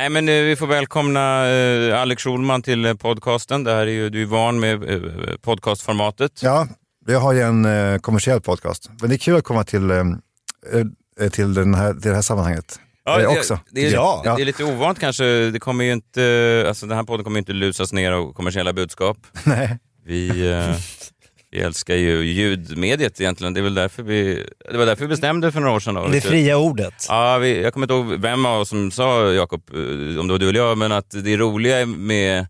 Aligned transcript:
Nej, 0.00 0.08
men 0.08 0.28
eh, 0.28 0.34
vi 0.34 0.56
får 0.56 0.66
välkomna 0.66 1.48
eh, 1.50 2.00
Alex 2.00 2.22
Schulman 2.22 2.62
till 2.62 2.84
eh, 2.84 2.94
podcasten. 2.94 3.64
Det 3.64 3.70
här 3.72 3.86
är 3.86 3.90
ju, 3.90 4.10
du 4.10 4.22
är 4.22 4.26
van 4.26 4.60
med 4.60 4.80
podcastformatet. 5.42 6.42
Ja, 6.42 6.68
jag 7.06 7.20
har 7.20 7.32
ju 7.32 7.40
en 7.40 7.64
eh, 7.64 7.98
kommersiell 7.98 8.40
podcast. 8.40 8.90
Men 9.00 9.10
det 9.10 9.16
är 9.16 9.18
kul 9.18 9.36
att 9.36 9.44
komma 9.44 9.64
till, 9.64 9.90
eh, 9.90 11.28
till, 11.30 11.54
den 11.54 11.74
här, 11.74 11.92
till 11.92 12.08
det 12.08 12.14
här 12.14 12.22
sammanhanget. 12.22 12.80
Ja, 13.04 13.18
det, 13.18 13.26
också. 13.26 13.58
Det 13.70 13.86
är, 13.86 13.92
Ja. 13.92 14.22
det 14.36 14.42
är 14.42 14.46
lite 14.46 14.64
ovant 14.64 14.98
kanske. 14.98 15.24
Det 15.50 15.60
kommer 15.60 15.84
ju 15.84 15.92
inte, 15.92 16.64
alltså 16.68 16.86
den 16.86 16.96
här 16.96 17.04
podden 17.04 17.24
kommer 17.24 17.36
ju 17.36 17.40
inte 17.40 17.52
lusas 17.52 17.92
ner 17.92 18.12
av 18.12 18.32
kommersiella 18.32 18.72
budskap. 18.72 19.16
Nej. 19.44 19.78
Vi, 20.06 20.50
eh, 20.50 20.76
vi 21.52 21.60
älskar 21.60 21.94
ju 21.94 22.24
ljudmediet 22.24 23.20
egentligen. 23.20 23.54
Det, 23.54 23.60
är 23.60 23.62
väl 23.62 23.74
därför 23.74 24.02
vi, 24.02 24.46
det 24.70 24.78
var 24.78 24.86
därför 24.86 25.04
vi 25.04 25.08
bestämde 25.08 25.52
för 25.52 25.60
några 25.60 25.74
år 25.74 25.80
sedan. 25.80 25.94
Då. 25.94 26.08
Det 26.08 26.20
fria 26.20 26.58
ordet. 26.58 27.06
Ja, 27.08 27.38
vi, 27.38 27.62
jag 27.62 27.72
kommer 27.72 27.84
inte 27.84 27.94
ihåg 27.94 28.20
vem 28.20 28.46
av 28.46 28.60
oss 28.60 28.68
som 28.68 28.90
sa, 28.90 29.32
Jakob, 29.32 29.62
eh, 29.72 30.20
om 30.20 30.26
det 30.26 30.32
var 30.32 30.38
du 30.38 30.48
eller 30.48 30.60
jag, 30.60 30.78
men 30.78 30.92
att 30.92 31.10
det 31.10 31.36
roliga 31.36 31.86
med, 31.86 32.46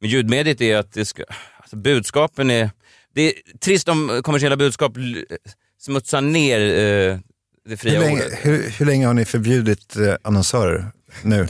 med 0.00 0.10
ljudmediet 0.10 0.60
är 0.60 0.76
att 0.76 0.92
det 0.92 1.04
ska, 1.04 1.24
alltså 1.58 1.76
budskapen 1.76 2.50
är... 2.50 2.70
Det 3.14 3.22
är 3.22 3.32
trist 3.60 3.88
om 3.88 4.20
kommersiella 4.24 4.56
budskap 4.56 4.92
smutsar 5.80 6.20
ner 6.20 6.60
eh, 6.60 7.18
det 7.68 7.76
fria 7.76 7.92
Hur, 7.92 8.00
länge, 8.00 8.24
ordet. 8.24 8.38
hur, 8.42 8.70
hur 8.78 8.86
länge 8.86 9.06
har 9.06 9.14
ni 9.14 9.24
förbjudit 9.24 9.96
eh, 9.96 10.14
annonsörer 10.22 10.86
nu? 11.22 11.48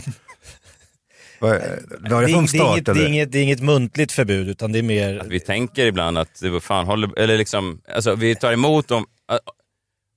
Vad 1.41 1.51
var 1.51 2.23
Det 2.23 2.29
från 2.29 2.47
det, 2.47 2.47
är 2.47 2.47
start? 2.47 2.77
inget, 2.77 2.85
det, 2.85 2.93
är 2.93 3.07
inget, 3.07 3.33
det 3.33 3.39
är 3.39 3.43
inget 3.43 3.61
muntligt 3.61 4.13
förbud 4.13 4.49
utan 4.49 4.73
det 4.73 4.79
är 4.79 4.83
mer... 4.83 5.19
Att 5.19 5.27
vi 5.27 5.41
tänker 5.41 5.87
ibland 5.87 6.19
att 6.19 6.41
det 6.41 6.51
vad 6.51 6.63
fan 6.63 6.87
håller... 6.87 7.19
Eller 7.19 7.39
liksom, 7.39 7.81
alltså 7.95 8.15
vi 8.15 8.35
tar 8.35 8.53
emot 8.53 8.91
om... 8.91 9.07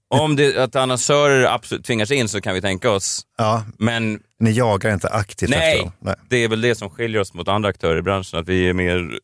Om 0.09 0.35
det, 0.35 0.57
att 0.57 0.75
annonsörer 0.75 1.43
absolut 1.43 1.85
tvingar 1.85 2.05
sig 2.05 2.17
in 2.17 2.29
så 2.29 2.41
kan 2.41 2.53
vi 2.53 2.61
tänka 2.61 2.91
oss. 2.91 3.21
Ja, 3.37 3.65
Men 3.77 4.19
ni 4.39 4.51
jagar 4.51 4.93
inte 4.93 5.09
aktivt 5.09 5.49
efter 5.49 5.59
nej, 5.59 5.79
dem? 5.79 5.91
Nej. 5.99 6.15
det 6.29 6.37
är 6.37 6.47
väl 6.47 6.61
det 6.61 6.75
som 6.75 6.89
skiljer 6.89 7.21
oss 7.21 7.33
mot 7.33 7.47
andra 7.47 7.69
aktörer 7.69 7.97
i 7.97 8.01
branschen. 8.01 8.39
Att 8.39 8.47
vi 8.47 8.69
är 8.69 8.73
mer 8.73 9.19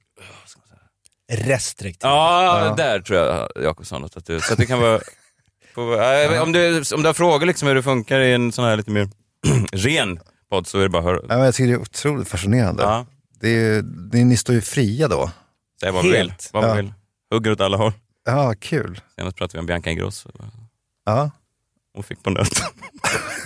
restriktiv. 1.32 2.10
Ja, 2.10 2.74
där 2.78 3.00
tror 3.00 3.20
jag 3.20 3.52
Jakob 3.64 3.86
sa 3.86 4.00
något. 4.00 4.18
Att 4.18 4.26
du, 4.26 4.40
så 4.40 4.54
att 4.54 4.60
det 4.60 4.66
kan 4.66 4.82
vara... 4.82 5.00
På, 5.76 5.94
äh, 6.34 6.42
om, 6.44 6.52
du, 6.52 6.84
om 6.96 7.02
du 7.02 7.08
har 7.08 7.14
frågor 7.14 7.46
liksom 7.46 7.68
hur 7.68 7.76
det 7.76 7.84
funkar 7.84 8.20
i 8.20 8.34
en 8.34 8.52
sån 8.52 8.66
här 8.66 8.78
lite 8.78 8.92
mer 8.92 9.10
ren 9.72 10.20
podd 10.50 10.68
så 10.68 10.78
är 10.78 10.84
det 10.84 10.90
bara 10.90 11.04
höra. 11.04 11.20
Ja, 11.22 11.28
men 11.36 11.40
jag 11.40 11.56
tycker 11.56 11.68
det 11.68 11.74
är 11.74 11.82
otroligt 11.82 12.28
fascinerande. 12.28 12.84
Ja, 12.84 13.06
Det 13.42 13.50
är, 13.50 13.54
ju- 13.76 13.82
ni, 14.14 14.24
ni 14.24 14.38
står 14.38 14.56
ju 14.56 14.62
fria 14.62 15.08
då. 15.08 15.32
säg 15.80 15.92
vad 15.92 16.04
man 16.04 16.12
vill. 16.12 16.18
Helt. 16.30 16.50
Vad 16.54 16.64
man 16.64 16.70
Ja. 16.70 16.76
vill. 16.76 16.94
Hugger 17.32 17.52
åt 17.52 17.62
alla 17.62 17.78
håll. 17.78 17.92
Ja, 18.26 18.54
kul. 18.60 19.02
Senast 19.16 19.38
pratade 19.38 19.58
vi 19.58 19.60
om 19.60 19.66
Bianca 19.66 19.90
Ingrosso. 19.90 20.30
Ja, 21.06 21.32
Hon 21.94 22.04
fick 22.04 22.24
på 22.24 22.30
nöten. 22.30 22.66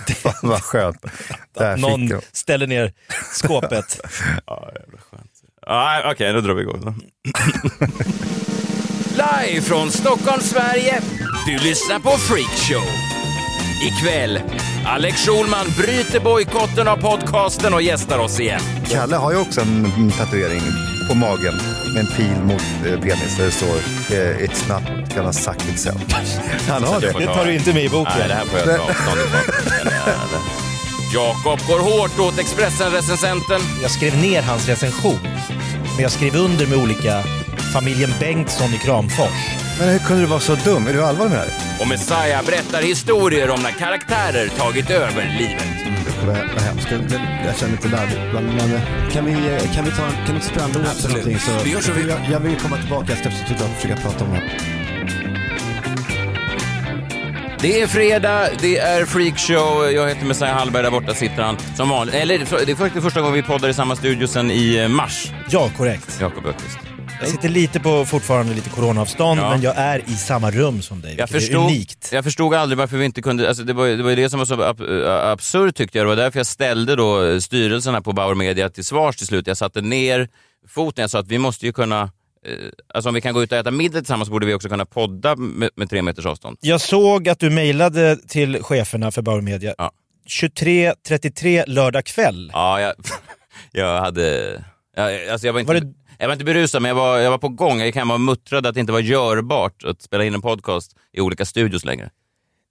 fan 0.14 0.34
vad 0.42 0.62
skönt. 0.62 1.04
Där 1.52 1.76
Någon 1.76 2.08
fick 2.08 2.18
ställer 2.32 2.66
ner 2.66 2.92
skåpet. 3.32 4.00
Ja, 4.46 4.70
jävla 4.80 4.98
skönt. 4.98 5.30
Ja, 5.66 6.10
Okej, 6.12 6.32
då 6.32 6.40
drar 6.40 6.54
vi 6.54 6.62
igång. 6.62 6.80
då. 6.84 6.94
Live 9.10 9.60
från 9.62 9.90
Stockholm, 9.90 10.42
Sverige. 10.42 11.00
Du 11.46 11.58
lyssnar 11.58 11.98
på 11.98 12.10
Freakshow. 12.10 12.82
Ikväll, 13.82 14.40
Alex 14.86 15.26
Schulman 15.26 15.66
bryter 15.78 16.20
bojkotten 16.20 16.88
av 16.88 16.96
podcasten 16.96 17.74
och 17.74 17.82
gästar 17.82 18.18
oss 18.18 18.40
igen. 18.40 18.60
Kalle 18.90 19.16
har 19.16 19.32
ju 19.32 19.38
också 19.38 19.60
en 19.60 20.10
tatuering 20.10 20.62
på 21.08 21.14
magen 21.14 21.54
med 21.94 22.00
en 22.00 22.06
pil 22.16 22.36
mot 22.44 22.62
eh, 22.86 23.00
penis 23.00 23.36
där 23.38 23.44
det 23.44 23.50
står 23.50 23.76
eh, 23.76 24.36
It's 24.46 24.68
not 24.68 25.14
gonna 25.14 25.32
suck 25.32 25.68
itself. 25.72 26.02
Han 26.68 26.84
har 26.84 27.00
det. 27.00 27.12
Det 27.18 27.26
tar 27.26 27.44
du 27.44 27.54
inte 27.54 27.72
med 27.74 27.84
i 27.84 27.88
boken. 27.88 28.12
Nej, 28.18 28.28
det 28.28 28.34
här 28.34 28.44
får 28.44 28.58
jag 28.58 28.66
ta 28.66 28.82
avstånd 28.84 29.20
ifrån. 29.20 29.92
jag. 30.06 30.40
Jakob 31.14 31.60
går 31.68 31.78
hårt 31.78 32.18
åt 32.18 32.38
Expressen-recensenten. 32.38 33.60
Jag 33.82 33.90
skrev 33.90 34.18
ner 34.18 34.42
hans 34.42 34.68
recension. 34.68 35.18
Men 35.94 36.02
jag 36.02 36.10
skrev 36.12 36.36
under 36.36 36.66
med 36.66 36.78
olika 36.78 37.22
familjen 37.60 38.10
Bengtsson 38.20 38.74
i 38.74 38.78
Kramfors. 38.78 39.28
Men 39.78 39.88
hur 39.88 39.98
kunde 39.98 40.22
du 40.22 40.26
vara 40.26 40.40
så 40.40 40.54
dum? 40.54 40.86
Är 40.86 40.92
du 40.92 41.04
allvarlig 41.04 41.30
med 41.30 41.38
det 41.40 41.44
här? 41.44 41.80
Och 41.80 41.88
Messiah 41.88 42.44
berättar 42.46 42.82
historier 42.82 43.50
om 43.50 43.62
när 43.62 43.70
karaktärer 43.70 44.48
tagit 44.48 44.90
över 44.90 45.36
livet. 45.38 45.64
Vad, 46.26 46.36
vad 46.36 46.62
hemskt. 46.62 46.88
Jag, 46.90 47.00
jag 47.46 47.56
känner 47.56 47.72
lite 47.72 47.88
larvigt. 47.88 48.20
Men, 48.34 48.44
men 48.44 48.74
eh, 48.74 49.10
kan 49.12 49.24
vi, 49.24 49.32
eh, 49.32 49.74
kan 49.74 49.84
vi 49.84 49.90
ta 49.90 50.02
en, 50.06 50.26
kan 50.26 50.34
vi 50.34 50.40
spela 50.40 50.64
en 50.64 50.70
låt 50.72 50.76
eller 50.80 50.90
Absolut. 50.90 51.16
någonting? 51.16 51.38
Så, 51.38 51.64
Vi 51.64 51.70
gör 51.70 51.80
så. 51.80 51.92
för 51.92 52.08
jag, 52.08 52.18
jag 52.32 52.40
vill 52.40 52.56
komma 52.56 52.76
tillbaka 52.76 53.12
efter 53.12 53.28
att 53.30 53.60
jag 53.60 53.68
försöka 53.70 53.96
prata 53.96 54.24
om 54.24 54.32
det. 54.32 54.42
Det 57.60 57.80
är 57.80 57.86
fredag, 57.86 58.48
det 58.60 58.78
är 58.78 59.04
freakshow. 59.04 59.90
Jag 59.92 60.08
heter 60.08 60.26
Messiah 60.26 60.54
Hallberg, 60.58 60.82
där 60.82 60.90
borta 60.90 61.14
sitter 61.14 61.42
han 61.42 61.56
som 61.76 61.88
vanligt. 61.88 62.14
Eller 62.14 62.38
det 62.66 62.72
är 62.72 62.76
faktiskt 62.76 63.04
första 63.04 63.20
gången 63.20 63.34
vi 63.34 63.42
poddar 63.42 63.68
i 63.68 63.74
samma 63.74 63.96
studio 63.96 64.26
sen 64.26 64.50
i 64.50 64.76
eh, 64.76 64.88
mars. 64.88 65.32
Ja, 65.50 65.70
korrekt. 65.76 66.18
Jakob 66.20 66.46
Öqvist. 66.46 66.78
Jag 67.20 67.28
sitter 67.28 67.48
lite 67.48 67.80
på 67.80 68.04
fortfarande 68.04 68.54
lite 68.54 68.70
coronaavstånd, 68.70 69.40
Ja. 69.40 69.50
men 69.50 69.62
jag 69.62 69.76
är 69.76 69.98
i 69.98 70.16
samma 70.16 70.50
rum 70.50 70.82
som 70.82 71.00
dig, 71.00 71.14
Jag 71.18 71.26
vilket 71.32 71.50
är 71.50 71.56
unikt. 71.56 72.08
jag 72.12 72.24
förstod 72.24 72.54
aldrig 72.54 72.78
varför 72.78 72.96
vi 72.96 73.04
inte 73.04 73.22
kunde, 73.22 73.48
alltså 73.48 73.62
det 73.64 73.72
var 73.72 73.84
ju 73.86 73.96
det, 73.96 74.02
var 74.02 74.10
ju 74.10 74.16
det 74.16 74.30
som 74.30 74.38
var 74.38 74.46
så 74.46 74.62
ab, 74.62 74.80
äh, 74.80 75.30
absurt 75.30 75.74
tyckte 75.76 75.98
jag. 75.98 76.04
Det 76.04 76.08
var 76.08 76.16
därför 76.16 76.38
jag 76.38 76.46
ställde 76.46 76.96
då 76.96 77.24
eh, 77.24 77.38
styrelserna 77.38 78.00
på 78.00 78.12
Bauer 78.12 78.34
Media 78.34 78.70
till 78.70 78.84
svars 78.84 79.16
till 79.16 79.26
slut. 79.26 79.46
Jag 79.46 79.56
satte 79.56 79.80
ner 79.80 80.28
foten, 80.68 81.02
jag 81.02 81.10
sa 81.10 81.18
att 81.18 81.28
vi 81.28 81.38
måste 81.38 81.66
ju 81.66 81.72
kunna, 81.72 82.02
eh, 82.02 82.10
alltså 82.94 83.08
om 83.08 83.14
vi 83.14 83.20
kan 83.20 83.34
gå 83.34 83.42
ut 83.42 83.52
och 83.52 83.58
äta 83.58 83.70
middag 83.70 83.98
tillsammans 83.98 84.28
borde 84.30 84.46
vi 84.46 84.54
också 84.54 84.68
kunna 84.68 84.84
podda 84.86 85.36
med, 85.36 85.70
med 85.76 85.90
tre 85.90 86.02
meters 86.02 86.26
avstånd. 86.26 86.58
Jag 86.60 86.80
såg 86.80 87.28
att 87.28 87.38
du 87.38 87.50
mejlade 87.50 88.16
till 88.28 88.62
cheferna 88.62 89.10
för 89.10 89.22
Bauer 89.22 89.40
Media. 89.40 89.74
Ja. 89.78 89.92
23.33 90.28 91.64
lördag 91.66 92.04
kväll. 92.04 92.50
Ja, 92.52 92.80
jag, 92.80 92.94
jag 93.72 94.00
hade, 94.00 94.52
jag, 94.96 95.28
alltså 95.28 95.46
jag 95.46 95.52
var 95.52 95.60
inte... 95.60 95.72
Var 95.72 95.80
det- 95.80 95.92
Jag 96.18 96.26
var 96.26 96.32
inte 96.32 96.44
berusad, 96.44 96.82
men 96.82 96.88
jag 96.88 96.96
var, 96.96 97.18
jag 97.18 97.30
var 97.30 97.38
på 97.38 97.48
gång. 97.48 97.78
Jag 97.78 97.86
gick 97.86 97.96
hem 97.96 98.10
och 98.10 98.20
muttrade 98.20 98.68
att 98.68 98.74
det 98.74 98.80
inte 98.80 98.92
var 98.92 99.00
görbart 99.00 99.84
att 99.84 100.02
spela 100.02 100.24
in 100.24 100.34
en 100.34 100.42
podcast 100.42 100.96
i 101.12 101.20
olika 101.20 101.44
studios 101.44 101.84
längre. 101.84 102.10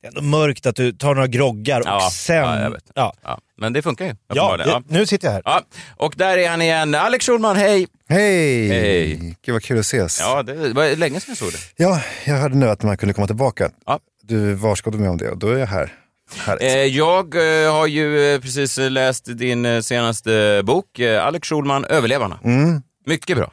Det 0.02 0.08
är 0.08 0.10
ändå 0.10 0.22
mörkt 0.22 0.66
att 0.66 0.76
du 0.76 0.92
tar 0.92 1.16
några 1.16 1.28
groggar 1.28 1.80
och 1.80 1.88
Ja, 1.88 2.10
sen... 2.14 2.36
ja, 2.36 2.60
jag 2.62 2.72
vet. 2.72 2.84
Ja, 2.96 3.14
Ja, 3.24 3.40
men 3.58 3.74
det 3.74 3.82
funkar 3.82 4.06
ju. 4.06 4.16
ja, 4.34 4.58
det, 4.58 4.82
nu 4.88 5.06
sitter 5.06 5.28
jag 5.28 5.34
här. 5.34 5.42
Ja, 5.46 5.62
och 5.98 6.14
där 6.18 6.38
är 6.38 6.50
han 6.50 6.62
igen. 6.62 6.96
Alex 6.96 7.26
Schulman, 7.26 7.56
hej! 7.56 7.88
Hej! 8.10 8.68
Hej. 8.68 9.36
Gud 9.46 9.54
vad 9.54 9.64
kul 9.64 9.78
att 9.80 9.86
ses. 9.86 10.20
Ja, 10.20 10.44
det 10.44 10.54
var 10.74 10.96
länge 10.96 11.20
sedan 11.20 11.32
jag 11.32 11.38
såg 11.38 11.52
det. 11.52 11.84
Ja, 11.84 12.02
jag 12.26 12.36
hörde 12.36 12.56
nu 12.56 12.70
att 12.70 12.84
man 12.84 12.98
kunde 12.98 13.14
komma 13.14 13.28
tillbaka. 13.28 13.70
Ja. 13.86 14.00
Du 14.22 14.54
varskade 14.54 14.98
mig 14.98 15.10
om 15.10 15.18
det 15.18 15.30
och 15.30 15.38
då 15.38 15.48
är 15.50 15.58
jag 15.58 15.68
här. 15.68 15.94
Härligt. 16.38 16.64
Eh, 16.64 16.70
jag 16.70 17.36
eh, 17.66 17.72
har 17.74 17.88
ju 17.88 18.34
eh, 18.34 18.40
precis 18.42 18.78
läst 18.78 19.38
din 19.38 19.84
senaste 19.84 20.62
bok, 20.64 21.00
Alex 21.00 21.48
Schulman, 21.50 21.86
Överlevarna. 21.86 22.40
Mm. 22.44 22.82
Mycket 23.06 23.38
bra. 23.38 23.52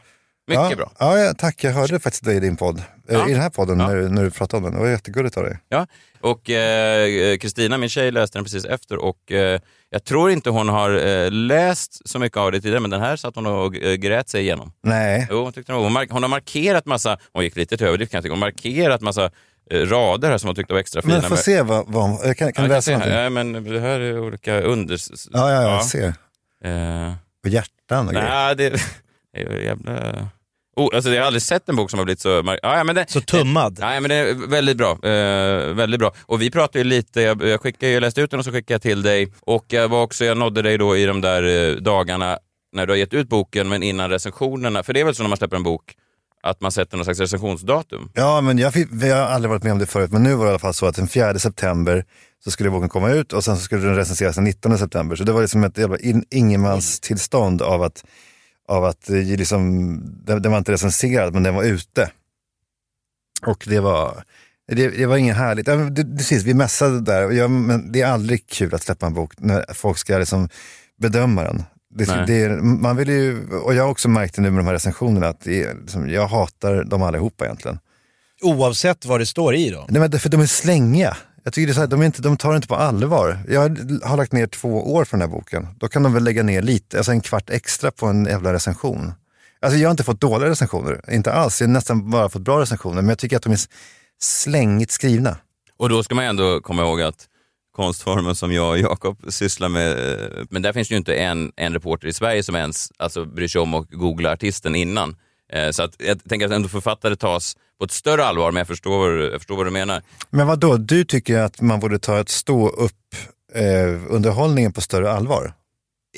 Mycket 0.49 0.71
ja, 0.71 0.77
bra. 0.77 0.93
Ja, 0.99 1.34
tack. 1.38 1.65
Jag 1.65 1.72
hörde 1.72 2.00
faktiskt 2.00 2.25
dig 2.25 2.37
i 2.37 2.41
din 2.41 2.56
podd. 2.56 2.78
Eh, 2.78 2.84
Ja. 3.09 3.28
I 3.28 3.33
den 3.33 3.41
här 3.43 3.50
podden 3.50 3.81
Ja. 3.81 3.87
när, 3.88 3.97
du- 3.97 4.09
när 4.09 4.22
du 4.25 4.31
pratade 4.31 4.56
om 4.56 4.62
den. 4.65 4.72
Det 4.72 4.78
var 4.81 4.88
jättegulligt 4.91 5.37
av 5.37 5.44
dig. 5.44 5.59
Ja. 5.69 5.87
Och 6.21 6.50
eh, 6.50 7.37
Kristina, 7.37 7.78
min 7.78 7.89
tjej, 7.89 8.10
läste 8.10 8.39
den 8.39 8.44
precis 8.44 8.65
efter 8.65 8.97
och 8.97 9.33
eh, 9.33 9.60
jag 9.91 10.05
tror 10.05 10.31
inte 10.31 10.50
hon 10.50 10.69
har 10.69 11.06
eh, 11.06 11.31
läst 11.31 12.09
så 12.09 12.19
mycket 12.19 12.37
av 12.39 12.53
det 12.53 12.60
tidigare, 12.60 12.81
men 12.81 12.91
den 12.91 13.00
här 13.00 13.16
satt 13.16 13.34
hon 13.34 13.47
och 13.47 13.77
eh, 13.77 13.94
grät 13.94 14.28
sig 14.28 14.41
igenom. 14.43 14.72
Nej. 14.83 15.27
Jo, 15.31 15.43
hon, 15.44 15.53
tyckte 15.53 15.72
hon, 15.72 15.93
mark- 15.93 16.10
hon 16.10 16.22
har 16.22 16.31
markerat 16.31 16.86
massa, 16.86 17.19
hon 17.33 17.45
gick 17.45 17.57
lite 17.57 17.77
till 17.77 17.86
överdrift 17.86 18.10
kan 18.13 18.19
jag 18.19 18.22
tycka, 18.25 18.33
hon 18.34 18.42
har 18.42 18.48
markerat 18.48 19.01
massa 19.01 19.25
eh, 19.71 19.78
rader 19.80 20.30
här 20.30 20.39
som 20.39 20.48
hon 20.48 20.57
tyckte 20.57 20.72
var 20.72 20.80
extra 20.80 21.03
fina. 21.03 21.15
Men 21.15 21.22
få 21.22 21.36
se 21.36 21.63
vad, 21.63 21.84
vad 21.89 22.03
hon- 22.09 22.19
jag 22.25 22.36
kan, 22.36 22.53
kan 22.53 22.65
du 22.65 22.71
jag 22.71 22.77
läsa 22.77 22.84
se 22.86 22.92
någonting? 22.92 23.19
Ja, 23.19 23.30
men 23.30 23.53
det 23.65 23.80
här 23.80 24.01
är 24.01 24.21
olika 24.21 24.60
under... 24.60 24.98
Ja, 25.33 25.53
ja, 25.53 25.63
jag 25.63 25.84
ser. 25.84 26.15
Eh, 26.65 27.13
Och 27.45 27.48
hjärtan 27.51 28.07
och 28.09 28.15
grejer. 28.15 28.28
nej, 28.28 28.57
det 28.57 28.80
det 29.34 29.41
är 29.42 29.56
ju 29.59 29.65
jävla... 29.65 30.28
Oh, 30.77 30.88
alltså, 30.94 31.10
jag 31.10 31.21
har 31.22 31.27
aldrig 31.27 31.42
sett 31.42 31.68
en 31.68 31.77
bok 31.77 31.91
som 31.91 31.98
har 31.98 32.04
blivit 32.04 32.21
så... 32.21 32.28
mar- 32.28 32.59
Ja, 32.62 32.84
men 32.84 32.94
det, 32.94 33.10
Så 33.10 33.21
tummad. 33.21 33.78
Nej, 33.80 34.00
men 34.00 34.09
det 34.09 34.15
är 34.15 34.34
väldigt 34.48 34.77
bra. 34.77 34.91
Eh, 34.92 35.74
väldigt 35.74 36.00
bra. 36.00 36.12
Och 36.22 36.42
vi 36.42 36.50
pratade 36.50 36.78
ju 36.78 36.84
lite, 36.84 37.21
jag, 37.21 37.42
jag, 37.42 37.60
skickade, 37.60 37.92
jag 37.92 38.00
läste 38.00 38.21
ut 38.21 38.30
den 38.30 38.38
och 38.41 38.44
så 38.44 38.53
skickade 38.53 38.74
jag 38.74 38.82
till 38.82 39.03
dig. 39.03 39.32
Och 39.41 39.65
jag, 39.68 39.88
var 39.88 40.03
också, 40.03 40.24
jag 40.24 40.36
nådde 40.38 40.62
dig 40.62 40.78
då 40.78 40.97
i 40.97 41.04
de 41.06 41.21
där 41.21 41.71
eh, 41.71 41.77
dagarna 41.77 42.38
när 42.72 42.86
du 42.86 42.92
har 42.92 42.98
gett 42.98 43.15
ut 43.15 43.28
boken, 43.28 43.68
men 43.68 43.82
innan 43.82 44.10
recensionerna. 44.10 44.82
För 44.82 44.92
det 44.92 45.00
är 45.00 45.04
väl 45.04 45.15
så 45.15 45.22
när 45.22 45.28
man 45.28 45.38
släpper 45.38 45.56
en 45.56 45.62
bok, 45.62 45.94
att 46.42 46.60
man 46.60 46.72
sätter 46.72 46.97
någon 46.97 47.04
slags 47.04 47.21
recensionsdatum. 47.21 48.10
Ja, 48.15 48.41
men 48.41 48.59
jag, 48.59 48.72
fick, 48.72 48.88
jag 49.03 49.16
har 49.16 49.22
aldrig 49.22 49.50
varit 49.50 49.62
med 49.62 49.72
om 49.72 49.78
det 49.78 49.86
förut, 49.86 50.12
men 50.12 50.22
nu 50.22 50.34
var 50.34 50.44
det 50.44 50.48
i 50.48 50.50
alla 50.50 50.59
fall 50.59 50.74
så 50.74 50.86
att 50.86 50.94
den 50.97 51.09
4 51.09 51.38
september 51.38 52.04
så 52.44 52.50
skulle 52.50 52.71
boken 52.71 52.88
komma 52.88 53.10
ut 53.10 53.32
och 53.32 53.44
sen 53.44 53.56
så 53.56 53.62
skulle 53.62 53.82
den 53.86 53.97
recenseras 53.97 54.34
den 54.34 54.44
19 54.44 54.78
september. 54.78 55.16
Så 55.16 55.24
det 55.24 55.32
var 55.32 55.41
liksom 55.41 55.65
ett 55.65 55.78
jävla 55.78 55.98
in, 55.98 56.24
ingenmanstillstånd 56.30 57.62
av 57.62 57.82
att, 57.82 58.04
av 58.71 58.84
att 58.84 59.07
det, 59.07 59.22
liksom, 59.22 60.01
den, 60.25 60.43
den 60.43 60.53
var 60.53 60.59
inte 60.59 60.72
recenserad 60.72 61.34
men 61.34 61.43
den 61.43 61.55
var 61.55 61.65
ute. 61.65 62.11
Och 63.47 63.65
det 63.69 63.81
var, 63.81 64.25
det, 64.69 64.89
det 64.89 65.07
var 65.07 65.17
inget 65.17 65.37
härligt. 65.37 65.67
Ja, 65.67 65.75
det, 65.75 66.05
precis, 66.05 66.43
vi 66.43 66.55
mässade 66.55 67.01
där. 67.01 67.31
Ja, 67.31 67.49
men 67.49 67.93
det 67.93 68.03
är 68.03 68.07
aldrig 68.07 68.47
kul 68.47 68.75
att 68.75 68.83
släppa 68.83 69.07
en 69.07 69.15
bok 69.15 69.33
när 69.39 69.65
folk 69.75 69.99
ska 69.99 70.19
liksom 70.19 70.49
bedöma 70.99 71.43
den. 71.43 71.63
Det, 71.95 72.25
det, 72.27 72.63
man 72.63 72.97
vill 72.97 73.09
ju, 73.09 73.49
och 73.51 73.75
jag 73.75 73.83
har 73.83 73.91
också 73.91 74.09
märkt 74.09 74.34
det 74.34 74.43
nu 74.43 74.51
med 74.51 74.61
de 74.61 74.67
här 74.67 74.75
recensionerna 74.75 75.28
att 75.28 75.41
det 75.41 75.63
är, 75.63 75.75
liksom, 75.75 76.11
jag 76.11 76.27
hatar 76.27 76.84
dem 76.84 77.03
allihopa 77.03 77.45
egentligen. 77.45 77.78
Oavsett 78.43 79.07
vad 79.07 79.21
det 79.21 79.27
står 79.27 79.55
i 79.55 79.71
då. 79.71 79.87
Nej, 79.89 80.01
men 80.01 80.21
för 80.21 80.28
de 80.28 80.41
är 80.41 80.47
slängiga. 80.47 81.16
Jag 81.42 81.53
tycker 81.53 81.66
det 81.66 81.72
är 81.72 81.75
så 81.75 81.81
här, 81.81 81.87
de, 81.87 82.01
är 82.03 82.07
inte, 82.07 82.22
de 82.22 82.37
tar 82.37 82.51
det 82.51 82.57
inte 82.57 82.69
på 82.69 82.75
allvar. 82.75 83.39
Jag 83.48 83.60
har 84.04 84.16
lagt 84.16 84.33
ner 84.33 84.47
två 84.47 84.95
år 84.95 85.04
för 85.04 85.16
den 85.16 85.28
här 85.28 85.37
boken. 85.37 85.66
Då 85.78 85.89
kan 85.89 86.03
de 86.03 86.15
väl 86.15 86.25
lägga 86.25 86.42
ner 86.42 86.63
lite, 86.63 86.97
alltså 86.97 87.13
en 87.13 87.21
kvart 87.21 87.51
extra 87.51 87.91
på 87.91 88.07
en 88.07 88.25
jävla 88.25 88.53
recension. 88.53 89.13
Alltså 89.60 89.78
jag 89.78 89.89
har 89.89 89.91
inte 89.91 90.04
fått 90.04 90.21
dåliga 90.21 90.51
recensioner, 90.51 91.01
inte 91.13 91.33
alls. 91.33 91.60
Jag 91.60 91.69
har 91.69 91.72
nästan 91.72 92.10
bara 92.10 92.28
fått 92.28 92.42
bra 92.42 92.60
recensioner. 92.60 93.03
Men 93.03 93.09
jag 93.09 93.19
tycker 93.19 93.37
att 93.37 93.42
de 93.42 93.53
är 93.53 93.60
slängigt 94.22 94.91
skrivna. 94.91 95.37
Och 95.77 95.89
då 95.89 96.03
ska 96.03 96.15
man 96.15 96.25
ändå 96.25 96.60
komma 96.60 96.83
ihåg 96.83 97.03
att 97.03 97.27
konstformen 97.77 98.34
som 98.34 98.53
jag 98.53 98.71
och 98.71 98.78
Jakob 98.78 99.25
sysslar 99.28 99.69
med, 99.69 99.91
eh, 99.91 100.45
men 100.51 100.63
där 100.63 100.72
finns 100.72 100.89
det 100.89 100.92
ju 100.92 100.98
inte 100.98 101.15
en, 101.15 101.53
en 101.57 101.72
reporter 101.72 102.09
i 102.09 102.13
Sverige 102.13 102.42
som 102.42 102.54
ens 102.57 102.92
alltså, 102.97 103.25
bryr 103.25 103.48
sig 103.48 103.60
om 103.60 103.75
att 103.75 103.91
googla 103.91 104.33
artisten 104.33 104.75
innan. 104.75 105.16
Eh, 105.53 105.71
Så 105.71 105.83
att 105.83 105.95
jag 105.99 106.25
tänker 106.29 106.47
att 106.47 106.53
ändå 106.53 106.69
författare 106.69 107.17
tas 107.17 107.57
på 107.79 107.85
ett 107.85 107.91
större 107.91 108.25
allvar, 108.25 108.53
men 108.53 108.61
jag 108.61 108.67
förstår, 108.67 109.21
jag 109.21 109.41
förstår 109.41 109.57
vad 109.57 109.67
du 109.67 109.71
menar. 109.71 110.03
Men 110.31 110.47
vad 110.47 110.59
då? 110.59 110.77
du 110.77 111.05
tycker 111.05 111.39
att 111.39 111.61
man 111.61 111.81
borde 111.81 111.99
ta 111.99 112.21
ett 112.21 112.29
stå 112.29 112.69
upp 112.69 112.93
eh, 113.55 114.13
underhållningen 114.15 114.73
på 114.73 114.81
större 114.81 115.13
allvar? 115.13 115.53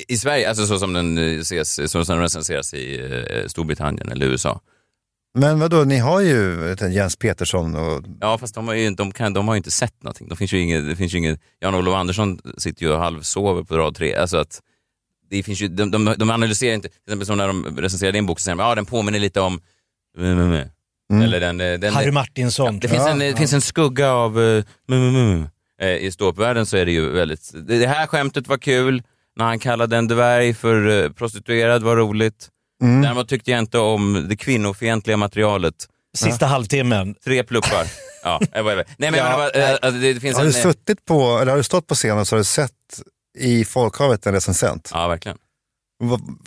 I 0.07 0.17
Sverige, 0.17 0.49
alltså 0.49 0.65
så 0.65 0.79
som 0.79 0.93
den 0.93 1.17
eh, 1.17 1.39
ses, 1.39 1.91
så 1.91 2.05
som 2.05 2.15
den 2.15 2.21
recenseras 2.21 2.73
i 2.73 2.99
eh, 3.29 3.47
Storbritannien 3.47 4.09
eller 4.11 4.25
USA. 4.25 4.59
Men 5.37 5.59
vad 5.59 5.71
då? 5.71 5.83
ni 5.83 5.97
har 5.97 6.21
ju 6.21 6.75
Jens 6.91 7.15
Petersson 7.15 7.75
och 7.75 8.03
Ja, 8.21 8.37
fast 8.37 8.55
de 8.55 8.67
har 8.67 8.75
ju, 8.75 8.89
de 8.89 9.11
kan, 9.11 9.33
de 9.33 9.47
har 9.47 9.55
inte 9.55 9.71
sett 9.71 10.03
någonting. 10.03 10.27
De 10.27 10.37
finns 10.37 10.53
ju 10.53 10.59
inget, 10.59 10.87
det 10.87 10.95
finns 10.95 11.13
ju 11.13 11.17
inget, 11.17 11.39
Jan-Olof 11.59 11.95
Andersson 11.95 12.39
sitter 12.57 12.83
ju 12.85 12.91
och 12.91 12.99
halvsover 12.99 13.63
på 13.63 13.77
rad 13.77 13.95
tre. 13.95 14.15
Alltså 14.15 14.37
att 14.37 14.61
det 15.37 15.43
finns 15.43 15.61
ju, 15.61 15.67
de, 15.67 15.91
de, 15.91 16.15
de 16.17 16.29
analyserar 16.29 16.73
inte, 16.73 16.89
till 16.89 17.01
exempel 17.05 17.27
som 17.27 17.37
när 17.37 17.47
de 17.47 17.77
recenserar 17.77 18.11
din 18.11 18.25
bok 18.25 18.39
så 18.39 18.43
säger 18.43 18.55
de 18.55 18.63
ja 18.63 18.75
den 18.75 18.85
påminner 18.85 19.19
lite 19.19 19.39
om 19.39 19.61
mm, 20.17 20.39
mm, 20.39 20.67
mm. 21.11 21.21
Eller 21.21 21.39
den, 21.39 21.61
eh, 21.61 21.79
den, 21.79 21.93
Harry 21.93 22.11
Martinsson. 22.11 22.79
det 22.79 22.87
tror 22.87 22.97
finns 22.97 23.09
en, 23.09 23.19
det 23.19 23.35
finns 23.35 23.53
en 23.53 23.61
skugga 23.61 24.11
av 24.11 24.39
uh, 24.39 24.63
mm, 24.89 25.09
mm, 25.09 25.15
mm. 25.15 25.47
Eh, 25.81 25.95
I 25.95 26.11
ståuppvärlden 26.11 26.65
så 26.65 26.77
är 26.77 26.85
det 26.85 26.91
ju 26.91 27.09
väldigt, 27.09 27.51
det, 27.53 27.79
det 27.79 27.87
här 27.87 28.07
skämtet 28.07 28.47
var 28.47 28.57
kul, 28.57 29.03
när 29.35 29.45
han 29.45 29.59
kallade 29.59 29.97
en 29.97 30.07
dvärg 30.07 30.53
för 30.53 31.03
eh, 31.03 31.09
prostituerad 31.09 31.83
var 31.83 31.95
roligt. 31.95 32.49
Däremot 32.79 33.29
tyckte 33.29 33.51
jag 33.51 33.59
inte 33.59 33.77
om 33.77 34.25
det 34.29 34.35
kvinnofientliga 34.35 35.17
materialet. 35.17 35.75
Sista 36.17 36.45
halvtimmen. 36.45 37.15
Tre 37.23 37.43
pluppar. 37.43 37.87
ja, 38.23 38.39
nej 38.53 38.63
men 38.97 39.15
Ja, 39.15 39.49
eh, 39.53 39.69
alltså, 39.71 39.91
det, 39.91 40.13
det 40.13 40.19
finns 40.19 40.35
har 40.35 40.43
en... 40.43 40.51
du 40.51 40.53
suttit 40.53 41.05
på, 41.05 41.37
eller 41.37 41.51
har 41.51 41.57
du 41.57 41.63
stått 41.63 41.87
på 41.87 41.95
scenen 41.95 42.25
så 42.25 42.35
har 42.35 42.37
du 42.37 42.43
sett 42.43 42.71
i 43.37 43.65
folkhavet 43.65 44.25
en 44.27 44.33
recensent? 44.33 44.89
Ja, 44.93 45.07
verkligen. 45.07 45.37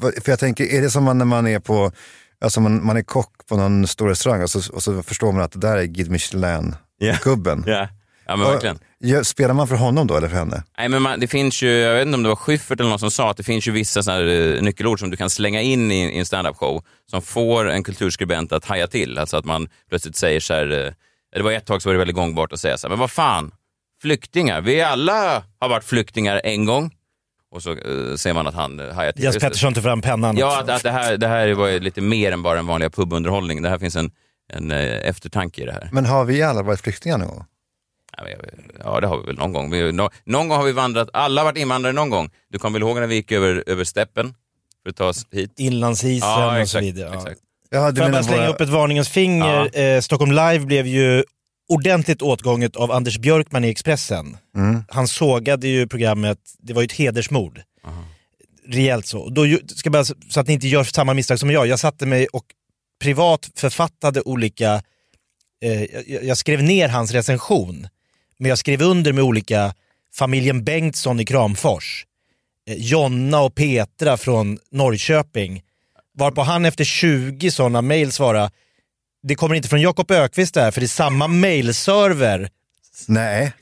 För 0.00 0.32
jag 0.32 0.38
tänker, 0.38 0.64
är 0.64 0.82
det 0.82 0.90
som 0.90 1.18
när 1.18 1.24
man 1.24 1.46
är 1.46 1.58
på, 1.58 1.92
alltså 2.40 2.60
man, 2.60 2.84
man 2.86 2.96
är 2.96 3.02
kock 3.02 3.46
på 3.48 3.56
någon 3.56 3.86
stor 3.86 4.08
restaurang 4.08 4.42
och 4.42 4.50
så, 4.50 4.72
och 4.74 4.82
så 4.82 5.02
förstår 5.02 5.32
man 5.32 5.42
att 5.42 5.52
det 5.52 5.58
där 5.58 5.76
är 5.76 5.84
Guide 5.84 6.10
Michelin-gubben. 6.10 7.64
Ja, 7.66 7.88
ja 8.26 8.36
men 8.36 8.46
Och- 8.46 8.52
verkligen. 8.52 8.78
Spelar 9.24 9.54
man 9.54 9.68
för 9.68 9.76
honom 9.76 10.06
då 10.06 10.16
eller 10.16 10.28
för 10.28 10.36
henne? 10.36 10.62
Nej, 10.78 10.88
men 10.88 11.02
man, 11.02 11.20
det 11.20 11.26
finns 11.26 11.62
ju, 11.62 11.70
jag 11.70 11.94
vet 11.94 12.06
inte 12.06 12.14
om 12.16 12.22
det 12.22 12.28
var 12.28 12.36
Schyffert 12.36 12.80
eller 12.80 12.90
någon 12.90 12.98
som 12.98 13.10
sa 13.10 13.30
att 13.30 13.36
det 13.36 13.42
finns 13.42 13.68
ju 13.68 13.72
vissa 13.72 14.02
såna 14.02 14.20
eh, 14.32 14.62
nyckelord 14.62 15.00
som 15.00 15.10
du 15.10 15.16
kan 15.16 15.30
slänga 15.30 15.60
in 15.62 15.90
i, 15.92 16.04
i 16.04 16.18
en 16.18 16.24
standup-show 16.26 16.82
som 17.10 17.22
får 17.22 17.70
en 17.70 17.82
kulturskribent 17.84 18.52
att 18.52 18.64
haja 18.64 18.86
till. 18.86 19.18
Alltså 19.18 19.36
att 19.36 19.44
man 19.44 19.68
plötsligt 19.88 20.16
säger 20.16 20.40
så 20.40 20.54
här, 20.54 20.86
eh, 20.86 20.92
det 21.36 21.42
var 21.42 21.52
ett 21.52 21.66
tag 21.66 21.82
så 21.82 21.88
var 21.88 21.94
det 21.94 21.98
väldigt 21.98 22.16
gångbart 22.16 22.52
att 22.52 22.60
säga 22.60 22.78
så 22.78 22.86
här, 22.86 22.90
men 22.90 22.98
vad 22.98 23.10
fan, 23.10 23.52
flyktingar, 24.02 24.60
vi 24.60 24.82
alla 24.82 25.42
har 25.60 25.68
varit 25.68 25.84
flyktingar 25.84 26.40
en 26.44 26.64
gång. 26.64 26.92
Och 27.50 27.62
så 27.62 27.70
eh, 27.72 28.16
ser 28.16 28.32
man 28.34 28.46
att 28.46 28.54
han 28.54 28.80
eh, 28.80 28.94
hajar 28.94 29.12
till. 29.12 29.24
Jens. 29.24 29.38
Pettersson 29.38 29.74
tar 29.74 29.82
fram 29.82 30.02
pennan 30.02 30.36
Ja, 30.36 30.60
att, 30.60 30.68
att 30.68 30.82
det, 30.82 30.90
här, 30.90 31.16
det 31.16 31.28
här 31.28 31.54
var 31.54 31.66
ju 31.68 31.80
lite 31.80 32.00
mer 32.00 32.32
än 32.32 32.42
bara 32.42 32.58
en 32.58 32.66
vanliga 32.66 32.90
pubunderhållning. 32.90 33.62
Det 33.62 33.68
här 33.68 33.78
finns 33.78 33.96
en, 33.96 34.10
en 34.52 34.70
eh, 34.70 35.08
eftertanke 35.08 35.62
i 35.62 35.64
det 35.66 35.72
här. 35.72 35.88
Men 35.92 36.06
har 36.06 36.24
vi 36.24 36.42
alla 36.42 36.62
varit 36.62 36.80
flyktingar 36.80 37.18
någon 37.18 37.28
gång? 37.28 37.44
Ja, 38.18 38.24
Ja, 38.84 39.00
det 39.00 39.06
har 39.06 39.18
vi 39.20 39.26
väl 39.26 39.36
någon 39.38 39.52
gång. 39.52 39.70
Vi, 39.70 39.92
nå- 39.92 40.10
någon 40.24 40.48
gång 40.48 40.58
har 40.58 40.64
vi 40.64 40.72
vandrat, 40.72 41.08
alla 41.12 41.40
har 41.40 41.44
varit 41.46 41.58
invandrare 41.58 41.92
någon 41.92 42.10
gång. 42.10 42.30
Du 42.48 42.58
kommer 42.58 42.78
väl 42.78 42.88
ihåg 42.88 43.00
när 43.00 43.06
vi 43.06 43.14
gick 43.14 43.32
över, 43.32 43.64
över 43.66 43.84
steppen 43.84 44.34
för 44.82 44.90
att 44.90 44.96
ta 44.96 45.04
oss 45.08 45.26
hit? 45.32 45.52
Inlandsisen 45.56 46.28
Ja, 46.28 46.46
och 46.46 46.52
så 46.52 46.60
exakt. 46.60 46.84
vidare. 46.84 47.10
Ja. 47.12 47.16
exakt. 47.18 47.40
Ja, 47.70 47.90
du 47.90 47.96
Får 47.96 48.04
jag 48.04 48.12
bara 48.12 48.22
slänga 48.22 48.40
våra- 48.42 48.50
upp 48.54 48.60
ett 48.60 48.68
varningens 48.68 49.08
finger? 49.08 49.78
Eh, 49.80 50.00
Stockholm 50.00 50.30
Live 50.32 50.58
blev 50.58 50.86
ju 50.86 51.24
ordentligt 51.68 52.22
åtgånget 52.22 52.76
av 52.76 52.92
Anders 52.92 53.18
Björkman 53.18 53.64
i 53.64 53.68
Expressen. 53.68 54.36
Mm. 54.56 54.84
Han 54.88 55.08
sågade 55.08 55.68
ju 55.68 55.86
programmet, 55.86 56.38
det 56.58 56.72
var 56.72 56.82
ju 56.82 56.86
ett 56.86 56.92
hedersmord. 56.92 57.60
Rejält 58.68 59.06
så. 59.06 59.28
Då, 59.28 59.46
ska 59.66 59.90
bara, 59.90 60.04
så 60.04 60.40
att 60.40 60.46
ni 60.46 60.52
inte 60.54 60.68
gör 60.68 60.84
samma 60.84 61.14
misstag 61.14 61.38
som 61.38 61.50
jag. 61.50 61.66
Jag 61.66 61.78
satte 61.78 62.06
mig 62.06 62.26
och 62.26 62.44
privat 63.00 63.50
författade 63.54 64.22
olika, 64.22 64.82
eh, 65.62 65.82
jag, 65.82 66.24
jag 66.24 66.38
skrev 66.38 66.62
ner 66.62 66.88
hans 66.88 67.10
recension, 67.12 67.88
men 68.38 68.48
jag 68.48 68.58
skrev 68.58 68.82
under 68.82 69.12
med 69.12 69.24
olika 69.24 69.74
familjen 70.14 70.64
Bengtsson 70.64 71.20
i 71.20 71.24
Kramfors, 71.24 72.06
eh, 72.68 72.76
Jonna 72.78 73.40
och 73.40 73.54
Petra 73.54 74.16
från 74.16 74.58
Norrköping, 74.70 75.62
varpå 76.14 76.42
han 76.42 76.64
efter 76.64 76.84
20 76.84 77.50
sådana 77.50 77.82
mail 77.82 78.12
svarade 78.12 78.50
det 79.28 79.34
kommer 79.34 79.54
inte 79.54 79.68
från 79.68 79.80
Jakob 79.80 80.10
Ökvist 80.10 80.54
det 80.54 80.60
här 80.60 80.70
för 80.70 80.80
det 80.80 80.86
är 80.86 80.88
samma 80.88 81.26
mailserver. 81.26 82.48
Nej, 83.06 83.52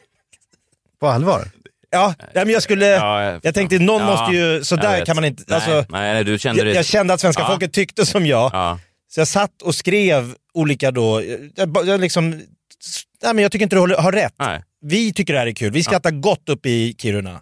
på 1.00 1.08
allvar? 1.08 1.49
Ja, 1.90 2.14
nej, 2.34 2.44
men 2.44 2.52
jag 2.55 2.62
skulle, 2.62 2.87
Ja, 2.87 3.22
jag- 3.22 3.40
jag 3.43 3.55
tänkte 3.55 3.78
någon 3.78 4.00
Ja, 4.02 4.06
måste 4.06 4.37
ju, 4.37 4.64
sådär 4.64 5.05
kan 5.05 5.16
man 5.16 5.25
inte, 5.25 5.43
Nej, 5.46 5.55
alltså, 5.56 5.75
nej, 5.93 6.14
nej, 6.14 6.25
du 6.25 6.38
kände 6.38 6.61
jag, 6.61 6.66
det. 6.66 6.75
jag 6.75 6.84
kände 6.87 7.14
att 7.14 7.20
svenska 7.20 7.43
Ja. 7.43 7.49
folket 7.49 7.72
tyckte 7.72 8.06
som 8.06 8.26
jag. 8.26 8.50
Ja. 8.55 8.78
Så 9.08 9.20
jag 9.20 9.28
satt 9.28 9.62
och 9.62 9.75
skrev 9.75 10.34
olika 10.55 10.90
då, 10.90 11.22
jag, 11.55 11.76
jag 11.87 12.00
liksom, 12.00 12.31
nej 12.31 13.34
men 13.34 13.38
jag 13.38 13.52
tycker 13.52 13.62
inte 13.62 13.76
du 13.76 13.81
har, 13.94 14.12
rätt. 14.12 14.34
Nej. 14.38 14.62
Vi 14.81 15.12
tycker 15.12 15.32
det 15.32 15.38
här 15.38 15.46
är 15.46 15.52
kul, 15.52 15.72
vi 15.72 15.82
skrattar 15.82 16.11
gott 16.11 16.49
upp 16.49 16.66
i 16.66 16.94
Kiruna. 16.99 17.40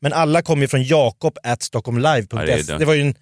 Men 0.00 0.12
alla 0.12 0.42
kommer 0.42 0.62
ju 0.62 0.68
från 0.68 0.82
jakob 0.84 1.38
at 1.42 1.44
Ja, 1.44 1.56
stockholmlive.se. 1.60 2.78
det 2.78 2.84
var 2.84 2.94
ju 2.94 3.00
en, 3.02 3.14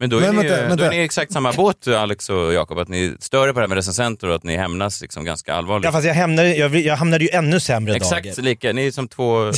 Men 0.00 0.10
då 0.10 0.16
är, 0.18 0.20
Men 0.20 0.36
ni, 0.36 0.42
vänta, 0.48 0.62
då 0.62 0.68
vänta. 0.68 0.86
är 0.86 0.90
ni 0.90 0.98
exakt 0.98 1.32
samma 1.32 1.52
båt, 1.52 1.88
Alex 1.88 2.30
och 2.30 2.52
Jakob, 2.52 2.78
att 2.78 2.88
ni 2.88 3.14
stör 3.20 3.48
er 3.48 3.52
på 3.52 3.58
det 3.58 3.62
här 3.62 3.68
med 3.68 3.76
recensenter 3.76 4.28
och 4.28 4.34
att 4.34 4.44
ni 4.44 4.56
hämnas 4.56 5.00
liksom 5.00 5.24
ganska 5.24 5.54
allvarligt. 5.54 5.84
ja, 5.84 5.92
fast 5.92 6.06
jag 6.06 6.14
hamnade, 6.14 6.56
jag, 6.56 6.76
jag 6.76 6.96
hamnade 6.96 7.24
ju 7.24 7.30
ännu 7.30 7.60
sämre 7.60 7.96
Exakt 7.96 8.24
dagar. 8.24 8.42
lika, 8.42 8.72
ni 8.72 8.86
är 8.86 8.90
som 8.90 9.08
två... 9.08 9.46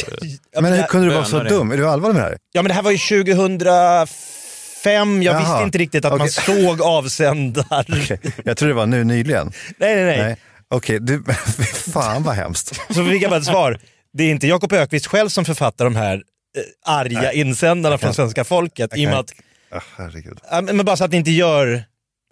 Ja, 0.53 0.61
Men 0.61 0.73
hur 0.73 0.83
kunde 0.83 1.07
du 1.09 1.15
vara 1.15 1.25
så 1.25 1.43
dum? 1.43 1.73
Är 1.73 1.77
du 1.77 1.89
allvarlig 1.89 2.15
med 2.15 2.23
det 2.25 2.29
här? 2.29 2.39
Ja 2.53 2.63
men 2.63 2.69
det 2.69 2.75
här 2.75 2.83
var 2.83 2.91
ju 2.91 2.99
2005, 2.99 5.23
jag 5.23 5.35
Jaha. 5.35 5.41
visste 5.41 5.63
inte 5.65 5.79
riktigt 5.79 6.05
att 6.05 6.13
man 6.19 6.21
Okej. 6.21 6.31
såg 6.67 6.83
avsändare. 6.83 7.85
Okej, 8.03 8.21
Jag 8.45 8.57
tror 8.57 8.69
det 8.69 8.75
var 8.75 8.87
nu 8.87 9.05
nyligen. 9.05 9.53
Nej 9.79 9.95
nej 9.97 10.05
nej. 10.05 10.19
Nej. 10.23 10.37
Okej, 10.71 10.99
du, 11.01 11.25
fy 11.57 11.63
fan 11.93 12.23
vad 12.23 12.35
hemskt. 12.35 12.81
Så 12.95 13.05
fick 13.07 13.23
jag 13.23 13.31
bara 13.31 13.41
ett 13.41 13.45
svar. 13.47 13.79
Det 14.13 14.25
är 14.25 14.31
inte 14.31 14.47
Jakob 14.47 14.73
Ökvist 14.73 15.07
själv 15.07 15.29
som 15.29 15.45
författar 15.45 15.85
de 15.85 15.97
här 15.97 16.15
eh, 16.15 16.93
arga 16.95 17.33
insändarna 17.33 17.99
från 17.99 18.15
svenska 18.15 18.45
folket. 18.45 18.91
I 18.97 19.07
och 19.07 19.11
med 19.11 19.19
att, 19.19 19.33
Ah, 19.73 19.81
herregud. 19.97 20.39
ja, 20.51 20.61
men 20.61 20.85
bara 20.85 20.97
så 20.97 21.05
att 21.05 21.11
ni 21.11 21.17
inte 21.17 21.31
gör... 21.31 21.83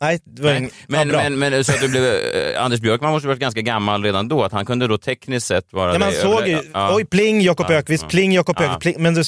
Nej, 0.00 0.21
det 0.25 0.42
var 0.42 0.52
Nej, 0.52 0.71
men, 0.88 1.09
ja, 1.09 1.14
bra. 1.14 1.23
men, 1.23 1.38
men 1.38 1.64
så 1.64 1.73
att 1.73 1.80
du 1.80 1.88
blev, 1.88 2.04
eh, 2.04 2.64
Anders 2.64 2.80
Björkman 2.80 3.11
måste 3.12 3.26
ha 3.28 3.30
varit 3.30 3.40
ganska 3.40 3.61
gammal 3.61 4.04
redan 4.04 4.28
då, 4.28 4.45
att 4.45 4.52
han 4.52 4.66
kunde 4.66 4.87
då 4.87 4.99
tekniskt 4.99 5.47
sett 5.47 5.73
vara 5.73 5.90
Nej, 5.90 5.99
man 5.99 6.12
såg 6.12 6.49
ju. 6.49 6.61
Ja. 6.75 6.95
oj 6.95 7.04
pling 7.04 7.40
Jakob 7.40 7.66
Ja, 7.68 7.75
Ökvist, 7.75 8.02
ja. 8.02 8.09
pling 8.09 8.33
Jakob 8.33 8.57
Ja. 8.59 8.64
Ökvist, 8.64 8.80
pling, 8.80 9.02
men 9.02 9.14
det, 9.14 9.25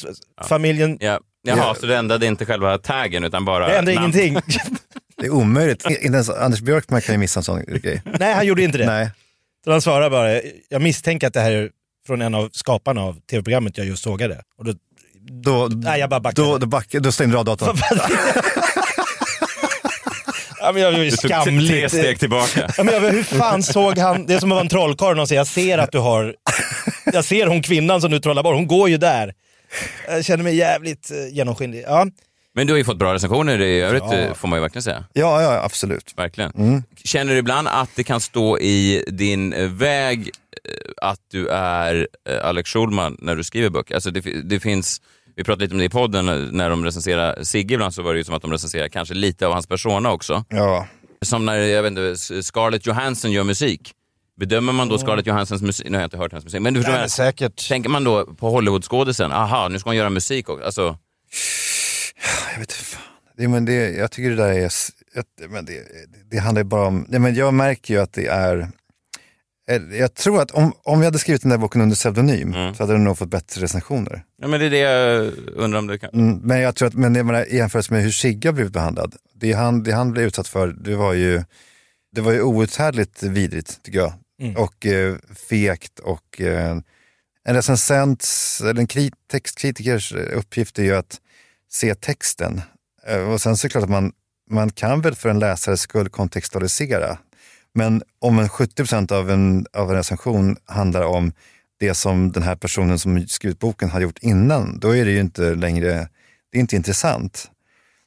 familjen, 0.48 0.96
Ja. 1.00 1.20
Jaha, 1.42 1.74
så 1.74 1.86
det 1.86 1.96
ändrade 1.96 2.26
inte 2.26 2.46
själva 2.46 2.78
taggen 2.78 3.24
utan 3.24 3.44
bara 3.44 3.68
det 3.68 3.74
namn. 3.82 3.88
ingenting. 3.98 4.34
Det 5.16 5.26
är 5.26 5.30
omöjligt. 5.30 5.86
Inte 5.90 6.04
ens 6.06 6.30
Anders 6.30 6.60
Björkman 6.60 7.00
kan 7.00 7.14
ju 7.14 7.18
missa 7.18 7.40
en 7.40 7.44
sån 7.44 7.64
grej. 7.64 8.02
Nej, 8.20 8.34
han 8.34 8.46
gjorde 8.46 8.62
inte 8.62 8.78
det. 8.78 8.86
Nej. 8.86 9.10
Så 9.64 9.70
han 9.70 9.82
svarade 9.82 10.10
bara, 10.10 10.40
jag 10.68 10.82
misstänker 10.82 11.26
att 11.26 11.34
det 11.34 11.40
här 11.40 11.50
är 11.52 11.70
från 12.06 12.22
en 12.22 12.34
av 12.34 12.48
skaparna 12.52 13.00
av 13.02 13.20
tv-programmet 13.30 13.78
jag 13.78 13.86
just 13.86 14.02
sågade. 14.02 14.42
Och 14.58 14.64
då, 14.64 14.72
Då, 15.44 15.68
Nej, 15.72 16.00
jag 16.00 16.10
bara 16.10 16.20
backade. 16.20 16.48
då, 16.48 16.58
då, 16.58 16.66
back, 16.66 16.86
då 16.92 17.12
stängde 17.12 17.34
du 17.34 17.38
av 17.38 17.44
datorn. 17.44 17.76
ja, 20.60 20.72
men 20.72 20.82
jag 20.82 20.92
var 20.92 20.98
ju 20.98 21.04
Du 21.10 21.16
tog 21.16 21.20
tre 21.30 21.40
skamligt. 21.42 21.92
steg 21.92 22.18
tillbaka. 22.18 22.70
Ja, 22.76 22.84
men 22.84 22.94
jag, 22.94 23.00
hur 23.00 23.22
fan 23.22 23.62
såg 23.62 23.98
han, 23.98 24.26
det 24.26 24.34
är 24.34 24.38
som 24.38 24.52
att 24.52 24.56
vara 24.56 24.62
en 24.62 24.68
trollkarl 24.68 25.18
och 25.20 25.28
säga 25.28 25.40
jag 25.40 25.46
ser 25.46 25.78
att 25.78 25.92
du 25.92 25.98
har, 25.98 26.34
jag 27.12 27.24
ser 27.24 27.46
hon 27.46 27.62
kvinnan 27.62 28.00
som 28.00 28.10
du 28.10 28.20
trollar 28.20 28.42
bort, 28.42 28.54
hon 28.54 28.66
går 28.66 28.88
ju 28.88 28.96
där. 28.96 29.32
Jag 30.08 30.24
känner 30.24 30.44
mig 30.44 30.56
jävligt 30.56 31.10
eh, 31.10 31.34
genomskinlig. 31.36 31.84
Ja. 31.86 32.06
Men 32.54 32.66
du 32.66 32.72
har 32.72 32.78
ju 32.78 32.84
fått 32.84 32.98
bra 32.98 33.14
recensioner 33.14 33.60
i 33.60 33.80
övrigt, 33.80 34.02
eh, 34.12 34.34
får 34.34 34.48
man 34.48 34.56
ju 34.56 34.60
verkligen 34.60 34.82
säga. 34.82 35.04
Ja, 35.12 35.42
ja, 35.42 35.62
absolut. 35.64 36.14
Verkligen. 36.16 36.52
Mm. 36.58 36.82
Känner 37.04 37.32
du 37.32 37.38
ibland 37.38 37.68
att 37.68 37.90
det 37.94 38.04
kan 38.04 38.20
stå 38.20 38.58
i 38.58 39.04
din 39.08 39.52
eh, 39.52 39.68
väg 39.68 40.30
att 41.02 41.20
du 41.30 41.48
är 41.48 42.08
eh, 42.28 42.46
Alex 42.46 42.70
Schulman 42.70 43.16
när 43.18 43.36
du 43.36 43.44
skriver 43.44 43.70
böcker? 43.70 43.94
Alltså 43.94 44.10
det, 44.10 44.20
det 44.42 44.60
finns 44.60 45.00
vi 45.36 45.44
pratade 45.44 45.64
lite 45.64 45.74
om 45.74 45.78
det 45.78 45.84
i 45.84 45.88
podden 45.88 46.48
när 46.52 46.70
de 46.70 46.84
recenserade 46.84 47.44
Sigge 47.44 47.74
ibland 47.74 47.94
så 47.94 48.02
var 48.02 48.12
det 48.12 48.18
ju 48.18 48.24
som 48.24 48.34
att 48.34 48.42
de 48.42 48.52
recenserade 48.52 48.88
kanske 48.90 49.14
lite 49.14 49.46
av 49.46 49.52
hans 49.52 49.66
persona 49.66 50.12
också. 50.12 50.44
Ja, 50.48 50.86
Som 51.22 51.46
när 51.46 51.54
jag 51.54 51.82
vet 51.82 51.90
inte, 51.90 52.16
Scarlett 52.42 52.86
Johansson 52.86 53.32
gör 53.32 53.44
musik. 53.44 53.94
Bedömer 54.40 54.72
man 54.72 54.88
då 54.88 54.98
Scarlett 54.98 55.26
Johanssons 55.26 55.62
musik, 55.62 55.86
nu 55.90 55.96
har 55.96 56.02
jag 56.02 56.06
inte 56.06 56.16
hört 56.16 56.32
hennes 56.32 56.44
musik, 56.44 56.60
men 56.60 56.74
du 56.74 56.80
förstår 56.80 56.92
Nej, 56.92 57.00
men 57.00 57.10
säkert. 57.10 57.68
Tänker 57.68 57.90
man 57.90 58.04
då 58.04 58.26
på 58.26 58.50
Hollywoodskådisen, 58.50 59.32
aha, 59.32 59.68
nu 59.68 59.78
ska 59.78 59.88
hon 59.90 59.96
göra 59.96 60.10
musik 60.10 60.48
också. 60.48 60.64
Alltså, 60.64 60.98
jag 62.52 62.60
vet 62.60 62.60
inte 62.60 62.74
fan. 62.74 63.02
Det, 63.36 63.48
men 63.48 63.64
det, 63.64 63.90
jag 63.90 64.10
tycker 64.10 64.30
det 64.30 64.36
där 64.36 64.52
är, 64.52 64.70
men 65.48 65.64
det, 65.64 65.82
det 66.30 66.38
handlar 66.38 66.62
ju 66.62 66.68
bara 66.68 66.86
om, 66.86 67.06
nej, 67.08 67.20
men 67.20 67.34
jag 67.34 67.54
märker 67.54 67.94
ju 67.94 68.00
att 68.00 68.12
det 68.12 68.26
är, 68.26 68.58
eh, 68.58 68.66
jag 69.98 70.14
tror 70.14 70.42
att 70.42 70.50
om, 70.50 70.72
om 70.82 70.98
jag 70.98 71.04
hade 71.04 71.18
skrivit 71.18 71.42
den 71.42 71.50
där 71.50 71.58
boken 71.58 71.80
under 71.80 71.96
pseudonym 71.96 72.54
Mm. 72.54 72.74
så 72.74 72.82
hade 72.82 72.92
den 72.92 73.04
nog 73.04 73.18
fått 73.18 73.30
bättre 73.30 73.62
recensioner. 73.62 74.24
ja, 74.42 74.48
men 74.48 74.60
det 74.60 74.66
är 74.66 74.70
det 74.70 74.78
jag 74.78 75.32
undrar 75.56 75.78
om 75.78 75.86
det 75.86 75.98
kan... 75.98 76.10
Mm, 76.12 76.38
men 76.38 76.60
jag 76.60 76.74
tror 76.76 76.88
att, 76.88 76.94
men 76.94 77.14
jag 77.14 77.26
menar, 77.26 77.44
i 77.52 77.56
jämförelse 77.56 77.92
med 77.92 78.02
hur 78.02 78.10
Sigge 78.10 78.48
har 78.48 78.52
blivit 78.52 78.72
behandlad, 78.72 79.14
det 79.34 79.52
han, 79.52 79.82
det 79.82 79.92
han 79.92 80.12
blev 80.12 80.26
utsatt 80.26 80.48
för, 80.48 80.68
det 80.68 80.96
var 80.96 81.12
ju, 81.12 81.42
det 82.12 82.20
var 82.20 82.32
ju 82.32 82.42
outhärdligt 82.42 83.22
vidrigt 83.22 83.82
tycker 83.82 83.98
jag. 83.98 84.12
Mm. 84.42 84.56
Och 84.56 84.86
eh, 84.86 85.16
fegt 85.48 85.98
och 85.98 86.40
eh, 86.40 86.76
en 87.44 87.54
recensents, 87.54 88.60
eller 88.60 88.80
en 88.80 88.86
krit, 88.86 89.14
textkritikers 89.30 90.12
uppgift 90.12 90.78
är 90.78 90.82
ju 90.82 90.96
att 90.96 91.20
se 91.72 91.94
texten. 91.94 92.60
Eh, 93.06 93.32
och 93.32 93.40
sen 93.40 93.56
så 93.56 93.66
är 93.66 93.68
det 93.68 93.72
klart 93.72 93.84
att 93.84 93.90
man, 93.90 94.12
man 94.50 94.70
kan 94.70 95.00
väl 95.00 95.14
för 95.14 95.28
en 95.28 95.38
läsares 95.38 95.80
skull 95.80 96.08
kontextualisera. 96.08 97.18
Men 97.74 98.02
om 98.18 98.38
en 98.38 98.48
70 98.48 99.14
av 99.14 99.30
en, 99.30 99.66
av 99.72 99.90
en 99.90 99.96
recension 99.96 100.56
handlar 100.66 101.02
om 101.02 101.32
det 101.80 101.94
som 101.94 102.32
den 102.32 102.42
här 102.42 102.56
personen 102.56 102.98
som 102.98 103.26
skrivit 103.26 103.58
boken 103.58 103.90
har 103.90 104.00
gjort 104.00 104.18
innan, 104.18 104.78
då 104.78 104.96
är 104.96 105.04
det 105.04 105.10
ju 105.10 105.20
inte 105.20 105.54
längre, 105.54 106.08
det 106.52 106.58
är 106.58 106.60
inte 106.60 106.76
intressant. 106.76 107.50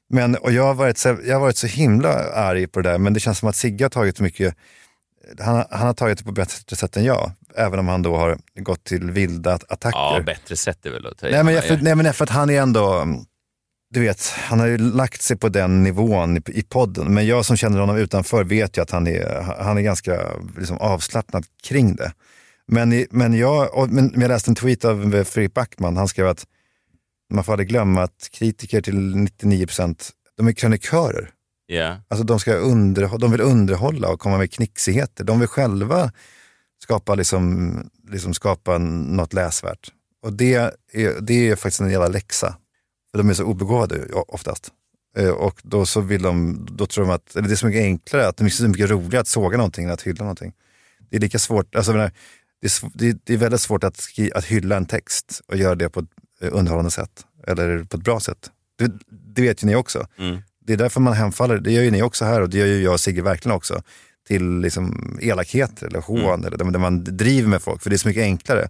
Men, 0.10 0.36
och 0.36 0.52
jag 0.52 0.64
har, 0.64 0.74
varit 0.74 0.98
så, 0.98 1.18
jag 1.26 1.36
har 1.36 1.40
varit 1.40 1.58
så 1.58 1.68
himla 1.68 2.10
arg 2.34 2.68
på 2.68 2.82
det 2.82 2.90
där, 2.90 2.98
men 2.98 3.14
det 3.14 3.20
känns 3.20 3.40
som 3.40 3.50
att 3.50 3.56
Sigge 3.56 3.86
har 3.86 3.90
tagit 3.90 4.20
mycket, 4.20 4.56
han, 5.40 5.66
han 5.70 5.88
har 5.88 5.94
tagit 5.94 6.18
det 6.18 6.24
på 6.24 6.32
bättre 6.32 6.76
sätt 6.76 6.98
än 6.98 7.04
jag, 7.04 7.32
även 7.56 7.80
om 7.80 7.88
han 7.88 8.02
då 8.02 8.18
har 8.18 8.38
gått 8.56 8.84
till 8.84 9.12
vilda 9.12 9.54
attacker. 9.54 9.98
Ja, 9.98 10.22
bättre 10.26 10.56
sätt 10.56 10.86
är 10.86 10.90
väl 10.90 11.08
att 11.08 11.18
ta. 11.18 11.28
Nej 11.28 11.44
men, 11.44 11.54
jag, 11.54 11.64
för, 11.64 11.78
nej 11.78 11.96
men 11.96 12.14
för 12.14 12.24
att 12.24 12.30
han 12.30 12.50
är 12.50 12.62
ändå, 12.62 13.06
du 13.94 14.00
vet, 14.02 14.28
han 14.28 14.60
har 14.60 14.68
ju 14.68 14.78
lagt 14.78 15.22
sig 15.22 15.38
på 15.38 15.50
den 15.50 15.84
nivån 15.84 16.38
i, 16.38 16.42
i 16.48 16.64
podden. 16.64 17.14
Men 17.14 17.26
jag 17.28 17.46
som 17.46 17.58
känner 17.58 17.80
honom 17.80 17.98
utanför 17.98 18.44
vet 18.44 18.78
ju 18.78 18.82
att 18.82 18.92
han 18.92 19.08
är, 19.08 19.42
han 19.64 19.78
är 19.78 19.82
ganska 19.82 20.22
liksom, 20.58 20.78
avslappnad 20.78 21.46
kring 21.64 21.96
det. 21.96 22.14
Men, 22.68 22.94
i- 22.94 23.08
men, 23.12 23.34
jag, 23.34 23.78
och, 23.78 23.90
men 23.90 24.14
jag 24.22 24.28
läste 24.28 24.52
en 24.52 24.56
tweet 24.56 24.86
av 24.86 25.16
eh, 25.16 25.24
Fredrik 25.24 25.54
Backman, 25.54 25.98
han 25.98 26.08
skrev 26.08 26.28
att 26.28 26.46
man 27.34 27.44
får 27.44 27.54
aldrig 27.54 27.70
glömma 27.70 28.04
att 28.04 28.30
kritiker 28.32 28.82
till 28.82 29.16
99 29.16 29.66
procent, 29.66 30.10
de 30.38 30.48
är 30.48 30.52
krönikörer. 30.54 31.30
Ja. 31.66 31.98
Alltså 32.08 32.24
de, 32.26 32.40
ska 32.40 32.52
underhå- 32.54 33.18
de 33.18 33.32
vill 33.32 33.42
underhålla 33.42 34.08
och 34.10 34.20
komma 34.20 34.38
med 34.38 34.52
knixigheter. 34.54 35.24
De 35.24 35.40
vill 35.40 35.48
själva 35.50 36.12
skapa, 36.84 37.16
liksom, 37.16 37.74
liksom 38.10 38.34
skapa 38.34 38.78
något 38.78 39.34
läsvärt. 39.34 39.92
Och 40.24 40.34
det 40.34 40.54
är, 40.54 40.72
det 41.22 41.50
är 41.50 41.56
faktiskt 41.56 41.82
en 41.82 41.90
jävla 41.90 42.08
läxa. 42.08 42.56
För 43.14 43.18
de 43.18 43.30
är 43.30 43.34
så 43.34 43.44
obegåvade 43.44 44.06
oftast. 44.14 44.72
Eh, 45.18 45.30
Och 45.30 45.62
då 45.64 45.86
så 45.86 46.02
vill 46.02 46.22
de, 46.22 46.66
då 46.72 46.86
tror 46.86 47.06
de 47.06 47.12
att, 47.12 47.34
det 47.34 47.52
är 47.52 47.56
så 47.56 47.68
mycket 47.68 47.82
enklare, 47.82 48.28
att 48.28 48.38
det 48.38 48.46
är 48.46 48.50
så 48.50 48.68
mycket 48.68 48.90
roligare 48.90 49.22
att 49.22 49.28
såga 49.28 49.58
någonting 49.58 49.86
än 49.86 49.92
att 49.92 50.02
hylla 50.02 50.24
någonting. 50.24 50.54
Det 51.10 51.16
är 51.18 51.22
lika 51.22 51.40
svårt, 51.40 51.76
alltså 51.76 51.92
menar, 51.92 52.12
det 52.94 53.08
är, 53.08 53.16
det 53.24 53.34
är, 53.34 53.38
väldigt 53.38 53.62
svårt 53.62 53.84
att, 53.84 53.98
skri, 53.98 54.32
att 54.34 54.46
hylla 54.46 54.78
en 54.78 54.86
text 54.86 55.42
och 55.48 55.58
göra 55.58 55.76
det 55.76 55.90
på 55.90 56.00
ett 56.00 56.06
eh, 56.42 56.50
underhållande 56.52 56.92
sätt. 56.92 57.26
Eller 57.48 57.84
på 57.84 57.98
ett 57.98 58.04
bra 58.04 58.20
sätt. 58.20 58.52
Det, 58.78 58.92
det 59.36 59.42
vet 59.42 59.64
ju 59.64 59.68
ni 59.68 59.76
också. 59.76 60.08
Mm. 60.18 60.42
Det 60.66 60.74
är 60.74 60.78
därför 60.78 61.02
man 61.02 61.14
hemfaller, 61.14 61.58
det 61.58 61.72
gör 61.72 61.84
ju 61.84 61.92
ni 61.92 62.02
också 62.02 62.26
här 62.26 62.42
och 62.42 62.50
det 62.50 62.58
gör 62.58 62.66
ju 62.66 62.84
jag 62.84 62.94
och 62.94 63.00
Sigge 63.00 63.22
verkligen 63.22 63.56
också, 63.56 63.82
till 64.28 64.60
liksom 64.60 65.18
elakheter 65.22 65.88
eller 65.88 66.02
hån 66.02 66.46
eller 66.46 66.58
där, 66.58 66.80
man 66.80 67.04
driver 67.04 67.50
med 67.50 67.62
folk, 67.62 67.82
för 67.82 67.90
det 67.90 67.96
är 67.96 67.98
så 67.98 68.08
mycket 68.08 68.24
enklare. 68.24 68.70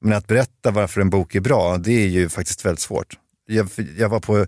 Men 0.00 0.12
att 0.12 0.26
berätta 0.26 0.70
varför 0.70 1.00
en 1.00 1.10
bok 1.10 1.34
är 1.34 1.40
bra, 1.40 1.78
det 1.78 1.92
är 1.92 2.06
ju 2.06 2.28
faktiskt 2.28 2.64
väldigt 2.64 2.80
svårt. 2.80 3.16
Jag, 3.48 3.68
jag 3.98 4.08
var 4.08 4.20
på, 4.20 4.46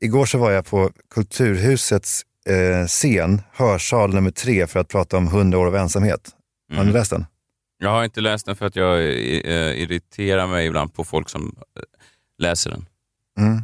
igår 0.00 0.26
så 0.26 0.38
var 0.38 0.50
jag 0.50 0.66
på 0.66 0.90
Kulturhusets 1.14 2.22
eh, 2.46 2.86
scen, 2.86 3.42
hörsal 3.52 4.14
nummer 4.14 4.30
tre, 4.30 4.66
för 4.66 4.80
att 4.80 4.88
prata 4.88 5.16
om 5.16 5.26
100 5.26 5.58
år 5.58 5.66
av 5.66 5.76
ensamhet. 5.76 6.30
Har 6.70 6.76
ni 6.76 6.82
Mm. 6.82 6.92
läst 6.94 7.10
den? 7.10 7.26
Jag 7.78 7.90
har 7.90 8.04
inte 8.04 8.20
läst 8.20 8.46
den 8.46 8.56
för 8.56 8.66
att 8.66 8.76
jag 8.76 8.98
eh, 9.02 9.82
irriterar 9.82 10.46
mig 10.46 10.66
ibland 10.66 10.94
på 10.94 11.04
folk 11.04 11.28
som 11.28 11.56
eh, 11.76 11.82
läser 12.38 12.70
den. 12.70 12.86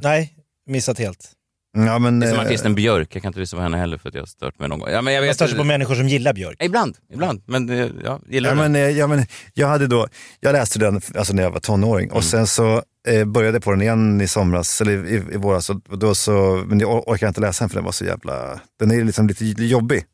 Nej, 0.03 0.37
missat 0.67 0.99
helt. 0.99 1.33
Ja, 1.77 1.99
men, 1.99 2.21
Det 2.21 2.27
är 2.27 2.31
som 2.31 2.39
eh, 2.41 2.47
artisten 2.47 2.75
Björk, 2.75 3.15
jag 3.17 3.23
kan 3.23 3.29
inte 3.29 3.41
lyssna 3.41 3.57
på 3.57 3.63
henne 3.63 3.77
heller 3.77 3.99
för 3.99 4.09
att 4.09 4.15
jag 4.15 4.23
har 4.23 4.27
stört 4.27 4.59
mig 4.59 4.69
någon 4.69 4.79
gång. 4.79 4.89
Ja, 4.89 5.03
men 5.03 5.15
jag 5.15 5.21
Man 5.21 5.27
vet, 5.27 5.37
stör 5.37 5.47
sig 5.47 5.59
på 5.59 5.65
människor 5.65 5.95
som 5.95 6.09
gillar 6.09 6.33
Björk. 6.33 6.63
Ibland, 6.63 6.97
ibland. 7.13 7.43
Men 7.47 7.71
eh, 7.71 7.89
ja, 8.05 8.21
gillar 8.29 8.51
Ja, 8.51 8.55
men, 8.57 8.77
eh, 8.77 8.81
ja, 8.91 9.07
men, 9.07 9.27
jag, 9.55 9.69
hade 9.69 9.87
då, 9.87 10.09
jag 10.41 10.53
läste 10.53 10.79
den 10.79 11.01
alltså, 11.17 11.35
när 11.35 11.43
jag 11.43 11.51
var 11.51 11.61
tonåring 11.61 12.13
och 12.13 12.25
sen 12.25 12.47
så 12.47 12.83
eh, 13.09 13.25
började 13.25 13.57
jag 13.57 13.65
på 13.65 13.71
den 13.71 13.83
igen 13.83 14.21
i 14.21 14.29
somras, 14.29 14.81
eller 14.81 15.07
i, 15.07 15.15
i 15.15 15.37
våras. 15.37 15.71
Och 15.71 15.99
då 15.99 16.15
så, 16.15 16.65
men 16.67 16.81
jag 16.81 16.91
or- 16.91 17.05
orkar 17.07 17.29
inte 17.29 17.41
läsa 17.41 17.65
den 17.65 17.69
för 17.69 17.77
den 17.77 17.85
var 17.85 17.93
så 17.93 18.05
jävla, 18.05 18.61
den 18.79 18.91
är 18.91 19.05
liksom 19.05 19.27
lite 19.27 19.45
jobbig. 19.65 20.05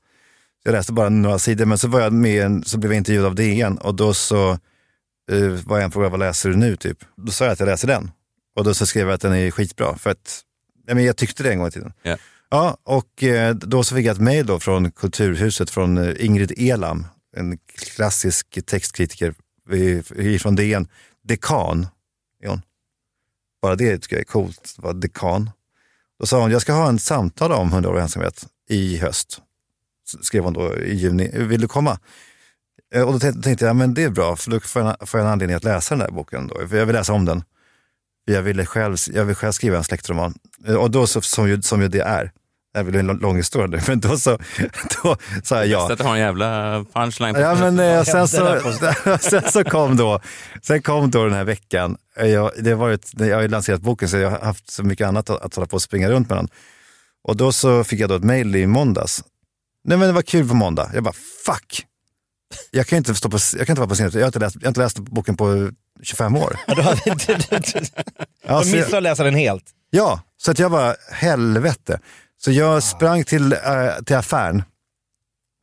Jag 0.65 0.73
läste 0.73 0.93
bara 0.93 1.09
några 1.09 1.39
sidor 1.39 1.65
men 1.65 1.79
så, 1.79 1.89
var 1.89 2.01
jag 2.01 2.13
med, 2.13 2.63
så 2.67 2.79
blev 2.79 2.93
jag 2.93 2.97
intervjuad 2.97 3.27
av 3.27 3.35
DN 3.35 3.79
och 3.79 3.95
då 3.95 4.15
så 4.15 4.51
eh, 5.33 5.49
var 5.67 5.77
jag 5.77 5.85
en 5.85 5.91
fråga, 5.91 6.09
vad 6.09 6.21
läser 6.21 6.49
du 6.49 6.57
nu 6.57 6.77
typ? 6.77 6.99
Då 7.17 7.33
sa 7.33 7.45
jag 7.45 7.53
att 7.53 7.61
jag 7.61 7.67
läser 7.67 7.89
den. 7.89 8.11
Och 8.57 8.65
då 8.65 8.75
så 8.75 8.87
skrev 8.87 9.07
jag 9.07 9.15
att 9.15 9.21
den 9.21 9.33
är 9.35 9.51
skitbra 9.51 9.97
för 9.97 10.11
att 10.11 10.41
ja, 10.87 10.95
men 10.95 11.05
jag 11.05 11.17
tyckte 11.17 11.43
det 11.43 11.53
en 11.53 11.59
gång 11.59 11.69
i 11.69 11.71
tiden. 11.71 11.93
Ja. 12.03 12.17
Ja, 12.51 12.77
och 12.83 13.23
eh, 13.23 13.55
då 13.55 13.85
så 13.85 13.95
fick 13.97 14.07
jag 14.07 14.15
ett 14.15 14.21
mejl 14.23 14.47
då 14.47 14.61
från 14.61 14.91
Kulturhuset 14.91 15.71
från 15.71 15.99
eh, 15.99 16.25
Ingrid 16.27 16.53
Elam, 16.59 17.07
en 17.37 17.59
klassisk 17.97 18.59
textkritiker 18.67 19.35
från 20.39 20.57
DN. 20.57 20.89
Dekan 21.25 21.87
är 22.43 22.49
hon. 22.49 22.63
Bara 23.63 23.77
det 23.77 23.99
tycker 23.99 24.17
jag 24.17 24.21
är 24.21 24.25
coolt, 24.25 24.75
vara 24.79 24.93
dekan. 24.93 25.51
Då 26.21 26.27
sa 26.27 26.41
hon, 26.41 26.51
jag 26.51 26.63
ska 26.63 26.73
ha 26.73 26.89
en 26.89 26.99
samtal 26.99 27.53
om 27.53 27.69
100 27.69 27.91
år 27.91 28.01
ensamhet 28.01 28.47
i 28.69 28.97
höst. 28.99 29.41
Skrev 30.23 30.45
hon 30.45 30.53
då 30.53 30.77
i 30.79 30.95
juni, 30.95 31.31
vill 31.35 31.61
du 31.61 31.69
komma? 31.69 31.99
Eh, 32.95 33.03
Och 33.03 33.13
då 33.13 33.19
tänkte 33.33 33.65
jag, 33.65 33.77
men 33.77 33.95
det 33.95 34.03
är 34.03 34.11
bra, 34.11 34.37
för 34.37 34.51
då 34.51 34.61
får 34.61 34.83
jag 35.21 35.27
en 35.27 35.33
anledning 35.33 35.57
att 35.57 35.65
läsa 35.65 35.95
den 35.97 36.07
där 36.07 36.11
boken. 36.15 36.47
Då, 36.47 36.69
för 36.69 36.77
jag 36.77 36.87
vill 36.87 36.97
läsa 36.97 37.13
om 37.13 37.25
den. 37.25 37.45
Jag, 38.25 38.43
ville 38.43 38.67
själv, 38.67 38.97
jag 39.15 39.25
vill 39.25 39.37
själv 39.37 39.53
skriva 39.53 39.77
en 39.77 39.85
släktroman. 39.85 40.35
Eh, 40.69 40.75
Och 40.75 40.91
då, 40.91 41.07
så, 41.07 41.21
som, 41.21 41.49
ju, 41.49 41.63
som 41.63 41.83
ju 41.83 41.89
det 41.89 42.01
är, 42.01 42.33
det 42.75 42.85
blir 42.85 43.01
en 43.01 43.07
lång- 43.07 43.37
historia, 43.37 43.67
nu, 43.67 43.81
men 43.89 44.01
då, 44.01 44.17
så, 44.19 44.39
då 45.03 45.17
sa 45.45 45.57
jag 45.57 45.67
ja. 45.67 45.79
Bäst 45.81 45.91
att 45.93 45.99
du 45.99 46.05
har 46.05 46.15
en 46.15 46.21
jävla 46.21 46.85
punchline. 46.93 47.35
Ja, 47.39 47.55
men, 47.55 47.79
eh, 47.81 48.03
sen, 48.03 48.29
så, 48.29 48.61
sen 49.21 49.43
så 49.51 49.65
kom 49.65 49.97
då, 49.97 50.21
sen 50.63 50.83
kom 50.83 51.11
då 51.11 51.25
den 51.25 51.35
här 51.35 51.45
veckan. 51.45 51.97
Eh, 52.17 52.27
Jag, 52.27 52.51
det 52.59 52.71
har 52.71 52.77
varit, 52.79 53.11
jag 53.19 53.35
har 53.37 53.43
ju 53.43 53.49
lanserat 53.49 53.81
boken 53.81 54.09
så 54.09 54.17
jag 54.17 54.31
har 54.31 54.39
haft 54.39 54.71
så 54.71 54.83
mycket 54.83 55.07
annat 55.07 55.31
att, 55.31 55.43
att 55.43 55.55
hålla 55.55 55.67
på 55.67 55.75
och 55.75 55.83
springa 55.83 56.11
runt 56.11 56.29
med 56.29 56.39
den. 56.39 56.49
Och 57.29 57.37
då 57.37 57.53
så 57.53 57.85
fick 57.85 58.01
jag 58.01 58.09
då 58.09 58.15
ett 58.15 58.25
mejl 58.25 58.57
i 58.57 58.67
måndags. 58.67 59.25
Nej 59.85 59.99
men 59.99 60.07
det 60.09 60.13
var 60.15 60.23
kul 60.23 60.49
på 60.49 60.55
måndag. 60.55 60.91
Jag 60.95 61.03
bara 61.05 61.15
fuck. 61.47 61.87
Jag 62.71 62.87
kan 62.87 62.97
inte, 62.99 63.15
stå 63.15 63.31
på, 63.31 63.39
jag 63.57 63.67
kan 63.67 63.73
inte 63.73 63.81
vara 63.81 63.89
på 63.89 63.95
scen. 63.95 64.11
Jag 64.15 64.21
har 64.21 64.27
inte 64.27 64.39
läst, 64.39 64.57
jag 64.57 64.63
har 64.63 64.69
inte 64.69 64.81
läst 64.81 64.99
boken 64.99 65.37
på 65.37 65.71
25 66.03 66.37
år. 66.37 66.57
Ja, 66.67 66.75
Du 66.75 66.83
hade 66.83 67.11
inte... 67.11 67.39
Missade 68.65 68.97
att 68.97 69.03
läsa 69.03 69.25
den 69.25 69.35
helt. 69.35 69.65
Ja, 69.91 70.21
så 70.37 70.51
att 70.51 70.59
jag 70.59 70.69
var 70.71 70.97
helvete. 71.13 72.01
Så 72.45 72.51
jag 72.51 72.83
sprang 72.83 73.25
till, 73.25 73.53
äh, 73.53 73.59
till 74.07 74.17
affären 74.17 74.63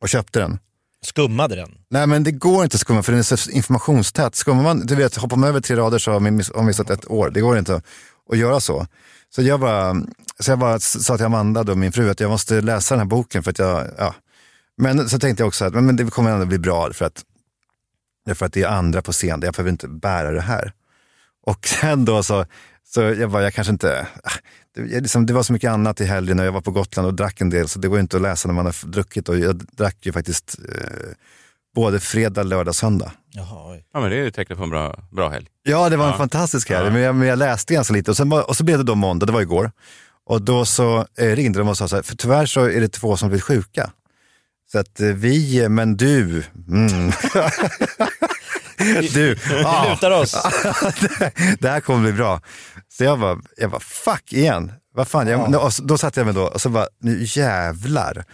och 0.02 0.08
köpte 0.08 0.38
den. 0.38 0.58
Skummade 1.06 1.56
den. 1.56 1.70
Nej 1.90 2.06
men 2.06 2.24
det 2.24 2.30
går 2.32 2.64
inte 2.64 2.74
att 2.74 2.80
skumma 2.80 3.02
för 3.02 3.12
den 3.12 3.18
är 3.18 3.22
så 3.36 3.50
informationstät. 3.50 4.34
Skummar 4.34 4.62
man, 4.62 4.86
du 4.86 4.94
vet, 4.94 5.16
hoppar 5.16 5.36
man 5.36 5.48
över 5.48 5.60
tre 5.60 5.76
rader 5.76 5.98
så 5.98 6.12
har 6.12 6.20
man 6.20 6.36
miss- 6.40 6.62
missat 6.62 6.90
ett 6.90 7.10
år. 7.10 7.30
Det 7.30 7.40
går 7.40 7.58
inte 7.58 7.82
att 8.32 8.38
göra 8.38 8.60
så. 8.60 8.86
Så 9.34 9.42
jag 9.42 9.60
bara, 9.60 9.94
så 10.38 10.50
jag 10.50 10.58
bara 10.58 10.80
sa 10.80 11.16
till 11.16 11.26
Amanda, 11.26 11.62
då, 11.62 11.74
min 11.74 11.92
fru, 11.92 12.10
att 12.10 12.20
jag 12.20 12.30
måste 12.30 12.60
läsa 12.60 12.94
den 12.94 13.00
här 13.00 13.06
boken 13.06 13.42
för 13.42 13.50
att 13.50 13.58
jag, 13.58 13.86
ja. 13.98 14.14
Men 14.76 15.08
så 15.08 15.18
tänkte 15.18 15.42
jag 15.42 15.48
också 15.48 15.64
att 15.64 15.74
men, 15.74 15.86
men 15.86 15.96
det 15.96 16.04
kommer 16.04 16.30
ändå 16.30 16.46
bli 16.46 16.58
bra 16.58 16.92
för 16.92 17.04
att, 17.04 17.22
för 18.34 18.46
att 18.46 18.52
det 18.52 18.62
är 18.62 18.68
andra 18.68 19.02
på 19.02 19.12
scen, 19.12 19.40
jag 19.42 19.54
behöver 19.54 19.70
inte 19.70 19.88
bära 19.88 20.30
det 20.30 20.40
här. 20.40 20.72
Och 21.46 21.66
sen 21.80 22.04
då 22.04 22.22
så, 22.22 22.46
så 22.86 23.00
jag 23.02 23.30
bara, 23.30 23.42
jag 23.42 23.54
kanske 23.54 23.72
inte, 23.72 24.06
ah, 24.24 24.30
det, 24.74 25.00
liksom, 25.00 25.26
det 25.26 25.32
var 25.32 25.42
så 25.42 25.52
mycket 25.52 25.70
annat 25.70 26.00
i 26.00 26.04
helgen 26.04 26.38
och 26.40 26.44
jag 26.46 26.52
var 26.52 26.60
på 26.60 26.70
Gotland 26.70 27.06
och 27.08 27.14
drack 27.14 27.40
en 27.40 27.50
del 27.50 27.68
så 27.68 27.78
det 27.78 27.88
går 27.88 28.00
inte 28.00 28.16
att 28.16 28.22
läsa 28.22 28.48
när 28.48 28.54
man 28.54 28.64
har 28.66 28.86
druckit 28.86 29.28
och 29.28 29.38
jag 29.38 29.56
drack 29.56 29.96
ju 30.06 30.12
faktiskt 30.12 30.58
eh, 30.68 31.10
både 31.74 32.00
fredag, 32.00 32.42
lördag, 32.42 32.74
söndag. 32.74 33.12
Jaha, 33.32 33.72
oj. 33.72 33.84
Ja, 33.92 34.00
men 34.00 34.10
det 34.10 34.16
är 34.16 34.20
ju 34.24 34.30
tecknet 34.30 34.58
på 34.58 34.64
en 34.64 34.70
bra, 34.70 35.04
bra 35.10 35.28
helg. 35.28 35.46
Ja, 35.62 35.88
det 35.88 35.96
var 35.96 36.04
en 36.04 36.10
Ja. 36.10 36.16
fantastisk 36.18 36.70
helg, 36.70 36.84
Ja. 36.86 36.92
men, 36.92 37.02
jag, 37.02 37.14
men 37.14 37.28
jag 37.28 37.38
läste 37.38 37.74
ganska 37.74 37.94
lite 37.94 38.10
och, 38.10 38.16
sen, 38.16 38.28
var- 38.28 38.48
och 38.48 38.56
så 38.56 38.64
blev 38.64 38.78
det 38.78 38.84
då 38.84 38.94
måndag, 38.94 39.26
det 39.26 39.32
var 39.32 39.40
igår. 39.40 39.72
Och 40.26 40.42
då 40.42 40.64
så 40.64 41.06
eh, 41.18 41.26
ringde 41.36 41.58
de 41.58 41.68
och 41.68 41.76
sa 41.76 41.88
så 41.88 41.96
här, 41.96 42.02
för 42.02 42.16
tyvärr 42.16 42.46
så 42.46 42.60
är 42.60 42.80
det 42.80 42.88
två 42.88 43.16
som 43.16 43.28
blivit 43.28 43.44
sjuka. 43.44 43.90
Så 44.72 44.78
att 44.78 45.00
eh, 45.00 45.06
vi, 45.08 45.68
men 45.68 45.96
du, 45.96 46.44
mm. 46.68 47.12
Du, 49.14 49.34
Vi 49.34 49.64
ah, 49.64 49.90
lutar 49.90 50.10
oss. 50.10 50.32
det 51.60 51.68
här 51.68 51.80
kommer 51.80 52.00
bli 52.02 52.12
bra. 52.12 52.40
Så 52.88 53.04
jag 53.04 53.20
bara, 53.20 53.40
jag 53.56 53.70
bara 53.70 53.80
fuck 53.80 54.32
igen. 54.32 54.72
Vad 54.94 55.08
fan, 55.08 55.26
jag, 55.26 55.72
så- 55.72 55.82
då 55.82 55.98
satte 55.98 56.20
jag 56.20 56.24
mig 56.24 56.34
då 56.34 56.42
och 56.46 56.60
så 56.60 56.68
bara, 56.68 56.86
nu 57.00 57.18
jävlar. 57.22 58.24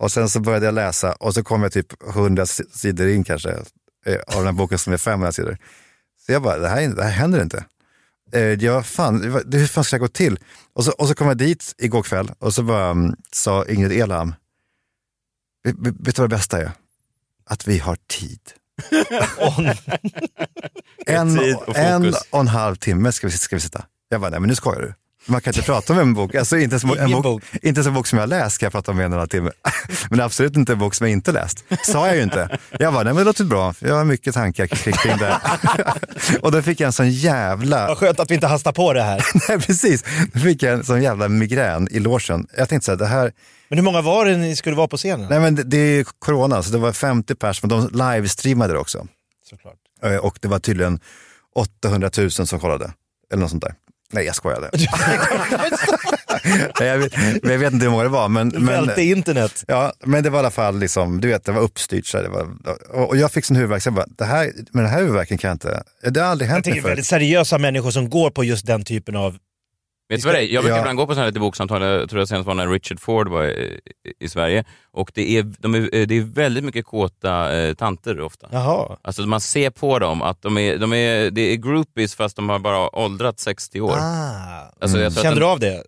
Och 0.00 0.12
sen 0.12 0.28
så 0.28 0.40
började 0.40 0.66
jag 0.66 0.74
läsa 0.74 1.12
och 1.12 1.34
så 1.34 1.42
kom 1.44 1.62
jag 1.62 1.72
typ 1.72 1.86
100 2.10 2.42
s- 2.42 2.78
sidor 2.80 3.08
in 3.08 3.24
kanske 3.24 3.50
eh, 4.06 4.14
av 4.26 4.34
den 4.36 4.44
här 4.44 4.52
boken 4.52 4.78
som 4.78 4.92
är 4.92 4.96
500 4.96 5.32
sidor. 5.32 5.58
Så 6.26 6.32
jag 6.32 6.42
bara, 6.42 6.58
det 6.58 6.68
här, 6.68 6.88
det 6.88 7.02
här 7.04 7.10
händer 7.10 7.42
inte. 7.42 7.64
Eh, 8.32 8.40
Jag, 8.42 8.86
fan, 8.86 9.22
hur 9.52 9.66
fan 9.66 9.84
ska 9.84 9.94
jag 9.96 10.00
gå 10.00 10.08
till? 10.08 10.38
Och 10.74 10.84
så, 10.84 10.90
och 10.92 11.08
så 11.08 11.14
kom 11.14 11.26
jag 11.26 11.38
dit 11.38 11.74
igår 11.78 12.02
kväll 12.02 12.30
och 12.38 12.54
så 12.54 12.62
bara, 12.62 12.86
mm, 12.90 13.14
sa 13.32 13.64
Ingrid 13.68 14.02
Elham, 14.02 14.34
"Vet- 15.72 16.16
du 16.16 16.22
vad 16.22 16.30
det 16.30 16.36
bästa 16.36 16.58
är? 16.62 16.70
Att 17.44 17.68
vi 17.68 17.78
har 17.78 17.96
tid. 18.06 18.40
En, 21.06 21.38
Tid 21.38 21.56
och 21.56 21.76
en 21.76 22.14
och 22.30 22.40
en 22.40 22.48
halv 22.48 22.76
timme 22.76 23.12
ska 23.12 23.26
vi, 23.26 23.32
ska 23.32 23.56
vi 23.56 23.60
sitta. 23.60 23.84
Jag 24.08 24.20
bara, 24.20 24.30
nej 24.30 24.40
men 24.40 24.48
nu 24.48 24.54
skojar 24.54 24.80
du. 24.80 24.94
Man 25.28 25.40
kan 25.40 25.50
inte 25.54 25.62
prata 25.66 25.92
om 25.92 25.98
en 25.98 26.14
bok, 26.14 26.34
alltså 26.34 26.58
inte 26.58 26.72
ens 26.74 26.84
en, 26.84 27.10
bok, 27.12 27.22
bok. 27.22 27.42
inte 27.52 27.68
ens 27.68 27.86
en 27.86 27.94
bok 27.94 28.06
som 28.06 28.18
jag 28.18 28.22
har 28.22 28.28
läst 28.28 28.54
ska 28.54 28.66
jag 28.66 28.72
prata 28.72 28.90
om 28.92 29.00
en 29.00 29.12
halv 29.12 29.26
timme. 29.26 29.50
Men 30.10 30.20
absolut 30.20 30.56
inte 30.56 30.72
en 30.72 30.78
bok 30.78 30.94
som 30.94 31.06
jag 31.06 31.12
inte 31.12 31.32
läst. 31.32 31.64
Sa 31.82 32.06
jag 32.06 32.16
ju 32.16 32.22
inte. 32.22 32.58
Jag 32.78 32.92
bara, 32.92 33.04
nej 33.04 33.12
men 33.12 33.16
det 33.16 33.24
låter 33.24 33.44
bra, 33.44 33.74
jag 33.78 33.94
har 33.94 34.04
mycket 34.04 34.34
tankar 34.34 34.66
kring, 34.66 35.16
det. 35.18 35.40
och 36.42 36.52
då 36.52 36.62
fick 36.62 36.80
jag 36.80 36.86
en 36.86 36.92
sån 36.92 37.10
jävla, 37.10 37.86
Vad 37.88 37.98
skönt 37.98 38.20
att 38.20 38.30
vi 38.30 38.34
inte 38.34 38.46
hastar 38.46 38.72
på 38.72 38.92
det 38.92 39.02
här. 39.02 39.24
nej 39.48 39.60
precis, 39.60 40.04
då 40.32 40.40
fick 40.40 40.62
jag 40.62 40.72
en 40.74 40.84
sån 40.84 41.02
jävla 41.02 41.28
migrän 41.28 41.88
i 41.90 41.98
logen. 41.98 42.46
Jag 42.56 42.68
tänkte 42.68 42.84
så 42.84 42.92
här, 42.92 42.96
det 42.98 43.06
här, 43.06 43.32
Men 43.68 43.78
hur 43.78 43.84
många 43.84 44.00
var 44.00 44.24
det 44.26 44.36
ni 44.36 44.56
skulle 44.56 44.76
vara 44.76 44.88
på 44.88 44.96
scenen? 44.96 45.26
nej 45.30 45.40
men 45.40 45.54
det, 45.54 45.62
det 45.62 45.76
är 45.78 46.06
corona, 46.18 46.62
så 46.62 46.72
det 46.72 46.78
var 46.78 46.92
50 46.92 47.34
pers, 47.34 47.62
men 47.62 47.68
de 47.68 47.88
livestreamade 47.92 48.72
det 48.72 48.78
också. 48.78 49.06
Såklart. 49.50 49.74
Eh, 50.02 50.16
Och 50.16 50.38
det 50.40 50.48
var 50.48 50.58
tydligen 50.58 51.00
800 51.54 52.10
000 52.18 52.30
som 52.30 52.60
kollade. 52.60 52.92
Eller 53.32 53.40
något 53.40 53.50
sånt 53.50 53.62
där. 53.62 53.74
Nej, 54.12 54.24
jag 54.24 54.34
skojade. 54.34 54.70
Nej, 56.80 56.88
jag, 56.88 56.98
vet, 56.98 57.12
jag 57.42 57.58
vet 57.58 57.72
inte 57.72 57.84
hur 57.84 57.90
många 57.90 58.02
det 58.02 58.08
var. 58.08 58.28
Men, 58.28 58.48
men, 58.48 58.66
Välte 58.66 59.02
internet. 59.02 59.64
ja, 59.66 59.92
men 60.04 60.22
det 60.22 60.30
var 60.30 60.38
i 60.38 60.40
alla 60.40 60.50
fall, 60.50 60.78
liksom, 60.78 61.20
du 61.20 61.28
vet, 61.28 61.44
det 61.44 61.52
var 61.52 61.60
uppstyrt. 61.60 62.06
Så 62.06 62.22
det 62.22 62.28
var, 62.28 62.48
och 62.92 63.16
jag 63.16 63.32
fick 63.32 63.44
sån 63.44 63.56
huvudvärk, 63.56 63.82
så 63.82 63.86
jag 63.86 63.94
bara, 63.94 64.06
det 64.18 64.24
här, 64.24 64.52
men 64.72 64.84
den 64.84 64.92
här 64.92 64.98
huvudvärken 65.00 65.38
kan 65.38 65.48
jag 65.48 65.54
inte, 65.54 65.82
det 66.10 66.20
har 66.20 66.28
aldrig 66.28 66.50
hänt 66.50 66.66
mig 66.66 66.74
förut. 66.74 66.90
väldigt 66.90 67.06
seriösa 67.06 67.58
människor 67.58 67.90
som 67.90 68.10
går 68.10 68.30
på 68.30 68.44
just 68.44 68.66
den 68.66 68.84
typen 68.84 69.16
av... 69.16 69.36
Vet 70.08 70.22
du 70.22 70.26
vad 70.26 70.34
det 70.34 70.40
är? 70.40 70.54
Jag 70.54 70.62
brukar 70.64 70.76
Ja. 70.76 70.80
ibland 70.82 70.96
gå 70.98 71.06
på 71.06 71.12
sådana 71.12 71.22
här 71.22 71.30
lite 71.30 71.40
boksamtal, 71.40 71.82
jag 71.82 72.10
tror 72.10 72.20
det 72.20 72.26
senast 72.26 72.46
var 72.46 72.54
när 72.54 72.68
Richard 72.68 73.00
Ford 73.00 73.28
var 73.28 73.44
i, 73.44 73.80
i 74.20 74.28
Sverige. 74.28 74.64
Och 74.92 75.10
det 75.14 75.38
är, 75.38 75.42
de 75.58 75.74
är, 75.74 76.06
det 76.06 76.14
är 76.14 76.20
väldigt 76.20 76.64
mycket 76.64 76.86
kåta 76.86 77.56
eh, 77.58 77.74
tanter 77.74 78.20
ofta. 78.20 78.48
Jaha. 78.52 78.96
Alltså 79.02 79.22
man 79.22 79.40
ser 79.40 79.70
på 79.70 79.98
dem 79.98 80.22
att 80.22 80.42
de 80.42 80.58
är, 80.58 80.78
de 80.78 80.92
är, 80.92 81.30
det 81.30 81.40
är 81.40 81.56
groupies 81.56 82.14
fast 82.14 82.36
de 82.36 82.48
har 82.48 82.58
bara 82.58 82.96
åldrats 82.96 83.42
60 83.44 83.80
år. 83.80 83.96
Ah. 84.00 84.72
Alltså, 84.80 84.98
jag 84.98 85.06
att 85.06 85.22
Kände 85.22 85.40
du 85.40 85.46
av 85.46 85.60
det? 85.60 85.82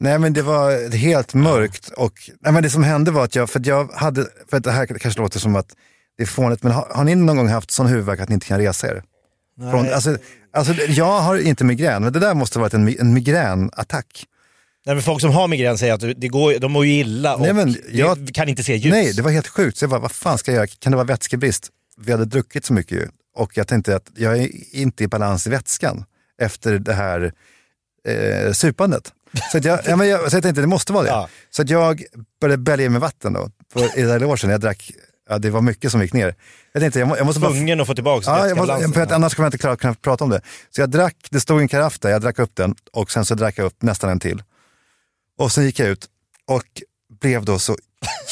Nej 0.00 0.18
men 0.18 0.32
det 0.32 0.42
var 0.42 0.96
helt 0.96 1.34
mörkt 1.34 1.88
och 1.96 2.12
nej, 2.40 2.52
men 2.52 2.62
det 2.62 2.70
som 2.70 2.82
hände 2.82 3.10
var 3.10 3.24
att 3.24 3.34
jag, 3.34 3.50
för 3.50 3.60
att 3.60 3.66
jag 3.66 3.88
hade, 3.92 4.26
för 4.50 4.56
att 4.56 4.64
det 4.64 4.70
här 4.70 4.86
kanske 4.86 5.20
låter 5.20 5.38
som 5.38 5.56
att 5.56 5.66
det 6.16 6.22
är 6.22 6.26
fånigt, 6.26 6.62
men 6.62 6.72
har, 6.72 6.86
har 6.94 7.04
ni 7.04 7.14
någon 7.14 7.36
gång 7.36 7.48
haft 7.48 7.70
sån 7.70 7.86
huvudvärk 7.86 8.20
att 8.20 8.28
ni 8.28 8.34
inte 8.34 8.46
kan 8.46 8.58
resa 8.60 8.86
er? 8.88 9.02
Från, 9.70 9.92
alltså, 9.92 10.16
alltså, 10.52 10.72
jag 10.74 11.20
har 11.20 11.38
inte 11.38 11.64
migrän, 11.64 12.02
men 12.02 12.12
det 12.12 12.18
där 12.20 12.34
måste 12.34 12.58
ha 12.58 12.62
varit 12.62 12.74
en, 12.74 13.00
en 13.00 13.12
migränattack. 13.14 14.26
Nej, 14.86 14.94
men 14.94 15.02
folk 15.02 15.20
som 15.20 15.30
har 15.30 15.48
migrän 15.48 15.78
säger 15.78 15.94
att 15.94 16.20
det 16.20 16.28
går, 16.28 16.58
de 16.58 16.72
mår 16.72 16.86
ju 16.86 16.92
illa 16.92 17.34
och 17.34 17.40
Nej, 17.40 17.52
men 17.52 17.76
jag- 17.92 18.34
kan 18.34 18.48
inte 18.48 18.64
se 18.64 18.76
ljus. 18.76 18.90
Nej, 18.92 19.12
det 19.12 19.22
var 19.22 19.30
helt 19.30 19.48
sjukt. 19.48 19.76
Så 19.78 19.82
jag 19.84 19.90
bara, 19.90 20.00
vad 20.00 20.12
fan 20.12 20.38
ska 20.38 20.50
jag 20.50 20.56
göra? 20.56 20.66
Kan 20.66 20.90
det 20.92 20.96
vara 20.96 21.06
vätskebrist? 21.06 21.68
Vi 22.00 22.12
hade 22.12 22.24
druckit 22.24 22.64
så 22.64 22.72
mycket 22.72 22.92
ju. 22.98 23.08
Och 23.36 23.56
jag 23.56 23.68
tänkte 23.68 23.96
att 23.96 24.10
jag 24.16 24.38
är 24.38 24.48
inte 24.76 25.04
i 25.04 25.08
balans 25.08 25.46
i 25.46 25.50
vätskan 25.50 26.04
efter 26.42 26.78
det 26.78 26.92
här 26.92 27.32
eh, 28.08 28.52
supandet. 28.52 29.12
Så, 29.52 29.58
att 29.58 29.64
jag, 29.64 29.80
ja, 29.86 29.96
men 29.96 30.08
jag, 30.08 30.30
så 30.30 30.36
jag 30.36 30.42
tänkte 30.42 30.60
det 30.60 30.66
måste 30.66 30.92
vara 30.92 31.02
det. 31.04 31.08
Ja. 31.10 31.28
Så 31.50 31.62
att 31.62 31.70
jag 31.70 32.04
började 32.40 32.62
bälga 32.62 32.84
i 32.84 32.88
mig 32.88 33.00
vatten 33.00 33.32
då. 33.32 33.50
På, 33.72 33.80
I 33.80 34.02
det 34.02 34.06
där 34.08 34.20
logen. 34.20 34.50
Jag 34.50 34.60
drack, 34.60 34.90
ja, 35.28 35.38
det 35.38 35.50
var 35.50 35.60
mycket 35.60 35.92
som 35.92 36.02
gick 36.02 36.12
ner. 36.12 36.34
Jag 36.72 36.82
tänkte 36.82 36.98
jag, 36.98 37.08
må, 37.08 37.16
jag 37.16 37.26
måste 37.26 37.40
bara 37.40 37.50
Tvungen 37.50 37.80
att 37.80 37.86
få 37.86 37.94
tillbaka 37.94 38.30
Ja, 38.30 38.48
jag 38.48 38.56
måste, 38.56 38.88
för 38.88 39.00
att 39.00 39.12
annars 39.12 39.34
kommer 39.34 39.44
jag 39.44 39.48
inte 39.48 39.58
klara, 39.58 39.76
kunna 39.76 39.94
prata 39.94 40.24
om 40.24 40.30
det. 40.30 40.40
Så 40.70 40.80
jag 40.80 40.90
drack, 40.90 41.16
det 41.30 41.40
stod 41.40 41.60
en 41.60 41.68
karaff 41.68 41.98
där, 41.98 42.10
jag 42.10 42.22
drack 42.22 42.38
upp 42.38 42.56
den 42.56 42.74
och 42.92 43.10
sen 43.10 43.24
så 43.24 43.34
drack 43.34 43.58
jag 43.58 43.64
upp 43.64 43.82
nästan 43.82 44.10
en 44.10 44.20
till. 44.20 44.42
Och 45.38 45.52
sen 45.52 45.64
gick 45.64 45.78
jag 45.78 45.88
ut 45.88 46.06
och 46.46 46.64
blev 47.20 47.44
då 47.44 47.58
så 47.58 47.76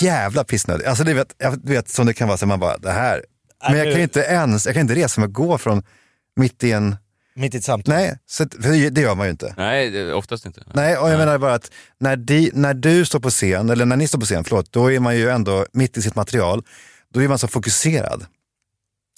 jävla 0.00 0.44
pissnödig. 0.44 0.84
Alltså 0.84 1.04
du 1.04 1.14
vet, 1.14 1.34
jag, 1.38 1.68
vet 1.68 1.88
som 1.88 2.06
det 2.06 2.14
kan 2.14 2.28
vara, 2.28 2.38
så 2.38 2.46
man 2.46 2.60
bara, 2.60 2.78
det 2.78 2.92
här. 2.92 3.24
Men 3.68 3.78
jag 3.78 3.92
kan 3.92 4.02
inte 4.02 4.20
ens, 4.20 4.66
jag 4.66 4.74
kan 4.74 4.80
inte 4.80 4.94
resa 4.94 5.20
mig 5.20 5.26
och 5.26 5.34
gå 5.34 5.58
från 5.58 5.82
mitt 6.36 6.64
i 6.64 6.72
en, 6.72 6.96
Mitt 7.36 7.54
i 7.54 7.58
ett 7.58 7.64
samtal. 7.64 7.94
nej, 7.94 8.18
så, 8.26 8.44
för 8.62 8.90
det- 8.90 9.00
gör 9.00 9.14
man 9.14 9.26
ju 9.26 9.30
inte. 9.30 9.54
Nej, 9.56 10.12
oftast 10.12 10.46
inte. 10.46 10.62
Nej, 10.74 10.96
och 10.96 11.10
jag 11.10 11.18
menar 11.18 11.38
bara 11.38 11.54
att 11.54 11.70
när, 12.00 12.16
de, 12.16 12.50
när 12.54 12.74
du 12.74 13.04
står 13.04 13.20
på 13.20 13.30
scen, 13.30 13.70
eller 13.70 13.84
när 13.84 13.96
ni 13.96 14.08
står 14.08 14.18
på 14.18 14.24
scen, 14.26 14.44
förlåt, 14.44 14.72
då 14.72 14.92
är 14.92 15.00
man 15.00 15.16
ju 15.16 15.30
ändå 15.30 15.66
mitt 15.72 15.96
i 15.96 16.02
sitt 16.02 16.14
material. 16.14 16.62
Då 17.14 17.22
är 17.22 17.28
man 17.28 17.38
så 17.38 17.48
fokuserad. 17.48 18.26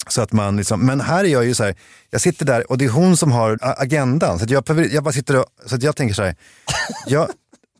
Så 0.07 0.21
att 0.21 0.31
man 0.31 0.57
liksom, 0.57 0.85
men 0.85 1.01
här 1.01 1.23
är 1.23 1.27
jag 1.29 1.45
ju 1.45 1.53
så 1.53 1.63
här, 1.63 1.75
jag 2.09 2.21
sitter 2.21 2.45
där 2.45 2.71
och 2.71 2.77
det 2.77 2.85
är 2.85 2.89
hon 2.89 3.17
som 3.17 3.31
har 3.31 3.57
agendan. 3.61 4.37
Så 4.39 4.45
att 4.45 4.51
jag, 4.51 4.63
behöver- 4.63 4.89
jag 4.93 5.03
bara 5.03 5.13
sitter 5.13 5.35
och, 5.39 5.45
så 5.65 5.75
att 5.75 5.83
jag 5.83 5.95
tänker 5.95 6.15
så 6.15 6.23
här, 6.23 6.35
jag, 7.07 7.29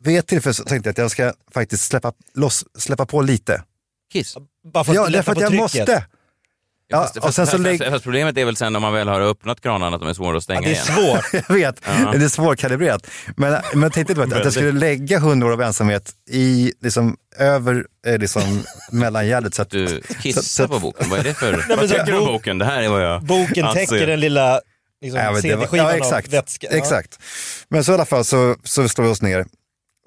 vid 0.00 0.18
ett 0.18 0.26
tillfälle 0.26 0.54
så 0.54 0.64
tänkte 0.64 0.88
jag 0.88 0.92
att 0.92 0.98
jag 0.98 1.10
ska 1.10 1.32
faktiskt 1.54 1.84
släppa, 1.84 2.12
loss, 2.34 2.64
släppa 2.78 3.06
på 3.06 3.22
lite. 3.22 3.62
Kiss. 4.12 4.36
Bara 4.72 4.84
för 4.84 4.92
att 4.92 4.96
Ja, 4.96 5.08
lätta 5.08 5.16
därför 5.16 5.32
att 5.32 5.36
på 5.38 5.42
jag 5.42 5.48
trycket. 5.50 5.88
måste. 5.88 6.06
Ja, 6.90 7.02
fast, 7.02 7.16
och 7.16 7.22
fast, 7.22 7.36
sen 7.36 7.46
så 7.46 7.50
fast, 7.52 7.62
lägg- 7.64 7.90
fast, 7.90 8.04
problemet 8.04 8.36
är 8.38 8.44
väl 8.44 8.56
sen 8.56 8.72
när 8.72 8.80
man 8.80 8.92
väl 8.92 9.08
har 9.08 9.20
öppnat 9.20 9.60
kranarna 9.60 9.96
att 9.96 10.02
de 10.02 10.08
är 10.08 10.14
svåra 10.14 10.36
att 10.36 10.42
stänga 10.42 10.60
Ja, 10.60 10.68
det 10.68 10.70
är 10.70 11.00
igen. 11.00 11.20
svårt. 11.32 11.42
Jag 11.48 11.54
vet, 11.54 11.80
Ja. 11.86 12.12
det 12.18 12.24
är 12.24 12.28
svårkalibrerat. 12.28 13.06
Men, 13.36 13.52
men 13.72 13.82
jag 13.82 13.92
tänkte 13.92 14.14
bara 14.14 14.26
att, 14.26 14.32
att 14.32 14.44
jag 14.44 14.52
skulle 14.52 14.72
lägga 14.72 15.18
hundra 15.18 15.48
år 15.48 15.52
av 15.52 15.62
ensamhet 15.62 16.10
i, 16.30 16.72
liksom, 16.82 17.16
över 17.38 17.84
eh, 18.06 18.18
liksom, 18.18 18.62
mellangärdet. 18.92 19.54
Så 19.54 19.62
att, 19.62 19.70
Du 19.70 19.86
så- 20.08 20.14
kissar 20.14 20.42
så- 20.42 20.68
på 20.68 20.78
boken, 20.78 21.10
vad 21.10 21.18
är 21.18 21.24
det 21.24 21.34
för... 21.34 21.52
men 21.68 21.76
vad 21.78 21.88
så 21.90 21.94
tycker 21.94 22.06
du 22.06 22.12
om 22.18 22.24
bok- 22.24 22.32
boken? 22.32 22.58
Det 22.58 22.64
här 22.64 22.82
är 22.82 22.88
vad 22.88 23.04
jag 23.04 23.22
Boken 23.24 23.64
anser. 23.64 23.86
täcker 23.86 24.06
den 24.06 24.20
lilla 24.20 24.60
liksom, 25.02 25.20
Ja, 25.20 25.34
CD-skivan 25.42 25.86
ja, 25.86 25.92
exakt, 25.92 26.26
av 26.28 26.32
vätska. 26.32 26.66
Ja. 26.70 26.76
Exakt. 26.76 27.18
Men 27.68 27.84
så 27.84 27.92
i 27.92 27.94
alla 27.94 28.04
fall 28.06 28.24
så, 28.24 28.56
så 28.64 28.88
slår 28.88 29.04
vi 29.04 29.10
oss 29.10 29.22
ner 29.22 29.44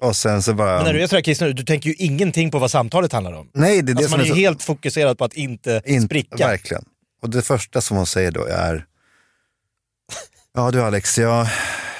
och 0.04 0.16
sen 0.16 0.42
så 0.42 0.54
bara... 0.54 0.76
Men 0.76 0.84
när 0.84 0.92
du 0.92 1.02
är 1.02 1.06
sådär 1.06 1.22
kissnödig, 1.22 1.56
du 1.56 1.62
tänker 1.64 1.88
ju 1.90 1.94
ingenting 1.94 2.50
på 2.50 2.58
vad 2.58 2.70
samtalet 2.70 3.12
handlar 3.12 3.32
om. 3.32 3.50
Nej, 3.54 3.82
det 3.82 3.92
är 3.92 3.94
det 3.94 3.98
Alltså 3.98 4.08
som 4.10 4.10
man 4.10 4.20
är 4.20 4.24
ju 4.24 4.30
så... 4.30 4.36
helt 4.36 4.62
fokuserad 4.62 5.18
på 5.18 5.24
att 5.24 5.34
inte 5.34 5.82
in- 5.84 6.02
spricka. 6.02 6.46
Verkligen. 6.48 6.84
Och 7.22 7.30
det 7.30 7.42
första 7.42 7.80
som 7.80 7.96
hon 7.96 8.06
säger 8.06 8.30
då 8.30 8.44
är, 8.44 8.86
ja 10.54 10.70
du 10.70 10.82
Alex, 10.82 11.18
jag 11.18 11.46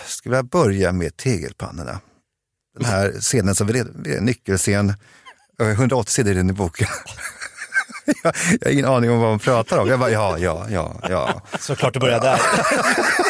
skulle 0.07 0.33
vilja 0.37 0.43
börja 0.43 0.93
med 0.93 1.17
tegelpannorna. 1.17 2.01
Den 2.79 2.85
här 2.85 3.13
scenen 3.21 3.55
som 3.55 3.67
vi 3.67 3.79
är 3.79 3.87
en 4.19 4.25
nyckelscen, 4.25 4.95
Eh, 5.61 5.69
180 5.69 6.11
sidor 6.13 6.39
in 6.39 6.51
i 6.51 6.53
boken. 6.53 6.87
jag, 8.07 8.17
jag 8.61 8.67
har 8.67 8.73
ingen 8.73 8.85
aning 8.85 9.11
om 9.11 9.21
vad 9.21 9.31
hon 9.31 9.39
pratar 9.39 9.79
om. 9.79 9.89
Jag 9.89 9.99
bara, 9.99 10.11
ja, 10.11 10.39
ja, 10.39 10.67
ja, 10.71 10.97
ja. 11.09 11.43
Såklart 11.61 11.95
du 11.95 12.01
börjar 12.01 12.21
där. 12.21 12.41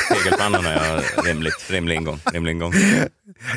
Tegelpannorna, 0.14 0.74
ja, 0.74 1.22
rimligt, 1.24 1.70
rimlig 1.70 1.94
ingång. 1.94 2.20
Rimlig 2.32 2.52
ingång. 2.52 2.72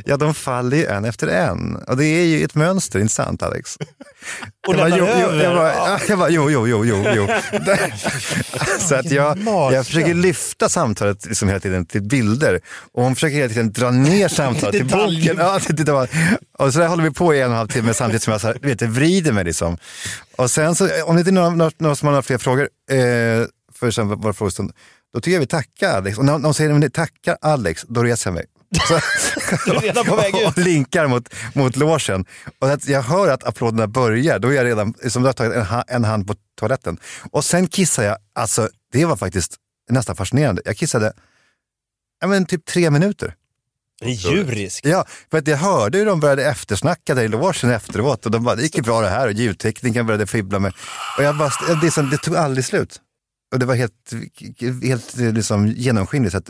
Ja, 0.06 0.18
de 0.18 0.34
faller 0.34 0.78
ju 0.78 0.86
en 0.86 1.06
efter 1.06 1.28
en. 1.28 1.76
Och 1.76 1.98
det 1.98 2.06
är 2.06 2.26
ju 2.26 2.44
ett 2.44 2.56
mönster, 2.56 3.00
inte 3.00 3.14
sant 3.14 3.44
Alex? 3.44 3.78
Och 4.68 4.74
jag, 4.74 4.78
bara, 4.78 4.90
jo, 4.90 5.08
jo, 5.22 5.36
jag, 5.36 5.56
bara, 5.56 5.74
ja, 5.74 6.00
jag 6.08 6.20
bara, 6.20 6.30
jo, 6.30 6.50
jo, 6.50 6.68
jo, 6.68 6.86
jo, 6.86 7.06
jo. 7.16 7.28
Så 8.80 8.96
att 8.96 9.12
jag, 9.12 9.38
jag 9.74 9.86
försöker 9.86 10.14
lyfta 10.14 10.70
samtalet 10.70 11.26
liksom 11.26 11.48
hela 11.48 11.60
tiden 11.60 11.86
till 11.86 12.02
bilder 12.02 12.62
och 12.94 13.04
hon 13.04 13.16
försöker 13.16 13.36
hela 13.38 13.50
tiden 13.50 13.72
dra 13.72 13.92
ner 13.92 14.28
samtalet 14.28 14.76
till 14.76 14.86
boken. 14.86 15.38
Ja, 15.38 15.60
till 15.60 15.90
och 16.58 16.74
så 16.74 16.80
där 16.80 16.88
håller 16.88 17.04
vi 17.04 17.12
på 17.12 17.34
i 17.36 17.42
en 17.42 17.46
och 17.46 17.52
en 17.52 17.58
halv 17.58 17.68
timme 17.68 17.94
samtidigt 17.94 18.24
som 18.24 18.32
jag 18.32 18.42
så 18.42 18.48
här, 18.48 18.58
vet, 18.62 18.82
vrider 18.82 19.32
mig. 19.32 19.44
Liksom. 19.44 19.78
Och 20.38 20.52
sen 20.52 20.76
så, 20.76 21.04
om 21.04 21.15
det 21.15 21.19
inte 21.19 21.30
är 21.30 21.50
några, 21.50 21.71
några, 21.78 21.95
som 21.95 22.08
har 22.08 22.21
fler 22.21 22.38
frågor, 22.38 22.69
eh, 22.91 22.97
för 23.73 23.91
sen 23.91 24.08
vår 24.08 24.34
frågestund, 24.34 24.71
då 25.13 25.19
tycker 25.21 25.32
jag 25.36 25.39
vi 25.39 25.47
tackar 25.47 25.97
Alex. 25.97 26.17
Och 26.17 26.26
när 26.26 26.39
de 26.39 26.54
säger 26.54 26.86
att 26.86 26.93
tackar 26.93 27.38
Alex, 27.41 27.86
då 27.88 28.04
reser 28.04 28.30
jag 28.30 28.36
mig. 28.36 28.45
Så, 28.88 29.00
Du 29.65 29.78
är 29.78 29.82
redan 29.82 30.06
på 30.06 30.15
väg 30.15 30.36
ut. 30.36 30.47
och 30.47 30.58
linkar 30.58 31.08
mot, 31.08 31.34
mot 31.54 31.76
logen. 31.76 32.26
Och 32.60 32.69
att 32.69 32.88
jag 32.88 33.02
hör 33.02 33.28
att 33.28 33.43
applåderna 33.43 33.88
börjar, 33.88 34.39
då 34.39 34.47
är 34.47 34.54
jag 34.54 34.65
redan, 34.65 34.93
som 35.08 35.21
du 35.21 35.28
har 35.28 35.34
tagit 35.34 35.54
en, 35.54 35.65
ha- 35.65 35.84
en 35.88 36.04
hand 36.04 36.28
på 36.28 36.36
toaletten. 36.60 36.97
Och 37.32 37.45
sen 37.45 37.67
kissar 37.67 38.04
jag, 38.04 38.17
alltså 38.36 38.69
det 38.91 39.06
var 39.06 39.15
faktiskt 39.15 39.56
nästan 39.89 40.15
fascinerande. 40.15 40.62
Jag 40.65 40.78
kissade, 40.78 41.13
ja 42.21 42.28
men 42.28 42.45
typ 42.45 42.65
tre 42.65 42.89
minuter. 42.89 43.34
Det 44.00 44.06
är 44.06 44.10
djuriskt. 44.32 44.86
Ja, 44.86 45.06
för 45.32 45.38
att 45.38 45.48
jag 45.48 45.58
hörde 45.58 45.98
hur 45.98 46.06
de 46.06 46.20
började 46.20 46.46
eftersnacka 46.46 47.16
där 47.16 47.24
i 47.24 47.28
logen 47.28 47.70
efteråt 47.72 48.26
och 48.26 48.32
de 48.32 48.44
bara, 48.44 48.56
det 48.56 48.62
gick 48.64 48.76
ju 48.78 48.82
bra 48.84 49.02
det 49.02 49.10
här 49.10 49.28
och 49.28 49.34
ljudtekniken 49.34 50.06
började 50.06 50.28
fibbla 50.28 50.60
med. 50.60 50.74
Och 51.18 51.24
jag 51.24 51.38
bara, 51.38 51.52
det, 51.82 51.92
som- 51.92 52.10
det 52.10 52.18
tog 52.18 52.36
aldrig 52.36 52.66
slut. 52.66 53.02
Och 53.54 53.60
det 53.60 53.66
var 53.66 53.76
helt, 53.76 54.12
helt 54.84 55.16
liksom 55.18 55.68
genomskinligt. 55.68 56.32
Så 56.32 56.38
att 56.38 56.50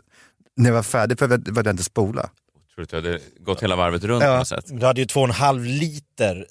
när 0.56 0.70
jag 0.70 0.76
var 0.76 0.84
färdig 0.84 1.18
behövde 1.18 1.52
jag 1.54 1.68
inte 1.74 1.84
spola. 1.84 2.22
Tror 2.22 2.32
du 2.76 2.84
att 2.84 2.90
du 2.90 2.96
hade 2.96 3.20
gått 3.40 3.64
hela 3.64 3.76
varvet 3.76 4.04
runt 4.04 4.24
Ja. 4.24 4.32
på 4.32 4.38
något 4.38 4.48
sätt? 4.48 4.66
Du 4.68 4.86
hade 4.86 5.02
ju 5.02 5.06
två 5.08 5.20
och 5.22 5.28
en 5.28 5.34
halv 5.34 5.64
liter 5.64 6.46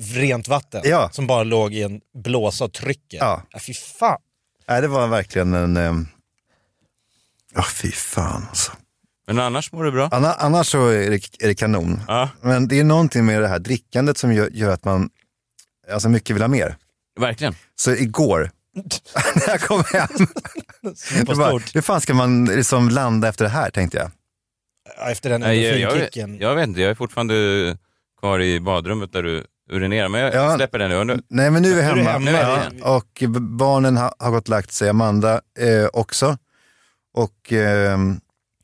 rent 0.00 0.48
vatten 0.48 0.80
Ja. 0.84 1.10
som 1.12 1.26
bara 1.26 1.42
låg 1.42 1.74
i 1.74 1.82
en 1.82 2.00
blåsa 2.24 2.64
och 2.64 2.72
trycker. 2.72 3.18
Ja. 3.18 3.42
Ja, 3.50 3.58
fy 3.58 3.74
fan. 3.74 4.18
Nej, 4.68 4.80
det 4.80 4.88
var 4.88 5.06
verkligen 5.08 5.54
en... 5.54 5.76
eh, 5.76 5.92
Ja, 7.54 7.64
fy 7.74 7.90
fan 7.92 8.46
alltså. 8.48 8.72
Men 9.28 9.38
annars 9.38 9.72
mår 9.72 9.84
du 9.84 9.90
bra? 9.92 10.08
Anna, 10.12 10.32
annars 10.34 10.66
så 10.66 10.86
är 10.88 11.10
det, 11.10 11.44
är 11.44 11.48
det 11.48 11.54
kanon. 11.54 12.00
Ja, 12.08 12.28
Men 12.42 12.68
det 12.68 12.80
är 12.80 12.84
någonting 12.84 13.26
med 13.26 13.42
det 13.42 13.48
här 13.48 13.58
drickandet 13.58 14.18
som 14.18 14.32
gör, 14.32 14.48
gör 14.52 14.70
att 14.70 14.84
man 14.84 15.10
alltså 15.92 16.08
mycket 16.08 16.36
vill 16.36 16.42
ha 16.42 16.48
mer. 16.48 16.76
verkligen. 17.20 17.54
Så 17.76 17.90
igår, 17.90 18.50
när 19.34 19.48
jag 19.48 19.60
kom 19.60 19.82
hem, 19.92 20.08
På 20.26 20.92
jag 21.26 21.36
bara, 21.36 21.48
stort. 21.48 21.74
hur 21.76 21.80
fan 21.82 22.00
ska 22.00 22.14
man 22.14 22.44
liksom 22.44 22.88
landa 22.88 23.28
efter 23.28 23.44
det 23.44 23.50
här 23.50 23.70
tänkte 23.70 23.98
jag. 23.98 24.10
Ja, 24.98 25.10
Efter 25.10 25.30
den 25.30 25.40
Nej, 25.40 25.60
jag, 25.62 25.78
jag, 26.40 26.54
vet 26.54 26.66
inte, 26.68 26.80
jag 26.80 26.90
är 26.90 26.94
fortfarande 26.94 27.34
kvar 28.20 28.40
i 28.40 28.60
badrummet 28.60 29.12
där 29.12 29.22
du 29.22 29.44
urinerar, 29.70 30.08
men 30.08 30.20
jag 30.20 30.34
Ja. 30.34 30.56
släpper 30.56 30.78
den 30.78 31.06
nu. 31.06 31.20
Nej 31.28 31.50
men 31.50 31.62
nu 31.62 31.68
är 31.68 31.74
vi 31.74 31.82
Nu 32.02 32.08
är 32.08 32.12
hemma, 32.12 32.30
hemma, 32.30 32.30
Ja, 32.30 32.58
ja. 32.80 32.96
och 32.96 33.22
barnen 33.40 33.96
ha, 33.96 34.14
har 34.18 34.30
gått 34.30 34.44
och 34.44 34.48
lagt 34.48 34.72
sig, 34.72 34.88
Amanda 34.88 35.40
eh, 35.58 35.86
också. 35.92 36.38
Och 37.14 37.52
eh, 37.52 37.98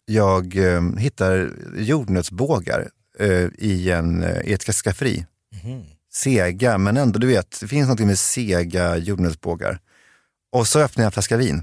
jag 0.05 0.57
eh, 0.57 0.83
hittar 0.99 1.51
jordnötsbågar 1.77 2.89
eh, 3.19 3.47
i, 3.59 3.91
en, 3.91 4.23
eh, 4.23 4.53
ett 4.53 4.63
skafferi. 4.75 5.27
Mhm. 5.65 5.85
Sega, 6.13 6.79
men 6.79 6.97
ändå 6.97 7.19
du 7.19 7.27
vet, 7.27 7.61
det 7.61 7.69
finns 7.69 7.89
något 7.89 7.99
med 8.01 8.19
sega 8.19 8.97
jordnötsbågar. 8.97 9.79
Och 10.53 10.69
så 10.69 10.81
öppnar 10.81 11.03
jag 11.05 11.09
en 11.09 11.13
flaska 11.13 11.37
vin. 11.37 11.63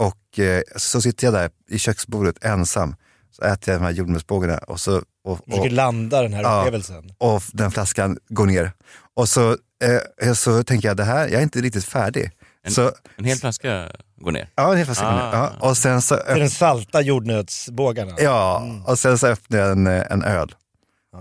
Och 0.00 0.38
eh, 0.38 0.62
så 0.76 1.02
sitter 1.02 1.26
jag 1.26 1.34
där 1.34 1.50
i 1.70 1.78
köksbordet 1.78 2.44
ensam. 2.44 2.94
Så 3.30 3.42
äter 3.42 3.72
jag 3.74 3.80
de 3.80 3.84
här 3.84 3.92
jordnötsbågarna 3.92 4.58
och 4.58 4.80
så 4.80 4.96
och, 4.96 5.32
och, 5.32 5.38
Försöker 5.50 5.70
landa 5.70 6.22
den 6.22 6.32
här 6.32 6.42
Ja. 6.42 6.58
upplevelsen. 6.60 7.12
och 7.18 7.42
den 7.52 7.70
flaskan 7.70 8.18
går 8.28 8.46
ner. 8.46 8.72
Och 9.14 9.28
så, 9.28 9.56
eh, 10.22 10.32
så 10.32 10.64
tänker 10.64 10.88
jag, 10.88 10.96
det 10.96 11.04
här, 11.04 11.28
jag 11.28 11.32
är 11.38 11.42
inte 11.42 11.60
riktigt 11.60 11.84
färdig. 11.84 12.30
En- 12.66 12.72
Så, 12.72 12.92
En 13.16 13.24
hel 13.24 13.38
flaska 13.38 13.88
går 14.20 14.32
ner. 14.32 14.48
ja, 14.54 14.70
en 14.72 14.76
hel 14.76 14.86
flaska 14.86 15.04
går 15.04 15.12
ner. 15.12 15.20
Ah. 15.22 15.32
Ja, 15.60 15.68
och 15.68 15.76
sen 15.76 16.02
så, 16.02 16.16
För 16.26 16.38
den 16.38 16.50
salta 16.50 17.00
jordnötsbågarna. 17.00 18.12
ja, 18.18 18.66
och 18.86 18.98
sen 18.98 19.18
så 19.18 19.26
öppnade 19.26 19.62
jag 19.62 19.72
en, 19.72 19.86
eh, 19.86 20.02
en 20.10 20.22
öl. 20.24 20.54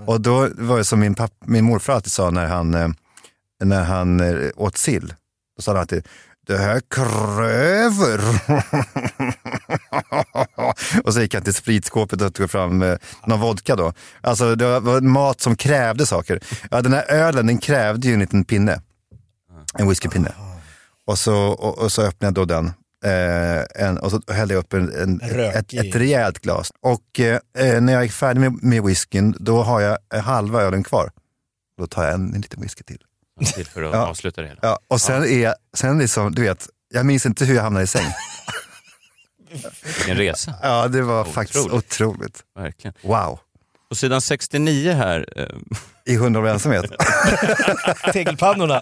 Och 0.05 0.21
då 0.21 0.47
var 0.55 0.77
det 0.77 0.83
som 0.85 0.99
min, 0.99 1.15
papp, 1.15 1.31
min 1.45 1.65
morfar 1.65 1.93
alltid 1.93 2.11
sa 2.11 2.29
när 2.29 2.45
han, 2.45 2.73
eh, 2.73 2.87
när 3.63 3.83
han 3.83 4.19
eh, 4.19 4.49
åt 4.55 4.77
sill. 4.77 5.13
Då 5.55 5.61
sa 5.61 5.71
han 5.71 5.79
alltid, 5.81 6.07
det 6.47 6.57
här 6.57 6.81
kräver. 6.89 8.19
och 11.03 11.13
så 11.13 11.21
gick 11.21 11.33
han 11.33 11.43
till 11.43 11.53
spritskåpet 11.53 12.21
och 12.21 12.33
tog 12.33 12.51
fram 12.51 12.81
eh, 12.81 12.95
någon 13.25 13.39
vodka 13.39 13.75
då. 13.75 13.93
Alltså 14.21 14.55
det 14.55 14.79
var 14.79 15.01
mat 15.01 15.41
som 15.41 15.55
krävde 15.55 16.05
saker. 16.05 16.39
Ja, 16.71 16.81
den 16.81 16.93
här 16.93 17.11
ölen 17.11 17.47
den 17.47 17.57
krävde 17.57 18.07
ju 18.07 18.13
en 18.13 18.19
liten 18.19 18.43
pinne. 18.45 18.81
En 19.77 19.89
whiskypinne. 19.89 20.31
Och 21.09 21.17
så, 21.19 21.35
och, 21.35 21.77
och 21.79 21.91
så 21.91 22.01
öppnade 22.01 22.39
jag 22.39 22.47
då 22.47 22.53
den. 22.53 22.65
Eh, 23.05 23.85
en, 23.87 23.97
och 23.97 24.11
så 24.11 24.21
hällde 24.33 24.53
jag 24.53 24.61
upp 24.61 24.73
en, 24.73 24.93
en, 25.01 25.21
ett, 25.21 25.73
ett 25.73 25.95
rejält 25.95 26.39
glas. 26.39 26.71
Och 26.81 27.19
eh, 27.19 27.39
eh, 27.57 27.81
när 27.81 27.93
jag 27.93 28.03
är 28.03 28.07
färdig 28.09 28.39
med, 28.41 28.63
med 28.63 28.83
whiskyn, 28.83 29.35
då 29.39 29.63
har 29.63 29.81
jag 29.81 29.97
eh, 30.13 30.21
halva 30.21 30.61
ölen 30.61 30.83
kvar. 30.83 31.11
Då 31.77 31.87
tar 31.87 32.03
jag 32.03 32.13
en, 32.13 32.33
en 32.35 32.41
liten 32.41 32.61
whisky 32.61 32.83
till. 32.83 32.99
Till 33.55 33.65
för 33.67 33.83
att 33.83 33.93
Ja. 33.93 34.07
avsluta 34.07 34.41
det 34.41 34.47
hela. 34.47 34.59
Ja, 34.61 34.79
och 34.87 35.01
sen 35.01 35.23
är 35.23 35.39
jag, 35.39 35.55
sen 35.77 35.99
liksom, 35.99 36.31
du 36.35 36.41
vet, 36.41 36.67
jag 36.93 37.05
minns 37.05 37.25
inte 37.25 37.45
hur 37.45 37.55
jag 37.55 37.63
hamnade 37.63 37.83
i 37.83 37.87
säng. 37.87 38.05
Vilken 39.85 40.17
resa, 40.17 40.53
Ja, 40.61 40.87
det 40.87 41.01
var 41.01 41.25
faktiskt 41.25 41.65
Otroligt. 41.65 41.85
otroligt. 41.93 42.43
verkligen. 42.55 42.93
Wow. 43.01 43.39
På 43.89 43.95
sidan 43.95 44.21
69 44.21 44.91
här, 44.93 45.25
eh, 45.35 45.45
I 46.13 46.15
hundra 46.15 46.41
år 46.41 46.45
av 46.47 46.53
ensamhet. 46.53 46.85
Tegelpannorna. 48.13 48.81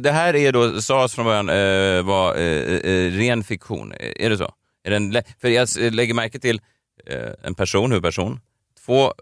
Det 0.00 0.10
här 0.12 0.36
är 0.36 0.52
då, 0.52 0.80
sades 0.82 1.14
från 1.14 1.24
början, 1.24 1.48
eh, 1.48 2.02
var 2.02 2.34
eh, 2.36 2.42
eh, 2.74 3.12
ren 3.12 3.44
fiktion. 3.44 3.92
Eh, 3.92 4.12
Är 4.26 4.30
det 4.30 4.36
så? 4.38 4.54
Är 4.84 4.90
den, 4.90 5.10
lä- 5.10 5.22
för 5.40 5.48
jag 5.48 5.68
lägger 5.76 6.14
märke 6.14 6.38
till 6.38 6.60
eh, 7.06 7.30
en 7.42 7.54
person, 7.54 7.90
huvudperson, 7.90 8.40
två 8.86 9.12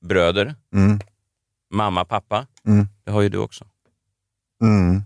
bröder, 0.00 0.54
Mm. 0.74 1.00
mamma, 1.74 2.04
pappa. 2.04 2.46
Mm. 2.66 2.88
Det 3.04 3.10
har 3.10 3.22
ju 3.22 3.28
du 3.28 3.38
också. 3.38 3.64
Mm. 4.62 5.02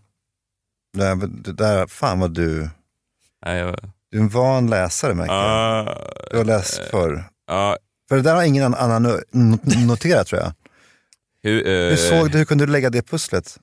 Det, 0.93 0.99
där, 1.05 1.17
det 1.27 1.53
där, 1.53 1.87
fan 1.87 2.21
vad 2.21 2.35
du, 2.35 2.69
Nej, 3.45 3.59
jag, 3.59 3.77
du 4.11 4.19
är 4.19 4.23
en 4.23 4.29
van 4.29 4.67
läsare 4.71 5.15
märker 5.15 5.35
jag. 5.35 5.89
Ah, 5.89 5.99
Du 6.31 6.37
har 6.37 6.45
läst 6.45 6.81
förr. 6.91 7.25
ja, 7.47 7.77
För 8.09 8.17
det 8.17 8.23
där 8.23 8.35
har 8.35 8.43
ingen 8.43 8.75
annan 8.75 9.07
no- 9.07 9.23
no- 9.33 9.87
noterat 9.87 10.27
tror 10.27 10.41
jag. 10.41 10.53
hu, 11.43 11.61
eh, 11.61 11.91
Hur 11.91 11.97
såg 11.97 12.31
du, 12.31 12.39
hur 12.39 12.45
kunde 12.45 12.67
du 12.67 12.73
lägga 12.73 12.91
det 12.91 13.03
pusslet? 13.03 13.59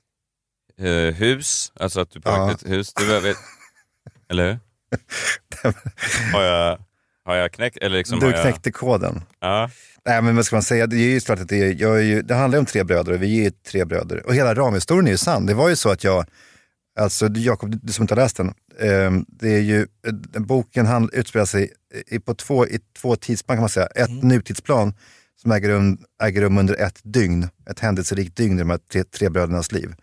Eh, 0.80 1.14
hus, 1.14 1.72
alltså 1.80 2.00
att 2.00 2.10
du 2.10 2.20
på 2.20 2.30
Ja. 2.30 2.48
riktigt 2.50 2.70
hus. 2.70 2.94
Du 2.94 3.06
behöver, 3.06 3.34
eller 4.30 4.50
hur? 4.50 4.58
har, 6.32 6.42
jag, 6.42 6.78
har 7.24 7.34
jag 7.34 7.52
knäckt? 7.52 7.76
Eller 7.76 7.96
liksom 7.98 8.18
du 8.18 8.26
har 8.26 8.32
jag, 8.32 8.42
knäckte 8.42 8.72
koden. 8.72 9.22
ja, 9.40 9.70
Nej 10.06 10.22
men 10.22 10.36
vad 10.36 10.44
ska 10.46 10.56
man 10.56 10.62
säga, 10.62 10.86
det 10.86 10.96
är 10.96 11.10
ju 11.10 11.20
klart 11.20 11.40
att 11.40 11.48
det, 11.48 11.56
är, 11.62 11.74
jag 11.80 11.96
är 11.98 12.02
ju, 12.02 12.22
det 12.22 12.34
handlar 12.34 12.58
om 12.58 12.66
tre 12.66 12.84
bröder 12.84 13.12
och 13.12 13.22
vi 13.22 13.38
är 13.40 13.44
ju 13.44 13.50
tre 13.50 13.84
bröder. 13.84 14.26
Och 14.26 14.34
hela 14.34 14.54
ramhistorien 14.54 15.06
är 15.06 15.10
ju 15.10 15.16
sann. 15.16 15.46
Det 15.46 15.54
var 15.54 15.68
ju 15.68 15.76
så 15.76 15.90
att 15.90 16.04
jag, 16.04 16.24
alltså 16.98 17.28
Jakob, 17.28 17.80
du, 17.82 17.92
som 17.92 18.02
inte 18.02 18.14
har 18.14 18.22
läst 18.22 18.36
den, 18.36 18.48
eh, 18.78 19.10
det 19.28 19.48
är 19.54 19.60
ju, 19.60 19.86
eh, 20.06 20.40
boken 20.42 20.86
han, 20.86 21.10
utspelar 21.12 21.44
sig 21.46 21.72
i, 22.06 22.18
på 22.18 22.34
två, 22.34 22.66
i 22.66 22.80
två 22.98 23.16
tidsplan 23.16 23.56
kan 23.56 23.62
man 23.62 23.68
säga. 23.68 23.86
Ett 23.86 24.22
nutidsplan 24.22 24.94
som 25.42 25.52
äger 25.52 25.68
rum, 25.68 25.98
äger 26.22 26.40
rum 26.40 26.58
under 26.58 26.74
ett 26.80 27.00
dygn, 27.02 27.48
ett 27.70 27.80
händelserikt 27.80 28.36
dygn 28.36 28.56
i 28.56 28.58
de 28.58 28.70
här 28.70 28.78
tre, 28.92 29.04
tre 29.04 29.28
brödernas 29.28 29.72
liv. 29.72 29.94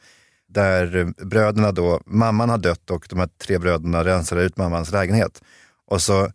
Där 0.48 1.14
bröderna 1.26 1.72
då, 1.72 2.02
mamman 2.06 2.50
har 2.50 2.58
dött 2.58 2.92
och 2.92 3.08
de 3.10 3.20
här 3.20 3.30
tre 3.38 3.58
bröderna 3.58 4.06
rensar 4.06 4.38
ut 4.38 4.58
mammans 4.58 4.92
lägenhet. 4.92 5.42
Och 5.86 6.02
så, 6.02 6.32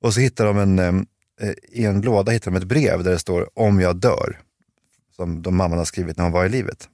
och 0.00 0.14
så 0.14 0.20
hittar 0.20 0.46
de 0.46 0.58
en, 0.58 0.78
eh, 0.78 1.52
i 1.72 1.84
en 1.84 2.00
låda 2.00 2.32
hittar 2.32 2.50
de 2.50 2.56
ett 2.56 2.64
brev 2.64 3.04
där 3.04 3.10
det 3.10 3.18
står 3.18 3.58
om 3.58 3.80
jag 3.80 3.96
dör. 3.96 4.40
Som 5.16 5.42
de 5.42 5.56
mamman 5.56 5.78
har 5.78 5.84
skrivit 5.84 6.16
när 6.16 6.24
hon 6.24 6.32
var 6.32 6.44
i 6.44 6.48
livet. 6.48 6.88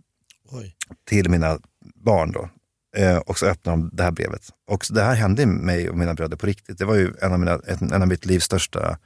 Oj. 0.51 0.77
Till 1.05 1.31
mina 1.31 1.59
barn 1.95 2.33
då. 2.33 2.49
Eh, 2.97 3.17
och 3.17 3.39
så 3.39 3.47
öppnar 3.47 3.73
de 3.73 3.91
det 3.93 4.03
här 4.03 4.11
brevet. 4.11 4.43
Och 4.67 4.87
det 4.91 5.03
här 5.03 5.15
hände 5.15 5.47
mig 5.47 5.91
och 5.91 5.99
mina 5.99 6.15
bröder 6.15 6.37
på 6.37 6.47
riktigt. 6.47 6.79
Det 6.79 6.85
var 6.85 6.95
ju 6.95 7.13
en 7.21 7.33
av, 7.33 7.39
mina, 7.39 7.61
en, 7.67 8.03
av 8.03 8.09
mitt 8.09 8.27
livs 8.27 8.45
största, 8.45 8.99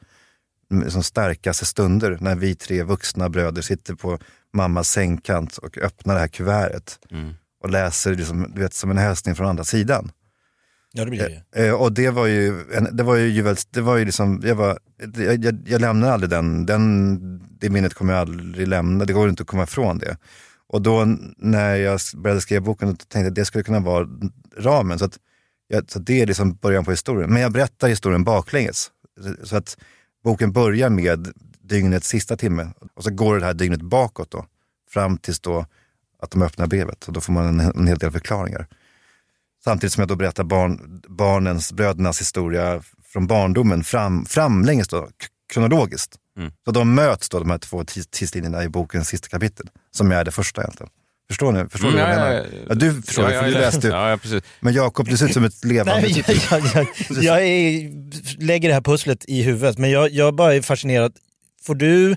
som 0.88 1.02
starkaste 1.02 1.66
stunder. 1.66 2.18
När 2.20 2.34
vi 2.36 2.54
tre 2.54 2.82
vuxna 2.82 3.28
bröder 3.28 3.62
sitter 3.62 3.94
på 3.94 4.18
mammas 4.52 4.88
sängkant 4.88 5.58
och 5.58 5.78
öppnar 5.78 6.14
det 6.14 6.20
här 6.20 6.28
kuvertet. 6.28 6.98
mm. 7.10 7.34
Och 7.60 7.70
läser 7.70 8.14
liksom, 8.14 8.52
du 8.54 8.60
vet, 8.62 8.74
som 8.74 8.90
en 8.90 8.98
hälsning 8.98 9.34
från 9.34 9.46
andra 9.46 9.64
sidan. 9.64 10.12
Ja, 10.92 11.04
det 11.04 11.10
blir 11.10 11.42
det. 11.52 11.66
Eh, 11.66 11.74
och 11.74 11.92
det 11.92 12.10
var 12.10 12.26
ju, 12.26 12.64
det 12.92 13.02
var 13.02 13.16
ju, 13.16 13.54
det 13.70 13.80
var 13.80 13.96
ju 13.96 14.04
liksom, 14.04 14.42
jag, 14.44 14.54
var, 14.54 14.78
jag, 15.16 15.44
jag, 15.44 15.58
jag 15.66 15.80
lämnar 15.80 16.10
aldrig 16.10 16.30
den, 16.30 16.66
den, 16.66 17.18
det 17.60 17.70
minnet 17.70 17.94
kommer 17.94 18.12
jag 18.12 18.20
aldrig 18.20 18.68
lämna, 18.68 19.04
det 19.04 19.12
går 19.12 19.28
inte 19.28 19.42
att 19.42 19.46
komma 19.46 19.62
ifrån 19.62 19.98
det. 19.98 20.16
Och 20.68 20.82
då 20.82 21.04
när 21.36 21.76
jag 21.76 22.00
började 22.14 22.40
skriva 22.40 22.60
boken 22.60 22.96
tänkte 22.96 23.18
jag 23.18 23.28
att 23.28 23.34
det 23.34 23.44
skulle 23.44 23.64
kunna 23.64 23.80
vara 23.80 24.08
ramen. 24.58 24.98
Så, 24.98 25.04
att, 25.04 25.18
så 25.88 25.98
det 25.98 26.20
är 26.20 26.26
liksom 26.26 26.54
början 26.54 26.84
på 26.84 26.90
historien. 26.90 27.32
Men 27.32 27.42
jag 27.42 27.52
berättar 27.52 27.88
historien 27.88 28.24
baklänges. 28.24 28.90
Så 29.42 29.56
att 29.56 29.78
boken 30.24 30.52
börjar 30.52 30.90
med 30.90 31.32
dygnets 31.60 32.08
sista 32.08 32.36
timme 32.36 32.68
och 32.94 33.04
så 33.04 33.10
går 33.10 33.38
det 33.38 33.46
här 33.46 33.54
dygnet 33.54 33.82
bakåt 33.82 34.30
då. 34.30 34.46
Fram 34.90 35.18
tills 35.18 35.40
då 35.40 35.66
att 36.22 36.30
de 36.30 36.42
öppnar 36.42 36.66
brevet 36.66 37.04
och 37.08 37.12
då 37.12 37.20
får 37.20 37.32
man 37.32 37.60
en, 37.60 37.60
en 37.60 37.86
hel 37.86 37.98
del 37.98 38.10
förklaringar. 38.10 38.66
Samtidigt 39.64 39.92
som 39.92 40.00
jag 40.00 40.08
då 40.08 40.16
berättar 40.16 40.44
barn, 40.44 41.02
barnens, 41.08 41.72
brödernas 41.72 42.20
historia 42.20 42.82
från 43.04 43.26
barndomen 43.26 43.84
fram, 43.84 44.24
framlänges 44.24 44.88
då, 44.88 45.08
kronologiskt. 45.52 46.16
Mm. 46.36 46.52
Så 46.64 46.70
de 46.70 46.94
möts 46.94 47.28
då, 47.28 47.38
de 47.38 47.50
här 47.50 47.58
två 47.58 47.84
tidslinjerna 47.84 48.64
i 48.64 48.68
bokens 48.68 49.08
sista 49.08 49.28
kapitel, 49.28 49.70
som 49.90 50.12
är 50.12 50.24
det 50.24 50.30
första 50.30 50.62
egentligen. 50.62 50.90
Förstår 51.28 51.52
ni? 51.52 51.68
Förstår 51.68 51.88
Mm, 51.88 51.98
du 52.00 52.04
vad 52.06 52.10
jag 52.12 52.18
ja, 52.20 52.24
menar? 52.24 52.34
ja, 52.34 52.44
Ja, 52.52 52.64
ja. 52.68 52.74
du 52.74 53.02
förstår, 53.02 53.24
Ja, 53.24 53.30
det, 53.30 53.38
för 53.38 53.46
du 53.46 53.52
läste. 53.52 53.88
Ja, 53.88 54.10
ja, 54.10 54.16
precis. 54.16 54.42
Men 54.60 54.74
Jakob, 54.74 55.08
du 55.08 55.16
ser 55.16 55.26
ut 55.26 55.32
som 55.32 55.44
ett 55.44 55.64
levande... 55.64 56.02
Nej, 56.02 56.24
men 56.28 56.36
jag, 56.50 56.60
jag, 56.74 56.86
jag, 57.10 57.24
jag 57.24 57.46
är, 57.46 57.90
lägger 58.44 58.68
det 58.68 58.74
här 58.74 58.80
pusslet 58.80 59.24
i 59.28 59.42
huvudet, 59.42 59.78
men 59.78 59.90
jag, 59.90 60.10
jag 60.10 60.34
bara 60.34 60.54
är 60.54 60.62
fascinerad. 60.62 61.12
Får 61.62 61.74
du, 61.74 62.16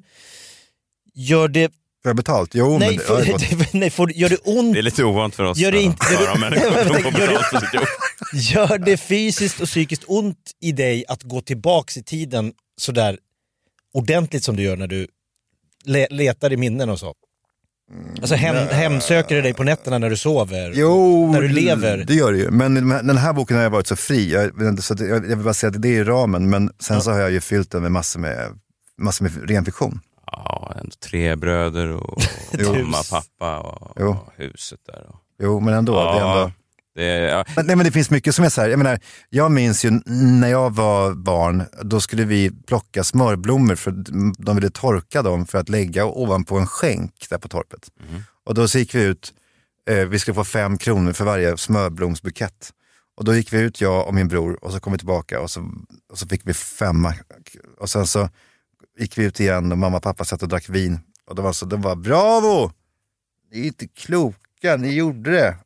gör 1.13 1.48
det, 1.48 1.72
Får 2.04 2.10
jag 2.10 2.15
betalt? 2.15 2.56
Jo, 2.56 2.78
nej, 2.80 3.00
men... 3.10 3.26
ja, 3.28 3.38
det 3.38 3.74
nej 3.74 3.89
får, 3.89 4.12
gör 4.12 4.30
det 4.30 4.38
ont, 4.38 4.74
Det 4.74 4.80
är 4.80 4.84
lite 4.84 5.04
ovant 5.04 5.36
för 5.36 5.43
oss 5.43 5.58
Gör 5.58 5.72
det 5.72 5.82
inte- 5.82 6.06
gör 6.13 6.34
det- 6.34 6.39
människor 6.39 6.72
gör 7.20 7.30
det- 7.34 7.43
för 7.70 8.38
gör 8.54 8.78
det 8.78 8.98
fysiskt 8.98 9.60
och 9.62 9.67
psykiskt 9.67 10.04
ont 10.08 10.52
i 10.62 10.72
dig 10.72 11.06
att 11.08 11.24
gå 11.24 11.41
tillbaks 11.41 11.98
i 11.98 12.04
tiden 12.04 12.54
sådär 12.78 13.17
ordentligt 13.93 14.43
som 14.43 14.56
du 14.56 14.63
gör 14.63 14.78
när 14.78 14.88
du 14.88 15.08
le, 15.86 16.08
letar 16.10 16.54
i 16.54 16.58
minnen 16.58 16.89
och 16.89 17.00
så? 17.00 17.13
Alltså 18.21 18.36
hem, 18.36 18.56
hemsöker 18.71 19.36
det 19.36 19.41
dig 19.41 19.54
på 19.54 19.63
nätterna 19.63 19.97
när 19.97 20.10
du 20.10 20.17
sover? 20.17 20.71
Jo, 20.76 21.32
När 21.32 21.41
du 21.41 21.47
lever? 21.47 21.97
det 22.08 22.13
gör 22.13 22.32
det 22.32 22.38
ju. 22.38 22.52
Men 22.52 22.73
den 23.08 23.17
här 23.17 23.34
boken 23.34 23.58
har 23.58 23.63
jag 23.63 23.69
varit 23.69 23.88
så 23.88 23.95
fri. 23.95 24.32
Jag, 24.34 24.84
så 24.84 24.93
att 24.93 25.00
jag, 25.00 25.10
jag 25.10 25.21
vill 25.36 25.38
bara 25.38 25.54
säga 25.54 25.69
att 25.69 25.82
det 25.82 25.97
är 25.97 26.06
ramen, 26.06 26.50
men 26.50 26.71
sen 26.80 27.02
så 27.02 27.12
har 27.12 27.19
jag 27.19 27.32
ju 27.32 27.41
fyllt 27.41 27.71
den 27.71 27.82
med 27.82 27.91
massor 27.91 28.19
med, 28.19 28.60
massor 28.97 29.23
med 29.23 29.50
ren 29.50 29.65
fiktion. 29.65 30.00
Ja, 30.32 30.73
ändå 30.80 30.91
tre 31.10 31.36
bröder 31.36 31.91
och, 31.91 32.21
mamma, 32.73 32.97
pappa 33.12 33.60
och, 33.60 33.97
och 34.02 34.15
huset 34.36 34.80
där. 34.86 35.06
Och, 35.10 35.15
Jo, 35.39 35.60
men 35.60 35.73
ändå. 35.73 35.93
Det 35.93 36.00
är 36.00 36.04
ja, 36.19 36.39
ändå... 36.39 36.52
det 36.98 37.20
ja. 37.20 37.46
Men, 37.56 37.66
nej, 37.66 37.76
men 37.76 37.86
det 37.86 37.92
finns 37.92 38.10
mycket 38.10 38.36
som 38.36 38.46
är 38.46 38.50
så 38.50 38.62
här, 38.62 38.70
jag 38.70 38.78
menar, 38.78 39.00
jag 39.30 39.52
minns 39.52 39.86
ju 39.86 39.92
när 40.06 40.48
jag 40.48 40.76
var 40.76 41.14
barn, 41.14 41.64
då 41.82 42.02
skulle 42.02 42.26
vi 42.26 42.52
plocka 42.68 43.04
smörblommor 43.04 43.76
för 43.76 43.92
de 44.38 44.56
ville 44.56 44.70
torka 44.70 45.22
dem 45.22 45.46
för 45.46 45.58
att 45.58 45.70
lägga 45.70 46.06
ovanpå 46.06 46.58
en 46.58 46.68
skänk 46.68 47.28
där 47.30 47.38
på 47.38 47.48
torpet. 47.48 47.90
Och 48.46 48.54
då 48.54 48.68
så 48.68 48.80
gick 48.80 48.96
vi 48.96 49.04
ut, 49.04 49.34
eh, 49.90 50.06
vi 50.06 50.20
skulle 50.20 50.36
få 50.36 50.44
fem 50.44 50.78
kronor 50.78 51.14
för 51.14 51.26
varje 51.26 51.58
smörblomsbukett. 51.58 52.74
Och 53.18 53.26
då 53.26 53.36
gick 53.36 53.54
vi 53.54 53.60
ut, 53.60 53.82
jag 53.82 54.08
och 54.08 54.14
min 54.14 54.28
bror, 54.28 54.64
och 54.64 54.72
så 54.72 54.80
kom 54.80 54.94
vi 54.94 55.00
tillbaka 55.00 55.42
och 55.42 55.52
så, 55.52 55.72
och 56.12 56.18
så 56.20 56.28
fick 56.28 56.42
vi 56.48 56.54
femma. 56.54 57.14
Och 57.80 57.90
sen 57.90 58.08
så 58.08 58.30
gick 59.00 59.18
vi 59.18 59.24
ut 59.24 59.40
igen 59.40 59.72
och 59.72 59.78
mamma 59.78 59.98
och 59.98 60.04
pappa 60.04 60.26
satt 60.26 60.44
och 60.44 60.50
drack 60.50 60.70
vin. 60.70 61.00
Och 61.26 61.36
de 61.36 61.46
var 61.46 61.54
så, 61.54 61.66
de 61.66 61.82
var 61.82 61.96
bravo! 61.96 62.72
Ni 63.52 63.60
är 63.60 63.66
inte 63.66 63.88
kloka, 63.88 64.78
ni 64.78 64.94
gjorde 64.94 65.32
det. 65.32 65.58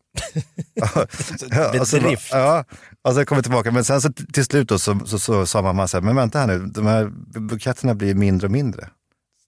Ja, 0.74 1.80
och 1.82 1.88
så, 1.88 2.00
Bedrift. 2.00 2.30
ja, 2.32 2.66
och 3.02 3.14
så 3.14 3.26
kom 3.26 3.38
vi 3.38 3.44
tillbaka. 3.44 3.72
Men 3.72 3.84
sen 3.84 4.02
så 4.02 4.14
till 4.34 4.46
slut 4.46 4.70
då, 4.70 4.80
så, 4.80 5.00
så, 5.06 5.20
så 5.20 5.46
sa 5.46 5.62
mamma 5.62 5.88
så 5.88 5.98
här, 5.98 6.02
men 6.02 6.16
vänta 6.16 6.40
här 6.40 6.48
nu, 6.48 6.60
de 6.60 6.86
här 6.86 7.06
buketterna 7.40 7.96
blir 7.96 8.16
mindre 8.16 8.48
och 8.48 8.52
mindre. 8.52 8.90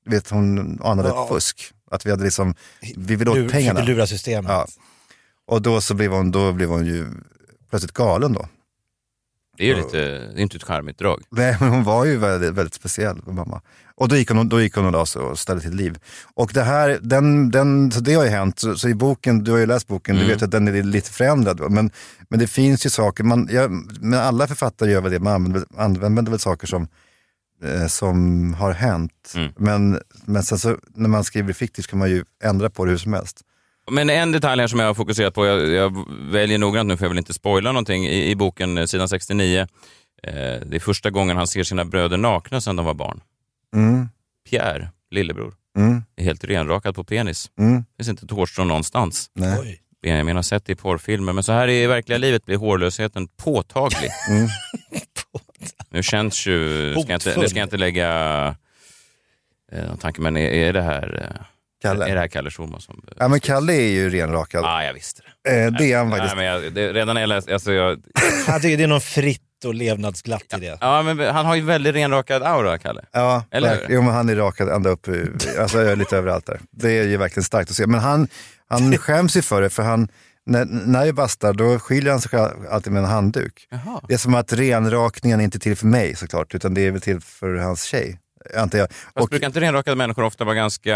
Vet, 0.05 0.29
hon 0.29 0.79
anade 0.83 1.09
Ja. 1.09 1.23
ett 1.23 1.29
fusk. 1.29 1.73
Att 1.91 2.05
vi 2.05 2.09
hade 2.11 2.23
liksom, 2.23 2.55
vi 2.97 3.15
ville 3.15 3.33
Lur- 3.33 3.45
åt 3.45 3.51
pengarna. 3.51 3.79
försökte 3.79 3.93
lura 3.93 4.07
systemet. 4.07 4.51
Ja. 4.51 4.67
Och 5.47 5.61
då 5.61 5.81
så 5.81 5.93
blev 5.93 6.11
hon, 6.11 6.31
då 6.31 6.51
blev 6.51 6.69
hon 6.69 6.85
ju 6.85 7.07
plötsligt 7.69 7.91
galen 7.93 8.33
då. 8.33 8.47
Det 9.57 9.63
är 9.63 9.67
ju 9.67 9.75
lite, 9.75 9.97
det 9.97 10.39
är 10.39 10.39
inte 10.39 10.57
ett 10.57 10.63
charmigt 10.63 10.99
drag. 10.99 11.21
Nej, 11.29 11.57
men 11.59 11.69
hon 11.69 11.83
var 11.83 12.05
ju 12.05 12.17
väldigt, 12.17 12.53
väldigt 12.53 12.73
speciell, 12.73 13.21
mamma. 13.27 13.61
Och 13.95 14.07
då 14.07 14.15
gick 14.15 14.29
hon, 14.29 14.49
då 14.49 14.61
gick 14.61 14.75
hon 14.75 14.85
och 14.85 14.91
la 14.91 15.05
sig 15.05 15.21
och 15.21 15.39
ställde 15.39 15.61
till 15.61 15.75
liv. 15.75 15.97
Och 16.33 16.51
det 16.53 16.61
här, 16.63 16.99
den, 17.01 17.51
den, 17.51 17.91
så 17.91 17.99
det 17.99 18.13
har 18.13 18.23
ju 18.23 18.29
hänt. 18.29 18.59
Så, 18.59 18.75
så 18.75 18.89
i 18.89 18.93
boken, 18.95 19.43
du 19.43 19.51
har 19.51 19.57
ju 19.57 19.65
läst 19.65 19.87
boken, 19.87 20.15
Mm. 20.15 20.27
du 20.27 20.33
vet 20.33 20.43
att 20.43 20.51
den 20.51 20.67
är 20.67 20.83
lite 20.83 21.11
förändrad. 21.11 21.71
Men, 21.71 21.91
men 22.29 22.39
det 22.39 22.47
finns 22.47 22.85
ju 22.85 22.89
saker, 22.89 23.23
man, 23.23 23.49
ja, 23.51 23.67
men 24.01 24.13
alla 24.19 24.47
författare 24.47 24.91
gör 24.91 25.01
väl 25.01 25.11
det, 25.11 25.19
man 25.19 25.33
använder, 25.33 25.65
använder 25.77 26.31
väl 26.31 26.39
saker 26.39 26.67
som, 26.67 26.87
eh, 27.63 27.87
som 27.87 28.53
har 28.53 28.71
hänt. 28.71 29.33
Mm. 29.35 29.51
Men, 29.57 29.99
men 30.25 30.43
sen 30.43 30.59
så 30.59 30.77
när 30.95 31.09
man 31.09 31.23
skriver 31.23 31.53
fiktivt 31.53 31.87
kan 31.87 31.99
man 31.99 32.09
ju 32.09 32.23
ändra 32.43 32.69
på 32.69 32.85
det 32.85 32.91
hur 32.91 32.97
som 32.97 33.13
helst. 33.13 33.41
Men 33.91 34.09
en 34.09 34.31
detalj 34.31 34.61
här 34.61 34.67
som 34.67 34.79
jag 34.79 34.87
har 34.87 34.93
fokuserat 34.93 35.33
på, 35.33 35.45
jag, 35.45 35.69
jag 35.69 36.05
väljer 36.31 36.57
noggrant 36.57 36.87
nu 36.87 36.97
för 36.97 37.05
jag 37.05 37.09
vill 37.09 37.17
inte 37.17 37.33
spoila 37.33 37.71
någonting, 37.71 38.05
i, 38.07 38.29
i 38.31 38.35
boken 38.35 38.77
eh, 38.77 38.85
sidan 38.85 39.09
69, 39.09 39.59
eh, 39.59 39.67
det 40.33 40.75
är 40.75 40.79
första 40.79 41.09
gången 41.09 41.37
han 41.37 41.47
ser 41.47 41.63
sina 41.63 41.85
bröder 41.85 42.17
nakna 42.17 42.61
sedan 42.61 42.75
de 42.75 42.85
var 42.85 42.93
barn. 42.93 43.21
Mm, 43.73 44.09
Pierre, 44.49 44.89
lillebror, 45.11 45.53
mm, 45.77 46.03
är 46.15 46.23
helt 46.23 46.43
renrakad 46.43 46.95
på 46.95 47.03
penis. 47.03 47.51
mm, 47.59 47.77
Det 47.77 47.85
finns 48.03 48.09
inte 48.09 48.25
ett 48.25 48.31
hårstrå 48.31 48.63
någonstans. 48.63 49.29
nej. 49.33 49.57
Oj. 49.61 49.79
Benjamin 50.01 50.35
har 50.35 50.43
sett 50.43 50.65
det 50.65 50.73
i 50.73 50.75
porrfilmer, 50.75 51.33
men 51.33 51.43
så 51.43 51.51
här 51.51 51.67
i 51.69 51.87
verkliga 51.87 52.17
livet 52.17 52.45
blir 52.45 52.57
hårlösheten 52.57 53.27
påtaglig. 53.27 54.09
Mm. 54.29 54.47
Nu 55.89 56.03
känns 56.03 56.47
ju, 56.47 56.91
ska 56.93 57.11
jag 57.11 57.15
inte, 57.15 57.39
det 57.39 57.49
ska 57.49 57.59
jag 57.59 57.65
inte 57.65 57.77
lägga 57.77 58.09
eh, 59.71 59.87
någon 59.87 59.97
tanke, 59.97 60.21
men 60.21 60.37
är, 60.37 60.49
är 60.51 60.73
det 60.73 60.81
här 60.81 61.35
eh, 61.39 61.45
Kalle. 61.81 62.05
Är 62.05 62.13
det 62.15 62.19
här 62.19 62.27
Kalle 62.27 62.51
Schulman 62.51 62.81
som... 62.81 63.03
Ja, 63.19 63.27
men 63.27 63.39
Kalle 63.39 63.73
är 63.73 63.89
ju 63.89 64.09
renrakad. 64.09 64.63
Ja, 64.63 64.83
jag 64.83 64.93
visste 64.93 65.21
det. 65.43 65.63
Eh, 65.63 65.71
det 65.71 65.91
är 65.93 65.97
han 65.97 66.11
faktiskt. 66.11 66.35
Nej, 66.35 66.45
men 66.53 66.63
jag, 66.63 66.73
det, 66.73 66.93
redan 66.93 67.13
när 67.13 67.21
jag 67.21 67.27
läste, 67.27 67.53
alltså 67.53 67.73
jag, 67.73 68.01
Han 68.47 68.61
tycker 68.61 68.77
det 68.77 68.83
är 68.83 68.87
något 68.87 69.03
fritt 69.03 69.41
och 69.65 69.73
levnadsglatt 69.73 70.53
i 70.57 70.59
det. 70.59 70.77
ja, 70.81 71.01
men 71.01 71.19
han 71.19 71.45
har 71.45 71.55
ju 71.55 71.61
väldigt 71.61 71.95
renrakad 71.95 72.43
aura, 72.43 72.77
Kalle. 72.77 73.05
Ja, 73.11 73.43
Eller 73.51 73.85
jo, 73.89 74.01
men 74.01 74.13
han 74.13 74.29
är 74.29 74.35
rakad 74.35 74.69
ända 74.69 74.89
upp, 74.89 75.07
alltså 75.59 75.95
lite 75.95 76.17
överallt 76.17 76.45
där. 76.45 76.59
Det 76.71 76.97
är 76.99 77.03
ju 77.03 77.17
verkligen 77.17 77.43
starkt 77.43 77.69
att 77.69 77.75
se. 77.75 77.87
Men 77.87 77.99
han, 77.99 78.27
han 78.67 78.97
skäms 78.97 79.37
ju 79.37 79.41
för 79.41 79.61
det, 79.61 79.69
för 79.69 79.83
han, 79.83 80.07
när, 80.45 80.65
när 80.65 81.05
jag 81.05 81.15
bastar 81.15 81.53
då 81.53 81.79
skiljer 81.79 82.11
han 82.11 82.21
sig 82.21 82.39
alltid 82.69 82.93
med 82.93 83.03
en 83.03 83.09
handduk. 83.09 83.67
Jaha. 83.69 84.01
Det 84.07 84.13
är 84.13 84.17
som 84.17 84.35
att 84.35 84.53
renrakningen 84.53 85.39
är 85.39 85.43
inte 85.43 85.59
till 85.59 85.75
för 85.77 85.87
mig 85.87 86.15
såklart, 86.15 86.55
utan 86.55 86.73
det 86.73 86.81
är 86.87 86.91
väl 86.91 87.01
till 87.01 87.19
för 87.19 87.55
hans 87.55 87.83
tjej, 87.83 88.19
antar 88.57 88.77
jag. 88.79 88.89
Fast 88.91 89.17
Och, 89.23 89.29
brukar 89.29 89.47
inte 89.47 89.59
renrakade 89.59 89.95
människor 89.95 90.23
ofta 90.23 90.43
vara 90.43 90.55
ganska 90.55 90.95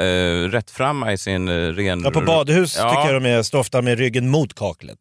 eh, 0.00 0.48
rättframma 0.50 1.12
i 1.12 1.18
sin 1.18 1.48
eh, 1.48 1.52
ren... 1.52 2.00
Ja, 2.04 2.10
på 2.10 2.20
badhus 2.20 2.76
Ja. 2.78 2.90
tycker 2.90 3.12
jag 3.14 3.22
de 3.22 3.28
är, 3.28 3.42
står 3.42 3.58
ofta 3.58 3.82
med 3.82 3.98
ryggen 3.98 4.28
mot 4.28 4.54
kaklet. 4.54 4.98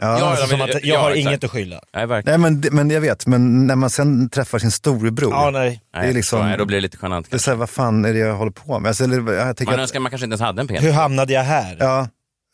Ja, 0.00 0.18
Ja, 0.18 0.24
Alltså, 0.30 0.42
men- 0.46 0.48
som 0.48 0.60
att 0.60 0.68
jag 0.74 0.82
ja, 0.84 1.00
har 1.00 1.10
exakt. 1.10 1.26
inget 1.28 1.44
att 1.44 1.50
skylla. 1.50 1.80
Nej, 1.94 2.06
verkligen. 2.06 2.40
Nej, 2.40 2.50
men, 2.52 2.74
men 2.76 2.90
jag 2.90 3.00
vet, 3.00 3.26
men 3.26 3.66
när 3.66 3.76
man 3.76 3.90
sen 3.90 4.28
träffar 4.30 4.58
sin 4.58 4.70
storebror, 4.70 5.32
Ja, 5.32 5.50
nej. 5.50 5.80
Det 5.92 5.98
är 5.98 6.12
liksom- 6.12 6.40
nej, 6.46 6.58
då 6.58 6.64
blir 6.64 6.76
det 6.76 6.80
lite 6.80 6.98
genant. 7.02 7.30
det 7.30 7.36
är 7.36 7.38
så 7.38 7.50
här, 7.50 7.56
vad 7.58 7.70
fan 7.70 8.04
är 8.04 8.12
det 8.12 8.18
jag 8.18 8.34
håller 8.34 8.52
på 8.52 8.78
med? 8.78 8.88
Alltså, 8.88 9.04
eller, 9.04 9.32
jag 9.32 9.56
tänker 9.56 9.64
Man 9.64 9.74
att, 9.74 9.80
önskar 9.80 10.00
man 10.00 10.10
kanske 10.10 10.24
inte 10.24 10.32
ens 10.34 10.40
hade 10.40 10.60
en 10.62 10.68
penis. 10.68 10.82
Hur 10.84 10.92
hamnade 10.92 11.32
jag 11.32 11.42
här? 11.42 11.76
Ja, 11.80 12.08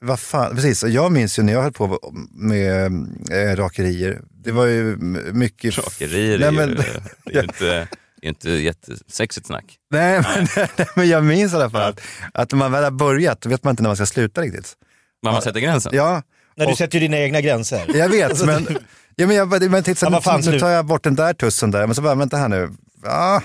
vad 0.05 0.21
fan, 0.21 0.55
precis. 0.55 0.83
Och 0.83 0.89
jag 0.91 1.13
minns 1.13 1.39
ju 1.39 1.43
när 1.43 1.53
jag 1.53 1.63
höll 1.63 1.73
på 1.73 1.99
med 2.35 2.87
äh, 3.31 3.57
rakerier. 3.57 4.21
Det 4.45 4.53
var 4.53 4.67
ju 4.67 4.97
mycket... 5.33 5.79
Rakerier 5.79 6.39
Nej, 6.39 6.49
är 6.49 6.53
ju, 6.53 6.59
men- 6.59 6.75
det 7.25 7.31
är 7.31 7.35
ju 7.35 7.41
inte, 7.41 7.65
det 8.21 8.27
är 8.27 8.29
inte 8.29 8.51
jättesexigt 8.51 9.47
snack. 9.47 9.65
Nej, 9.91 10.21
men, 10.21 10.47
nej, 10.77 10.87
men 10.95 11.09
jag 11.09 11.25
minns 11.25 11.53
i 11.53 11.57
alla 11.57 11.71
fall 11.71 11.83
att, 11.91 12.01
att 12.35 12.51
när 12.53 12.59
man 12.59 12.73
väl 12.73 12.85
har 12.85 12.91
börjat, 12.91 13.41
då 13.41 13.49
vet 13.49 13.65
man 13.65 13.71
inte 13.73 13.83
när 13.83 13.89
man 13.91 13.97
ska 13.97 14.07
sluta 14.07 14.41
riktigt. 14.43 14.73
Man 15.23 15.33
man 15.33 15.43
sätter 15.43 15.61
gränsen. 15.61 15.93
Ja, 15.95 16.23
När 16.57 16.66
du 16.66 16.73
Och- 16.73 16.79
sätter 16.79 16.95
ju 16.95 17.01
dina 17.01 17.19
egna 17.19 17.40
gränser. 17.40 17.85
jag 17.95 18.09
vet, 18.09 18.45
men, 18.47 18.66
ja, 19.16 19.27
men, 19.27 19.37
jag, 19.37 19.71
men 19.71 19.83
titta, 19.83 20.09
Ja, 20.12 20.21
fan, 20.21 20.40
nu, 20.45 20.51
nu 20.51 20.61
tar 20.61 20.69
jag 20.71 20.87
bort 20.87 21.05
den 21.05 21.14
där 21.16 21.33
tussen 21.35 21.71
där, 21.71 21.87
men 21.87 21.95
så 21.95 22.03
bara, 22.03 22.14
vänta 22.14 22.37
här 22.37 22.49
nu. 22.49 22.71
Ja. 23.05 23.42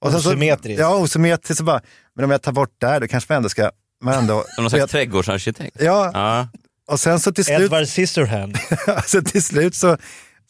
Och 0.00 0.10
sen 0.10 0.20
så- 0.20 0.28
Osymmetriskt. 0.28 0.80
Ja, 0.80 0.94
osymmetriskt. 0.96 1.58
Så 1.58 1.64
bara, 1.64 1.80
men 2.16 2.24
om 2.24 2.30
jag 2.30 2.42
tar 2.42 2.52
bort 2.52 2.74
där, 2.80 3.00
då 3.00 3.08
kanske 3.08 3.32
man 3.32 3.36
ändå 3.36 3.48
ska... 3.48 3.70
Man 4.04 4.14
ändå, 4.14 4.44
Som 4.54 4.64
någon 4.64 4.70
slags 4.70 4.92
trädgårdsarkitekt. 4.92 5.76
ja, 5.80 6.10
Ja. 6.14 6.48
och 6.88 7.00
sen 7.00 7.20
så 7.20 7.32
till 7.32 7.44
slut... 7.44 7.60
Edward 7.60 7.86
Scissorhand. 7.88 8.56
alltså 8.86 9.22
till 9.22 9.42
slut 9.42 9.74
så, 9.74 9.96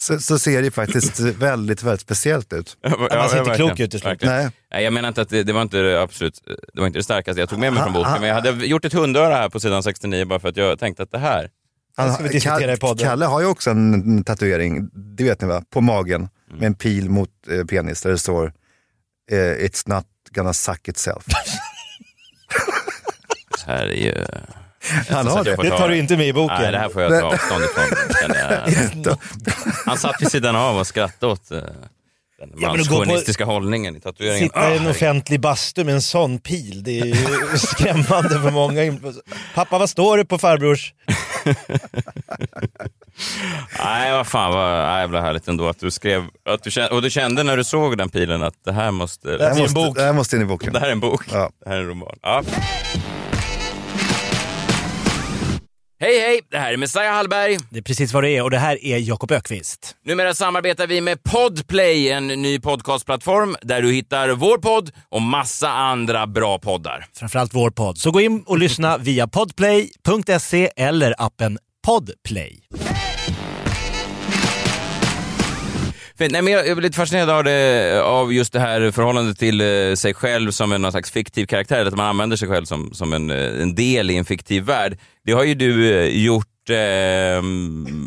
så, 0.00 0.18
så 0.20 0.38
ser 0.38 0.62
det 0.62 0.70
faktiskt 0.70 1.20
väldigt, 1.20 1.82
väldigt 1.82 2.00
speciellt 2.00 2.52
ut. 2.52 2.76
Ja, 2.82 2.90
man 3.10 3.28
ser 3.28 3.38
inte 3.38 3.54
klok 3.54 3.80
ut 3.80 3.90
till 3.90 4.00
slut. 4.00 4.18
Nej. 4.22 4.48
Nej, 4.72 4.84
jag 4.84 4.92
menar 4.92 5.08
inte 5.08 5.22
att 5.22 5.28
det, 5.28 5.42
det 5.42 5.52
var 5.52 5.62
inte 5.62 5.76
det 5.76 6.02
absolut, 6.02 6.34
det 6.74 6.80
var 6.80 6.86
inte 6.86 6.98
det 6.98 7.02
starkaste 7.02 7.40
jag 7.40 7.48
tog 7.48 7.58
med 7.58 7.72
mig 7.72 7.82
från 7.82 7.92
boken, 7.92 8.12
men 8.20 8.28
jag 8.28 8.34
hade 8.34 8.50
gjort 8.66 8.84
ett 8.84 8.92
hundöra 8.92 9.34
här 9.34 9.48
på 9.48 9.60
sidan 9.60 9.82
69 9.82 10.24
bara 10.24 10.38
för 10.40 10.48
att 10.48 10.56
jag 10.56 10.78
tänkte 10.78 11.02
att 11.02 11.10
det 11.12 11.18
här, 11.18 11.48
Det 11.96 12.12
ska 12.12 12.22
vi 12.22 12.28
diskutera 12.28 12.72
i 12.72 12.76
podden. 12.76 13.08
Kalle 13.08 13.26
har 13.26 13.40
ju 13.40 13.46
också 13.46 13.70
en 13.70 14.24
tatuering, 14.24 14.88
det 15.16 15.24
vet 15.24 15.40
ni 15.40 15.48
va, 15.48 15.62
på 15.72 15.80
magen 15.80 16.28
Mm. 16.50 16.58
med 16.60 16.66
en 16.66 16.74
pil 16.74 17.10
mot 17.10 17.28
eh, 17.50 17.64
penis 17.64 18.02
där 18.02 18.10
det 18.10 18.18
står 18.18 18.52
eh, 19.32 19.36
It's 19.36 19.82
not 19.88 20.04
gonna 20.34 20.52
suck 20.52 20.88
itself. 20.88 21.24
det 23.66 23.72
här 23.72 23.86
är 23.86 23.94
ju... 23.94 24.14
Han 25.08 25.26
har 25.26 25.44
det. 25.44 25.56
får 25.56 25.62
Det 25.62 25.70
ta- 25.70 25.78
tar 25.78 25.88
du 25.88 25.96
inte 25.98 26.16
med 26.16 26.26
i 26.28 26.32
boken. 26.32 26.56
Nej, 26.60 26.72
det 26.72 26.78
här 26.78 26.88
får 26.88 27.02
jag 27.02 27.20
ta 27.20 27.26
avstånd 27.26 27.64
ifrån. 27.64 29.16
Han 29.86 29.98
satt 29.98 30.22
vid 30.22 30.30
sidan 30.30 30.56
av 30.56 30.76
och 30.76 30.86
skrattade 30.86 31.32
åt 31.32 31.50
eh, 31.50 31.58
den 31.58 31.66
men 32.38 32.50
att 32.50 32.60
gå 32.60 32.70
på- 32.70 32.76
manschauvinistiska 32.76 33.44
hållningen 33.44 33.96
i 33.96 34.00
tatueringen. 34.00 34.48
Sitta 34.48 34.74
i 34.74 34.76
en 34.76 34.86
Ah, 34.86 34.90
offentlig 34.90 35.40
bastu 35.40 35.84
med 35.84 35.94
en 35.94 36.02
sån 36.02 36.38
pil, 36.38 36.82
det 36.84 37.00
är 37.00 37.04
ju 37.06 37.14
skrämmande 37.58 38.28
för 38.40 38.50
många. 38.50 38.98
Pappa, 39.54 39.78
vad 39.78 39.90
står 39.90 40.16
det 40.18 40.24
på 40.24 40.38
farbrors? 40.38 40.94
Nej, 43.78 44.12
vad 44.12 44.26
fan 44.26 44.52
vad 44.52 44.72
nej, 44.86 45.00
jävla 45.00 45.20
härligt 45.20 45.48
ändå 45.48 45.68
att 45.68 45.80
du 45.80 45.90
skrev, 45.90 46.24
att 46.48 46.62
du 46.62 46.70
kände, 46.70 46.90
och 46.90 47.02
du 47.02 47.10
kände 47.10 47.42
när 47.42 47.56
du 47.56 47.64
såg 47.64 47.98
den 47.98 48.08
pilen 48.08 48.42
att 48.42 48.54
det 48.64 48.72
här 48.72 48.90
måste, 48.90 49.28
Det 49.28 49.36
Det 49.38 49.44
här 49.44 49.48
här 49.50 49.54
blir 49.54 49.64
en 49.68 49.72
måste, 49.72 49.88
bok. 49.88 49.96
det 49.96 50.02
här 50.02 50.12
måste 50.12 50.36
in 50.36 50.42
i 50.42 50.44
boken. 50.44 50.72
det 50.72 50.78
här 50.78 50.86
är 50.88 50.92
en 50.92 51.00
bok, 51.00 51.24
Ja. 51.32 51.50
det 51.64 51.70
här 51.70 51.76
är 51.76 51.80
en 51.80 51.88
roman. 51.88 52.18
Ja. 52.22 52.42
Hej 56.02 56.20
hej, 56.20 56.40
det 56.50 56.58
här 56.58 56.72
är 56.72 56.76
Messiah 56.76 57.14
Hallberg. 57.14 57.58
Det 57.70 57.78
är 57.78 57.82
precis 57.82 58.12
vad 58.12 58.24
det 58.24 58.30
är 58.30 58.42
och 58.42 58.50
det 58.50 58.58
här 58.58 58.84
är 58.84 58.98
Jakob 58.98 59.32
Ökvist. 59.32 59.96
Numera 60.04 60.34
samarbetar 60.34 60.86
vi 60.86 61.00
med 61.00 61.22
Podplay, 61.22 62.08
en 62.08 62.26
ny 62.26 62.60
podcastplattform 62.60 63.56
där 63.62 63.82
du 63.82 63.92
hittar 63.92 64.28
vår 64.28 64.58
podd 64.58 64.90
och 65.08 65.22
massa 65.22 65.70
andra 65.70 66.26
bra 66.26 66.58
poddar. 66.58 67.06
Framförallt 67.16 67.54
vår 67.54 67.70
podd. 67.70 67.98
Så 67.98 68.10
gå 68.10 68.20
in 68.20 68.42
och 68.46 68.58
lyssna 68.58 68.98
via 68.98 69.28
podplay.se 69.28 70.70
eller 70.76 71.14
appen 71.18 71.58
Podplay. 71.86 72.58
Fint. 72.78 73.09
Nej, 76.28 76.42
men 76.42 76.52
jag 76.52 76.68
jag 76.68 76.78
är 76.78 76.82
lite 76.82 76.96
fascinerad 76.96 77.30
av, 77.30 77.44
det, 77.44 78.02
av 78.04 78.32
just 78.32 78.52
det 78.52 78.60
här 78.60 78.90
förhållandet 78.90 79.38
till 79.38 79.60
eh, 79.60 79.94
sig 79.94 80.14
själv 80.14 80.50
som 80.50 80.72
en 80.72 80.82
någon 80.82 80.92
slags 80.92 81.10
fiktiv 81.10 81.46
karaktär, 81.46 81.86
att 81.86 81.96
man 81.96 82.06
använder 82.06 82.36
sig 82.36 82.48
själv 82.48 82.64
som, 82.64 82.94
som 82.94 83.12
en, 83.12 83.30
eh, 83.30 83.62
en 83.62 83.74
del 83.74 84.10
i 84.10 84.16
en 84.16 84.24
fiktiv 84.24 84.62
värld. 84.62 84.98
Det 85.24 85.32
har 85.32 85.44
ju 85.44 85.54
du 85.54 85.94
eh, 85.94 86.24
gjort 86.24 86.70
eh, 86.70 87.42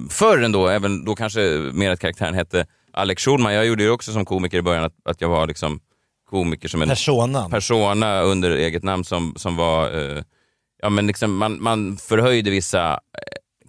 förr 0.09 0.43
ändå, 0.43 0.67
även 0.67 1.05
då 1.05 1.15
kanske 1.15 1.41
mer 1.73 1.91
att 1.91 1.99
karaktären 1.99 2.33
hette 2.33 2.65
Alex 2.93 3.25
Schulman. 3.25 3.53
Jag 3.53 3.65
gjorde 3.65 3.83
det 3.83 3.89
också 3.89 4.11
som 4.11 4.25
komiker 4.25 4.57
i 4.57 4.61
början, 4.61 4.83
att, 4.83 4.95
att 5.05 5.21
jag 5.21 5.29
var 5.29 5.47
liksom 5.47 5.79
komiker 6.29 6.67
som 6.67 6.81
en 6.81 6.89
Personan. 6.89 7.51
persona 7.51 8.21
under 8.21 8.51
eget 8.51 8.83
namn 8.83 9.03
som, 9.03 9.33
som 9.37 9.55
var... 9.55 9.99
Eh, 9.99 10.23
ja, 10.81 10.89
men 10.89 11.07
liksom 11.07 11.37
man, 11.37 11.63
man 11.63 11.97
förhöjde 11.97 12.49
vissa, 12.49 12.91
eh, 12.93 12.97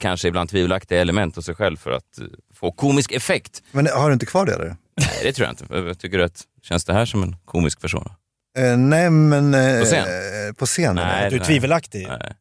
kanske 0.00 0.28
ibland 0.28 0.50
tvivelaktiga 0.50 1.00
element 1.00 1.36
hos 1.36 1.44
sig 1.44 1.54
själv 1.54 1.76
för 1.76 1.90
att 1.90 2.18
få 2.64 2.72
komisk 2.72 3.12
effekt. 3.12 3.62
Men 3.72 3.86
har 3.86 4.08
du 4.08 4.12
inte 4.12 4.26
kvar 4.26 4.46
det 4.46 4.54
eller? 4.54 4.66
Nej, 4.96 5.08
det 5.22 5.32
tror 5.32 5.46
jag 5.46 5.52
inte. 5.52 5.74
Jag 5.88 5.98
tycker 5.98 6.18
att, 6.18 6.42
känns 6.62 6.84
det 6.84 6.92
här 6.92 7.06
som 7.06 7.22
en 7.22 7.36
komisk 7.44 7.80
persona? 7.80 8.10
Eh, 8.58 8.76
nej 8.76 9.10
men... 9.10 9.54
Eh, 9.54 9.78
På 9.80 9.84
scen? 9.84 10.04
eh, 10.48 10.52
På 10.52 10.66
scen? 10.66 10.94
Nej, 10.94 11.30
Du 11.30 11.36
är 11.36 11.44
tvivelaktig. 11.44 12.06
Nej. 12.08 12.32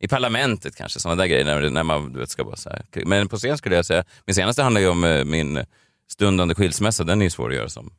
I 0.00 0.08
parlamentet 0.08 0.76
kanske, 0.76 1.00
sådana 1.00 1.22
där 1.22 1.26
grejer. 1.28 1.44
När, 1.44 1.70
när 1.70 1.82
man 1.82 2.12
du 2.12 2.18
vet, 2.18 2.30
ska 2.30 2.44
bara 2.44 2.56
så 2.56 2.70
här. 2.70 2.82
Men 3.06 3.28
på 3.28 3.36
scen 3.36 3.58
skulle 3.58 3.76
jag 3.76 3.86
säga, 3.86 4.04
min 4.26 4.34
senaste 4.34 4.62
handlar 4.62 4.80
ju 4.80 4.88
om 4.88 5.04
eh, 5.04 5.24
min 5.24 5.64
stundande 6.10 6.54
skilsmässa. 6.54 7.04
Den 7.04 7.20
är 7.20 7.24
ju 7.26 7.30
svår 7.30 7.48
att 7.50 7.56
göra 7.56 7.68
som 7.68 7.90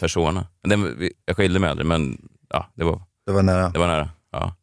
persona. 0.00 0.46
Den, 0.68 1.10
jag 1.24 1.36
skilde 1.36 1.58
mig 1.60 1.70
aldrig, 1.70 1.86
men 1.86 2.18
ja, 2.48 2.70
det 2.74 2.84
var, 2.84 3.02
Det 3.26 3.32
var 3.32 3.42
nära. 3.42 3.68
det 3.70 3.78
var 3.78 3.86
nära. 3.86 4.10
Ja, 4.32 4.54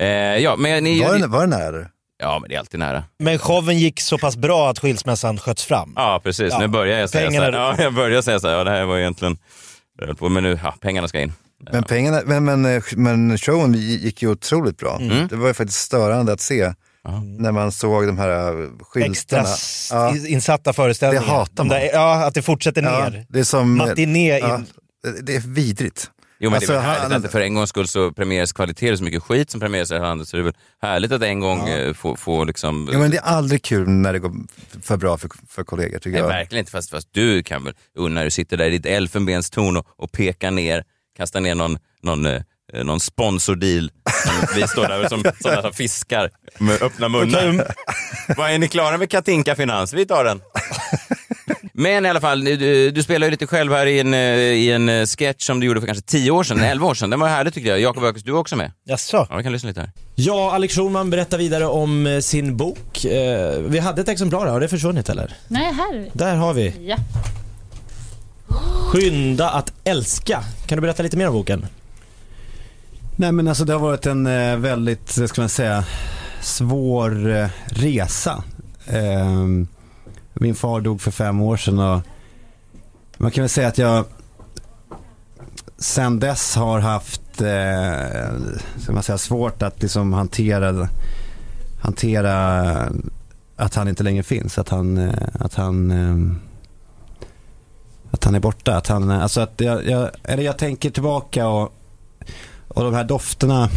eh, 0.00 0.06
ja 0.36 0.56
men 0.56 0.84
ni... 0.84 1.00
Var 1.02 1.18
det, 1.18 1.26
var 1.26 1.40
det 1.40 1.46
nära? 1.56 1.88
Ja, 2.20 2.38
men 2.38 2.48
det 2.48 2.54
är 2.54 2.58
alltid 2.58 2.80
nära. 2.80 3.04
Men 3.18 3.38
showen 3.38 3.78
gick 3.78 4.00
så 4.00 4.18
pass 4.18 4.36
bra 4.36 4.70
att 4.70 4.78
skilsmässan 4.78 5.38
sköts 5.38 5.64
fram. 5.64 5.92
Ja, 5.96 6.20
precis. 6.24 6.48
Ja. 6.52 6.58
Nu 6.58 6.68
börjar 6.68 6.98
jag 6.98 7.10
säga 7.10 7.28
Pengarna- 7.30 7.46
så 7.52 7.52
här. 7.58 7.74
Ja, 7.78 7.82
jag 7.84 7.94
börjar 7.94 8.22
säga 8.22 8.40
så 8.40 8.48
här. 8.48 8.54
Ja, 8.56 8.64
det 8.64 8.70
här 8.70 8.84
var 8.84 8.98
egentligen... 8.98 9.36
Men 10.20 10.42
nu, 10.42 10.58
ja, 10.62 10.74
pengarna 10.80 11.08
ska 11.08 11.20
in. 11.20 11.32
Men, 11.72 11.82
pengarna, 11.82 12.20
men, 12.26 12.44
men, 12.44 12.64
eh, 12.64 12.82
men 12.96 13.38
showen 13.38 13.74
gick 13.74 14.22
ju 14.22 14.28
otroligt 14.30 14.76
bra. 14.76 14.96
Mm. 15.00 15.28
Det 15.28 15.36
var 15.36 15.48
ju 15.48 15.54
faktiskt 15.54 15.80
störande 15.80 16.32
att 16.32 16.40
se 16.40 16.72
när 17.38 17.52
man 17.52 17.72
såg 17.72 18.06
de 18.06 18.18
här 18.18 18.28
eh, 18.28 18.64
Extra 18.64 18.84
skyltarna. 18.84 19.42
s- 19.42 19.88
Ja. 19.92 20.16
insatta 20.28 20.72
föreställningar. 20.72 21.22
Det 21.24 21.30
hatar 21.30 21.64
man. 21.64 21.68
där, 21.68 21.90
ja, 21.92 22.24
att 22.26 22.34
det 22.34 22.42
fortsätter 22.42 22.82
Ja, 22.82 23.08
ner. 23.08 23.26
det 23.28 23.38
är 23.38 23.44
som... 23.44 23.76
Matiné 23.76 24.38
in. 24.38 24.44
ja, 24.48 24.60
det 25.22 25.36
är 25.36 25.40
vidrigt. 25.40 26.10
Jo, 26.42 26.50
men 26.50 26.56
Alltså, 26.56 26.72
det 26.72 26.78
är 26.78 26.82
väl 26.82 26.86
härligt 26.90 27.02
han- 27.02 27.12
att 27.12 27.22
det 27.22 27.28
för 27.28 27.40
en 27.40 27.54
gångs 27.54 27.68
skull 27.70 27.88
så 27.88 28.12
premieras 28.12 28.52
är 28.58 28.96
så 28.96 29.04
mycket 29.04 29.22
skit 29.22 29.50
som 29.50 29.60
premieras 29.60 29.90
i 29.90 29.94
landet. 29.94 30.28
Så 30.28 30.36
det 30.36 30.42
är 30.42 30.44
väl 30.44 30.54
härligt 30.82 31.12
att 31.12 31.22
en 31.22 31.40
gång 31.40 31.68
eh, 31.68 31.92
få, 31.94 32.16
få 32.16 32.44
liksom... 32.44 32.88
Ja, 32.92 32.98
men 32.98 33.10
det 33.10 33.16
är 33.16 33.22
aldrig 33.22 33.62
kul 33.62 33.88
när 33.88 34.12
det 34.12 34.18
går 34.18 34.32
för 34.82 34.96
bra 34.96 35.18
för, 35.18 35.30
för 35.48 35.64
kollegor 35.64 35.98
tycker 35.98 36.10
Nej, 36.10 36.20
jag. 36.20 36.28
verkligen 36.28 36.60
inte. 36.60 36.72
Fast, 36.72 36.90
fast 36.90 37.08
du 37.12 37.42
kan 37.42 37.64
väl, 37.64 37.74
när 38.10 38.24
du 38.24 38.30
sitter 38.30 38.56
där 38.56 38.66
i 38.66 38.70
ditt 38.70 38.86
elfenbenstorn 38.86 39.76
och, 39.76 39.86
och 39.96 40.12
pekar 40.12 40.50
ner, 40.50 40.84
kastar 41.16 41.40
ner 41.40 41.54
någon, 41.54 41.78
någon, 42.02 42.26
eh, 42.26 42.42
någon 42.84 43.00
sponsordeal. 43.00 43.90
Vi 44.54 44.68
står 44.68 44.88
där 44.88 45.08
som 45.08 45.22
sådana 45.40 45.62
som 45.62 45.72
fiskar 45.72 46.30
med 46.58 46.82
öppna 46.82 47.08
munnar. 47.08 47.74
Vad 48.36 48.50
är 48.50 48.58
ni 48.58 48.68
klara 48.68 48.98
med 48.98 49.10
Katinka 49.10 49.54
Finans? 49.54 49.92
Vi 49.92 50.06
tar 50.06 50.24
den. 50.24 50.40
Men 51.80 52.06
i 52.06 52.08
alla 52.08 52.20
fall, 52.20 52.44
du, 52.44 52.90
du 52.90 53.02
spelar 53.02 53.26
ju 53.26 53.30
lite 53.30 53.46
själv 53.46 53.72
här 53.72 53.86
i 53.86 54.00
en, 54.00 54.14
eh, 54.14 54.20
i 54.38 54.72
en 54.72 54.88
eh, 54.88 55.06
sketch 55.06 55.46
som 55.46 55.60
du 55.60 55.66
gjorde 55.66 55.80
för 55.80 55.86
kanske 55.86 56.04
10 56.04 56.30
år 56.30 56.44
sedan, 56.44 56.60
11 56.60 56.86
år 56.86 56.94
sedan. 56.94 57.10
Den 57.10 57.20
var 57.20 57.28
härlig 57.28 57.54
tyckte 57.54 57.68
jag. 57.68 57.80
Jakob 57.80 58.04
Öqvist, 58.04 58.26
du 58.26 58.32
är 58.32 58.36
också 58.36 58.56
med. 58.56 58.72
Jaså? 58.84 59.26
Ja, 59.30 59.36
vi 59.36 59.42
kan 59.42 59.52
lyssna 59.52 59.68
lite 59.68 59.80
här. 59.80 59.90
Ja, 60.14 60.52
Alex 60.54 60.74
Schulman 60.74 61.10
berättar 61.10 61.38
vidare 61.38 61.66
om 61.66 62.06
eh, 62.06 62.18
sin 62.18 62.56
bok. 62.56 63.04
Vi 63.58 63.78
hade 63.78 64.00
ett 64.00 64.08
exemplar, 64.08 64.46
har 64.46 64.60
det 64.60 64.68
försvunnit 64.68 65.08
eller? 65.08 65.36
Nej, 65.48 65.72
här. 65.72 66.10
Där 66.12 66.36
har 66.36 66.54
vi. 66.54 66.74
Ja. 66.86 66.96
Skynda 68.86 69.50
att 69.50 69.72
älska. 69.84 70.44
Kan 70.66 70.76
du 70.76 70.82
berätta 70.82 71.02
lite 71.02 71.16
mer 71.16 71.28
om 71.28 71.34
boken? 71.34 71.66
Nej 73.16 73.32
men 73.32 73.48
alltså 73.48 73.64
det 73.64 73.72
har 73.72 73.80
varit 73.80 74.06
en 74.06 74.24
väldigt, 74.62 75.10
ska 75.10 75.40
man 75.40 75.48
säga, 75.48 75.84
svår 76.40 77.36
eh, 77.36 77.48
resa. 77.66 78.44
Min 80.34 80.54
far 80.54 80.80
dog 80.80 81.00
för 81.00 81.10
fem 81.10 81.40
år 81.40 81.56
sedan 81.56 81.78
och 81.78 82.00
man 83.16 83.30
kan 83.30 83.42
väl 83.42 83.48
säga 83.48 83.68
att 83.68 83.78
jag 83.78 84.04
sen 85.78 86.20
dess 86.20 86.56
har 86.56 86.80
haft, 86.80 87.40
eh, 87.40 88.82
ska 88.82 88.92
man 88.92 89.02
säga, 89.02 89.18
svårt 89.18 89.62
att 89.62 89.82
liksom 89.82 90.12
hantera, 90.12 90.88
hantera 91.80 92.72
att 93.56 93.74
han 93.74 93.88
inte 93.88 94.02
längre 94.02 94.22
finns. 94.22 94.58
Att 94.58 94.68
han, 94.68 94.98
eh, 94.98 95.14
att 95.40 95.54
han 95.54 95.90
eh, 95.90 96.36
att 98.10 98.24
han 98.24 98.34
är 98.34 98.40
borta. 98.40 98.76
Att 98.76 98.86
han, 98.86 99.10
eh, 99.10 99.22
alltså 99.22 99.40
att 99.40 99.60
jag, 99.60 99.86
jag, 99.86 100.10
eller 100.24 100.42
jag 100.42 100.58
tänker 100.58 100.90
tillbaka 100.90 101.48
och, 101.48 101.74
och 102.68 102.84
de 102.84 102.94
här 102.94 103.04
dofterna. 103.04 103.68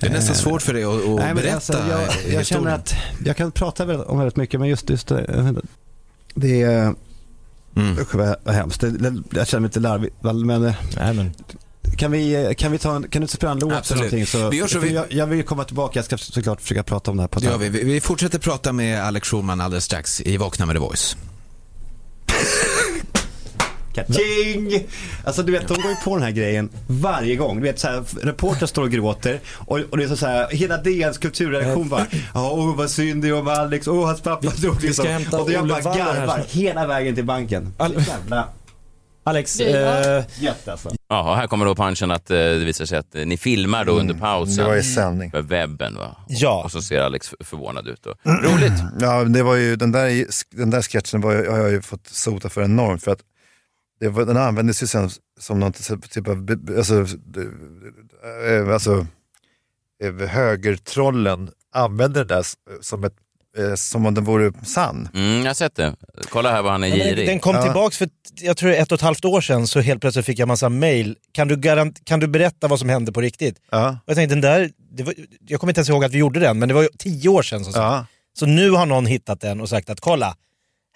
Det 0.00 0.06
är 0.06 0.10
nästan 0.10 0.34
Eh, 0.34 0.40
svårt 0.40 0.62
för 0.62 0.72
dig 0.72 0.84
att, 0.84 0.90
att 0.94 1.06
Nej, 1.06 1.16
men 1.16 1.34
berätta 1.36 1.54
alltså, 1.54 1.72
jag, 1.72 2.00
jag 2.00 2.06
historien. 2.08 2.44
känner 2.44 2.70
att 2.74 2.94
jag 3.24 3.36
kan 3.36 3.52
prata 3.52 4.04
om 4.04 4.18
väldigt 4.18 4.36
mycket 4.36 4.60
men 4.60 4.68
just, 4.68 4.90
just 4.90 5.08
det, 5.08 5.54
det 6.34 6.62
är 6.62 6.94
Mm. 7.76 7.98
Usch 7.98 8.14
vad, 8.14 8.36
vad 8.44 8.54
hemskt. 8.54 8.80
Det, 8.80 9.14
jag 9.30 9.46
känner 9.48 9.60
mig 9.60 9.68
lite 9.68 9.80
larvig. 9.80 10.10
Men, 10.20 10.64
eh, 10.64 10.74
Nej, 10.96 11.14
men. 11.14 11.34
kan, 11.96 12.10
vi, 12.12 12.54
kan 12.58 12.72
vi 12.72 12.78
ta 12.78 12.96
en, 12.96 13.02
kan 13.02 13.20
du 13.20 13.24
inte 13.24 13.34
spela 13.36 13.52
en 13.52 13.58
låt 13.58 13.72
Absolut. 13.72 14.00
eller 14.02 14.10
någonting? 14.10 14.26
Så, 14.26 14.50
Vi 14.50 14.56
gör 14.56 14.66
så, 14.66 14.78
vi- 14.78 14.94
jag, 14.94 15.12
jag 15.12 15.26
vill 15.26 15.38
ju 15.38 15.42
komma 15.44 15.64
tillbaka. 15.64 15.98
Jag 15.98 16.04
ska 16.04 16.18
såklart 16.18 16.60
försöka 16.60 16.82
prata 16.82 17.10
om 17.10 17.16
det 17.16 17.22
här 17.22 17.28
på 17.28 17.40
Det 17.40 17.46
gör 17.46 17.58
vi. 17.58 17.68
Vi- 17.68 17.84
Vi 17.84 18.00
fortsätter 18.00 18.38
prata 18.38 18.72
med 18.72 19.02
Alex 19.04 19.28
Schulman 19.28 19.60
alldeles 19.60 19.84
strax 19.84 20.20
i 20.20 20.36
Vakna 20.36 20.66
med 20.66 20.74
The 20.76 20.80
Voice. 20.80 21.16
Kaching! 23.94 24.86
Alltså 25.24 25.42
du 25.42 25.52
vet, 25.52 25.68
de 25.68 25.74
går 25.74 25.90
ju 25.90 25.96
på 26.04 26.14
den 26.14 26.22
här 26.22 26.30
grejen 26.30 26.70
varje 26.86 27.36
gång. 27.36 27.56
Du 27.56 27.62
vet, 27.62 27.78
så 27.78 27.88
här, 27.88 28.04
reportrar 28.22 28.66
står 28.66 28.82
och 28.82 28.90
gråter 28.90 29.40
och, 29.54 29.80
och 29.90 29.98
det 29.98 30.04
är 30.04 30.08
så, 30.08 30.26
här, 30.26 30.48
hela 30.50 30.76
DNs 30.76 31.18
kulturredaktion 31.18 31.88
bara, 31.88 32.06
ja, 32.34 32.50
åh 32.50 32.76
vad 32.76 32.90
synd 32.90 33.22
det 33.22 33.28
är 33.28 33.34
om 33.34 33.48
Alex, 33.48 33.88
åh 33.88 34.06
hans 34.06 34.20
pappa 34.20 34.52
dog 34.56 34.82
liksom. 34.82 35.06
Och 35.32 35.46
då 35.46 35.52
jag 35.52 35.68
bara 35.68 35.80
garvar 35.80 36.44
hela 36.48 36.86
vägen 36.86 37.14
till 37.14 37.24
banken. 37.24 37.74
Jävla 37.78 38.48
Alex, 39.26 39.60
eh, 39.60 40.24
gött 40.38 40.68
alltså. 40.68 40.90
Ja, 41.08 41.30
och 41.30 41.36
här 41.36 41.46
kommer 41.46 41.64
då 41.64 41.74
punchen 41.74 42.10
att 42.10 42.30
eh, 42.30 42.36
det 42.36 42.64
visar 42.64 42.86
sig 42.86 42.98
att 42.98 43.14
eh, 43.14 43.26
ni 43.26 43.36
filmar 43.36 43.84
då 43.84 43.92
under 43.92 44.14
pausen. 44.14 44.56
Det 44.56 44.64
var 44.64 44.76
ju 44.76 44.82
sändning. 44.82 45.30
För 45.30 45.42
webben 45.42 45.94
va? 45.94 46.16
Ja. 46.28 46.62
Och 46.64 46.72
så 46.72 46.82
ser 46.82 47.00
Alex 47.00 47.34
förvånad 47.40 47.88
ut. 47.88 48.06
Och, 48.06 48.14
roligt! 48.24 48.72
Ja, 49.00 49.24
det 49.24 49.42
var 49.42 49.54
ju, 49.54 49.76
den, 49.76 49.92
där, 49.92 50.26
den 50.56 50.70
där 50.70 50.82
sketchen 50.82 51.20
var, 51.20 51.34
har 51.34 51.58
jag 51.58 51.70
ju 51.70 51.82
fått 51.82 52.06
sota 52.06 52.48
för 52.48 52.62
enormt. 52.62 53.04
För 53.04 53.12
att 53.12 53.20
det 54.04 54.10
var, 54.10 54.24
den 54.24 54.36
användes 54.36 54.82
ju 54.82 54.86
sen 54.86 55.10
som 55.40 55.60
någon 55.60 55.72
typ 55.72 56.28
av, 56.28 56.48
alltså, 56.76 57.06
eh, 58.48 58.72
alltså 58.72 59.06
eh, 60.04 60.28
högertrollen 60.28 61.50
använde 61.74 62.24
det 62.24 62.34
där 62.34 62.44
som, 62.80 63.04
ett, 63.04 63.12
eh, 63.58 63.74
som 63.74 64.06
om 64.06 64.14
den 64.14 64.24
vore 64.24 64.52
sann. 64.64 65.08
Mm, 65.14 65.38
jag 65.38 65.46
har 65.46 65.54
sett 65.54 65.74
det. 65.76 65.96
Kolla 66.28 66.50
här 66.52 66.62
vad 66.62 66.72
han 66.72 66.84
är 66.84 66.88
Ja, 66.88 66.94
girig. 67.04 67.26
den 67.28 67.38
kom 67.40 67.54
Ja. 67.56 67.62
tillbaks 67.62 67.98
för, 67.98 68.08
jag 68.40 68.56
tror 68.56 68.70
ett 68.72 68.92
och 68.92 68.96
ett 68.96 69.02
halvt 69.02 69.24
år 69.24 69.40
sedan, 69.40 69.66
så 69.66 69.80
helt 69.80 70.00
plötsligt 70.00 70.26
fick 70.26 70.38
jag 70.38 70.48
massa 70.48 70.68
mail. 70.68 71.16
Kan 71.32 71.48
du, 71.48 71.56
garant, 71.56 72.04
kan 72.04 72.20
du 72.20 72.26
berätta 72.26 72.68
vad 72.68 72.78
som 72.78 72.88
hände 72.88 73.12
på 73.12 73.20
riktigt? 73.20 73.56
Ja. 73.70 73.88
Och 73.88 73.96
jag 74.06 74.16
tänkte, 74.16 74.34
den 74.34 74.40
där, 74.40 74.70
det 74.96 75.02
var, 75.02 75.14
jag 75.46 75.60
kommer 75.60 75.70
inte 75.70 75.78
ens 75.78 75.88
ihåg 75.88 76.04
att 76.04 76.12
vi 76.12 76.18
gjorde 76.18 76.40
den, 76.40 76.58
men 76.58 76.68
det 76.68 76.74
var 76.74 76.82
ju 76.82 76.88
tio 76.98 77.28
år 77.28 77.42
sedan. 77.42 77.64
Som 77.64 77.72
sagt. 77.72 77.82
Ja. 77.82 78.06
Så 78.38 78.46
nu 78.46 78.70
har 78.70 78.86
någon 78.86 79.06
hittat 79.06 79.40
den 79.40 79.60
och 79.60 79.68
sagt 79.68 79.90
att 79.90 80.00
kolla, 80.00 80.36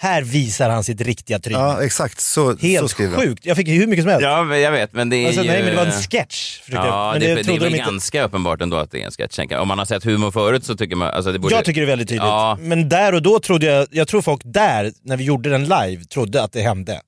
här 0.01 0.23
visar 0.23 0.71
han 0.71 0.85
sitt 0.85 1.01
riktiga 1.01 1.39
tryck. 1.39 1.57
ja, 1.57 1.83
exakt 1.83 2.21
så, 2.21 2.57
så 2.57 2.67
Helt 2.67 2.91
skriver 2.91 3.17
de. 3.17 3.23
sjukt, 3.23 3.47
jag 3.47 3.57
fick 3.57 3.69
hur 3.69 3.87
mycket 3.87 4.03
som 4.03 4.11
helst. 4.11 4.23
Ja, 4.25 4.45
men 4.45 4.61
jag 4.61 4.73
vet, 4.73 4.93
men 4.93 5.11
det 5.11 5.17
är 5.17 5.27
alltså, 5.27 5.43
ju... 5.43 5.49
nej 5.49 5.63
men 5.63 5.71
det 5.71 5.77
var 5.77 5.87
en 5.87 6.03
sketch. 6.03 6.61
Ja, 6.67 7.11
men 7.13 7.21
det, 7.21 7.27
det, 7.27 7.35
det, 7.35 7.55
är 7.55 7.61
väl 7.61 7.73
de 7.73 7.79
inte. 7.79 7.91
ganska 7.91 8.25
uppenbart 8.25 8.63
ändå 8.63 8.77
att 8.77 8.91
det 8.91 9.03
är 9.03 9.05
en 9.05 9.11
sketch. 9.11 9.39
Om 9.39 9.69
man 9.69 9.79
har 9.79 9.85
sett 9.85 10.05
humor 10.05 10.31
förut 10.31 10.65
så 10.65 10.77
tycker 10.77 10.97
man... 10.97 11.09
Alltså 11.09 11.33
det 11.33 11.39
borde... 11.39 11.55
Jag 11.55 11.65
tycker 11.65 11.81
det 11.81 11.85
är 11.85 11.89
väldigt 11.89 12.09
tydligt. 12.09 12.25
Ja. 12.25 12.59
Men 12.61 12.89
där 12.89 13.15
och 13.15 13.23
då 13.23 13.41
trodde 13.41 13.67
jag, 13.67 13.87
jag 13.91 14.09
tror 14.09 14.23
folk 14.23 14.41
där, 14.45 14.93
när 15.03 15.17
vi 15.17 15.25
gjorde 15.25 15.51
den 15.51 15.65
live, 15.65 16.05
trodde 16.05 16.43
att 16.43 16.53
det 16.53 16.63
hände. 16.63 17.01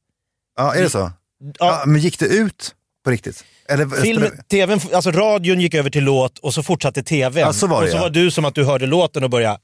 Ja, 0.56 0.74
är 0.74 0.82
det 0.82 0.90
så? 0.90 0.98
Ja. 0.98 1.12
Ja, 1.58 1.82
men 1.86 2.00
gick 2.00 2.18
det 2.18 2.26
ut 2.26 2.74
på 3.04 3.10
riktigt? 3.10 3.44
Eller, 3.68 3.86
Filmen, 4.02 4.30
tvn, 4.50 4.80
alltså 4.94 5.10
radion 5.10 5.60
gick 5.60 5.74
över 5.74 5.90
till 5.90 6.04
låt 6.04 6.38
och 6.38 6.54
så 6.54 6.62
fortsatte 6.62 7.02
tvn. 7.02 7.40
Ja, 7.40 7.52
så 7.52 7.66
var 7.66 7.80
det, 7.80 7.86
och 7.86 7.90
så 7.90 7.96
ja. 7.96 8.00
var 8.00 8.10
du 8.10 8.30
som 8.30 8.44
att 8.44 8.54
du 8.54 8.64
hörde 8.64 8.86
låten 8.86 9.24
och 9.24 9.30
började... 9.30 9.58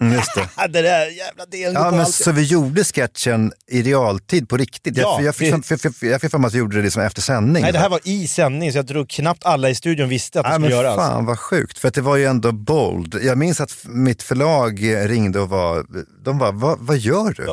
Mm, 0.00 0.12
just 0.12 0.34
det. 0.34 0.48
det 0.68 0.82
där 0.82 1.06
jävla 1.06 1.46
delen 1.46 1.74
Ja, 1.74 1.90
men 1.90 2.06
så 2.06 2.32
vi 2.32 2.42
gjorde 2.42 2.84
sketchen 2.84 3.52
i 3.70 3.82
realtid 3.82 4.48
på 4.48 4.56
riktigt? 4.56 4.96
Ja, 4.96 5.02
jag, 5.16 5.22
jag, 5.26 5.34
fick, 5.34 5.52
det- 5.52 5.70
jag, 5.70 5.80
fick, 5.80 6.02
jag 6.02 6.20
fick 6.20 6.30
för 6.30 6.38
mig 6.38 6.48
att 6.48 6.54
vi 6.54 6.58
gjorde 6.58 6.76
det 6.76 6.82
liksom 6.82 7.02
efter 7.02 7.22
sändning. 7.22 7.62
Nej, 7.62 7.72
det 7.72 7.78
här 7.78 7.88
var 7.88 8.00
i 8.04 8.26
sändning 8.28 8.72
så 8.72 8.78
jag 8.78 8.88
tror 8.88 9.06
knappt 9.08 9.44
alla 9.44 9.70
i 9.70 9.74
studion 9.74 10.08
visste 10.08 10.40
att 10.40 10.44
det 10.44 10.50
Nej, 10.50 10.54
skulle 10.58 10.76
men 10.76 10.84
göras. 10.84 10.96
fan 10.96 11.24
vad 11.24 11.38
sjukt, 11.38 11.78
för 11.78 11.88
att 11.88 11.94
det 11.94 12.00
var 12.00 12.16
ju 12.16 12.24
ändå 12.24 12.52
bold. 12.52 13.14
Jag 13.22 13.38
minns 13.38 13.60
att 13.60 13.76
mitt 13.84 14.22
förlag 14.22 14.80
ringde 15.10 15.40
och 15.40 15.48
var, 15.48 15.86
de 16.24 16.38
bara, 16.38 16.50
vad, 16.52 16.78
vad 16.80 16.98
gör 16.98 17.34
du? 17.36 17.46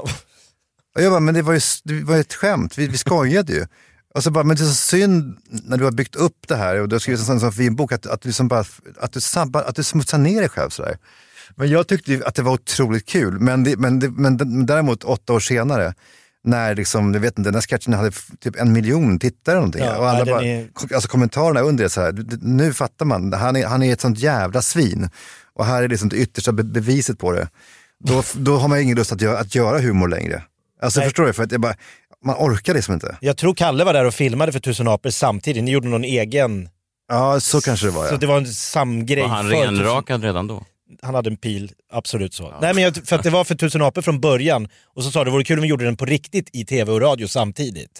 Och 0.95 1.01
jag 1.01 1.11
bara, 1.11 1.19
men 1.19 1.33
det 1.33 1.41
var 1.41 1.53
ju, 1.53 1.59
det 1.83 2.03
var 2.03 2.17
ett 2.17 2.33
skämt, 2.33 2.77
vi, 2.77 2.87
vi 2.87 2.97
skojade 2.97 3.53
ju. 3.53 3.65
Och 4.15 4.23
så 4.23 4.31
bara, 4.31 4.43
men 4.43 4.55
det 4.57 4.63
är 4.63 4.67
så 4.67 4.73
synd 4.73 5.37
när 5.49 5.77
du 5.77 5.83
har 5.83 5.91
byggt 5.91 6.15
upp 6.15 6.47
det 6.47 6.55
här 6.55 6.81
och 6.81 6.89
du 6.89 6.95
har 6.95 6.99
skrivit 6.99 7.19
en 7.19 7.25
sån, 7.25 7.39
sån 7.39 7.51
fin 7.53 7.75
bok 7.75 7.91
att, 7.91 8.05
att, 8.07 8.21
du 8.21 8.29
liksom 8.29 8.47
bara, 8.47 8.63
att, 8.99 9.11
du 9.13 9.21
sabbar, 9.21 9.61
att 9.63 9.75
du 9.75 9.83
smutsar 9.83 10.17
ner 10.17 10.39
dig 10.39 10.49
själv 10.49 10.69
sådär. 10.69 10.97
Men 11.55 11.69
jag 11.69 11.87
tyckte 11.87 12.11
ju 12.11 12.23
att 12.25 12.35
det 12.35 12.41
var 12.41 12.53
otroligt 12.53 13.05
kul. 13.07 13.39
Men, 13.39 13.63
det, 13.63 13.77
men, 13.77 13.99
det, 13.99 14.09
men, 14.09 14.65
däremot 14.65 15.03
åtta 15.03 15.33
år 15.33 15.39
senare, 15.39 15.93
när 16.43 16.75
liksom, 16.75 17.13
jag 17.13 17.21
vet 17.21 17.37
inte, 17.37 17.47
den 17.49 17.55
här 17.55 17.61
sketchen 17.61 17.93
hade 17.93 18.11
typ 18.39 18.55
en 18.55 18.73
miljon 18.73 19.19
tittare 19.19 19.53
eller 19.53 19.59
någonting. 19.61 19.83
Ja, 19.83 19.97
och 19.97 20.09
alla 20.09 20.23
nej, 20.23 20.33
bara, 20.33 20.43
är- 20.43 20.95
alltså 20.95 21.09
kommentarerna 21.09 21.61
under 21.61 21.83
är 21.83 21.87
så 21.87 22.01
här, 22.01 22.25
nu 22.41 22.73
fattar 22.73 23.05
man, 23.05 23.33
han 23.33 23.55
är, 23.55 23.67
han 23.67 23.83
är 23.83 23.93
ett 23.93 24.01
sånt 24.01 24.19
jävla 24.19 24.61
svin. 24.61 25.09
Och 25.53 25.65
här 25.65 25.83
är 25.83 25.87
liksom 25.87 26.09
det 26.09 26.15
yttersta 26.17 26.51
be- 26.51 26.63
beviset 26.63 27.19
på 27.19 27.31
det. 27.31 27.47
Då, 28.03 28.23
då 28.33 28.57
har 28.57 28.67
man 28.67 28.79
ingen 28.79 28.97
lust 28.97 29.11
att 29.11 29.21
göra, 29.21 29.39
att 29.39 29.55
göra 29.55 29.79
humor 29.79 30.07
längre. 30.07 30.43
Alltså 30.81 30.99
Nej. 30.99 31.09
förstår 31.09 31.25
du? 31.25 31.33
För 31.33 31.43
att 31.43 31.51
jag 31.51 31.61
bara, 31.61 31.75
man 32.25 32.35
orkar 32.35 32.73
liksom 32.73 32.93
inte. 32.93 33.17
Jag 33.21 33.37
tror 33.37 33.53
Kalle 33.53 33.83
var 33.83 33.93
där 33.93 34.05
och 34.05 34.13
filmade 34.13 34.51
för 34.51 34.59
Tusen 34.59 34.87
apor 34.87 35.09
samtidigt. 35.09 35.63
Ni 35.63 35.71
gjorde 35.71 35.87
någon 35.87 36.03
egen... 36.03 36.69
Ja, 37.07 37.39
så 37.39 37.61
kanske 37.61 37.85
det 37.85 37.91
var 37.91 38.07
Så 38.07 38.13
ja. 38.13 38.17
det 38.17 38.25
var 38.27 38.37
en 38.37 38.47
samgrej. 38.47 39.21
Var 39.21 39.29
han 39.29 39.49
renrakad 39.49 40.23
redan 40.23 40.47
då? 40.47 40.63
Han 41.01 41.15
hade 41.15 41.29
en 41.29 41.37
pil, 41.37 41.71
absolut 41.91 42.33
så. 42.33 42.53
Nej 42.61 42.73
men 42.73 42.83
jag, 42.83 42.95
för 43.07 43.15
att 43.15 43.23
det 43.23 43.29
var 43.29 43.43
för 43.43 43.55
Tusen 43.55 43.81
apor 43.81 44.01
från 44.01 44.19
början. 44.21 44.67
Och 44.95 45.03
så 45.03 45.11
sa 45.11 45.23
det 45.23 45.31
vore 45.31 45.43
kul 45.43 45.57
om 45.57 45.61
vi 45.61 45.67
gjorde 45.67 45.85
den 45.85 45.97
på 45.97 46.05
riktigt 46.05 46.49
i 46.53 46.65
tv 46.65 46.91
och 46.91 47.01
radio 47.01 47.27
samtidigt. 47.27 47.99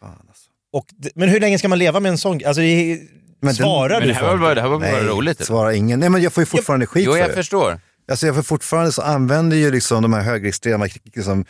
alltså. 0.00 0.50
Och, 0.72 0.86
det- 0.96 1.10
men 1.14 1.28
hur 1.28 1.40
länge 1.40 1.58
ska 1.58 1.68
man 1.68 1.78
leva 1.78 2.00
med 2.00 2.10
en 2.10 2.18
sån 2.18 2.40
Alltså, 2.46 2.60
det, 2.62 2.98
Men 3.40 3.46
den- 3.46 3.54
svarar 3.54 3.88
Men 3.94 4.00
du 4.02 4.08
det 4.08 4.14
här 4.14 4.22
var 4.22 4.30
folk? 4.30 4.40
bara, 4.42 4.54
det 4.54 4.60
här 4.60 4.68
var 4.68 4.78
bara 4.78 4.90
Nej, 4.90 5.04
roligt. 5.04 5.44
svarar 5.46 5.70
ingen. 5.70 6.00
Nej 6.00 6.08
men 6.08 6.22
jag 6.22 6.32
får 6.32 6.42
ju 6.42 6.46
fortfarande 6.46 6.86
skit 6.86 7.04
Jo, 7.06 7.12
för 7.12 7.18
jag 7.18 7.28
det. 7.30 7.34
förstår. 7.34 7.80
Alltså 8.10 8.26
jag 8.26 8.34
får 8.34 8.42
fortfarande 8.42 8.92
så 8.92 9.02
använder 9.02 9.56
ju 9.56 9.70
liksom 9.70 10.02
de 10.02 10.12
här 10.12 10.22
högerextrema 10.22 10.88
liksom, 11.04 11.44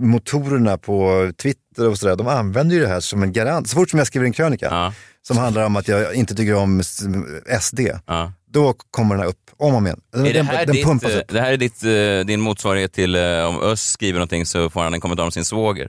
motorerna 0.00 0.78
på 0.78 1.30
Twitter 1.42 1.88
och 1.88 1.98
sådär, 1.98 2.16
de 2.16 2.28
använder 2.28 2.76
ju 2.76 2.82
det 2.82 2.88
här 2.88 3.00
som 3.00 3.22
en 3.22 3.32
garant. 3.32 3.68
Så 3.68 3.74
fort 3.76 3.90
som 3.90 3.98
jag 3.98 4.06
skriver 4.06 4.26
en 4.26 4.32
krönika 4.32 4.92
som 5.22 5.36
handlar 5.38 5.64
om 5.66 5.76
att 5.76 5.88
jag 5.88 6.14
inte 6.14 6.34
tycker 6.34 6.54
om 6.54 6.82
SD, 7.60 7.80
då 8.54 8.74
kommer 8.90 9.14
den 9.14 9.22
här 9.22 9.28
upp 9.28 9.50
om 9.56 9.72
och 9.72 9.78
om 9.78 9.86
igen. 9.86 10.00
Är 10.14 10.22
det, 10.22 10.32
den, 10.32 10.46
här 10.46 10.66
den 10.66 10.74
ditt, 10.74 10.84
pumpas 10.84 11.14
upp. 11.14 11.28
det 11.28 11.40
här 11.40 11.52
är 11.52 11.56
ditt, 11.56 11.84
eh, 11.84 12.26
din 12.26 12.40
motsvarighet 12.40 12.92
till 12.92 13.16
eh, 13.16 13.44
om 13.44 13.60
Öss 13.62 13.90
skriver 13.90 14.18
någonting 14.18 14.46
så 14.46 14.70
får 14.70 14.80
han 14.80 14.94
en 14.94 15.00
kommentar 15.00 15.24
om 15.24 15.30
sin 15.30 15.44
svåger? 15.44 15.88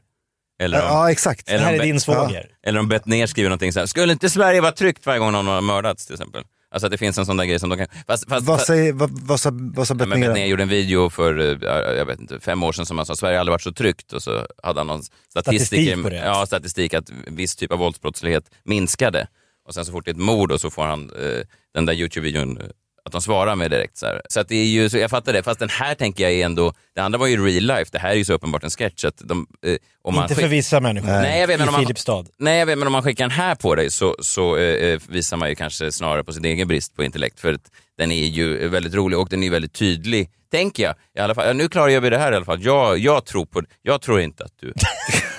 Eller 0.60 0.82
om, 0.82 0.88
Ja, 0.88 1.12
exakt. 1.12 1.50
Eller 1.50 1.60
Det 1.60 1.66
här 1.66 1.74
är 1.74 1.80
din 1.80 2.00
svåger. 2.00 2.48
Eller 2.64 2.80
om 2.80 2.88
Bettner 2.88 3.28
skriver 3.28 3.50
någonting 3.50 3.74
så 3.74 3.80
här, 3.80 3.86
skulle 3.86 4.14
inte 4.14 4.30
Sverige 4.30 4.62
vara 4.62 4.72
tryggt 4.72 5.06
varje 5.06 5.20
gång 5.20 5.32
någon 5.32 5.48
har 5.48 5.62
mördats 5.62 6.06
till 6.06 6.16
exempel? 6.16 6.44
Alltså 6.72 6.86
att 6.88 6.92
det 6.92 6.98
finns 6.98 7.18
en 7.18 7.26
sån 7.26 7.38
där 7.38 7.46
grej 7.46 7.60
som 7.60 7.70
de 7.70 7.78
kan... 7.78 7.88
Fast, 8.08 8.30
fast, 8.30 8.46
Vad, 8.46 8.62
säger, 8.62 8.94
vad, 8.94 9.10
vad 9.12 9.40
sa, 9.40 9.50
vad 9.54 9.88
sa 9.88 9.94
men 9.94 10.10
Bettner? 10.10 10.28
Bettner 10.28 10.46
gjorde 10.46 10.64
en 10.64 10.70
video 10.70 11.10
för, 11.10 11.40
eh, 11.40 11.96
jag 11.98 12.06
vet 12.06 12.20
inte, 12.20 12.40
fem 12.40 12.64
år 12.64 12.72
sedan 12.72 12.86
som 12.86 12.98
han 12.98 13.06
sa, 13.06 13.16
Sverige 13.16 13.40
aldrig 13.40 13.52
varit 13.52 13.62
så 13.62 13.72
tryggt 13.72 14.14
och 14.14 14.24
så 14.24 14.48
hade 14.64 14.80
han 14.80 14.88
någon 14.88 15.04
statistik, 15.04 15.68
Statistik 15.68 16.04
på 16.04 16.10
det. 16.10 16.26
Ja, 16.26 16.46
statistik 16.46 16.94
att 16.94 17.10
viss 17.28 17.56
typ 17.56 17.72
av 17.72 17.80
våldsbrottslighet 17.80 18.52
minskade. 18.64 19.28
Och 19.68 19.74
sen 19.74 19.86
så 19.86 19.92
fort 19.92 20.06
det 20.06 20.12
är 20.12 20.14
ett 20.14 20.20
mord 20.20 20.52
och 20.52 20.62
så 20.62 20.70
får 20.70 20.84
han 20.84 21.10
eh, 21.10 21.42
den 21.74 21.86
där 21.86 21.94
Youtube-videon, 21.94 22.62
eh, 22.62 22.68
att 23.06 23.12
de 23.12 23.22
svarar 23.22 23.56
med 23.56 23.72
direkt. 23.72 23.98
Så, 23.98 24.06
här. 24.06 24.22
så 24.30 24.40
att 24.40 24.48
det 24.48 24.56
är 24.56 24.66
ju, 24.66 24.90
så 24.90 24.98
jag 24.98 25.10
fattar 25.10 25.34
det, 25.34 25.44
fast 25.44 25.60
den 25.60 25.70
här 25.70 25.96
tänker 25.96 26.24
jag 26.24 26.34
är 26.34 26.46
ändå, 26.46 26.74
det 26.96 27.02
andra 27.02 27.20
var 27.20 27.28
ju 27.28 27.46
real 27.46 27.64
life, 27.64 27.90
det 27.92 28.00
här 28.00 28.10
är 28.10 28.16
ju 28.16 28.26
så 28.26 28.34
uppenbart 28.34 28.64
en 28.64 28.70
sketch. 28.70 29.06
Att 29.06 29.18
de, 29.18 29.48
eh, 29.66 29.78
om 30.02 30.16
man 30.16 30.24
Inte 30.24 30.36
för 30.36 30.48
vissa 30.48 30.80
människor. 30.80 31.08
Nej, 31.08 31.40
jag 31.40 31.48
vet, 31.48 31.60
men 31.60 31.68
I 31.68 31.72
man, 31.72 31.82
Filipstad. 31.82 32.26
Nej, 32.38 32.60
jag 32.60 32.66
vet, 32.66 32.78
men 32.78 32.88
om 32.88 32.92
man 32.92 33.04
skickar 33.04 33.24
den 33.24 33.32
här 33.32 33.56
på 33.56 33.76
dig 33.76 33.92
så, 33.92 34.16
så 34.20 34.58
eh, 34.58 34.90
eh, 34.90 35.00
visar 35.10 35.38
man 35.38 35.50
ju 35.50 35.56
kanske 35.56 35.92
snarare 35.92 36.24
på 36.24 36.34
sin 36.34 36.46
egen 36.46 36.68
brist 36.68 36.96
på 36.96 37.04
intellekt. 37.04 37.40
För 37.40 37.54
att 37.54 37.72
den 37.98 38.12
är 38.12 38.26
ju 38.26 38.68
väldigt 38.68 38.94
rolig 38.94 39.20
och 39.20 39.30
den 39.30 39.44
är 39.44 39.50
väldigt 39.50 39.74
tydlig, 39.74 40.30
tänker 40.52 40.84
jag. 40.84 40.96
I 41.18 41.20
alla 41.20 41.36
fall. 41.36 41.48
Ja, 41.48 41.54
Nu 41.54 41.70
klarar 41.70 41.88
jag 41.88 42.04
det 42.04 42.18
här 42.18 42.32
i 42.32 42.36
alla 42.36 42.46
fall. 42.46 42.64
Jag, 42.64 42.98
jag, 42.98 43.26
tror, 43.26 43.46
på, 43.46 43.64
jag 43.82 44.02
tror 44.02 44.22
inte 44.22 44.44
att 44.44 44.54
du, 44.60 44.74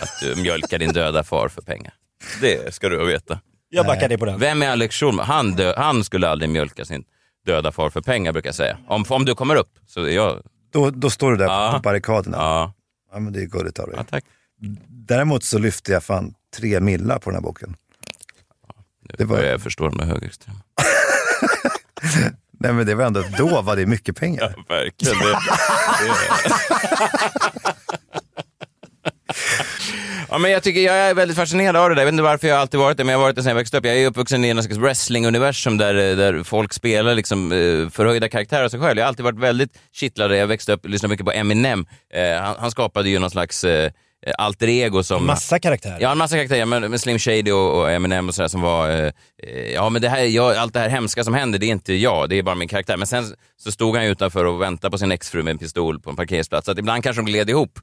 att 0.00 0.20
du 0.20 0.42
mjölkar 0.42 0.78
din 0.78 0.92
döda 0.92 1.24
far 1.24 1.48
för 1.48 1.62
pengar. 1.62 1.94
Det 2.40 2.74
ska 2.74 2.88
du 2.88 3.06
veta. 3.06 3.40
Jag 3.68 3.86
backar 3.86 4.08
dig 4.08 4.18
på 4.18 4.24
den. 4.24 4.38
Vem 4.38 4.62
är 4.62 4.68
Alex 4.70 4.96
Schulman? 4.96 5.26
Han, 5.26 5.52
dö, 5.52 5.74
han 5.76 6.04
skulle 6.04 6.28
aldrig 6.28 6.50
mjölka 6.50 6.84
sin 6.84 7.04
döda 7.46 7.72
far 7.72 7.90
för 7.90 8.00
pengar 8.00 8.32
brukar 8.32 8.48
jag 8.48 8.54
säga. 8.54 8.78
Om, 8.88 9.04
om 9.08 9.24
du 9.24 9.34
kommer 9.34 9.56
upp 9.56 9.70
så 9.86 10.00
är 10.04 10.10
jag... 10.10 10.42
Då, 10.72 10.90
då 10.90 11.10
står 11.10 11.30
du 11.30 11.36
där 11.36 11.44
Ja. 11.44 11.72
på 11.74 11.80
barrikaderna. 11.80 12.36
Ja, 12.36 12.72
Ja, 13.12 13.18
men 13.18 13.32
det 13.32 13.40
är 13.40 13.46
gulligt 13.46 13.78
av 13.78 13.86
dig. 13.86 13.94
ja 13.98 14.04
tack. 14.04 14.24
Däremot 14.88 15.44
så 15.44 15.58
lyfte 15.58 15.92
jag 15.92 16.04
fan 16.04 16.34
tre 16.56 16.80
millar 16.80 17.18
på 17.18 17.30
den 17.30 17.34
här 17.34 17.42
boken. 17.42 17.76
Nu 19.02 19.14
Det 19.18 19.24
var- 19.24 19.36
börjar 19.36 19.50
jag 19.50 19.60
förstå 19.62 19.88
de 19.88 19.98
där 19.98 20.04
högerextrema. 20.04 20.58
Nej 22.60 22.72
men 22.72 22.86
det 22.86 22.94
var 22.94 23.04
ändå, 23.04 23.22
då 23.38 23.62
var 23.62 23.76
det 23.76 23.86
mycket 23.86 24.16
pengar. 24.16 24.54
Verkligen. 24.68 25.18
Det, 25.18 25.38
ja, 30.36 30.40
men 30.40 30.50
jag, 30.50 30.62
tycker 30.62 30.80
jag 30.80 30.96
är 30.96 31.14
väldigt 31.14 31.36
fascinerad 31.36 31.76
av 31.76 31.88
det 31.88 31.94
där. 31.94 32.02
Jag 32.02 32.06
vet 32.06 32.12
inte 32.12 32.22
varför 32.22 32.48
jag 32.48 32.58
alltid 32.58 32.80
varit 32.80 32.96
det, 32.96 33.04
men 33.04 33.12
jag 33.12 33.18
har 33.18 33.24
varit 33.24 33.36
det 33.36 33.42
sedan 33.42 33.50
jag 33.50 33.56
växte 33.56 33.78
upp. 33.78 33.86
Jag 33.86 33.96
är 33.96 34.06
uppvuxen 34.06 34.44
i 34.44 34.48
en 34.48 34.62
slags 34.62 34.78
wrestling-universum 34.78 35.78
där, 35.78 35.94
där 35.94 36.42
folk 36.42 36.72
spelar 36.72 37.14
liksom, 37.14 37.52
eh, 37.52 37.88
förhöjda 37.88 38.28
karaktärer 38.28 38.64
av 38.64 38.68
sig 38.68 38.80
själv. 38.80 38.98
Jag 38.98 39.04
har 39.04 39.08
alltid 39.08 39.24
varit 39.24 39.38
väldigt 39.38 39.70
kittlad. 39.92 40.36
Jag 40.36 40.46
växte 40.46 40.72
upp 40.72 40.84
och 40.84 40.90
lyssnade 40.90 41.10
mycket 41.10 41.26
på 41.26 41.32
Eminem. 41.32 41.86
Eh, 42.14 42.42
han, 42.42 42.56
han 42.58 42.70
skapade 42.70 43.08
ju 43.08 43.18
någon 43.18 43.30
slags 43.30 43.64
eh, 43.64 43.90
alter 44.38 44.68
ego 44.68 45.02
som... 45.02 45.26
Massa 45.26 45.58
karaktärer. 45.58 45.98
Ja, 46.00 46.12
en 46.12 46.18
massa 46.18 46.36
karaktärer, 46.36 46.64
men 46.64 46.90
med 46.90 47.00
Slim 47.00 47.18
Shady 47.18 47.52
och, 47.52 47.80
och 47.80 47.90
Eminem 47.90 48.28
och 48.28 48.34
sådär 48.34 48.48
som 48.48 48.60
var, 48.60 48.90
eh, 48.90 49.10
eh, 49.42 49.72
ja 49.74 49.88
men 49.88 50.02
det 50.02 50.08
här, 50.08 50.20
jag, 50.24 50.56
allt 50.56 50.74
det 50.74 50.80
här 50.80 50.88
hemska 50.88 51.24
som 51.24 51.34
händer, 51.34 51.58
det 51.58 51.66
är 51.66 51.70
inte 51.70 51.94
jag, 51.94 52.28
det 52.28 52.38
är 52.38 52.42
bara 52.42 52.54
min 52.54 52.68
karaktär. 52.68 52.96
Men 52.96 53.06
sen 53.06 53.24
så 53.56 53.72
stod 53.72 53.96
han 53.96 54.04
utanför 54.04 54.44
och 54.44 54.62
väntade 54.62 54.90
på 54.90 54.98
sin 54.98 55.12
exfru 55.12 55.42
med 55.42 55.50
en 55.50 55.58
pistol 55.58 56.00
på 56.00 56.10
en 56.10 56.16
parkeringsplats. 56.16 56.64
Så 56.64 56.72
att 56.72 56.78
ibland 56.78 57.02
kanske 57.02 57.22
de 57.22 57.26
gled 57.26 57.50
ihop. 57.50 57.78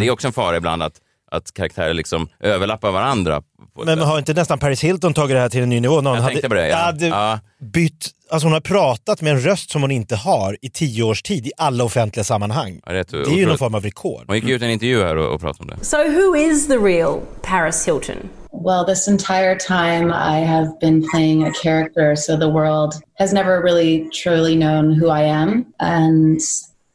Det 0.00 0.06
är 0.06 0.10
också 0.10 0.26
en 0.26 0.32
fara 0.32 0.56
ibland 0.56 0.82
att, 0.82 1.00
att 1.30 1.54
karaktärer 1.54 1.94
liksom 1.94 2.28
överlappar 2.40 2.90
varandra. 2.90 3.42
Men 3.84 3.98
har 3.98 4.18
inte 4.18 4.34
nästan 4.34 4.58
Paris 4.58 4.84
Hilton 4.84 5.14
tagit 5.14 5.36
det 5.36 5.40
här 5.40 5.48
till 5.48 5.62
en 5.62 5.68
ny 5.68 5.80
nivå? 5.80 6.00
Någon 6.00 6.14
Jag 6.14 6.26
tänkte 6.26 6.48
på 6.48 6.54
det, 6.54 6.68
ja. 6.68 6.76
hade 6.76 7.06
Ja. 7.06 7.40
bytt, 7.72 8.10
alltså 8.30 8.46
hon 8.46 8.52
har 8.52 8.60
pratat 8.60 9.22
med 9.22 9.32
en 9.32 9.40
röst 9.40 9.70
som 9.70 9.82
hon 9.82 9.90
inte 9.90 10.16
har 10.16 10.56
i 10.62 10.70
tio 10.70 11.02
års 11.02 11.22
tid 11.22 11.46
i 11.46 11.52
alla 11.56 11.84
offentliga 11.84 12.24
sammanhang. 12.24 12.80
Ja, 12.86 12.92
det 12.92 12.98
är 13.12 13.24
Det 13.24 13.30
är 13.30 13.36
ju 13.36 13.46
någon 13.46 13.58
form 13.58 13.74
av 13.74 13.82
rekord. 13.82 14.24
Hon 14.26 14.36
gick 14.36 14.48
ut 14.48 14.62
en 14.62 14.70
intervju 14.70 15.02
här 15.04 15.16
och, 15.16 15.34
och 15.34 15.40
pratade 15.40 15.72
om 15.72 15.78
det. 15.78 15.84
So, 15.84 15.96
who 15.96 16.36
is 16.36 16.66
the 16.66 16.76
real 16.76 17.20
Paris 17.42 17.88
Hilton? 17.88 18.16
Well, 18.64 18.84
this 18.86 19.08
entire 19.08 19.54
time 19.58 20.10
I 20.10 20.44
have 20.44 20.68
been 20.80 21.04
playing 21.10 21.44
a 21.44 21.52
character, 21.62 22.16
so 22.16 22.36
the 22.36 22.48
world 22.48 22.94
has 23.14 23.32
never 23.32 23.62
really 23.62 24.08
truly 24.24 24.54
known 24.56 25.00
who 25.00 25.08
I 25.08 25.22
am. 25.24 25.64
And 25.78 26.40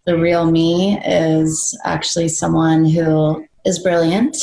the 0.06 0.14
real 0.18 0.46
me 0.46 1.00
is 1.06 1.78
actually 1.86 2.30
someone 2.30 2.86
who 2.86 3.44
is 3.66 3.84
brilliant. 3.84 4.36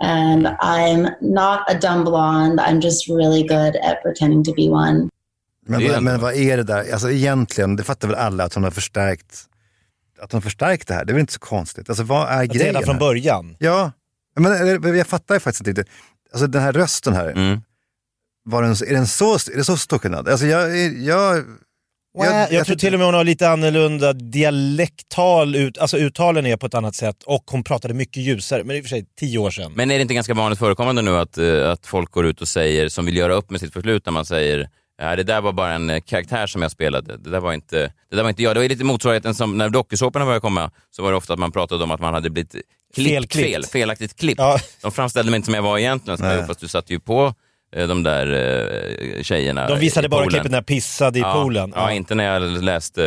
and 0.00 0.46
I'm 0.60 1.02
not 1.20 1.60
a 1.68 1.74
dumb 1.80 2.04
blonde, 2.04 2.62
I'm 2.62 2.80
just 2.80 3.08
really 3.08 3.42
good 3.42 3.76
at 3.76 4.02
pretending 4.02 4.44
to 4.44 4.52
be 4.54 4.68
one. 4.68 5.08
Men, 5.66 6.04
men 6.04 6.20
vad 6.20 6.34
är 6.34 6.56
det 6.56 6.62
där? 6.62 6.92
Alltså 6.92 7.10
egentligen, 7.10 7.76
det 7.76 7.84
fattar 7.84 8.08
väl 8.08 8.16
alla 8.16 8.44
att 8.44 8.54
hon 8.54 8.64
har 8.64 8.70
förstärkt 8.70 9.44
att 10.20 10.32
hon 10.32 10.36
har 10.36 10.42
förstärkt 10.42 10.88
det 10.88 10.94
här. 10.94 11.04
Det 11.04 11.10
är 11.10 11.14
väl 11.14 11.20
inte 11.20 11.32
så 11.32 11.38
konstigt. 11.40 11.88
Alltså 11.88 12.04
vad 12.04 12.28
är 12.28 12.42
Att 12.44 12.48
grejen? 12.50 12.66
redan 12.66 12.82
från 12.82 12.94
här? 12.94 13.00
början. 13.00 13.56
Ja, 13.58 13.92
men 14.36 14.96
jag 14.96 15.06
fattar 15.06 15.38
faktiskt 15.38 15.66
inte 15.66 15.80
riktigt. 15.80 15.94
Alltså 16.32 16.46
den 16.46 16.62
här 16.62 16.72
rösten 16.72 17.12
här, 17.14 17.26
Mm. 17.30 17.60
var 18.44 18.62
den, 18.62 18.70
är, 18.72 18.94
den 18.94 19.06
så, 19.06 19.34
är 19.34 19.56
det 19.56 19.64
så 19.64 19.76
stor 19.76 19.98
skillnad? 19.98 20.28
Alltså 20.28 20.46
jag, 20.46 20.76
jag, 20.92 21.44
Jag, 22.18 22.52
jag, 22.52 22.66
tror 22.66 22.76
till 22.76 22.94
och 22.94 22.98
med 22.98 23.06
hon 23.06 23.14
har 23.14 23.24
lite 23.24 23.48
annorlunda 23.48 24.12
dialekttal, 24.12 25.56
ut, 25.56 25.78
alltså 25.78 25.96
uttalen 25.98 26.46
är 26.46 26.56
på 26.56 26.66
ett 26.66 26.74
annat 26.74 26.94
sätt 26.94 27.22
och 27.22 27.44
hon 27.50 27.64
pratade 27.64 27.94
mycket 27.94 28.22
ljusare, 28.22 28.64
men 28.64 28.76
i 28.76 28.80
och 28.80 28.84
för 28.84 28.88
sig 28.88 29.06
tio 29.20 29.38
år 29.38 29.50
sedan. 29.50 29.72
Men 29.74 29.90
är 29.90 29.94
det 29.94 30.02
inte 30.02 30.14
ganska 30.14 30.34
vanligt 30.34 30.58
förekommande 30.58 31.02
nu 31.02 31.16
att, 31.16 31.38
eh, 31.38 31.70
att 31.70 31.86
folk 31.86 32.10
går 32.10 32.26
ut 32.26 32.40
och 32.40 32.48
säger, 32.48 32.88
som 32.88 33.06
vill 33.06 33.16
göra 33.16 33.34
upp 33.34 33.50
med 33.50 33.60
sitt 33.60 33.72
förflutna, 33.72 34.12
man 34.12 34.24
säger 34.24 34.68
Ja, 34.98 35.16
det 35.16 35.22
där 35.22 35.40
var 35.40 35.52
bara 35.52 35.72
en 35.72 35.90
eh, 35.90 36.00
karaktär 36.00 36.46
som 36.46 36.62
jag 36.62 36.70
spelade. 36.70 37.16
Det 37.16 37.30
där 37.30 37.40
var 37.40 37.52
inte, 37.52 37.92
det 38.10 38.16
där 38.16 38.22
var 38.22 38.30
inte 38.30 38.42
jag. 38.42 38.56
Det 38.56 38.60
var 38.60 38.68
lite 38.68 38.84
motsvarigheten 38.84 39.34
som 39.34 39.58
när 39.58 39.68
dokusåporna 39.68 40.24
började 40.24 40.40
komma 40.40 40.70
så 40.90 41.02
var 41.02 41.10
det 41.10 41.16
ofta 41.16 41.32
att 41.32 41.38
man 41.38 41.52
pratade 41.52 41.84
om 41.84 41.90
att 41.90 42.00
man 42.00 42.14
hade 42.14 42.30
blivit 42.30 42.56
klippt 42.94 43.10
Felklippt. 43.10 43.48
fel, 43.48 43.64
felaktigt 43.64 44.16
klippt. 44.16 44.38
Ja. 44.38 44.58
De 44.82 44.92
framställde 44.92 45.30
mig 45.30 45.36
inte 45.36 45.46
som 45.46 45.54
jag 45.54 45.62
var 45.62 45.78
egentligen, 45.78 46.18
jag, 46.24 46.46
fast 46.46 46.60
du 46.60 46.68
satt 46.68 46.90
ju 46.90 47.00
på 47.00 47.34
de 47.76 48.02
där 48.02 48.26
eh, 49.16 49.22
tjejerna 49.22 49.68
De 49.68 49.78
visade 49.78 50.08
bara 50.08 50.26
klippet 50.26 50.50
när 50.50 50.58
jag 50.58 50.66
pissade 50.66 51.18
i 51.18 51.22
ja, 51.22 51.32
poolen. 51.32 51.72
Ja, 51.76 51.92
inte 51.92 52.14
när 52.14 52.24
jag 52.24 52.42
läste 52.62 53.04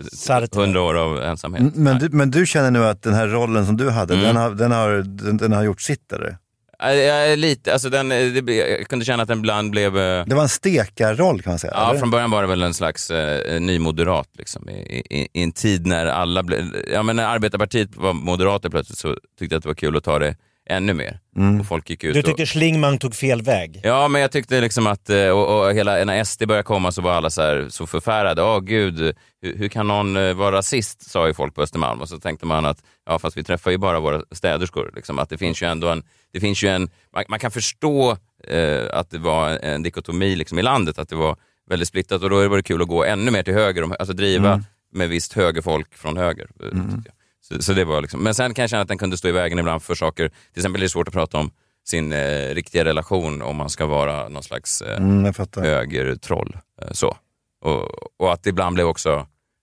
eh, 0.00 0.04
Sartre. 0.12 0.62
100 0.62 0.82
år 0.82 0.94
av 0.94 1.22
ensamhet. 1.22 1.74
men, 1.74 1.98
du, 1.98 2.08
men 2.08 2.30
du 2.30 2.46
känner 2.46 2.70
nu 2.70 2.84
att 2.86 3.02
den 3.02 3.14
här 3.14 3.26
rollen 3.26 3.66
som 3.66 3.76
du 3.76 3.90
hade, 3.90 4.14
Mm. 4.14 4.26
den, 4.26 4.36
har, 4.36 4.50
den, 4.50 4.72
har, 4.72 4.90
den, 5.06 5.36
den 5.36 5.52
har 5.52 5.62
gjort 5.62 5.80
sitt 5.80 6.12
eller? 6.12 6.36
Ja, 6.78 7.34
lite, 7.36 7.72
alltså 7.72 7.88
den, 7.90 8.12
eh, 8.12 8.18
det, 8.42 8.54
jag 8.54 8.88
kunde 8.88 9.04
känna 9.04 9.22
att 9.22 9.28
den 9.28 9.38
ibland 9.38 9.70
blev... 9.70 9.98
eh, 9.98 10.24
Det 10.26 10.34
var 10.34 10.42
en 10.42 10.48
stekarroll 10.48 11.42
kan 11.42 11.50
man 11.52 11.58
säga. 11.58 11.72
Ja, 11.76 11.90
eller? 11.90 12.00
från 12.00 12.10
början 12.10 12.30
var 12.30 12.42
det 12.42 12.48
väl 12.48 12.62
en 12.62 12.74
slags 12.74 13.10
eh, 13.10 13.60
ny 13.60 13.78
moderat. 13.78 14.28
Liksom. 14.38 14.68
I, 14.68 14.72
i, 15.10 15.28
I 15.32 15.42
en 15.42 15.52
tid 15.52 15.86
när 15.86 16.06
alla 16.06 16.42
blev... 16.42 16.64
Ja, 16.92 17.02
men 17.02 17.16
när 17.16 17.24
Arbetarpartiet 17.26 17.96
var 17.96 18.12
moderater 18.12 18.68
plötsligt 18.68 18.98
så 18.98 19.16
tyckte 19.38 19.54
jag 19.54 19.58
att 19.58 19.62
det 19.62 19.68
var 19.68 19.74
kul 19.74 19.96
att 19.96 20.04
ta 20.04 20.18
det 20.18 20.36
ännu 20.66 20.94
mer. 20.94 21.20
Mm. 21.36 21.60
Och 21.60 21.66
folk 21.66 21.90
gick 21.90 22.04
ut 22.04 22.14
Du 22.14 22.20
och... 22.20 22.26
tyckte 22.26 22.46
Schlingmann 22.46 22.98
tog 22.98 23.14
fel 23.14 23.42
väg? 23.42 23.80
Ja, 23.84 24.08
men 24.08 24.20
jag 24.20 24.32
tyckte 24.32 24.60
liksom 24.60 24.86
att, 24.86 25.10
eh, 25.10 25.28
och, 25.28 25.60
och 25.66 25.74
hela, 25.74 26.04
när 26.04 26.24
SD 26.24 26.46
började 26.46 26.62
komma 26.62 26.92
så 26.92 27.02
var 27.02 27.12
alla 27.12 27.30
så, 27.30 27.42
här, 27.42 27.66
så 27.70 27.86
förfärade. 27.86 28.42
Åh 28.42 28.60
gud, 28.60 29.14
hur, 29.42 29.56
hur 29.56 29.68
kan 29.68 29.86
någon 29.88 30.16
eh, 30.16 30.34
vara 30.34 30.56
rasist? 30.56 31.10
Sa 31.10 31.26
ju 31.26 31.34
folk 31.34 31.54
på 31.54 31.62
Östermalm. 31.62 32.00
Och 32.00 32.08
så 32.08 32.18
tänkte 32.18 32.46
man 32.46 32.64
att, 32.66 32.78
ja 33.06 33.18
fast 33.18 33.36
vi 33.36 33.44
träffar 33.44 33.70
ju 33.70 33.78
bara 33.78 34.00
våra 34.00 34.22
städerskor. 34.32 34.92
Liksom, 34.96 35.18
att 35.18 35.28
det 35.30 35.38
finns 35.38 35.62
ju 35.62 35.66
ändå 35.66 35.88
en, 35.88 36.02
det 36.32 36.40
finns 36.40 36.62
ju 36.64 36.68
en 36.68 36.90
man, 37.14 37.24
man 37.28 37.38
kan 37.38 37.50
förstå 37.50 38.16
eh, 38.48 38.84
att 38.92 39.10
det 39.10 39.18
var 39.18 39.48
en 39.48 39.82
dikotomi 39.82 40.36
liksom, 40.36 40.58
i 40.58 40.62
landet, 40.62 40.98
att 40.98 41.08
det 41.08 41.16
var 41.16 41.36
väldigt 41.70 41.88
splittrat 41.88 42.22
och 42.22 42.30
då 42.30 42.48
var 42.48 42.56
det 42.56 42.62
kul 42.62 42.82
att 42.82 42.88
gå 42.88 43.04
ännu 43.04 43.30
mer 43.30 43.42
till 43.42 43.54
höger, 43.54 43.82
alltså 43.98 44.12
driva 44.14 44.48
Mm. 44.52 44.64
med 44.92 45.08
visst 45.08 45.32
högerfolk 45.32 45.94
från 45.94 46.16
höger. 46.16 46.48
eh, 46.62 46.68
jag. 47.04 47.12
Så, 47.48 47.62
så 47.62 47.72
det 47.72 47.84
var 47.84 48.00
liksom. 48.00 48.22
Men 48.22 48.34
sen 48.34 48.54
kan 48.54 48.62
jag 48.62 48.70
känna 48.70 48.82
att 48.82 48.88
den 48.88 48.98
kunde 48.98 49.16
stå 49.18 49.28
i 49.28 49.32
vägen 49.32 49.58
ibland 49.58 49.82
för 49.82 49.94
saker, 49.94 50.28
till 50.28 50.36
exempel 50.60 50.82
är 50.82 50.84
det 50.84 50.88
svårt 50.90 51.08
att 51.08 51.14
prata 51.14 51.38
om 51.38 51.50
sin 51.86 52.12
eh, 52.12 52.48
riktiga 52.54 52.84
relation 52.84 53.42
om 53.42 53.56
man 53.56 53.70
ska 53.70 53.86
vara 53.86 54.28
någon 54.28 54.42
slags 54.42 54.82
eh, 54.82 54.96
Mm, 54.96 55.32
högertroll. 55.56 56.56
Eh, 56.82 56.88
så. 56.92 57.16
Och, 57.64 57.88
och 58.20 58.32
att 58.32 58.42
det 58.42 58.50
ibland 58.50 58.74
blev 58.74 58.86
också 58.86 59.10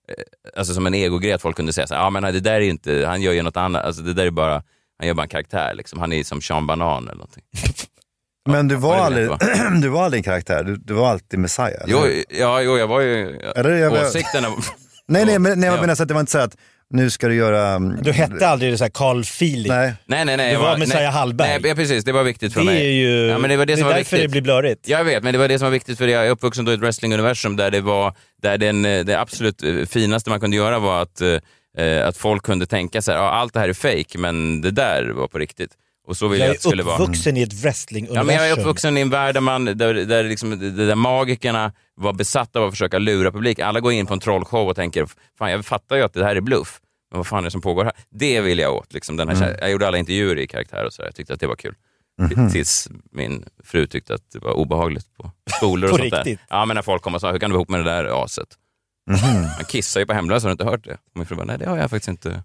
eh, 0.08 0.14
alltså 0.56 0.74
som 0.74 0.86
en 0.86 0.94
egogrej 0.94 1.32
att 1.32 1.42
folk 1.42 1.56
kunde 1.56 1.72
säga 1.72 1.86
så 1.86 1.94
här, 1.94 2.00
ja 2.02 2.10
men 2.10 2.22
det 2.22 2.40
där 2.40 2.52
är 2.54 2.60
inte, 2.60 3.04
han 3.06 3.22
gör 3.22 3.32
ju 3.32 3.42
något 3.42 3.56
annat, 3.56 3.84
alltså 3.84 4.02
det 4.02 4.12
där 4.12 4.26
är 4.26 4.30
bara, 4.30 4.62
han 4.98 5.06
gör 5.06 5.14
bara 5.14 5.22
en 5.22 5.28
karaktär 5.28 5.74
liksom. 5.74 5.98
Han 6.00 6.12
är 6.12 6.24
som 6.24 6.40
Sean 6.40 6.66
Banan 6.66 7.02
eller 7.04 7.14
någonting. 7.14 7.44
Men 8.48 8.68
du 8.68 8.74
var, 8.74 8.96
aldrig, 8.96 9.28
du 9.82 9.88
var 9.88 10.04
aldrig 10.04 10.18
en 10.20 10.24
karaktär, 10.24 10.64
du, 10.64 10.76
du 10.76 10.94
var 10.94 11.10
alltid 11.10 11.38
Messiah? 11.38 11.82
Jo, 11.86 11.98
ja, 12.28 12.62
jo, 12.62 12.78
jag 12.78 12.86
var 12.86 13.00
ju, 13.00 13.36
Eller 13.56 13.70
jag- 13.70 13.92
åsikterna 13.92 14.48
Nej, 15.08 15.24
nej, 15.26 15.38
men 15.38 15.60
nej, 15.60 15.66
jag 15.68 15.76
Ja. 15.76 15.80
menar 15.80 15.94
så 15.94 16.02
att 16.02 16.08
det 16.08 16.14
var 16.14 16.20
inte 16.20 16.32
så 16.32 16.38
att 16.38 16.56
nu 16.90 17.10
ska 17.10 17.28
du 17.28 17.34
göra... 17.34 17.68
mm, 17.68 18.02
Du 18.02 18.12
hette 18.12 18.48
aldrig 18.48 18.78
så 18.78 18.84
här 18.84 18.90
Carl 18.90 19.20
Feeling? 19.20 19.72
Nej. 19.72 19.94
Nej, 20.06 20.24
nej, 20.24 20.36
nej. 20.36 20.46
Du 20.48 20.52
jag 20.52 20.60
var 20.60 20.78
Messiah 20.78 21.02
nej, 21.02 21.10
Hallberg. 21.10 21.58
Nej, 21.62 21.74
precis. 21.74 22.04
Det 22.04 22.12
var 22.12 22.22
viktigt 22.22 22.52
för 22.52 22.60
Det 22.60 22.66
mig. 22.66 22.86
är 22.86 22.90
ju- 22.90 23.26
ja, 23.26 23.38
men 23.38 23.50
det, 23.50 23.56
var 23.56 23.66
det, 23.66 23.72
det 23.72 23.76
är 23.76 23.76
som 23.76 23.86
var 23.86 23.94
därför 23.94 24.16
viktigt. 24.16 24.22
det 24.22 24.28
blir 24.28 24.40
blurrigt. 24.42 24.88
Jag 24.88 25.04
vet, 25.04 25.22
men 25.22 25.32
det 25.32 25.38
var 25.38 25.48
det 25.48 25.58
som 25.58 25.66
var 25.66 25.72
viktigt 25.72 25.98
för 25.98 26.08
jag 26.08 26.26
är 26.26 26.30
uppvuxen 26.30 26.64
då 26.64 26.70
i 26.72 26.74
ett 26.74 26.80
wrestlinguniversum 26.80 27.56
där 27.56 27.70
det 27.70 27.80
var, 27.80 28.12
där 28.42 28.58
den, 28.58 28.84
eh, 28.84 29.04
det 29.04 29.20
absolut 29.20 29.62
eh, 29.62 29.74
finaste 29.86 30.30
man 30.30 30.40
kunde 30.40 30.56
göra 30.56 30.78
var 30.78 31.02
att, 31.02 31.20
eh, 31.78 32.06
att 32.08 32.16
folk 32.16 32.42
kunde 32.42 32.66
tänka 32.66 33.02
så 33.02 33.12
här, 33.12 33.18
ja, 33.18 33.30
allt 33.30 33.54
det 33.54 33.60
här 33.60 33.68
är 33.68 33.72
fake, 33.72 34.18
men 34.18 34.60
det 34.60 34.70
där 34.70 35.08
var 35.08 35.28
på 35.28 35.38
riktigt. 35.38 35.70
Och 36.06 36.16
så 36.16 36.28
vill 36.28 36.40
jag, 36.40 36.48
Jag 36.48 36.56
att 36.56 36.66
är 36.66 36.82
vara. 36.82 36.94
uppvuxen 36.96 37.36
i 37.36 37.42
ett 37.42 37.52
wrestlinguniversum. 37.52 38.16
Ja, 38.16 38.24
men 38.24 38.34
jag 38.34 38.48
är 38.58 38.60
uppvuxen 38.60 38.98
i 38.98 39.00
en 39.00 39.10
värld 39.10 39.34
där, 39.34 39.40
man, 39.40 39.64
där, 39.64 39.74
där, 39.94 40.24
liksom, 40.24 40.50
där, 40.50 40.86
där 40.86 40.94
magikerna 40.94 41.72
var 41.94 42.12
besatta 42.12 42.58
av 42.60 42.64
att 42.66 42.72
försöka 42.72 42.98
lura 42.98 43.32
publik. 43.32 43.58
Alla 43.58 43.80
går 43.80 43.92
in 43.92 44.06
på 44.06 44.14
en 44.14 44.20
trollshow 44.20 44.68
och 44.68 44.76
tänker, 44.76 45.06
fan 45.38 45.50
jag 45.50 45.64
fattar 45.64 45.96
ju 45.96 46.02
att 46.02 46.12
det 46.12 46.24
här 46.24 46.36
är 46.36 46.40
bluff. 46.40 46.80
Men 47.10 47.18
vad 47.18 47.26
fan 47.26 47.38
är 47.38 47.42
det 47.44 47.50
som 47.50 47.60
pågår 47.60 47.84
här? 47.84 47.92
Det 48.10 48.40
vill 48.40 48.58
jag 48.58 48.74
åt. 48.74 48.92
Liksom, 48.92 49.16
den 49.16 49.28
här, 49.28 49.36
Mm. 49.36 49.56
Jag 49.60 49.70
gjorde 49.70 49.86
alla 49.88 49.98
intervjuer 49.98 50.38
i 50.38 50.46
karaktär 50.46 50.84
och 50.86 50.92
så 50.92 51.02
där. 51.02 51.06
Jag 51.08 51.14
tyckte 51.14 51.34
att 51.34 51.40
det 51.40 51.46
var 51.46 51.56
kul. 51.56 51.74
Mhm. 52.22 52.50
Tills 52.50 52.88
min 53.12 53.44
fru 53.64 53.86
tyckte 53.86 54.14
att 54.14 54.30
det 54.32 54.38
var 54.38 54.52
obehagligt 54.52 55.06
på 55.16 55.30
skolor 55.56 55.90
och 55.90 55.90
På 55.98 56.02
sånt 56.02 56.10
där. 56.10 56.24
riktigt? 56.24 56.40
Ja, 56.50 56.64
men 56.64 56.74
när 56.74 56.82
folk 56.82 57.02
kom 57.02 57.14
och 57.14 57.20
sa, 57.20 57.32
hur 57.32 57.38
kan 57.38 57.50
du 57.50 57.54
vara 57.54 57.60
ihop 57.60 57.68
med 57.68 57.80
det 57.80 57.90
där 57.90 58.24
aset? 58.24 58.48
Mhm. 59.10 59.40
Man 59.42 59.64
kissar 59.68 60.00
ju 60.00 60.06
på 60.06 60.12
hemlösa, 60.12 60.44
har 60.46 60.50
du 60.50 60.52
inte 60.52 60.64
hört 60.64 60.84
det? 60.84 60.92
Och 60.92 60.98
min 61.14 61.26
fru 61.26 61.36
bara, 61.36 61.44
nej 61.44 61.58
det 61.58 61.68
har 61.68 61.76
jag 61.76 61.90
faktiskt 61.90 62.08
inte. 62.08 62.42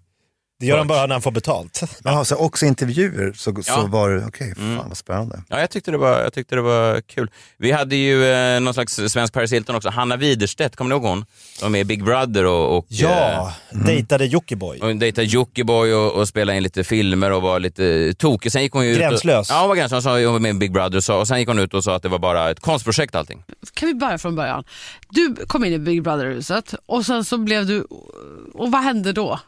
Det 0.60 0.66
gör 0.66 0.78
han 0.78 0.86
bara 0.86 1.06
när 1.06 1.14
han 1.14 1.22
får 1.22 1.30
betalt. 1.30 1.80
Jaha, 2.04 2.24
så 2.24 2.36
också 2.36 2.66
intervjuer 2.66 3.32
så, 3.36 3.54
så 3.54 3.62
Ja. 3.66 3.86
var 3.86 4.10
det, 4.10 4.24
okej, 4.26 4.54
fan 4.56 4.64
Mm. 4.72 4.88
vad 4.88 4.96
spännande. 4.96 5.42
Ja, 5.48 5.60
jag 5.60 5.70
tyckte 5.70 5.90
det 5.90 5.98
var, 5.98 6.20
jag 6.20 6.32
tyckte 6.32 6.54
det 6.54 6.60
var 6.62 7.00
kul. 7.00 7.30
Vi 7.58 7.72
hade 7.72 7.96
ju 7.96 8.24
eh, 8.32 8.60
någon 8.60 8.74
slags 8.74 8.94
svensk 9.08 9.34
Paris 9.34 9.52
Hilton 9.52 9.76
också, 9.76 9.88
Hanna 9.88 10.16
Widerstedt, 10.16 10.76
kommer 10.76 10.88
ni 10.88 10.94
ihåg 10.94 11.02
hon? 11.04 11.18
Hon 11.18 11.26
var 11.62 11.68
med 11.68 11.80
i 11.80 11.84
Big 11.84 12.04
Brother 12.04 12.44
och, 12.46 12.78
och, 12.78 12.86
Ja, 12.88 13.52
eh, 13.72 13.78
dejtade 13.86 14.26
Jockiboi. 14.26 14.78
och 14.80 14.96
dejtade 14.96 15.26
Jockiboi 15.26 15.92
och, 15.92 16.12
och 16.12 16.28
spelade 16.28 16.56
in 16.56 16.62
lite 16.62 16.84
filmer 16.84 17.32
och 17.32 17.42
var 17.42 17.60
lite 17.60 18.14
tokig. 18.14 18.52
Sen 18.52 18.62
gick 18.62 18.72
hon 18.72 18.86
ju 18.86 18.94
Gränslös. 18.94 19.46
Ut 19.46 19.50
och, 19.50 19.56
ja, 19.56 19.60
hon 19.60 19.68
var 19.68 19.76
gränslös. 19.76 20.04
Hon 20.04 20.12
sa- 20.14 20.24
Hon 20.24 20.32
var 20.32 20.40
med 20.40 20.50
i 20.50 20.58
Big 20.58 20.72
Brother 20.72 20.96
och, 20.96 21.04
sa, 21.04 21.18
och 21.20 21.28
sen 21.28 21.38
gick 21.38 21.48
hon 21.48 21.58
ut 21.58 21.74
och 21.74 21.84
sa 21.84 21.94
att 21.96 22.02
det 22.02 22.08
var 22.08 22.18
bara 22.18 22.50
ett 22.50 22.60
konstprojekt 22.60 23.14
allting. 23.14 23.42
Kan 23.74 23.88
vi 23.88 23.94
börja 23.94 24.18
från 24.18 24.36
början? 24.36 24.64
Du 25.08 25.34
kom 25.46 25.64
in 25.64 25.72
i 25.72 25.78
Big 25.78 26.02
Brother-huset 26.02 26.74
och 26.86 27.06
sen 27.06 27.24
så 27.24 27.38
blev 27.38 27.66
du... 27.66 27.86
Och 28.54 28.70
vad 28.72 28.82
hände 28.82 29.12
då? 29.12 29.40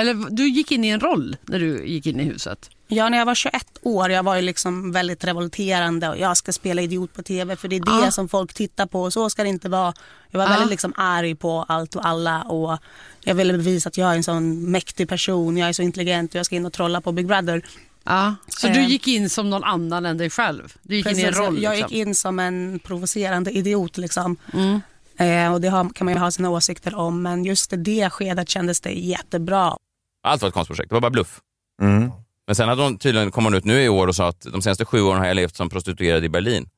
Eller 0.00 0.30
du 0.30 0.48
gick 0.48 0.72
in 0.72 0.84
i 0.84 0.88
en 0.88 1.00
roll 1.00 1.36
när 1.42 1.58
du 1.58 1.86
gick 1.86 2.06
in 2.06 2.20
i 2.20 2.24
huset. 2.24 2.70
Ja, 2.88 3.08
när 3.08 3.18
jag 3.18 3.26
var 3.26 3.34
21 3.34 3.66
år, 3.82 4.10
jag 4.10 4.22
var 4.22 4.36
ju 4.36 4.42
liksom 4.42 4.92
väldigt 4.92 5.24
revolterande 5.24 6.08
och 6.08 6.18
jag 6.18 6.36
ska 6.36 6.52
spela 6.52 6.82
idiot 6.82 7.12
på 7.12 7.22
TV 7.22 7.56
för 7.56 7.68
det 7.68 7.76
är 7.76 7.80
det 7.80 8.06
Ah. 8.08 8.10
som 8.10 8.28
folk 8.28 8.54
tittar 8.54 8.86
på 8.86 9.02
och 9.02 9.12
så 9.12 9.30
ska 9.30 9.42
det 9.42 9.48
inte 9.48 9.68
vara. 9.68 9.94
Jag 10.30 10.38
var 10.38 10.46
Ah. 10.46 10.50
väldigt 10.50 10.70
liksom 10.70 10.92
arg 10.96 11.34
på 11.34 11.64
allt 11.68 11.96
och 11.96 12.06
alla 12.06 12.42
och 12.42 12.78
jag 13.20 13.34
ville 13.34 13.52
bevisa 13.52 13.88
att 13.88 13.96
jag 13.96 14.10
är 14.10 14.14
en 14.16 14.22
sån 14.24 14.70
mäktig 14.70 15.08
person, 15.08 15.56
jag 15.56 15.68
är 15.68 15.72
så 15.72 15.82
intelligent 15.82 16.30
och 16.30 16.36
jag 16.38 16.46
ska 16.46 16.56
in 16.56 16.66
och 16.66 16.72
trolla 16.72 17.00
på 17.00 17.12
Big 17.12 17.26
Brother. 17.26 17.62
Ja, 18.04 18.34
så 18.48 18.66
Eh. 18.66 18.72
du 18.74 18.84
gick 18.84 19.08
in 19.08 19.30
som 19.30 19.50
någon 19.50 19.64
annan 19.64 20.06
än 20.06 20.18
dig 20.18 20.30
själv? 20.30 20.72
Du 20.82 20.96
gick 20.96 21.06
in 21.06 21.18
i 21.18 21.20
en 21.22 21.26
Precis, 21.26 21.40
roll? 21.40 21.62
Jag 21.62 21.76
liksom. 21.76 21.96
gick 21.96 22.06
in 22.06 22.14
som 22.14 22.38
en 22.38 22.78
provocerande 22.84 23.50
idiot 23.50 23.98
liksom. 23.98 24.36
Mm. 24.52 24.80
Eh, 25.16 25.52
och 25.52 25.60
det 25.60 25.68
har, 25.68 25.88
kan 25.94 26.04
man 26.04 26.14
ju 26.14 26.20
ha 26.20 26.30
sina 26.30 26.50
åsikter 26.50 26.94
om 26.94 27.22
men 27.22 27.44
just 27.44 27.72
i 27.72 27.76
det 27.76 28.10
skedet 28.10 28.48
kändes 28.48 28.80
det 28.80 28.90
jättebra. 28.92 29.76
Allt 30.22 30.42
var 30.42 30.48
ett 30.48 30.54
konstprojekt, 30.54 30.88
det 30.90 30.94
var 30.94 31.00
bara 31.00 31.10
bluff. 31.10 31.40
Mm. 31.82 32.10
Men 32.46 32.54
sen 32.54 32.68
hade 32.68 32.82
hon 32.82 32.98
tydligen, 32.98 33.30
kom 33.30 33.44
hon 33.44 33.54
ut 33.54 33.64
nu 33.64 33.82
i 33.82 33.88
år 33.88 34.06
och 34.06 34.16
sa 34.16 34.28
att 34.28 34.40
de 34.40 34.62
senaste 34.62 34.84
sju 34.84 35.00
åren 35.00 35.18
har 35.18 35.26
jag 35.26 35.34
levt 35.34 35.56
som 35.56 35.68
prostituerad 35.70 36.24
i 36.24 36.28
Berlin. 36.28 36.68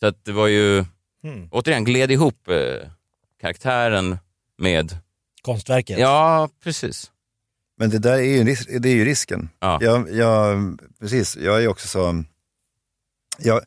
Så 0.00 0.06
att 0.06 0.24
det 0.24 0.32
var 0.32 0.46
ju, 0.46 0.84
Mm. 1.24 1.48
återigen, 1.50 1.84
gled 1.84 2.10
ihop 2.10 2.48
eh, 2.48 2.88
karaktären 3.40 4.18
med... 4.58 4.98
Konstverket. 5.42 5.98
Ja, 5.98 6.48
precis. 6.64 7.10
Men 7.78 7.90
det 7.90 7.98
där 7.98 8.18
är 8.18 8.44
ju, 8.44 8.44
det 8.78 8.88
är 8.88 8.94
ju 8.94 9.04
risken. 9.04 9.48
Ja. 9.60 9.78
Jag, 9.80 10.12
jag, 10.12 10.78
precis, 11.00 11.36
jag 11.36 11.62
är 11.62 11.68
också 11.68 11.88
så... 11.88 12.24
Jag, 13.38 13.60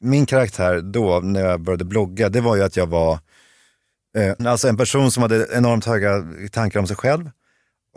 min 0.00 0.26
karaktär 0.26 0.80
då, 0.80 1.20
när 1.20 1.40
jag 1.40 1.60
började 1.60 1.84
blogga, 1.84 2.28
det 2.28 2.40
var 2.40 2.56
ju 2.56 2.62
att 2.62 2.76
jag 2.76 2.86
var 2.86 3.18
eh, 4.16 4.50
alltså 4.50 4.68
en 4.68 4.76
person 4.76 5.10
som 5.10 5.22
hade 5.22 5.48
enormt 5.52 5.84
höga 5.84 6.24
tankar 6.52 6.80
om 6.80 6.86
sig 6.86 6.96
själv 6.96 7.30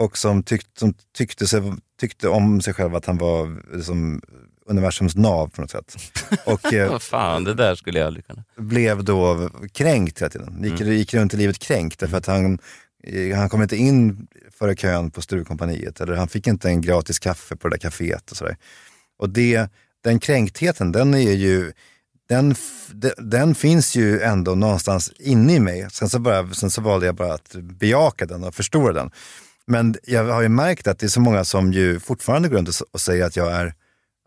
och 0.01 0.17
som, 0.17 0.43
tyck, 0.43 0.61
som 0.77 0.93
tyckte, 1.17 1.47
sig, 1.47 1.61
tyckte 1.99 2.27
om 2.29 2.61
sig 2.61 2.73
själv 2.73 2.95
att 2.95 3.05
han 3.05 3.17
var 3.17 3.61
liksom 3.75 4.21
universums 4.65 5.15
nav 5.15 5.47
på 5.49 5.61
något 5.61 5.71
sätt. 5.71 5.95
Och 6.45 6.73
eh, 6.73 6.99
fan, 6.99 7.43
det 7.43 7.53
där 7.53 7.75
skulle 7.75 7.99
jag 7.99 8.07
aldrig 8.07 8.27
kunna. 8.27 8.43
blev 8.57 9.03
då 9.03 9.49
kränkt 9.73 10.19
hela 10.21 10.29
tiden. 10.29 10.63
Gick, 10.63 10.81
Mm. 10.81 10.93
gick 10.93 11.13
runt 11.13 11.33
i 11.33 11.37
livet 11.37 11.59
kränkt 11.59 11.99
därför 11.99 12.17
att 12.17 12.25
han, 12.25 12.59
eh, 13.03 13.37
han 13.37 13.49
kom 13.49 13.61
inte 13.61 13.77
in 13.77 14.27
före 14.59 14.75
kön 14.75 15.11
på 15.11 15.21
Sturecompagniet 15.21 16.01
eller 16.01 16.15
han 16.15 16.27
fick 16.27 16.47
inte 16.47 16.69
en 16.69 16.81
gratis 16.81 17.19
kaffe 17.19 17.55
på 17.55 17.69
det 17.69 17.77
där 17.77 17.89
kaféet 17.89 18.31
och 18.31 18.37
sådär. 18.37 18.57
Och 19.19 19.29
det, 19.29 19.69
den 20.03 20.19
kränktheten, 20.19 20.91
den 20.91 21.13
är 21.13 21.31
ju, 21.31 21.71
den, 22.29 22.55
den 23.17 23.55
finns 23.55 23.95
ju 23.95 24.21
ändå 24.21 24.55
någonstans 24.55 25.11
inne 25.19 25.55
i 25.55 25.59
mig. 25.59 25.87
Sen 25.91 26.09
så, 26.09 26.19
bara, 26.19 26.53
sen 26.53 26.71
så 26.71 26.81
valde 26.81 27.05
jag 27.05 27.15
bara 27.15 27.33
att 27.33 27.55
bejaka 27.55 28.25
den 28.25 28.43
och 28.43 28.55
förstora 28.55 28.93
den. 28.93 29.11
Men 29.71 29.95
jag 30.03 30.23
har 30.23 30.41
ju 30.41 30.49
märkt 30.49 30.87
att 30.87 30.99
det 30.99 31.05
är 31.05 31.09
så 31.09 31.19
många 31.19 31.45
som 31.45 31.73
ju 31.73 31.99
fortfarande 31.99 32.49
går 32.49 32.57
runt 32.57 32.81
och, 32.91 33.01
säger 33.01 33.25
att 33.25 33.35
jag 33.35 33.51
är, 33.51 33.73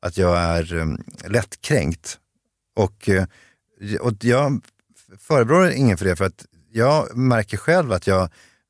att 0.02 0.18
jag 0.18 0.38
är 0.38 0.74
um, 0.74 1.04
lättkränkt. 1.24 2.18
Och, 2.76 3.08
eh, 3.08 3.24
och 4.00 4.12
jag 4.20 4.64
förebrår 5.18 5.70
ingen 5.70 5.98
för 5.98 6.04
det, 6.04 6.16
för 6.16 6.24
att 6.24 6.46
jag 6.72 7.16
märker 7.16 7.56
själv 7.56 7.92
att 7.92 8.06
jag 8.06 8.28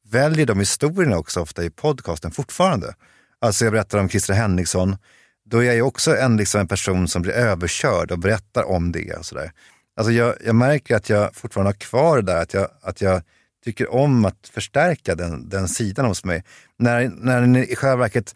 väljer 0.08 0.46
de 0.46 0.58
historierna 0.58 1.18
också 1.18 1.40
ofta 1.40 1.64
i 1.64 1.70
podcasten 1.70 2.30
fortfarande. 2.30 2.94
Alltså 3.38 3.64
jag 3.64 3.72
berättar 3.72 3.98
om 3.98 4.08
Christer 4.08 4.34
Henriksson, 4.34 4.96
då 5.44 5.58
är 5.58 5.64
jag 5.64 5.74
ju 5.74 5.82
också 5.82 6.16
en, 6.16 6.36
liksom 6.36 6.60
en 6.60 6.68
person 6.68 7.08
som 7.08 7.22
blir 7.22 7.32
överkörd 7.32 8.10
och 8.10 8.18
berättar 8.18 8.62
om 8.62 8.92
det. 8.92 9.14
Och 9.14 9.26
sådär. 9.26 9.52
Alltså 9.96 10.12
jag, 10.12 10.34
jag 10.44 10.54
märker 10.54 10.96
att 10.96 11.08
jag 11.08 11.34
fortfarande 11.34 11.68
har 11.68 11.78
kvar 11.78 12.16
det 12.16 12.22
där, 12.22 12.42
att 12.42 12.54
jag, 12.54 12.68
att 12.82 13.00
jag 13.00 13.22
tycker 13.64 13.94
om 13.94 14.24
att 14.24 14.50
förstärka 14.52 15.14
den, 15.14 15.48
den 15.48 15.68
sidan 15.68 16.06
hos 16.06 16.24
mig. 16.24 16.44
När, 16.76 17.08
när 17.08 17.40
den 17.40 17.56
i 17.56 17.76
själva 17.76 17.96
verket 17.96 18.34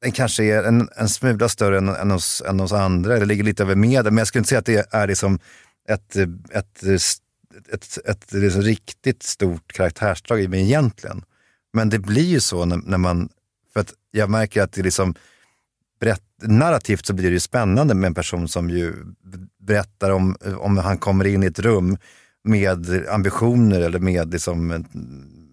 den 0.00 0.12
kanske 0.12 0.44
är 0.44 0.62
en, 0.62 0.88
en 0.96 1.08
smula 1.08 1.48
större 1.48 1.78
än, 1.78 1.88
än, 1.88 2.10
hos, 2.10 2.42
än 2.46 2.60
hos 2.60 2.72
andra, 2.72 3.16
eller 3.16 3.26
ligger 3.26 3.44
lite 3.44 3.62
över 3.62 3.74
medel. 3.74 4.12
Men 4.12 4.18
jag 4.18 4.26
skulle 4.26 4.40
inte 4.40 4.48
säga 4.48 4.58
att 4.58 4.66
det 4.66 4.86
är 4.90 5.06
liksom 5.06 5.38
ett, 5.88 6.16
ett, 6.16 6.82
ett, 6.82 6.82
ett, 7.72 7.98
ett, 8.04 8.32
liksom 8.32 8.62
riktigt 8.62 9.22
stort 9.22 9.72
karaktärsdrag 9.72 10.40
i 10.40 10.48
mig 10.48 10.62
egentligen. 10.62 11.24
Men 11.72 11.90
det 11.90 11.98
blir 11.98 12.26
ju 12.26 12.40
så 12.40 12.64
när, 12.64 12.76
när 12.76 12.98
man, 12.98 13.28
för 13.72 13.80
att 13.80 13.92
jag 14.10 14.30
märker 14.30 14.62
att 14.62 14.72
det 14.72 14.82
liksom, 14.82 15.14
berätt, 16.00 16.22
narrativt 16.42 17.06
så 17.06 17.12
blir 17.12 17.26
det 17.26 17.34
ju 17.34 17.40
spännande 17.40 17.94
med 17.94 18.08
en 18.08 18.14
person 18.14 18.48
som 18.48 18.70
ju 18.70 18.94
berättar 19.60 20.10
om, 20.10 20.36
om 20.58 20.78
han 20.78 20.98
kommer 20.98 21.24
in 21.24 21.42
i 21.42 21.46
ett 21.46 21.58
rum 21.58 21.98
med 22.48 23.06
ambitioner 23.08 23.80
eller 23.80 23.98
med, 23.98 24.32
liksom, 24.32 24.66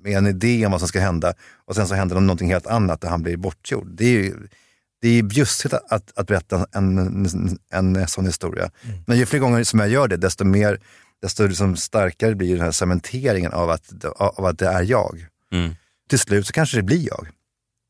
med 0.03 0.17
en 0.17 0.27
idé 0.27 0.65
om 0.65 0.71
vad 0.71 0.81
som 0.81 0.87
ska 0.87 0.99
hända 0.99 1.33
och 1.65 1.75
sen 1.75 1.87
så 1.87 1.95
händer 1.95 2.15
det 2.15 2.21
någonting 2.21 2.51
helt 2.51 2.67
annat 2.67 3.01
där 3.01 3.09
han 3.09 3.23
blir 3.23 3.37
bortgjord. 3.37 3.87
Det 3.91 4.05
är 4.05 4.23
ju, 4.23 4.33
det 5.01 5.09
är 5.09 5.23
bjussigt 5.23 5.73
att, 5.73 5.91
att, 5.91 6.17
att 6.17 6.27
berätta 6.27 6.65
en, 6.71 6.97
en, 7.69 7.95
en 7.95 8.07
sån 8.07 8.25
historia. 8.25 8.71
Men 9.05 9.17
ju 9.17 9.25
fler 9.25 9.39
gånger 9.39 9.63
som 9.63 9.79
jag 9.79 9.89
gör 9.89 10.07
det, 10.07 10.17
desto, 10.17 10.45
mer, 10.45 10.79
desto 11.21 11.47
liksom 11.47 11.75
starkare 11.75 12.35
blir 12.35 12.55
den 12.55 12.65
här 12.65 12.71
cementeringen 12.71 13.53
av 13.53 13.69
att, 13.69 14.05
av 14.15 14.45
att 14.45 14.59
det 14.59 14.67
är 14.67 14.83
jag. 14.83 15.25
Mm. 15.51 15.75
Till 16.09 16.19
slut 16.19 16.47
så 16.47 16.53
kanske 16.53 16.77
det 16.77 16.83
blir 16.83 17.07
jag. 17.07 17.27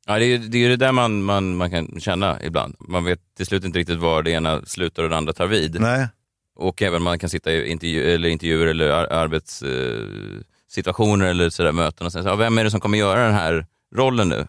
Ja, 0.07 0.19
det 0.19 0.25
är 0.25 0.27
ju 0.27 0.37
det, 0.37 0.57
är 0.57 0.69
det 0.69 0.77
där 0.77 0.91
man, 0.91 1.23
man, 1.23 1.55
man 1.55 1.71
kan 1.71 1.99
känna 1.99 2.43
ibland. 2.43 2.75
Man 2.79 3.03
vet 3.03 3.19
till 3.37 3.45
slut 3.45 3.63
inte 3.63 3.79
riktigt 3.79 3.99
var 3.99 4.23
det 4.23 4.31
ena 4.31 4.61
slutar 4.65 5.03
och 5.03 5.09
det 5.09 5.17
andra 5.17 5.33
tar 5.33 5.47
vid. 5.47 5.81
Nej. 5.81 6.07
Och 6.55 6.81
även 6.81 7.03
man 7.03 7.19
kan 7.19 7.29
sitta 7.29 7.51
i 7.51 7.71
intervju, 7.71 8.13
eller 8.13 8.29
intervjuer 8.29 8.67
eller 8.67 8.89
ar, 8.89 9.05
arbetssituationer 9.05 11.25
eller 11.25 11.49
sådär, 11.49 11.71
möten 11.71 12.05
och 12.05 12.13
säga, 12.13 12.25
ja, 12.25 12.35
vem 12.35 12.57
är 12.57 12.63
det 12.63 12.71
som 12.71 12.79
kommer 12.79 12.97
göra 12.97 13.25
den 13.25 13.33
här 13.33 13.65
rollen 13.95 14.29
nu? 14.29 14.47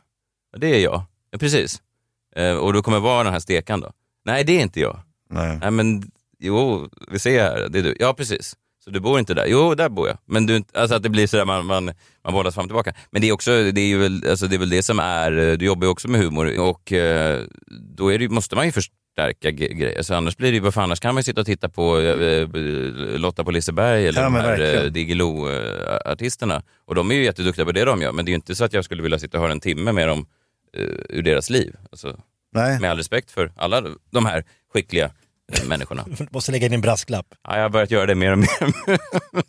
Ja, 0.53 0.59
det 0.59 0.75
är 0.75 0.81
jag. 0.81 1.03
Ja, 1.31 1.39
precis. 1.39 1.83
Eh, 2.37 2.55
och 2.55 2.73
då 2.73 2.83
kommer 2.83 3.01
vara 3.01 3.25
den 3.25 3.33
här 3.33 3.41
stekan 3.41 3.81
då? 3.81 3.93
Nej, 4.25 4.45
det 4.45 4.59
är 4.59 4.63
inte 4.63 4.81
jag. 4.81 5.01
Nej. 5.31 5.59
Nej, 5.61 5.71
men 5.71 6.11
jo, 6.39 6.89
vi 7.11 7.19
ser 7.19 7.43
här, 7.43 7.69
det 7.69 7.79
är 7.79 7.83
du. 7.83 7.97
Ja, 8.01 8.15
precis. 8.15 8.57
Så 8.85 8.91
du 8.91 9.01
bor 9.01 9.19
inte 9.19 9.35
där? 9.35 9.47
Jo, 9.47 9.75
där 9.75 9.89
bor 9.89 10.09
jag. 10.09 10.19
Men 10.25 10.47
du, 10.47 10.65
alltså 10.75 10.97
att 10.97 11.03
det 11.03 11.09
blir 11.09 11.27
sådär, 11.27 11.45
man, 11.45 11.67
man, 11.67 11.85
man 12.25 12.33
bollas 12.33 12.55
fram 12.55 12.65
och 12.65 12.69
tillbaka. 12.69 12.95
Men 13.11 13.23
det 13.23 13.29
är, 13.29 13.33
också, 13.33 13.51
det 13.51 13.81
är, 13.81 13.87
ju 13.87 13.99
väl, 13.99 14.25
alltså 14.31 14.47
det 14.47 14.57
är 14.57 14.59
väl 14.59 14.71
det 14.71 14.83
som 14.83 14.99
är, 14.99 15.39
eh, 15.39 15.53
du 15.53 15.65
jobbar 15.65 15.87
ju 15.87 15.91
också 15.91 16.09
med 16.09 16.21
humor 16.21 16.61
och 16.61 16.93
eh, 16.93 17.43
då 17.97 18.13
är 18.13 18.19
det, 18.19 18.29
måste 18.29 18.57
man 18.57 18.67
ju 18.67 18.73
förstärka 19.17 19.51
ge- 19.51 19.75
grejer. 19.75 20.03
Så 20.03 20.15
annars 20.15 20.37
blir 20.37 20.53
det 20.53 20.59
ju, 20.59 20.71
fan, 20.73 20.85
annars 20.85 21.01
kan 21.01 21.15
man 21.15 21.19
ju 21.21 21.23
sitta 21.25 21.41
och 21.41 21.47
titta 21.47 21.69
på 21.69 22.01
eh, 22.01 22.49
Lotta 23.19 23.45
på 23.45 23.51
Liseberg 23.51 24.07
eller 24.07 24.21
Ja, 24.21 24.25
de 24.25 24.35
här 24.35 24.85
eh, 24.85 24.91
Diggiloo-artisterna. 24.91 26.63
Och 26.85 26.95
de 26.95 27.11
är 27.11 27.15
ju 27.15 27.25
jätteduktiga 27.25 27.65
på 27.65 27.73
det 27.73 27.85
de 27.85 28.03
gör, 28.03 28.13
men 28.13 28.25
det 28.25 28.29
är 28.29 28.33
ju 28.33 28.37
inte 28.37 28.55
så 28.55 28.65
att 28.65 28.73
jag 28.73 28.85
skulle 28.85 29.03
vilja 29.03 29.19
sitta 29.19 29.37
och 29.39 29.43
höra 29.43 29.53
en 29.53 29.61
timme 29.61 29.93
med 29.93 30.09
dem 30.09 30.27
eh, 30.77 30.83
ur 31.09 31.23
deras 31.23 31.51
liv. 31.51 31.77
Alltså, 31.91 32.21
Nej. 32.53 32.81
Med 32.81 32.91
all 32.91 32.97
respekt 32.97 33.31
för 33.31 33.53
alla 33.57 33.85
de 34.11 34.27
här 34.27 34.45
skickliga 34.73 35.05
eh, 35.53 35.69
människorna. 35.69 36.07
Måste 36.31 36.53
lägga 36.53 36.67
in 36.67 36.73
en 36.73 36.81
brasklapp. 36.81 37.27
Ja, 37.45 37.57
jag 37.57 37.63
har 37.63 37.71
börjat 37.71 37.91
göra 37.91 38.07
det 38.07 38.15
mer 38.15 38.33
och 38.33 38.39
mer. 38.39 38.49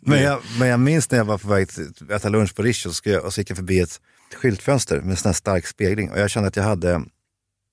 Men 0.00 0.22
jag, 0.22 0.40
men 0.58 0.68
jag 0.68 0.80
minns 0.80 1.10
när 1.10 1.18
jag 1.18 1.24
var 1.24 1.38
på 1.38 1.48
väg 1.48 1.68
till 1.68 1.86
att 2.04 2.10
äta 2.10 2.28
lunch 2.28 2.54
på 2.54 2.62
Rish 2.62 2.86
och, 2.86 2.94
så, 2.94 3.18
och 3.20 3.34
så 3.34 3.40
gick 3.40 3.50
jag 3.50 3.56
förbi 3.56 3.80
ett 3.80 4.00
skyltfönster 4.34 5.00
med 5.00 5.10
en 5.10 5.16
sån 5.16 5.28
här 5.28 5.34
stark 5.34 5.66
spegling 5.66 6.10
och 6.10 6.18
jag 6.18 6.30
kände 6.30 6.48
att 6.48 6.56
jag 6.56 6.64
hade, 6.64 7.02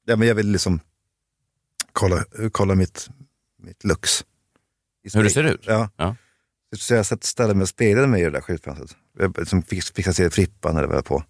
ja, 0.05 0.15
men 0.15 0.27
jag 0.27 0.35
ville 0.35 0.51
liksom 0.51 0.79
kolla, 1.95 2.25
kolla 2.51 2.75
mitt, 2.75 3.09
mitt 3.63 3.83
lux. 3.83 4.25
Hur 5.13 5.23
det 5.23 5.29
ser 5.29 5.43
ut? 5.43 5.61
Ja. 5.65 5.89
Ja. 5.97 6.15
Så 6.77 6.93
jag 6.93 7.05
satt 7.05 7.23
ställde 7.23 7.53
mig 7.55 7.61
och 7.61 7.69
speglade 7.69 8.07
mig 8.07 8.21
i 8.21 8.25
det 8.25 8.31
där 8.31 8.41
skyltfönstret. 8.41 8.95
Jag 9.19 9.37
liksom 9.39 9.63
fick, 9.63 9.83
fick 9.83 10.15
se 10.15 10.29
Frippan 10.29 10.77
eller 10.77 10.87
vad 10.87 10.97
jag 10.97 11.01
var 11.09 11.17
på. 11.19 11.23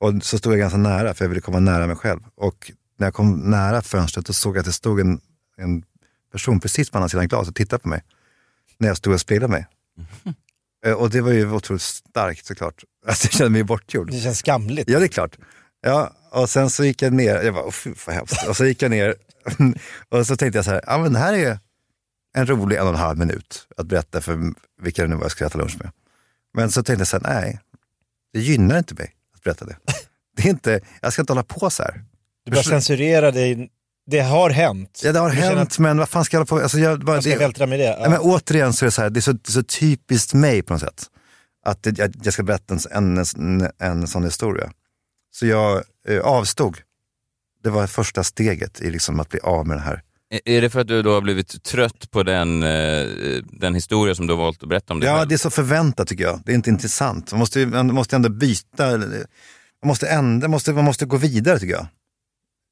Och 0.00 0.22
så 0.24 0.38
stod 0.38 0.52
jag 0.52 0.58
ganska 0.60 0.76
nära 0.78 1.14
för 1.14 1.24
jag 1.24 1.28
ville 1.28 1.40
komma 1.40 1.60
nära 1.60 1.86
mig 1.86 1.96
själv. 1.96 2.20
Och 2.34 2.72
när 2.98 3.06
jag 3.06 3.14
kom 3.14 3.50
nära 3.50 3.82
fönstret 3.82 4.26
så 4.26 4.32
såg 4.32 4.56
jag 4.56 4.60
att 4.60 4.66
det 4.66 4.72
stod 4.72 5.00
en, 5.00 5.20
en 5.56 5.82
person 6.32 6.60
precis 6.60 6.90
på 6.90 6.98
andra 6.98 7.08
sidan 7.08 7.28
glaset 7.28 7.48
och 7.48 7.54
tittade 7.54 7.82
på 7.82 7.88
mig. 7.88 8.02
När 8.78 8.88
jag 8.88 8.96
stod 8.96 9.14
och 9.14 9.20
speglade 9.20 9.50
mig. 9.52 9.66
Eh, 10.86 10.92
Och 10.92 11.10
det 11.10 11.20
var 11.20 11.32
ju 11.32 11.50
otroligt 11.52 11.82
starkt 11.82 12.46
såklart. 12.46 12.84
Alltså 13.06 13.26
jag 13.26 13.32
kände 13.32 13.50
mig 13.50 13.64
bortgjord. 13.64 14.10
Det 14.10 14.20
känns 14.20 14.38
skamligt. 14.38 14.90
Ja, 14.90 14.98
det 14.98 15.04
är 15.06 15.08
klart. 15.08 15.38
Ja, 15.80 16.12
och 16.30 16.50
sen 16.50 16.70
så 16.70 16.84
gick 16.84 17.02
jag 17.02 17.12
ner, 17.12 17.42
jag 17.42 17.54
bara, 17.54 17.64
"Åh, 17.64 17.70
fy 17.70 17.94
vad 18.06 18.14
hemskt. 18.16 18.48
Och 18.48 18.56
så 18.56 18.64
gick 18.66 18.82
jag 18.82 18.90
ner 18.90 19.14
och 20.08 20.26
så 20.26 20.36
tänkte 20.36 20.58
jag 20.58 20.64
så 20.64 20.70
här, 20.70 20.80
ja 20.86 20.98
men 20.98 21.12
det 21.12 21.18
här 21.18 21.32
är 21.32 21.58
en 22.34 22.46
rolig 22.46 22.76
en 22.76 22.82
och 22.82 22.88
en 22.88 22.98
halv 22.98 23.18
minut 23.18 23.66
att 23.76 23.86
berätta 23.86 24.20
för 24.20 24.38
vilka 24.82 25.02
det 25.02 25.08
nu 25.08 25.14
var 25.14 25.22
jag 25.22 25.30
skulle 25.30 25.46
äta 25.48 25.58
lunch 25.58 25.76
med. 25.78 25.90
Men 26.54 26.70
så 26.70 26.82
tänkte 26.82 27.00
jag 27.00 27.08
så 27.08 27.16
här, 27.16 27.34
nej, 27.34 27.60
det 28.32 28.40
gynnar 28.40 28.78
inte 28.78 28.94
mig 28.94 29.14
att 29.34 29.42
berätta 29.42 29.64
det. 29.64 29.76
Det 30.36 30.44
är 30.44 30.50
inte, 30.50 30.80
jag 31.00 31.12
ska 31.12 31.22
inte 31.22 31.32
hålla 31.32 31.42
på 31.42 31.70
så 31.70 31.82
här. 31.82 32.04
Du 32.44 32.50
börjar 32.50 32.62
censurera 32.62 33.30
dig. 33.30 33.70
Det 34.06 34.20
har 34.20 34.50
hänt. 34.50 35.00
Ja, 35.04 35.12
det 35.12 35.18
har 35.18 35.30
Du 35.30 35.36
känner 35.36 35.56
hänt, 35.56 35.78
men 35.78 35.98
vad 35.98 36.08
fan 36.08 36.24
ska 36.24 36.36
jag 36.36 36.40
hålla 36.40 36.46
på 36.46 36.62
alltså, 36.62 36.78
jag, 36.78 37.04
bara, 37.04 37.16
Jag 37.16 37.22
ska 37.22 37.32
det, 37.32 37.38
vältra 37.38 37.66
med 37.66 37.78
det. 37.78 37.98
Ja. 38.00 38.10
Men 38.10 38.18
återigen 38.18 38.72
så 38.72 38.84
är 38.84 38.86
det 38.86 38.90
så 38.90 39.02
här, 39.02 39.10
det 39.10 39.18
är 39.18 39.22
så, 39.22 39.34
så 39.48 39.62
typiskt 39.62 40.34
mig 40.34 40.62
på 40.62 40.72
något 40.72 40.82
sätt. 40.82 41.06
Att 41.64 41.82
det, 41.82 41.98
jag, 41.98 42.14
jag 42.22 42.32
ska 42.32 42.42
berätta 42.42 42.78
en, 42.90 43.18
en, 43.18 43.68
en 43.78 44.08
sån 44.08 44.24
historia. 44.24 44.72
Så 45.30 45.46
jag 45.46 45.82
eh, 46.08 46.20
avstod. 46.20 46.76
Det 47.62 47.70
var 47.70 47.86
första 47.86 48.24
steget 48.24 48.80
i 48.80 48.90
liksom 48.90 49.20
att 49.20 49.28
bli 49.28 49.40
av 49.40 49.66
med 49.66 49.76
det 49.76 49.80
här. 49.80 50.02
Är- 50.44 50.60
det 50.62 50.70
för 50.70 50.80
att 50.80 50.88
du 50.88 51.02
då 51.02 51.12
har 51.14 51.20
blivit 51.20 51.62
trött 51.64 52.10
på 52.10 52.22
den, 52.22 52.62
eh, 52.62 53.06
den 53.52 53.74
historia 53.74 54.14
som 54.14 54.26
du 54.26 54.32
har 54.32 54.38
valt 54.42 54.62
att 54.62 54.68
berätta 54.68 54.92
om 54.92 55.00
dig 55.00 55.08
Ja, 55.08 55.16
själv? 55.16 55.28
det 55.28 55.34
är 55.34 55.36
så 55.36 55.50
förväntat 55.50 56.08
tycker 56.08 56.24
jag. 56.24 56.40
Det 56.44 56.52
är 56.52 56.54
inte 56.54 56.70
intressant. 56.70 57.32
Man 57.32 57.38
måste, 57.38 57.66
man 57.66 57.94
måste 57.94 58.16
ändå 58.16 58.28
byta. 58.28 58.96
Man 58.98 59.08
måste, 59.84 60.08
ändra, 60.08 60.48
måste, 60.48 60.72
man 60.72 60.84
måste 60.84 61.04
gå 61.04 61.16
vidare 61.16 61.58
tycker 61.58 61.74
jag. 61.74 61.86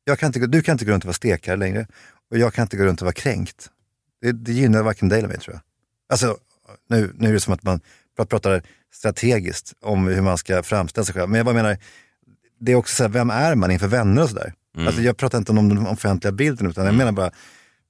jag 0.04 0.18
kan 0.18 0.26
inte, 0.26 0.46
du 0.46 0.62
kan 0.62 0.72
inte 0.72 0.84
gå 0.84 0.92
runt 0.92 1.04
och 1.04 1.08
vara 1.08 1.14
stekare 1.14 1.56
längre. 1.56 1.86
Och 2.30 2.38
jag 2.38 2.54
kan 2.54 2.62
inte 2.62 2.76
gå 2.76 2.84
runt 2.84 3.00
och 3.00 3.04
vara 3.04 3.12
kränkt. 3.12 3.70
Det, 4.22 4.32
det 4.32 4.52
gynnar 4.52 4.82
varken 4.82 5.08
dig 5.08 5.18
eller 5.18 5.28
mig 5.28 5.38
tror 5.38 5.54
jag. 5.54 5.62
Alltså, 6.12 6.36
nu, 6.88 7.12
nu 7.14 7.28
är 7.28 7.32
det 7.32 7.40
som 7.40 7.54
att 7.54 7.62
man 7.62 7.80
pra- 8.18 8.24
pratar 8.26 8.62
strategiskt 8.94 9.72
om 9.82 10.06
hur 10.06 10.20
man 10.22 10.38
ska 10.38 10.62
framställa 10.62 11.04
sig 11.04 11.14
själv. 11.14 11.28
Men 11.28 11.36
jag 11.38 11.46
bara 11.46 11.54
menar, 11.54 11.78
det 12.60 12.72
är 12.72 12.76
också 12.76 12.94
så 12.96 13.02
här, 13.02 13.10
vem 13.10 13.30
är 13.30 13.54
man 13.54 13.70
inför 13.70 13.88
vänner 13.88 14.22
och 14.22 14.28
sådär? 14.28 14.52
Mm. 14.76 14.86
Alltså, 14.86 15.02
jag 15.02 15.16
pratar 15.16 15.38
inte 15.38 15.52
om 15.52 15.68
den 15.68 15.86
offentliga 15.86 16.32
bilden, 16.32 16.70
utan 16.70 16.86
jag 16.86 16.94
menar 16.94 17.12
bara, 17.12 17.30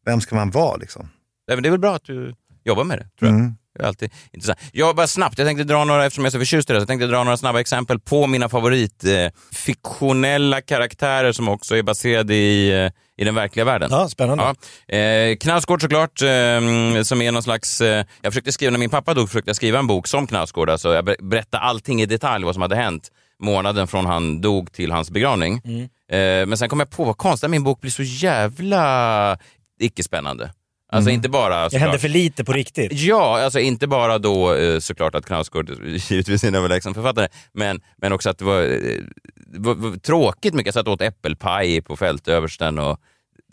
vem 0.06 0.20
ska 0.20 0.34
man 0.36 0.50
vara 0.50 0.76
liksom? 0.76 1.08
Nej, 1.48 1.56
men 1.56 1.62
det 1.62 1.68
är 1.68 1.70
väl 1.70 1.80
bra 1.80 1.94
att 1.94 2.04
du 2.04 2.34
jobbar 2.64 2.84
med 2.84 2.98
det, 2.98 3.08
tror 3.18 3.30
jag. 3.30 3.38
Mm. 3.40 3.56
Det 3.76 3.82
är 3.82 3.86
alltid 3.86 4.10
intressant. 4.32 4.58
Jag 4.72 4.96
bara 4.96 5.06
snabbt, 5.06 5.38
jag 5.38 5.46
tänkte 5.48 5.64
dra 5.64 5.84
några, 5.84 6.06
eftersom 6.06 6.24
jag 6.24 6.28
är 6.28 6.32
så 6.32 6.38
förtjust 6.38 6.70
i 6.70 6.72
det, 6.72 6.78
så 6.78 6.82
jag 6.82 6.88
tänkte 6.88 7.06
dra 7.06 7.24
några 7.24 7.36
snabba 7.36 7.60
exempel 7.60 8.00
på 8.00 8.26
mina 8.26 8.48
favorit 8.48 9.04
eh, 9.04 9.28
fiktionella 9.52 10.60
karaktärer 10.60 11.32
som 11.32 11.48
också 11.48 11.76
är 11.76 11.82
baserade 11.82 12.34
i, 12.34 12.84
eh, 12.84 12.90
i 13.16 13.24
den 13.24 13.34
verkliga 13.34 13.64
världen. 13.64 13.88
Ja, 13.92 14.08
spännande. 14.08 14.54
Ja. 14.86 14.96
Eh, 14.96 15.36
Knausgård 15.36 15.82
såklart, 15.82 16.22
eh, 16.22 17.02
som 17.02 17.22
är 17.22 17.32
någon 17.32 17.42
slags... 17.42 17.80
Eh, 17.80 18.04
jag 18.22 18.32
försökte 18.32 18.52
skriva, 18.52 18.70
när 18.70 18.78
min 18.78 18.90
pappa 18.90 19.14
dog 19.14 19.28
försökte 19.28 19.48
jag 19.48 19.56
skriva 19.56 19.78
en 19.78 19.86
bok 19.86 20.06
som 20.06 20.26
Knausgård, 20.26 20.70
alltså 20.70 20.94
jag 20.94 21.04
ber- 21.04 21.22
berättade 21.22 21.62
allting 21.62 22.02
i 22.02 22.06
detalj 22.06 22.44
vad 22.44 22.54
som 22.54 22.62
hade 22.62 22.76
hänt 22.76 23.08
månaden 23.42 23.86
från 23.86 24.06
han 24.06 24.40
dog 24.40 24.72
till 24.72 24.92
hans 24.92 25.10
begravning. 25.10 25.60
Mm. 25.64 25.88
Eh, 26.12 26.46
men 26.46 26.56
sen 26.58 26.68
kom 26.68 26.78
jag 26.80 26.90
på 26.90 27.04
vad 27.04 27.16
konstigt, 27.16 27.50
min 27.50 27.64
bok 27.64 27.80
blir 27.80 27.90
så 27.90 28.02
jävla 28.02 29.38
icke-spännande. 29.80 30.52
Alltså 30.92 31.08
Mm. 31.10 31.14
inte 31.14 31.28
bara... 31.28 31.64
Det 31.64 31.70
såklart- 31.70 31.80
hände 31.82 31.98
för 31.98 32.08
lite 32.08 32.44
på 32.44 32.52
riktigt. 32.52 32.92
Ja, 32.92 33.40
alltså 33.44 33.58
inte 33.58 33.86
bara 33.86 34.18
då 34.18 34.54
eh, 34.54 34.78
såklart 34.78 35.14
att 35.14 35.26
Knausgård 35.26 35.70
givetvis 35.84 36.44
är 36.44 36.48
en 36.48 36.54
överlägsen 36.54 36.94
författare, 36.94 37.28
men, 37.52 37.80
men 37.96 38.12
också 38.12 38.30
att 38.30 38.38
det 38.38 38.44
var, 38.44 38.62
eh, 38.62 39.00
det 39.46 39.58
var, 39.58 39.74
var 39.74 39.96
tråkigt 39.96 40.54
mycket. 40.54 40.66
Jag 40.66 40.74
satt 40.74 40.86
och 40.86 40.92
åt 40.92 41.02
äppelpaj 41.02 41.82
på 41.82 41.96
fältöversten 41.96 42.78
och 42.78 43.00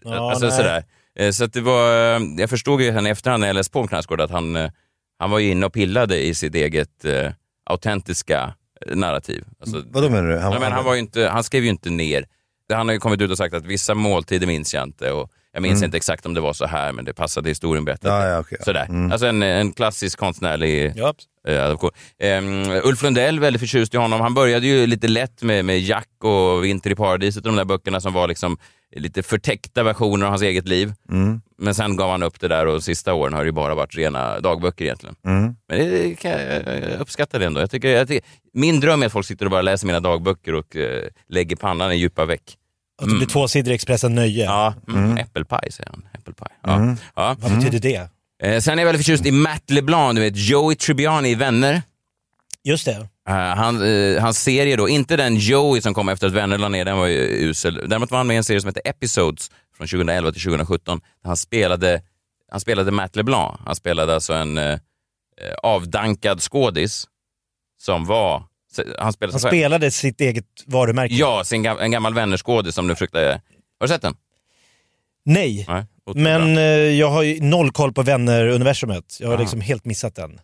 Ja, 0.06 0.30
alltså, 0.32 0.46
nej. 0.48 0.56
sådär. 0.58 0.84
Eh, 1.20 1.32
Så 1.32 1.44
att 1.44 1.54
det 1.54 1.62
var, 1.62 2.16
eh, 2.16 2.22
jag 2.38 2.50
förstod 2.50 2.82
ju 2.82 2.94
sen 2.94 3.08
i 3.08 3.10
efterhand 3.10 3.42
när 3.42 3.48
jag 3.48 3.56
läste 3.56 3.72
på 3.72 3.80
om 3.80 3.88
Knausgård 3.88 4.22
att 4.22 4.32
han, 4.32 4.56
eh, 4.56 4.72
han 5.20 5.32
var 5.32 5.40
ju 5.40 5.52
inne 5.52 5.66
och 5.66 5.74
pillade 5.74 6.26
i 6.26 6.36
sitt 6.36 6.56
eget 6.56 7.06
eh, 7.06 7.32
autentiska 7.70 8.54
eh, 8.88 8.96
narrativ. 8.96 9.46
Alltså, 9.60 9.84
Vadå 9.92 10.10
menar 10.10 10.30
du? 10.30 10.38
Han, 10.40 10.60
men 10.62 10.72
han, 10.72 10.86
var 10.86 10.94
ju 10.94 11.00
inte, 11.00 11.28
han 11.28 11.44
skrev 11.44 11.64
ju 11.64 11.70
inte 11.70 11.90
ner. 11.90 12.26
Han 12.74 12.88
har 12.88 12.94
ju 12.94 13.00
kommit 13.00 13.22
ut 13.22 13.32
och 13.32 13.38
sagt 13.38 13.54
att 13.54 13.66
vissa 13.66 13.96
måltider 13.96 14.48
minns 14.48 14.74
jag 14.74 14.84
inte. 14.84 15.12
Och 15.12 15.30
jag 15.54 15.62
minns 15.62 15.78
Mm. 15.78 15.86
inte 15.86 15.98
exakt 15.98 16.26
om 16.26 16.34
det 16.34 16.42
var 16.42 16.54
så 16.54 16.66
här, 16.66 16.92
men 16.92 17.06
det 17.06 17.14
passade 17.14 17.50
historien 17.50 17.86
bättre. 17.86 18.10
Ja, 18.10 18.28
ja, 18.28 18.40
okej. 18.40 18.58
Sådär. 18.66 18.86
Mm. 18.90 19.12
Alltså 19.12 19.28
en, 19.28 19.44
en 19.44 19.72
klassisk 19.74 20.20
konstnärlig 20.20 20.86
eh, 20.86 20.94
Ehm, 22.20 22.72
Ulf 22.84 23.04
Lundell, 23.04 23.40
väldigt 23.40 23.60
förtjust 23.60 23.94
i 23.94 23.98
honom. 23.98 24.22
Han 24.22 24.34
började 24.34 24.68
ju 24.68 24.88
lite 24.88 25.08
lätt 25.08 25.42
med, 25.42 25.66
med 25.66 25.80
Jack 25.80 26.10
och 26.24 26.64
Vinter 26.64 26.92
i 26.92 26.96
paradiset 26.96 27.46
och 27.46 27.52
de 27.52 27.56
där 27.56 27.66
böckerna 27.66 28.02
som 28.02 28.14
var 28.14 28.28
liksom 28.28 28.58
lite 28.96 29.24
förtäckta 29.24 29.84
versioner 29.84 30.26
av 30.26 30.30
hans 30.30 30.42
eget 30.42 30.68
liv. 30.68 30.94
Mm. 31.12 31.42
Men 31.58 31.76
sen 31.76 31.96
gav 31.96 32.12
han 32.12 32.24
upp 32.24 32.40
det 32.40 32.48
där 32.48 32.66
och 32.68 32.84
sista 32.84 33.14
åren 33.14 33.34
har 33.34 33.40
det 33.42 33.46
ju 33.46 33.52
bara 33.52 33.76
varit 33.76 33.96
rena 33.96 34.40
dagböcker 34.40 34.86
egentligen. 34.86 35.16
Mm. 35.26 35.56
Men 35.68 35.78
det 35.78 36.16
kan 36.20 36.32
jag 36.32 36.42
jag 36.92 37.00
uppskattar 37.00 37.40
det 37.40 37.46
ändå. 37.46 37.60
Jag 37.60 37.72
tycker, 37.72 37.90
jag 37.90 38.08
tycker, 38.08 38.30
min 38.54 38.80
dröm 38.80 39.02
är 39.02 39.06
att 39.06 39.12
folk 39.12 39.26
sitter 39.26 39.46
och 39.46 39.52
bara 39.52 39.62
läser 39.62 39.88
mina 39.88 40.00
dagböcker 40.00 40.56
och 40.56 40.76
eh, 40.76 41.04
lägger 41.30 41.56
pannan 41.56 41.92
i 41.92 41.96
djupa 41.96 42.26
veck. 42.26 42.58
Att 43.02 43.10
det 43.10 43.16
blir 43.16 43.28
två 43.28 43.48
sidor 43.48 43.72
i 43.72 43.76
Expressen 43.76 44.16
Nöje. 44.16 44.46
Ja, 44.46 44.74
mm. 44.88 45.04
Mm. 45.04 45.18
äppelpaj 45.18 45.72
säger 45.72 45.90
han. 45.90 46.08
Äppelpaj. 46.14 46.52
Ja. 46.64 46.76
Mm. 46.76 46.96
Ja. 47.16 47.36
Vad 47.40 47.56
betyder 47.56 47.80
det? 47.80 48.10
Eh, 48.44 48.60
sen 48.60 48.80
är 48.80 48.84
jag 48.84 48.86
väldigt 48.86 49.06
förtjust 49.06 49.26
i 49.26 49.32
Matt 49.32 49.70
LeBlanc, 49.70 50.16
du 50.16 50.22
vet 50.22 50.38
Joey 50.38 50.76
Tribbiani 50.76 51.30
i 51.30 51.36
Vänner. 51.36 51.82
Just 52.64 52.86
det. 52.86 53.08
Eh, 53.30 53.36
han, 53.36 53.82
uh, 53.82 54.22
hans 54.22 54.44
serie 54.44 54.76
då, 54.76 54.90
inte 54.90 55.18
den 55.18 55.36
Joey 55.36 55.82
som 55.82 55.94
kom 55.94 56.10
efter 56.10 56.28
att 56.28 56.34
Vänner 56.34 56.58
la 56.58 56.70
ner, 56.70 56.86
den 56.86 56.98
var 56.98 57.08
ju 57.08 57.20
usel. 57.20 57.90
Däremot 57.90 58.12
var 58.12 58.18
han 58.18 58.28
med 58.28 58.34
i 58.34 58.38
en 58.38 58.44
serie 58.44 58.62
som 58.62 58.68
heter 58.68 58.82
Episodes 58.86 59.52
från 59.78 59.88
2011 59.88 60.32
till 60.32 60.42
2017. 60.42 61.00
Där 61.00 61.28
han, 61.28 61.38
spelade, 61.38 62.02
han 62.52 62.60
spelade 62.60 62.92
Matt 62.92 63.16
LeBlanc. 63.16 63.60
Han 63.66 63.76
spelade 63.76 64.14
alltså 64.14 64.34
en 64.34 64.58
uh, 64.58 64.78
avdankad 65.64 66.42
skådis 66.42 67.08
som 67.82 68.06
var... 68.06 68.44
Han 69.00 69.14
spelade 69.14 69.34
Han 69.34 69.40
spelade 69.40 69.92
sitt 69.92 70.22
eget 70.22 70.46
varumärke. 70.66 71.14
Ja, 71.14 71.44
sin, 71.46 71.66
en 71.66 71.92
gammal 71.92 72.14
Vännerskådis 72.14 72.76
som 72.76 72.88
nu 72.88 72.96
fruktar... 72.96 73.22
Har 73.24 73.40
du 73.82 73.88
sett 73.88 74.02
den? 74.02 74.16
Nej, 75.26 75.66
Nej. 75.68 75.86
Men 76.16 76.58
eh, 76.58 76.64
jag 76.64 77.10
har 77.10 77.24
ju 77.24 77.42
noll 77.42 77.72
koll 77.72 77.94
på 77.94 78.02
Vänner-universumet. 78.02 79.18
Jag 79.20 79.28
har 79.28 79.34
Aha. 79.34 79.42
liksom 79.42 79.62
helt 79.62 79.86
missat 79.86 80.16
den. 80.16 80.40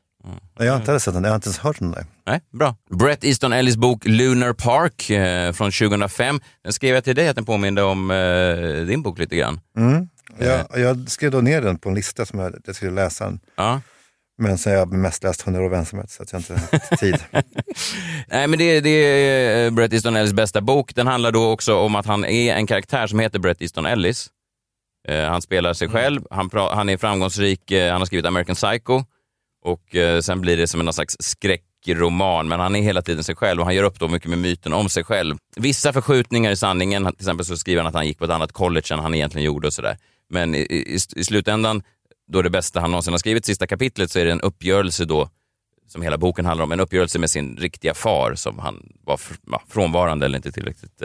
Jag 0.58 0.72
har 0.72 0.78
inte 0.78 0.92
heller 0.92 1.00
sett 1.00 1.14
den, 1.14 1.24
jag 1.24 1.32
har 1.32 1.36
inte 1.36 1.48
ens 1.48 1.58
hört 1.58 1.80
den 1.80 1.92
där. 1.92 2.06
Nej, 2.28 2.42
bra. 2.54 2.76
Brett 2.90 3.24
Easton 3.24 3.54
Ellis 3.54 3.78
bok 3.78 4.06
Lunar 4.06 4.54
Park 4.54 5.10
eh, 5.10 5.52
från 5.52 5.72
2005. 5.72 6.42
Den 6.64 6.74
skrev 6.74 6.96
jag 6.96 7.04
till 7.04 7.16
dig 7.16 7.28
att 7.28 7.36
den 7.36 7.46
påminde 7.46 7.84
om 7.84 8.12
eh, 8.12 8.86
din 8.86 9.02
bok 9.02 9.20
lite 9.20 9.36
grann. 9.36 9.60
Mm. 9.78 10.10
Jag, 10.38 10.66
jag 10.76 11.10
skrev 11.10 11.32
då 11.32 11.42
ner 11.42 11.62
den 11.62 11.78
på 11.78 11.90
en 11.90 11.96
lista 11.96 12.26
som 12.26 12.40
jag, 12.40 12.56
jag 12.66 12.76
skulle 12.76 12.92
läsa 12.92 13.26
den. 13.26 13.40
Ja. 13.56 13.82
Men 14.38 14.58
sen 14.58 14.72
har 14.74 14.80
jag 14.80 14.94
mest 14.94 15.24
läst 15.24 15.42
100 15.42 15.62
år 15.62 15.66
av 15.66 15.74
ensamhet 15.74 16.12
så 16.12 16.24
att 16.24 16.32
jag 16.32 16.40
inte 16.40 16.54
har 16.54 16.60
haft 16.60 17.00
tid. 17.00 17.18
Nej, 18.28 18.48
men 18.48 18.60
det, 18.60 18.80
det 18.80 18.90
är 18.90 19.66
eh, 19.66 19.72
Bret 19.72 19.94
Easton 19.94 20.16
Ellis 20.16 20.34
bästa 20.34 20.62
bok. 20.62 20.96
Den 20.96 21.08
handlar 21.08 21.32
då 21.32 21.52
också 21.52 21.76
om 21.76 21.96
att 21.96 22.06
han 22.06 22.26
är 22.26 22.56
en 22.56 22.68
karaktär 22.68 23.08
som 23.08 23.20
heter 23.20 23.40
Bret 23.40 23.62
Easton 23.62 23.86
Ellis. 23.86 24.30
Eh, 25.08 25.26
han 25.26 25.42
spelar 25.42 25.74
sig 25.74 25.90
själv, 25.90 26.22
han, 26.32 26.50
han 26.54 26.90
är 26.90 26.98
framgångsrik, 26.98 27.72
eh, 27.72 27.92
han 27.92 28.02
har 28.02 28.06
skrivit 28.06 28.26
American 28.26 28.56
Psycho 28.56 29.04
och 29.62 29.96
eh, 29.96 30.22
sen 30.22 30.42
blir 30.42 30.58
det 30.58 30.68
som 30.68 30.88
en 30.88 30.94
slags 30.94 31.16
skräckroman, 31.20 32.48
men 32.48 32.60
han 32.60 32.76
är 32.76 32.82
hela 32.82 33.02
tiden 33.02 33.24
sig 33.24 33.36
själv 33.36 33.60
och 33.60 33.66
han 33.66 33.76
gör 33.76 33.84
upp 33.84 34.00
då 34.00 34.08
mycket 34.08 34.30
med 34.30 34.40
myten 34.40 34.74
om 34.74 34.90
sig 34.90 35.04
själv. 35.04 35.38
Vissa 35.56 35.94
förskjutningar 35.94 36.52
i 36.52 36.56
sanningen, 36.56 37.06
till 37.06 37.16
exempel 37.16 37.46
så 37.46 37.58
skriver 37.58 37.82
han 37.82 37.88
att 37.88 37.94
han 37.94 38.08
gick 38.08 38.18
på 38.18 38.26
ett 38.26 38.32
annat 38.32 38.52
college 38.52 38.94
än 38.94 39.00
han 39.00 39.14
egentligen 39.14 39.46
gjorde 39.46 39.68
och 39.68 39.74
sådär. 39.74 39.98
Men 40.30 40.56
i, 40.56 40.60
i, 40.60 40.98
i 41.16 41.24
slutändan, 41.24 41.84
då 42.28 42.42
det 42.42 42.50
bästa 42.50 42.80
han 42.80 42.92
någonsin 42.92 43.14
har 43.14 43.18
skrivit, 43.18 43.46
sista 43.46 43.68
kapitlet, 43.68 44.12
så 44.12 44.20
är 44.20 44.26
det 44.26 44.32
en 44.32 44.42
uppgörelse 44.42 45.06
då 45.06 45.30
som 45.88 46.02
hela 46.02 46.18
boken 46.18 46.46
handlar 46.46 46.64
om, 46.64 46.72
en 46.72 46.80
uppgörelse 46.80 47.20
med 47.20 47.30
sin 47.30 47.58
riktiga 47.58 47.94
far 47.94 48.36
som 48.36 48.60
han 48.60 48.94
var 49.04 49.20
frånvarande 49.70 50.26
eller 50.26 50.38
inte 50.38 50.52
tillräckligt 50.52 51.02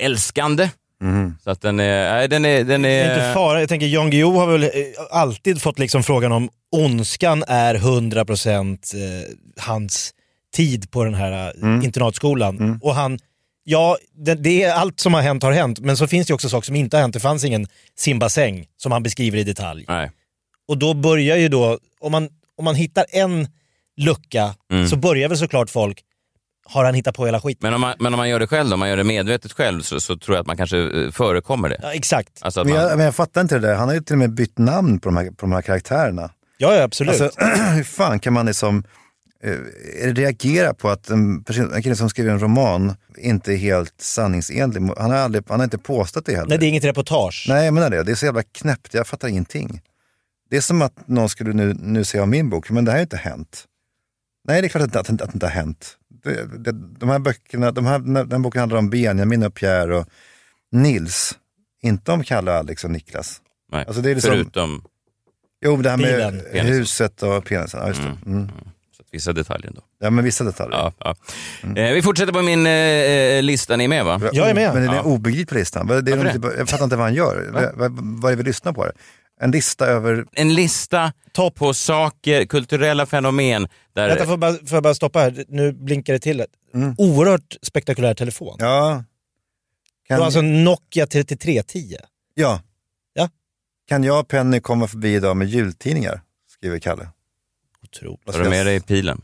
älskande. 0.00 0.70
Mm. 1.02 1.34
Så 1.44 1.50
att 1.50 1.60
den 1.60 1.80
är, 1.80 2.12
nej, 2.12 2.28
den 2.28 2.44
är, 2.44 2.64
den 2.64 2.84
är... 2.84 3.10
Inte 3.14 3.32
fara. 3.34 3.60
Jag 3.60 3.68
tänker 3.68 3.86
Jan 3.86 4.10
Guillou 4.10 4.32
har 4.38 4.46
väl 4.46 4.62
eh, 4.62 4.70
alltid 5.10 5.62
fått 5.62 5.78
liksom 5.78 6.02
frågan 6.02 6.32
om 6.32 6.48
ondskan 6.76 7.44
är 7.48 7.74
100% 7.74 8.94
eh, 8.94 9.28
hans 9.64 10.14
tid 10.54 10.90
på 10.90 11.04
den 11.04 11.14
här 11.14 11.32
eh, 11.56 11.62
Mm. 11.62 11.84
internatskolan. 11.84 12.78
Och 12.82 12.94
han, 12.94 13.18
ja, 13.64 13.96
det, 14.16 14.34
det 14.34 14.62
är 14.62 14.72
allt 14.74 15.00
som 15.00 15.14
har 15.14 15.22
hänt 15.22 15.42
har 15.42 15.52
hänt, 15.52 15.80
men 15.80 15.96
så 15.96 16.06
finns 16.06 16.26
det 16.26 16.34
också 16.34 16.48
saker 16.48 16.66
som 16.66 16.76
inte 16.76 16.96
har 16.96 17.02
hänt. 17.02 17.14
Det 17.14 17.20
fanns 17.20 17.44
ingen 17.44 17.66
simbassäng 17.98 18.66
som 18.76 18.92
han 18.92 19.02
beskriver 19.02 19.38
i 19.38 19.44
detalj. 19.44 19.84
Nej. 19.88 20.10
Och 20.68 20.78
då 20.78 20.94
börjar 20.94 21.36
ju 21.36 21.48
då, 21.48 21.78
om 22.00 22.12
man, 22.12 22.28
om 22.58 22.64
man 22.64 22.74
hittar 22.74 23.04
en 23.10 23.48
lucka 23.96 24.54
Mm. 24.72 24.88
så 24.88 24.96
börjar 24.96 25.28
väl 25.28 25.38
såklart 25.38 25.70
folk, 25.70 26.00
har 26.64 26.84
han 26.84 26.94
hittat 26.94 27.16
på 27.16 27.26
hela 27.26 27.40
skiten? 27.40 27.58
Men 27.62 27.74
om, 27.74 27.80
man, 27.80 27.94
men 27.98 28.14
om 28.14 28.18
man 28.18 28.28
gör 28.28 28.40
det 28.40 28.46
själv, 28.46 28.68
då, 28.68 28.74
om 28.74 28.80
man 28.80 28.88
gör 28.88 28.96
det 28.96 29.04
medvetet 29.04 29.52
själv, 29.52 29.82
så, 29.82 30.00
så 30.00 30.16
tror 30.16 30.36
jag 30.36 30.40
att 30.40 30.46
man 30.46 30.56
kanske 30.56 30.78
eh, 30.78 31.10
förekommer 31.10 31.68
det. 31.68 31.78
Ja, 31.82 31.92
exakt. 31.92 32.38
Alltså 32.40 32.60
att 32.60 32.66
Men 32.66 32.74
man, 32.76 32.84
jag, 32.84 32.96
men 32.96 33.04
jag 33.04 33.14
fattar 33.14 33.40
inte 33.40 33.58
det 33.58 33.68
där, 33.68 33.74
han 33.74 33.88
har 33.88 33.94
ju 33.94 34.00
till 34.00 34.14
och 34.14 34.18
med 34.18 34.30
bytt 34.30 34.58
namn 34.58 35.00
på 35.00 35.08
de 35.08 35.16
här, 35.16 35.24
på 35.24 35.36
de 35.40 35.52
här 35.52 35.62
karaktärerna. 35.62 36.30
Ja, 36.58 36.74
ja 36.74 36.82
absolut. 36.82 37.20
Alltså, 37.20 37.44
hur 37.74 37.84
fan 37.84 38.20
kan 38.20 38.32
man 38.32 38.46
liksom 38.46 38.84
eh, 39.42 39.58
reagera 40.14 40.74
på 40.74 40.88
att 40.88 41.10
en, 41.10 41.44
person, 41.44 41.72
en 41.74 41.82
kille 41.82 41.96
som 41.96 42.08
skriver 42.08 42.30
en 42.30 42.40
roman 42.40 42.96
inte 43.18 43.52
är 43.52 43.56
helt 43.56 44.00
sanningsenlig? 44.00 44.80
Han 44.98 45.10
har, 45.10 45.18
aldrig, 45.18 45.44
han 45.48 45.60
har 45.60 45.64
inte 45.64 45.78
påstått 45.78 46.26
det 46.26 46.32
heller. 46.32 46.48
Nej, 46.48 46.58
det 46.58 46.66
är 46.66 46.68
inget 46.68 46.84
reportage. 46.84 47.46
Nej, 47.48 47.64
jag 47.64 47.74
menar 47.74 47.90
det. 47.90 48.02
Det 48.02 48.12
är 48.12 48.16
så 48.16 48.26
jävla 48.26 48.42
knäppt. 48.42 48.94
Jag 48.94 49.06
fattar 49.06 49.28
ingenting. 49.28 49.80
Det 50.50 50.56
är 50.56 50.60
som 50.60 50.82
att 50.82 51.08
någon 51.08 51.28
skulle 51.28 51.52
nu, 51.52 51.74
nu 51.80 52.04
säga 52.04 52.22
om 52.22 52.30
min 52.30 52.50
bok, 52.50 52.70
men 52.70 52.84
det 52.84 52.90
här 52.90 52.96
har 52.96 53.00
ju 53.00 53.04
inte 53.04 53.16
hänt. 53.16 53.64
Nej, 54.48 54.60
det 54.60 54.66
är 54.66 54.68
klart 54.68 54.82
att, 54.82 54.96
att, 54.96 55.10
att 55.10 55.18
det 55.18 55.34
inte 55.34 55.46
har 55.46 55.50
hänt. 55.50 55.96
Det, 56.58 56.72
de 56.98 57.08
här 57.08 57.18
böckerna, 57.18 57.70
de 57.72 57.86
här, 57.86 57.98
den 57.98 58.32
här 58.32 58.38
boken 58.38 58.60
handlar 58.60 58.78
om 58.78 58.90
Benjamin 58.90 59.42
och 59.42 59.54
Pierre 59.54 59.96
och 59.96 60.06
Nils. 60.72 61.38
Inte 61.82 62.12
om 62.12 62.24
Kalle, 62.24 62.52
Alex 62.52 62.84
och 62.84 62.90
Niklas. 62.90 63.40
nej, 63.72 63.84
Alltså 63.86 64.02
det 64.02 64.10
är 64.10 64.14
liksom, 64.14 64.30
förutom 64.32 64.84
jo, 65.64 65.76
det 65.76 65.90
här 65.90 65.96
med 65.96 66.32
bilen, 66.52 66.66
huset 66.66 67.22
och 67.22 67.44
penisen. 67.44 67.80
Ja, 67.82 67.88
just 67.88 68.00
det. 68.02 68.30
Mm. 68.30 68.48
så 68.96 69.02
att 69.02 69.08
vissa 69.10 69.32
detaljer. 69.32 69.70
Då. 69.74 69.82
Ja, 70.00 70.10
men 70.10 70.24
vissa 70.24 70.44
detaljer. 70.44 70.78
Ja, 70.78 70.92
ja. 70.98 71.16
Eh, 71.80 71.92
vi 71.94 72.02
fortsätter 72.02 72.32
på 72.32 72.42
min 72.42 72.66
eh, 72.66 73.42
lista, 73.42 73.76
ni 73.76 73.84
är 73.84 73.88
med 73.88 74.04
va? 74.04 74.20
Jag 74.32 74.50
är 74.50 74.54
med. 74.54 74.74
Men 74.74 74.82
det 74.82 74.88
är 74.88 74.94
Ja. 74.94 75.02
obegriplig 75.02 75.58
lista. 75.58 75.84
Vad- 75.84 76.04
Det 76.04 76.12
är 76.12 76.34
inte, 76.34 76.48
jag 76.58 76.68
fattar 76.68 76.84
inte 76.84 76.96
vad 76.96 77.04
han 77.06 77.14
gör. 77.14 77.50
Vad 77.96 78.32
är 78.32 78.36
det 78.36 78.42
vi 78.42 78.42
lyssnar 78.42 78.72
på? 78.72 78.90
En 79.40 79.50
lista 79.50 79.86
över... 79.86 80.26
En 80.32 80.54
lista 80.54 81.12
Topp. 81.32 81.54
på 81.54 81.74
saker, 81.74 82.44
kulturella 82.44 83.06
fenomen. 83.06 83.68
Där, 83.92 84.08
Vänta, 84.08 84.24
får 84.24 84.32
jag, 84.32 84.38
bara, 84.40 84.52
får 84.52 84.76
jag 84.76 84.82
bara 84.82 84.94
stoppa 84.94 85.18
här? 85.20 85.44
Nu 85.48 85.72
blinkar 85.72 86.12
det 86.12 86.18
till. 86.18 86.44
Mm. 86.74 86.94
Oerhört 86.98 87.56
spektakulär 87.62 88.14
telefon. 88.14 88.56
Ja. 88.58 89.04
Det 90.02 90.08
Kan, 90.08 90.18
var 90.18 90.24
alltså 90.24 90.40
Nokia 90.40 91.06
3310. 91.06 91.96
ja. 92.34 92.60
Ja. 93.14 93.28
Kan 93.88 94.04
jag 94.04 94.20
och 94.20 94.28
Penny 94.28 94.60
komma 94.60 94.86
förbi 94.86 95.14
idag 95.14 95.36
med 95.36 95.48
jultidningar? 95.48 96.22
Skriver 96.50 96.78
Kalle. 96.78 97.08
Otroligt. 97.82 98.20
Ska 98.28 98.42
du 98.42 98.48
med 98.50 98.66
dig 98.66 98.80
pilen? 98.80 99.22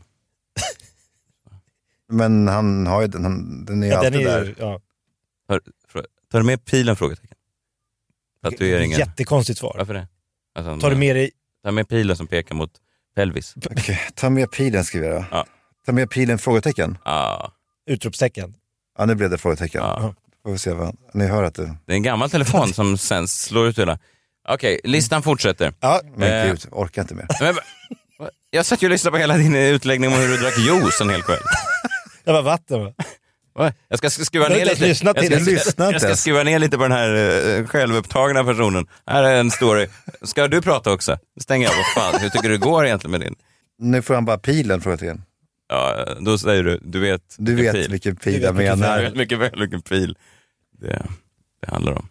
Men 2.09 2.47
han 2.47 2.87
har 2.87 3.01
ju 3.01 3.07
den, 3.07 3.23
han, 3.23 3.65
den 3.65 3.83
är 3.83 3.87
ju 3.87 3.93
Ja, 3.93 3.99
alltid 3.99 4.15
är 4.15 4.25
där. 4.25 4.55
ja, 4.59 4.81
Tar, 5.47 5.61
tar 6.31 6.39
du 6.39 6.45
med 6.45 6.65
pilen? 6.65 6.95
Frågetecken. 6.95 7.30
Tatueringen. 8.43 8.99
jättekonstigt 8.99 9.59
svar. 9.59 9.75
Varför 9.77 9.93
det? 9.93 10.07
Alltså, 10.55 10.79
Tar 10.79 10.89
du 10.89 10.95
med 10.95 11.15
dig... 11.15 11.31
tar 11.63 11.71
med 11.71 11.87
pilen 11.89 12.15
som 12.17 12.27
pekar 12.27 12.55
mot 12.55 12.71
pelvis. 13.15 13.53
Okej, 13.71 13.99
ta 14.15 14.29
med 14.29 14.51
pilen 14.51 14.85
skriver 14.85 15.09
jag. 15.09 15.25
Ja. 15.31 15.45
Ta 15.85 15.91
med 15.91 16.09
pilen? 16.09 16.37
Frågetecken. 16.37 16.97
Ah, 17.03 17.49
Utropstecken. 17.89 18.55
Ja, 18.97 19.05
nu 19.05 19.15
blev 19.15 19.29
det 19.29 19.37
frågetecken. 19.37 19.81
Ja. 19.81 20.13
Får 20.43 20.51
vi 20.51 20.57
se 20.57 20.71
vad, 20.73 20.97
ni 21.13 21.27
hör 21.27 21.43
att 21.43 21.55
det... 21.55 21.75
det 21.85 21.93
är 21.93 21.95
en 21.95 22.03
gammal 22.03 22.29
telefon 22.29 22.73
som 22.73 22.97
sen 22.97 23.27
slår 23.27 23.67
ut 23.67 23.79
hela... 23.79 23.99
Okej, 24.49 24.81
listan 24.83 25.23
fortsätter. 25.23 25.73
Ja, 25.79 26.01
Men 26.15 26.31
Eh. 26.31 26.47
gud, 26.47 26.65
orkar 26.71 27.01
inte 27.01 27.15
mer. 27.15 27.27
Men, 27.41 27.55
jag 28.49 28.65
satt 28.65 28.81
ju 28.83 28.87
och 28.87 28.91
lyssnade 28.91 29.11
på 29.11 29.17
hela 29.17 29.37
din 29.37 29.55
utläggning 29.55 30.09
om 30.13 30.15
hur 30.19 30.27
du 30.27 30.37
drack 30.37 30.57
juice 30.57 31.01
en 31.01 31.09
hel 31.09 31.21
kväll. 31.23 31.39
det 32.23 32.31
var 32.31 32.41
vatten 32.41 32.79
va? 32.85 32.93
Jag 33.87 33.97
ska 33.99 34.09
skruva 34.09 34.49
Du 34.49 34.55
ner 34.55 34.65
lite. 34.65 34.87
jag 34.87 34.97
ska. 34.97 35.13
Du 35.13 35.91
jag 35.91 36.01
ska 36.01 36.15
skruva 36.15 36.43
ner 36.43 36.59
lite 36.59 36.77
på 36.77 36.83
den 36.83 36.91
här 36.91 37.15
uh, 37.59 37.67
självupptagna 37.67 38.43
personen. 38.43 38.85
Här 39.07 39.23
är 39.23 39.39
en 39.39 39.51
story. 39.51 39.87
Ska 40.21 40.47
du 40.47 40.61
prata 40.61 40.91
också? 40.91 41.17
Stänger 41.41 41.67
jag. 41.67 41.73
Vad 41.75 41.85
fan, 42.13 42.21
hur 42.21 42.29
tycker 42.29 42.49
du 42.49 42.57
det 42.57 42.65
går 42.65 42.85
egentligen 42.85 43.11
med 43.11 43.21
din? 43.21 43.35
Nu 43.79 44.01
får 44.01 44.13
han 44.13 44.25
bara 44.25 44.37
pilen? 44.37 44.81
Frågetecken. 44.81 45.21
Ja, 45.69 46.05
då 46.19 46.37
säger 46.37 46.63
du, 46.63 46.79
du 46.83 46.99
vet 46.99 47.21
Du 47.37 47.55
vet 47.55 47.73
pil. 47.75 47.91
vilken 47.91 48.15
pil 48.15 48.41
jag 48.41 48.55
menar. 48.55 49.01
vet 49.01 49.15
mycket 49.15 49.39
väl 49.39 49.59
vilken 49.59 49.81
pil 49.81 50.17
det, 50.81 51.05
det 51.65 51.71
handlar 51.71 51.91
om. 51.93 52.07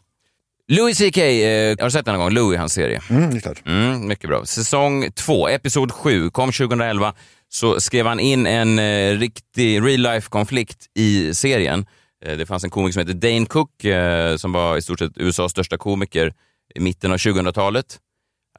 Louis 0.69 0.99
CK, 0.99 1.17
eh, 1.19 1.77
har 1.79 1.85
du 1.85 1.91
sett 1.91 2.05
den 2.05 2.15
någon 2.15 2.23
gång? 2.25 2.31
Louis, 2.35 2.59
hans 2.59 2.73
serie. 2.73 3.01
Mm, 3.11 3.31
det 3.31 3.37
är 3.37 3.41
klart. 3.41 3.63
Mm, 3.67 4.09
mycket 4.09 4.29
bra. 4.31 4.45
Säsong 4.45 5.13
2, 5.13 5.49
episod 5.49 5.93
7, 5.93 6.31
kom 6.31 6.53
2011. 6.53 7.15
Så 7.53 7.81
skrev 7.81 8.07
han 8.07 8.21
in 8.21 8.47
en 8.47 8.79
eh, 8.79 9.19
riktig 9.19 9.83
real 9.83 10.01
life-konflikt 10.01 10.87
i 10.95 11.35
serien. 11.35 11.87
Eh, 12.25 12.37
det 12.37 12.47
fanns 12.47 12.65
en 12.65 12.71
komiker 12.71 12.93
som 12.93 13.01
heter 13.01 13.15
Dane 13.15 13.47
Cook 13.47 13.85
eh, 13.85 14.37
som 14.37 14.53
var 14.53 14.77
i 14.77 14.83
stort 14.83 14.99
sett 14.99 15.13
USAs 15.19 15.53
största 15.53 15.79
komiker 15.79 16.33
i 16.75 16.81
mitten 16.81 17.13
av 17.13 17.17
2000-talet. 17.17 17.99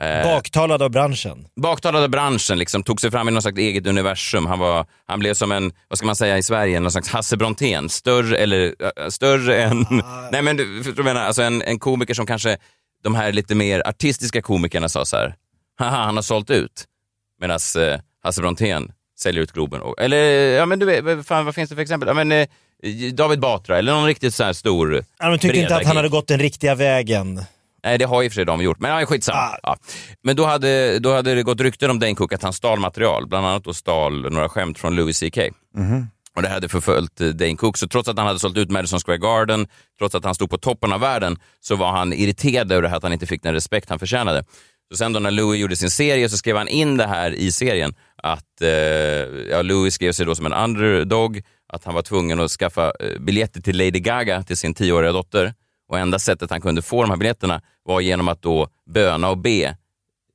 Eh, 0.01 0.23
Baktalad 0.23 0.81
av 0.81 0.89
branschen. 0.91 1.47
baktalade 1.61 2.09
branschen, 2.09 2.59
liksom, 2.59 2.83
tog 2.83 3.01
sig 3.01 3.11
fram 3.11 3.27
i 3.27 3.31
något 3.31 3.43
slags 3.43 3.59
eget 3.59 3.87
universum. 3.87 4.45
Han, 4.45 4.59
var, 4.59 4.85
han 5.05 5.19
blev 5.19 5.33
som 5.33 5.51
en, 5.51 5.71
vad 5.87 5.97
ska 5.97 6.05
man 6.05 6.15
säga 6.15 6.37
i 6.37 6.43
Sverige, 6.43 6.79
någon 6.79 6.91
slags 6.91 7.09
Hasse 7.09 7.37
Brontén. 7.37 7.89
Större, 7.89 8.37
eller, 8.37 8.75
äh, 8.99 9.09
större 9.09 9.63
än... 9.63 9.85
Nej 10.31 10.41
men 10.41 10.57
du 10.57 10.83
jag 10.97 11.05
menar? 11.05 11.21
Alltså 11.25 11.41
en, 11.41 11.61
en 11.61 11.79
komiker 11.79 12.13
som 12.13 12.25
kanske 12.25 12.57
de 13.03 13.15
här 13.15 13.31
lite 13.31 13.55
mer 13.55 13.87
artistiska 13.87 14.41
komikerna 14.41 14.89
sa 14.89 15.05
så 15.05 15.17
här, 15.17 15.35
haha 15.79 16.05
han 16.05 16.15
har 16.15 16.23
sålt 16.23 16.49
ut. 16.49 16.85
Medan 17.39 17.59
Hasse 18.23 18.41
Brontén 18.41 18.91
säljer 19.19 19.43
ut 19.43 19.51
Globen. 19.51 19.81
Och, 19.81 19.95
eller, 19.99 20.17
ja 20.51 20.65
men 20.65 20.79
du 20.79 20.85
vet, 20.85 21.03
vad 21.03 21.25
fan, 21.25 21.45
vad 21.45 21.55
finns 21.55 21.69
det 21.69 21.75
för 21.75 21.81
exempel? 21.81 22.07
Ja, 22.07 22.13
men, 22.13 22.31
eh, 22.31 22.47
David 23.13 23.39
Batra, 23.39 23.77
eller 23.77 23.93
någon 23.93 24.05
riktigt 24.05 24.33
så 24.33 24.43
här 24.43 24.53
stor... 24.53 25.03
Ja, 25.19 25.29
de 25.29 25.37
tyckte 25.39 25.59
inte 25.59 25.75
att 25.75 25.85
han 25.85 25.95
hade 25.95 26.09
gått 26.09 26.27
den 26.27 26.39
riktiga 26.39 26.75
vägen. 26.75 27.41
Nej, 27.83 27.97
det 27.97 28.05
har 28.05 28.23
i 28.23 28.27
och 28.27 28.31
för 28.31 28.35
sig 28.35 28.45
de 28.45 28.61
gjort, 28.61 28.79
men 28.79 28.91
ja, 28.99 29.05
skitsamma. 29.05 29.39
Ah. 29.39 29.59
Ja. 29.63 29.77
Men 30.23 30.35
då 30.35 30.45
hade, 30.45 30.99
då 30.99 31.13
hade 31.13 31.35
det 31.35 31.43
gått 31.43 31.61
rykten 31.61 31.89
om 31.89 31.99
Dane 31.99 32.15
Cook 32.15 32.33
att 32.33 32.43
han 32.43 32.53
stal 32.53 32.79
material, 32.79 33.27
bland 33.27 33.45
annat 33.45 33.63
då 33.63 33.73
stal 33.73 34.31
några 34.31 34.49
skämt 34.49 34.79
från 34.79 34.95
Louis 34.95 35.19
CK. 35.19 35.37
Och 36.35 36.41
det 36.41 36.49
hade 36.49 36.69
förföljt 36.69 37.21
eh, 37.21 37.27
Dane 37.27 37.55
Cook, 37.55 37.77
så 37.77 37.87
trots 37.87 38.09
att 38.09 38.17
han 38.17 38.27
hade 38.27 38.39
sålt 38.39 38.57
ut 38.57 38.69
Madison 38.69 38.99
Square 38.99 39.17
Garden, 39.17 39.67
trots 39.99 40.15
att 40.15 40.25
han 40.25 40.35
stod 40.35 40.49
på 40.49 40.57
toppen 40.57 40.93
av 40.93 40.99
världen, 40.99 41.37
så 41.59 41.75
var 41.75 41.91
han 41.91 42.13
irriterad 42.13 42.71
över 42.71 42.95
att 42.95 43.03
han 43.03 43.13
inte 43.13 43.25
fick 43.25 43.43
den 43.43 43.53
respekt 43.53 43.89
han 43.89 43.99
förtjänade. 43.99 44.43
Så 44.91 44.97
sen 44.97 45.13
då 45.13 45.19
när 45.19 45.31
Louis 45.31 45.61
gjorde 45.61 45.75
sin 45.75 45.89
serie 45.89 46.29
så 46.29 46.37
skrev 46.37 46.57
han 46.57 46.67
in 46.67 46.97
det 46.97 47.07
här 47.07 47.31
i 47.31 47.51
serien, 47.51 47.93
att 48.15 48.61
eh, 48.61 48.69
ja, 49.49 49.61
Louis 49.61 49.93
skrev 49.93 50.11
sig 50.11 50.25
då 50.25 50.35
som 50.35 50.45
en 50.45 50.53
underdog, 50.53 51.41
att 51.67 51.83
han 51.83 51.93
var 51.93 52.01
tvungen 52.01 52.39
att 52.39 52.51
skaffa 52.51 52.93
eh, 52.99 53.19
biljetter 53.19 53.61
till 53.61 53.77
Lady 53.77 53.99
Gaga 53.99 54.43
till 54.43 54.57
sin 54.57 54.73
tioåriga 54.73 55.11
dotter. 55.11 55.53
Och 55.87 55.99
enda 55.99 56.19
sättet 56.19 56.49
han 56.49 56.61
kunde 56.61 56.81
få 56.81 57.01
de 57.01 57.09
här 57.09 57.17
biljetterna 57.17 57.61
var 57.83 58.01
genom 58.01 58.27
att 58.27 58.41
då 58.41 58.67
böna 58.89 59.29
och 59.29 59.37
be 59.37 59.77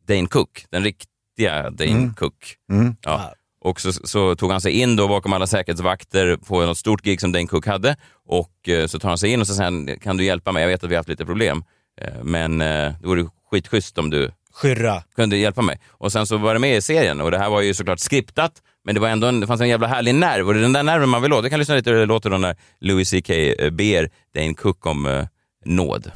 Dane 0.09 0.27
Cook, 0.27 0.65
den 0.71 0.85
riktiga 0.85 1.71
Dane 1.71 1.91
Mm. 1.91 2.15
Cook. 2.15 2.57
Mm. 2.71 2.97
Ja. 3.03 3.33
Och 3.61 3.81
så, 3.81 3.93
så 3.93 4.35
tog 4.35 4.51
han 4.51 4.61
sig 4.61 4.73
in 4.73 4.97
då 4.97 5.09
bakom 5.09 5.33
alla 5.33 5.47
säkerhetsvakter 5.47 6.37
på 6.37 6.67
något 6.67 6.79
stort 6.79 7.03
gig 7.03 7.21
som 7.21 7.33
Dane 7.33 7.47
Cook 7.47 7.67
hade. 7.67 7.97
Och 8.27 8.69
eh, 8.69 8.87
så 8.87 8.99
tar 8.99 9.09
han 9.09 9.19
sig 9.19 9.31
in 9.31 9.41
och 9.41 9.47
så 9.47 9.55
säger 9.55 9.71
han, 9.71 9.99
kan 10.01 10.17
du 10.17 10.25
hjälpa 10.25 10.53
mig? 10.53 10.63
Jag 10.63 10.69
vet 10.69 10.85
att 10.85 10.91
vi 10.91 10.95
har 10.95 11.01
haft 11.01 11.09
lite 11.09 11.27
problem. 11.27 11.65
Eh, 12.01 12.23
men 12.23 12.61
eh, 12.61 12.93
det 13.01 13.07
vore 13.07 13.27
skitschysst 13.51 13.99
om 13.99 14.11
du 14.11 14.31
Skyrra. 14.57 15.03
kunde 15.17 15.37
hjälpa 15.37 15.63
mig. 15.63 15.81
Och 15.91 16.13
sen 16.13 16.27
så 16.27 16.37
var 16.37 16.55
det 16.55 16.61
med 16.61 16.77
i 16.77 16.83
serien 16.83 17.21
och 17.21 17.31
det 17.31 17.39
här 17.39 17.51
var 17.51 17.61
ju 17.61 17.75
såklart 17.75 17.99
skriptat, 18.01 18.53
men 18.85 18.95
det 18.95 19.01
var 19.01 19.09
ändå 19.09 19.27
en, 19.27 19.41
det 19.41 19.47
fanns 19.47 19.61
en 19.61 19.69
jävla 19.69 19.87
härlig 19.87 20.15
nerv 20.15 20.47
och 20.49 20.55
det 20.55 20.61
är 20.61 20.63
den 20.63 20.73
där 20.73 20.83
nerven 20.83 21.09
man 21.09 21.23
vill 21.23 21.33
åt. 21.33 21.45
Vi 21.45 21.51
kan 21.51 21.59
lyssna 21.59 21.75
lite 21.75 21.91
hur 21.91 21.99
det 21.99 22.07
låter 22.07 22.31
då 22.31 22.39
när 22.39 22.57
Louis 22.81 23.11
CK 23.11 23.31
eh, 23.31 23.71
ber 23.71 24.11
Dane 24.35 24.55
Cook 24.55 24.87
om 24.87 25.07
eh, 25.07 25.25
nåd. 25.65 26.11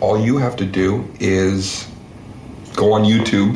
All 0.00 0.28
you 0.28 0.38
have 0.40 0.56
to 0.56 0.64
do 0.64 1.00
is 1.18 1.88
go 2.74 2.84
on 2.92 3.04
YouTube 3.04 3.54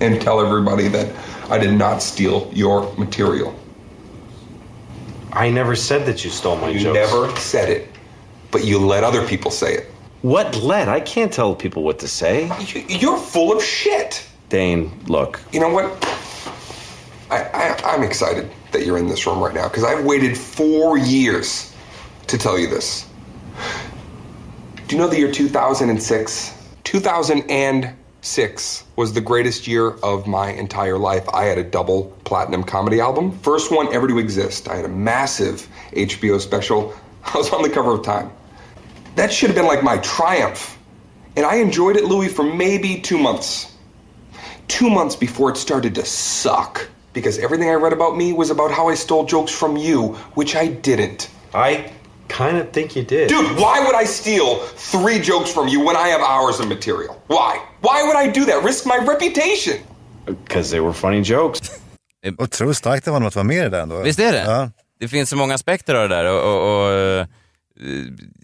and 0.00 0.20
tell 0.20 0.40
everybody 0.46 0.88
that 0.88 1.06
I 1.50 1.66
did 1.66 1.78
not 1.78 2.02
steal 2.02 2.42
your 2.54 2.86
material. 2.96 3.50
I 5.46 5.50
never 5.50 5.74
said 5.76 6.06
that 6.06 6.24
you 6.24 6.30
stole 6.30 6.56
my 6.66 6.72
You 6.72 6.80
jokes. 6.84 6.94
never 7.12 7.36
said 7.40 7.68
it, 7.70 7.88
but 8.52 8.64
you 8.64 8.88
let 8.88 9.04
other 9.04 9.26
people 9.28 9.50
say 9.50 9.74
it. 9.74 9.93
What 10.24 10.56
let? 10.62 10.88
I 10.88 11.00
can't 11.00 11.30
tell 11.30 11.54
people 11.54 11.82
what 11.82 11.98
to 11.98 12.08
say. 12.08 12.50
You're 12.88 13.18
full 13.18 13.54
of 13.54 13.62
shit. 13.62 14.26
Dane, 14.48 14.90
look. 15.04 15.38
You 15.52 15.60
know 15.60 15.68
what? 15.68 15.84
I, 17.30 17.42
I, 17.52 17.78
I'm 17.84 18.02
excited 18.02 18.50
that 18.72 18.86
you're 18.86 18.96
in 18.96 19.06
this 19.06 19.26
room 19.26 19.40
right 19.40 19.52
now 19.52 19.68
because 19.68 19.84
I've 19.84 20.02
waited 20.02 20.38
four 20.38 20.96
years 20.96 21.76
to 22.28 22.38
tell 22.38 22.58
you 22.58 22.70
this. 22.70 23.06
Do 24.88 24.96
you 24.96 25.02
know 25.02 25.08
the 25.08 25.18
year 25.18 25.30
2006? 25.30 26.68
2006 26.84 28.84
was 28.96 29.12
the 29.12 29.20
greatest 29.20 29.66
year 29.66 29.90
of 29.90 30.26
my 30.26 30.52
entire 30.52 30.96
life. 30.96 31.28
I 31.34 31.44
had 31.44 31.58
a 31.58 31.64
double 31.64 32.04
platinum 32.24 32.64
comedy 32.64 32.98
album, 32.98 33.38
first 33.40 33.70
one 33.70 33.94
ever 33.94 34.08
to 34.08 34.18
exist. 34.18 34.68
I 34.68 34.76
had 34.76 34.86
a 34.86 34.88
massive 34.88 35.68
HBO 35.92 36.40
special. 36.40 36.94
I 37.26 37.36
was 37.36 37.52
on 37.52 37.60
the 37.60 37.68
cover 37.68 37.92
of 37.92 38.02
Time. 38.02 38.30
That 39.16 39.32
should 39.32 39.50
have 39.50 39.56
been 39.56 39.66
like 39.66 39.82
my 39.82 39.98
triumph. 39.98 40.78
And 41.36 41.44
I 41.46 41.56
enjoyed 41.56 41.96
it, 41.96 42.04
Louis, 42.04 42.28
for 42.28 42.42
maybe 42.42 43.00
two 43.00 43.18
months. 43.18 43.72
Two 44.68 44.90
months 44.90 45.16
before 45.16 45.50
it 45.50 45.56
started 45.56 45.94
to 45.96 46.04
suck. 46.04 46.88
Because 47.12 47.38
everything 47.38 47.70
I 47.70 47.74
read 47.74 47.92
about 47.92 48.16
me 48.16 48.32
was 48.32 48.50
about 48.50 48.70
how 48.70 48.88
I 48.88 48.94
stole 48.94 49.24
jokes 49.24 49.52
from 49.52 49.76
you, 49.76 50.14
which 50.34 50.56
I 50.56 50.66
didn't. 50.66 51.30
I 51.52 51.92
kind 52.28 52.56
of 52.56 52.72
think 52.72 52.96
you 52.96 53.04
did. 53.04 53.28
Dude, 53.28 53.56
why 53.58 53.80
would 53.86 53.94
I 53.94 54.04
steal 54.04 54.56
three 54.76 55.20
jokes 55.20 55.52
from 55.52 55.68
you 55.68 55.80
when 55.84 55.96
I 55.96 56.08
have 56.08 56.20
hours 56.20 56.60
of 56.60 56.68
material? 56.68 57.22
Why? 57.28 57.60
Why 57.80 58.02
would 58.02 58.16
I 58.16 58.26
do 58.32 58.44
that? 58.46 58.64
Risk 58.64 58.86
my 58.86 58.98
reputation? 58.98 59.78
Because 60.26 60.70
they 60.70 60.80
were 60.80 60.92
funny 60.92 61.22
jokes. 61.22 61.60
Otroligt 62.38 62.76
starkt 62.76 63.08
av 63.08 63.14
honom 63.14 63.28
att 63.28 63.34
vara 63.34 63.44
med 63.44 63.56
i 63.56 63.60
det 63.60 63.68
där 63.68 63.80
ändå. 63.80 64.00
Visst 64.00 64.18
är 64.18 64.32
det? 64.32 64.44
Ja. 64.46 64.70
Det 65.00 65.08
finns 65.08 65.30
så 65.30 65.36
många 65.36 65.54
aspekter 65.54 65.94
av 65.94 66.08
det 66.08 66.14
där. 66.16 66.24
Och, 66.24 66.42
och, 66.42 66.84
och, 66.84 66.92
eh, 66.92 67.26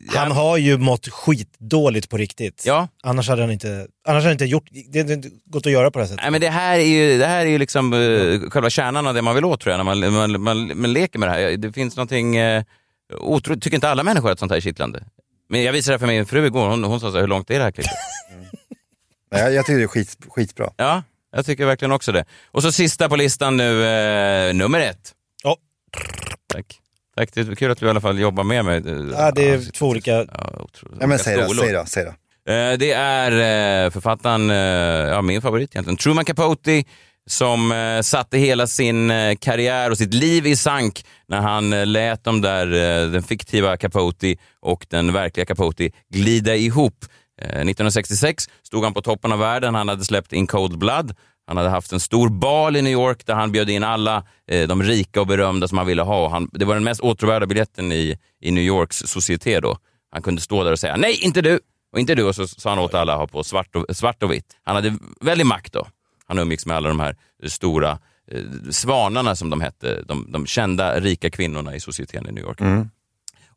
Han 0.09 0.33
har 0.33 0.57
ju 0.57 0.79
mått 0.79 1.09
skitdåligt 1.09 2.09
på 2.09 2.17
riktigt. 2.17 2.63
Ja. 2.67 2.89
Annars 3.03 3.29
hade 3.29 3.43
han 3.43 3.51
inte, 3.51 3.87
annars 4.05 4.23
hade 4.23 4.23
han 4.23 4.33
inte 4.33 4.45
gjort, 4.45 4.69
det 4.93 4.99
hade 4.99 5.13
inte 5.13 5.31
gått 5.47 5.67
att 5.67 5.73
göra 5.73 5.91
på 5.91 5.99
det 5.99 6.05
här 6.05 6.09
sättet. 6.09 6.23
Nej, 6.23 6.31
men 6.31 6.41
det 6.41 6.49
här 6.49 6.79
är 6.79 6.85
ju, 6.85 7.19
det 7.19 7.27
här 7.27 7.47
är 7.47 7.51
ju 7.51 7.59
liksom 7.59 7.93
uh, 7.93 8.51
själva 8.51 8.71
kärnan 8.71 9.07
av 9.07 9.15
det 9.15 9.23
man 9.23 9.35
vill 9.35 9.45
åt 9.45 9.61
tror 9.61 9.71
jag, 9.71 9.79
när 9.79 9.85
man, 9.85 10.13
man, 10.13 10.43
man, 10.43 10.81
man 10.81 10.93
leker 10.93 11.19
med 11.19 11.29
det 11.29 11.33
här. 11.33 11.57
Det 11.57 11.73
finns 11.73 11.97
någonting 11.97 12.41
uh, 12.41 12.63
otroligt, 13.19 13.63
tycker 13.63 13.75
inte 13.75 13.89
alla 13.89 14.03
människor 14.03 14.31
att 14.31 14.39
sånt 14.39 14.53
här 14.53 14.57
är 14.57 14.61
kittlande? 14.61 15.05
Men 15.49 15.63
jag 15.63 15.73
visade 15.73 15.93
det 15.93 15.95
här 15.95 16.07
för 16.07 16.15
min 16.15 16.27
fru 16.27 16.47
igår, 16.47 16.69
hon, 16.69 16.85
hon 16.85 17.01
sa 17.01 17.11
så 17.11 17.15
här, 17.15 17.21
hur 17.21 17.29
långt 17.29 17.51
är 17.51 17.59
det 17.59 17.65
här 17.65 17.71
klippet? 17.71 17.93
Nej, 19.33 19.55
jag 19.55 19.67
tycker 19.67 19.79
det 19.79 19.85
är 19.85 19.89
skit, 19.89 20.17
skitbra. 20.29 20.71
Ja, 20.77 21.03
jag 21.33 21.47
tycker 21.47 21.67
verkligen 21.67 21.93
också 21.93 22.13
det. 22.13 22.25
Och 22.51 22.63
så 22.63 22.73
sista 22.73 23.09
på 23.09 23.17
listan 23.17 23.57
nu, 23.57 23.85
eh, 23.85 24.55
nummer 24.55 24.81
ett. 24.81 25.15
Ja. 25.43 25.57
Tack. 26.47 26.80
Tack, 27.17 27.31
det 27.35 27.41
är 27.41 27.55
kul 27.55 27.71
att 27.71 27.79
du 27.79 27.87
i 27.87 27.91
alla 27.91 28.01
fall 28.01 28.19
jobbar 28.19 28.45
med 28.45 28.65
mig. 28.65 28.83
Ja, 29.13 29.31
det 29.31 29.49
är 29.49 29.73
två 29.73 29.87
olika... 29.89 30.11
Ja, 31.01 31.07
men 31.07 31.19
säg 31.19 31.37
då, 31.37 31.55
säg 31.55 31.73
då, 31.73 31.85
säg 31.87 32.05
då. 32.05 32.11
Eh, 32.53 32.79
Det 32.79 32.93
är 32.93 33.33
eh, 33.85 33.91
författaren, 33.91 34.51
eh, 34.51 34.57
ja, 35.15 35.23
min 35.23 35.43
favorit 35.43 35.71
egentligen, 35.75 35.97
Truman 35.97 36.25
Capote, 36.25 36.85
som 37.31 38.01
satte 38.05 38.39
hela 38.39 38.67
sin 38.67 39.13
karriär 39.41 39.91
och 39.91 39.99
sitt 39.99 40.15
liv 40.15 40.47
i 40.47 40.57
sank 40.57 41.05
när 41.29 41.41
han 41.41 41.93
lät 41.93 42.25
de 42.25 42.41
där, 42.41 42.67
den 43.07 43.23
fiktiva 43.23 43.77
Capote 43.77 44.37
och 44.61 44.87
den 44.91 45.13
verkliga 45.13 45.47
Capote 45.47 45.91
glida 46.15 46.57
ihop. 46.57 47.05
Eh, 47.43 47.47
1966 47.49 48.45
stod 48.63 48.85
han 48.85 48.95
på 48.95 49.03
toppen 49.03 49.33
av 49.33 49.39
världen, 49.39 49.75
han 49.75 49.89
hade 49.89 50.05
släppt 50.05 50.33
In 50.33 50.47
Cold 50.47 50.79
Blood, 50.79 51.15
han 51.51 51.57
hade 51.57 51.69
haft 51.69 51.93
en 51.93 52.01
stor 52.01 52.29
bal 52.29 52.77
i 52.77 52.83
New 52.83 52.93
York 52.93 53.27
där 53.27 53.35
han 53.35 53.53
bjöd 53.53 53.71
in 53.71 53.85
alla 53.85 54.25
eh, 54.47 54.69
de 54.69 54.83
rika 54.83 55.21
och 55.21 55.27
berömda 55.27 55.69
som 55.69 55.79
han 55.79 55.87
ville 55.87 56.03
ha. 56.03 56.29
Han, 56.29 56.51
det 56.53 56.65
var 56.65 56.75
den 56.75 56.85
mest 56.85 57.01
åtråvärda 57.01 57.47
biljetten 57.47 57.93
i, 57.93 58.19
i 58.41 58.51
New 58.51 58.65
Yorks 58.65 58.97
societé 58.97 59.61
då. 59.61 59.77
Han 60.11 60.23
kunde 60.23 60.41
stå 60.41 60.65
där 60.65 60.73
och 60.73 60.79
säga 60.79 60.97
nej, 60.97 61.19
inte 61.25 61.43
du! 61.43 61.61
Och 61.93 62.01
inte 62.01 62.15
du, 62.15 62.25
och 62.25 62.35
så 62.35 62.49
sa 62.49 62.71
han 62.71 62.79
åt 62.79 62.95
alla 62.95 63.13
att 63.13 63.19
ha 63.19 63.27
på 63.27 63.45
svart 63.45 63.77
och, 63.77 63.97
svart 63.97 64.23
och 64.23 64.33
vitt. 64.33 64.57
Han 64.63 64.77
hade 64.77 64.97
väldig 65.21 65.47
makt 65.47 65.73
då. 65.73 65.87
Han 66.27 66.39
umgicks 66.39 66.67
med 66.67 66.77
alla 66.77 66.89
de 66.89 67.01
här 67.01 67.17
eh, 67.43 67.49
stora 67.49 67.99
eh, 68.31 68.43
svanarna 68.71 69.37
som 69.37 69.51
de 69.51 69.61
hette, 69.61 70.03
de, 70.03 70.33
de 70.33 70.47
kända 70.47 71.01
rika 71.01 71.31
kvinnorna 71.31 71.75
i 71.75 71.81
societeten 71.81 72.29
i 72.29 72.33
New 72.33 72.45
York. 72.45 72.61
Mm. 72.61 72.91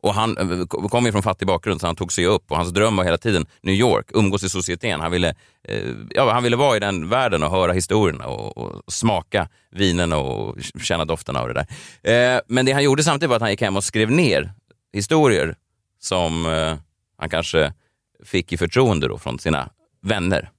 Och 0.03 0.13
han 0.13 0.37
eh, 0.37 0.65
kom 0.65 1.05
ju 1.05 1.11
från 1.11 1.23
fattig 1.23 1.47
bakgrund 1.47 1.81
så 1.81 1.87
han 1.87 1.95
tog 1.95 2.13
sig 2.13 2.25
upp 2.25 2.51
och 2.51 2.57
hans 2.57 2.69
dröm 2.73 2.95
var 2.95 3.03
hela 3.03 3.17
tiden 3.17 3.45
New 3.61 3.75
York, 3.75 4.05
umgås 4.13 4.43
i 4.43 4.49
societeten. 4.49 4.99
Han 4.99 5.11
ville, 5.11 5.35
eh, 5.67 5.89
ja, 6.09 6.31
han 6.33 6.43
ville 6.43 6.55
vara 6.55 6.77
i 6.77 6.79
den 6.79 7.09
världen 7.09 7.43
och 7.43 7.51
höra 7.51 7.73
historierna 7.73 8.27
och, 8.27 8.57
och 8.57 8.93
smaka 8.93 9.49
vinerna 9.71 10.17
och 10.17 10.57
känna 10.81 11.05
dofterna 11.05 11.39
av 11.39 11.47
det 11.47 11.53
där. 11.53 12.35
Eh, 12.35 12.41
men 12.47 12.65
det 12.65 12.71
han 12.71 12.83
gjorde 12.83 13.03
samtidigt 13.03 13.29
var 13.29 13.35
att 13.35 13.41
han 13.41 13.51
gick 13.51 13.61
hem 13.61 13.77
och 13.77 13.83
skrev 13.83 14.11
ner 14.11 14.53
historier 14.93 15.55
som 15.99 16.45
eh, 16.45 16.75
han 17.17 17.29
kanske 17.29 17.73
fick 18.25 18.53
i 18.53 18.57
förtroende 18.57 19.07
då 19.07 19.17
från 19.17 19.39
sina 19.39 19.69
vänner. 20.01 20.49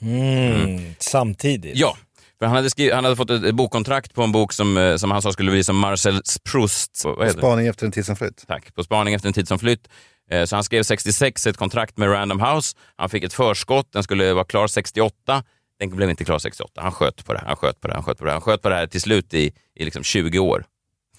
Mm, 0.00 0.94
Samtidigt. 0.98 1.76
Ja, 1.76 1.96
för 2.42 2.46
han 2.46 2.56
hade, 2.56 2.70
skrivit, 2.70 2.94
han 2.94 3.04
hade 3.04 3.16
fått 3.16 3.30
ett, 3.30 3.54
bokkontrakt 3.54 4.14
på 4.14 4.22
en 4.22 4.32
bok 4.32 4.52
som, 4.52 4.76
eh, 4.76 4.96
som 4.96 5.10
han 5.10 5.22
sa 5.22 5.32
skulle 5.32 5.50
bli 5.50 5.64
som 5.64 5.78
Marcel 5.78 6.22
Proust. 6.52 7.04
Det? 7.18 7.30
Spaning 7.30 7.66
efter 7.66 7.86
en 7.86 7.92
tid 7.92 8.06
som 8.06 8.16
flytt. 8.16 8.44
Tack. 8.46 8.74
På 8.74 8.84
spaning 8.84 9.14
efter 9.14 9.28
en 9.28 9.32
tid 9.32 9.48
som 9.48 9.58
flytt. 9.58 9.88
Eh, 10.30 10.44
Så 10.44 10.56
han 10.56 10.64
skrev 10.64 10.82
66 10.82 11.46
ett 11.46 11.56
kontrakt 11.56 11.96
med 11.96 12.10
Random 12.10 12.40
House. 12.40 12.76
Han 12.96 13.08
fick 13.08 13.24
ett 13.24 13.32
förskott, 13.32 13.92
den 13.92 14.02
skulle 14.02 14.32
vara 14.32 14.44
klar 14.44 14.66
68. 14.66 15.44
Den 15.78 15.96
blev 15.96 16.10
inte 16.10 16.24
klar 16.24 16.38
68. 16.38 16.82
Han 16.82 16.92
sköt 16.92 17.24
på 17.24 17.32
det, 17.32 17.42
han 17.46 17.56
sköt 17.56 17.80
på 17.80 17.88
det, 17.88 17.94
han 17.94 18.02
sköt 18.02 18.18
på 18.18 18.24
det. 18.24 18.32
Han 18.32 18.40
sköt 18.40 18.62
på 18.62 18.68
det 18.68 18.74
här 18.74 18.86
till 18.86 19.00
slut 19.00 19.34
i, 19.34 19.52
i 19.74 19.84
liksom 19.84 20.02
20 20.02 20.38
år. 20.38 20.64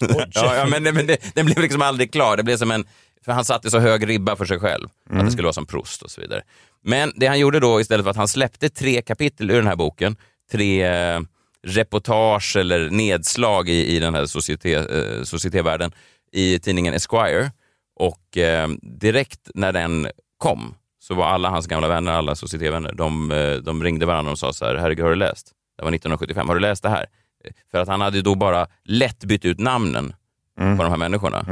ja, 0.32 0.56
ja, 0.56 0.66
men, 0.66 0.82
men 0.82 1.06
det, 1.06 1.34
den 1.34 1.46
blev 1.46 1.58
liksom 1.58 1.82
aldrig 1.82 2.12
klar. 2.12 2.36
Det 2.36 2.42
blev 2.42 2.56
som 2.56 2.70
en, 2.70 2.84
för 3.24 3.32
han 3.32 3.44
satte 3.44 3.70
så 3.70 3.78
hög 3.78 4.08
ribba 4.08 4.36
för 4.36 4.44
sig 4.44 4.58
själv. 4.60 4.88
Att 5.10 5.24
det 5.24 5.30
skulle 5.30 5.46
vara 5.46 5.52
som 5.52 5.66
Proust 5.66 6.02
och 6.02 6.10
så 6.10 6.20
vidare. 6.20 6.42
Men 6.82 7.12
det 7.16 7.26
han 7.26 7.38
gjorde 7.38 7.60
då 7.60 7.80
istället 7.80 8.04
för 8.04 8.10
att 8.10 8.16
han 8.16 8.28
släppte 8.28 8.68
tre 8.68 9.02
kapitel 9.02 9.50
ur 9.50 9.56
den 9.56 9.66
här 9.66 9.76
boken, 9.76 10.16
tre 10.52 10.82
eh, 10.82 11.20
reportage 11.64 12.56
eller 12.56 12.90
nedslag 12.90 13.68
i, 13.68 13.96
i 13.96 13.98
den 13.98 14.14
här 14.14 14.26
societé, 14.26 14.74
eh, 14.74 15.22
societévärlden 15.22 15.92
i 16.32 16.58
tidningen 16.58 16.94
Esquire. 16.94 17.50
Och 17.96 18.38
eh, 18.38 18.68
direkt 18.82 19.50
när 19.54 19.72
den 19.72 20.08
kom 20.38 20.74
så 20.98 21.14
var 21.14 21.26
alla 21.26 21.50
hans 21.50 21.66
gamla 21.66 21.88
vänner, 21.88 22.12
alla 22.12 22.34
societévänner, 22.34 22.92
de, 22.92 23.30
eh, 23.30 23.54
de 23.54 23.82
ringde 23.82 24.06
varandra 24.06 24.32
och 24.32 24.38
sa 24.38 24.52
så 24.52 24.64
här, 24.64 24.74
herregud 24.74 25.04
har 25.04 25.10
du 25.10 25.16
läst? 25.16 25.52
Det 25.76 25.84
var 25.84 25.90
1975, 25.90 26.48
har 26.48 26.54
du 26.54 26.60
läst 26.60 26.82
det 26.82 26.88
här? 26.88 27.06
För 27.70 27.78
att 27.78 27.88
han 27.88 28.00
hade 28.00 28.22
då 28.22 28.34
bara 28.34 28.66
lätt 28.84 29.24
bytt 29.24 29.44
ut 29.44 29.58
namnen 29.58 30.14
på 30.56 30.82
de 30.82 30.90
här 30.90 30.96
människorna. 30.96 31.42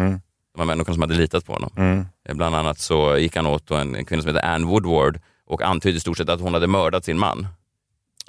De 0.54 0.58
här 0.58 0.64
människorna 0.64 0.94
som 0.94 1.02
hade 1.02 1.14
litat 1.14 1.46
på 1.46 1.52
honom. 1.52 1.70
Mm. 1.76 2.06
Bland 2.28 2.54
annat 2.54 2.78
så 2.78 3.16
gick 3.16 3.36
han 3.36 3.46
åt 3.46 3.70
en, 3.70 3.94
en 3.94 4.04
kvinna 4.04 4.22
som 4.22 4.34
heter 4.34 4.48
Anne 4.48 4.66
Woodward 4.66 5.20
och 5.46 5.62
antydde 5.62 5.96
i 5.96 6.00
stort 6.00 6.16
sett 6.16 6.28
att 6.28 6.40
hon 6.40 6.54
hade 6.54 6.66
mördat 6.66 7.04
sin 7.04 7.18
man. 7.18 7.46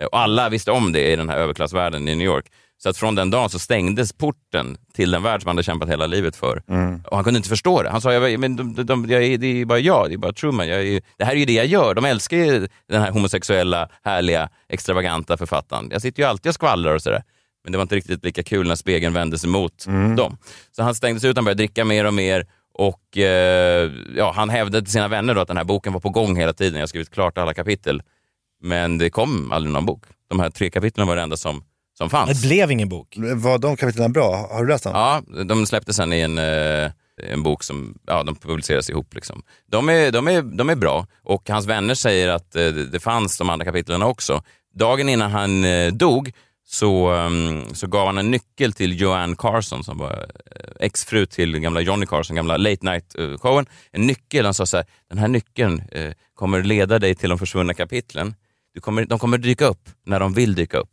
Och 0.06 0.20
alla 0.20 0.50
visste 0.50 0.72
om 0.72 0.92
det 0.92 1.12
i 1.12 1.16
den 1.16 1.30
här 1.30 1.38
överklassvärlden 1.38 2.08
i 2.08 2.16
New 2.16 2.26
York. 2.28 2.46
Så 2.78 2.90
att 2.90 2.98
från 2.98 3.16
den 3.16 3.30
dagen 3.30 3.50
så 3.50 3.60
stängdes 3.60 4.14
porten 4.14 4.78
till 4.94 5.12
den 5.12 5.24
värld 5.24 5.42
som 5.42 5.48
han 5.50 5.58
hade 5.58 5.64
kämpat 5.64 5.90
hela 5.90 6.08
livet 6.08 6.36
för. 6.36 6.62
Och 7.08 7.16
han 7.18 7.24
kunde 7.24 7.38
inte 7.38 7.50
förstå 7.50 7.84
det. 7.84 7.90
Han 7.90 8.02
sa, 8.02 8.14
jag, 8.14 8.40
men 8.40 8.56
de, 8.56 8.76
de, 8.76 8.84
de, 8.84 9.06
jag, 9.10 9.40
det 9.40 9.62
är 9.62 9.66
bara 9.66 9.80
jag, 9.80 10.10
det 10.10 10.14
är 10.14 10.18
bara 10.18 10.34
Truman. 10.34 10.70
Är, 10.70 11.02
det 11.18 11.26
här 11.26 11.32
är 11.32 11.38
ju 11.38 11.46
det 11.46 11.54
jag 11.54 11.66
gör. 11.66 11.94
De 11.94 12.06
älskar 12.06 12.38
ju 12.38 12.68
den 12.90 13.02
här 13.02 13.12
homosexuella, 13.12 13.90
härliga, 14.04 14.50
extravaganta 14.70 15.38
författaren. 15.38 15.90
Jag 15.92 16.02
sitter 16.02 16.24
ju 16.24 16.30
alltid 16.30 16.50
och 16.50 16.54
skvallrar 16.56 16.96
och 16.96 17.02
sådär. 17.02 17.24
Men 17.64 17.72
det 17.72 17.78
var 17.78 17.82
inte 17.82 17.96
riktigt 17.96 18.26
lika 18.26 18.44
kul 18.44 18.68
när 18.68 18.76
spegeln 18.76 19.14
vändes 19.14 19.46
emot 19.46 19.86
dem. 20.16 20.38
Så 20.76 20.84
han 20.84 20.96
stängdes 20.96 21.24
ut, 21.24 21.38
han 21.38 21.46
började 21.46 21.64
dricka 21.64 21.86
mer 21.86 22.06
och 22.06 22.14
mer. 22.14 22.46
Och 22.74 23.18
eh, 23.18 23.92
ja, 24.16 24.34
Han 24.36 24.50
hävdade 24.50 24.86
till 24.86 24.92
sina 24.92 25.08
vänner 25.08 25.36
att 25.36 25.48
den 25.48 25.58
här 25.58 25.64
boken 25.64 25.94
var 25.94 26.00
på 26.00 26.10
gång 26.10 26.36
hela 26.38 26.54
tiden. 26.54 26.74
Jag 26.74 26.82
har 26.82 26.88
skrivit 26.88 27.10
klart 27.10 27.38
alla 27.38 27.54
kapitel. 27.54 28.02
Men 28.64 28.98
det 28.98 29.10
kom 29.10 29.52
aldrig 29.52 29.74
någon 29.74 29.86
bok. 29.86 30.04
De 30.30 30.40
här 30.40 30.50
tre 30.50 30.70
kapitlen 30.70 31.08
var 31.08 31.16
det 31.16 31.22
enda 31.22 31.38
som, 31.38 31.64
som 31.98 32.10
fanns. 32.10 32.42
Det 32.42 32.48
blev 32.48 32.72
ingen 32.72 32.90
bok. 32.90 33.16
Var 33.36 33.58
de 33.58 33.78
kapitlen 33.78 34.14
bra? 34.14 34.48
Har 34.52 34.64
du 34.64 34.70
läst 34.70 34.84
dem? 34.84 34.94
Ja, 34.96 35.44
de 35.44 35.66
släpptes 35.66 35.96
sen 35.96 36.14
i 36.14 36.20
en, 36.20 36.38
eh, 36.38 36.92
en 37.32 37.44
bok 37.44 37.64
som 37.64 37.98
ja, 38.08 38.24
de 38.24 38.36
publiceras 38.36 38.90
ihop. 38.90 39.14
Liksom. 39.16 39.44
De, 39.72 39.90
är, 39.90 40.12
de, 40.12 40.28
är, 40.28 40.42
de 40.42 40.70
är 40.70 40.76
bra 40.76 41.08
och 41.24 41.50
hans 41.50 41.66
vänner 41.66 41.96
säger 41.96 42.30
att 42.30 42.56
eh, 42.56 42.68
det 42.68 43.00
fanns 43.00 43.38
de 43.38 43.50
andra 43.50 43.66
kapitlen 43.66 44.04
också. 44.04 44.44
Dagen 44.76 45.10
innan 45.10 45.32
han 45.32 45.64
eh, 45.64 45.92
dog 45.92 46.32
så, 46.66 47.08
ehm, 47.08 47.74
så 47.74 47.88
gav 47.88 48.06
han 48.06 48.18
en 48.18 48.32
nyckel 48.32 48.74
till 48.74 49.02
Joanne 49.02 49.36
Carson 49.38 49.84
som 49.84 49.98
var 49.98 50.26
exfru 50.80 51.26
till 51.26 51.60
gamla 51.60 51.82
Johnny 51.82 52.06
Carson, 52.06 52.36
gamla 52.36 52.58
late 52.58 52.86
night-showen. 52.86 53.66
En 53.92 54.08
nyckel, 54.08 54.46
han 54.46 54.54
sa 54.54 54.66
så 54.66 54.78
här, 54.78 54.86
den 55.10 55.18
här 55.18 55.28
nyckeln 55.28 55.82
kommer 56.36 56.64
leda 56.64 57.00
dig 57.00 57.16
till 57.16 57.30
de 57.30 57.40
försvunna 57.40 57.74
kapitlen. 57.74 58.36
Du 58.74 58.82
kommer, 58.82 59.06
de 59.06 59.20
kommer 59.20 59.38
dyka 59.38 59.66
upp 59.66 59.90
när 60.06 60.20
de 60.20 60.34
vill 60.34 60.56
dyka 60.56 60.78
upp. 60.78 60.90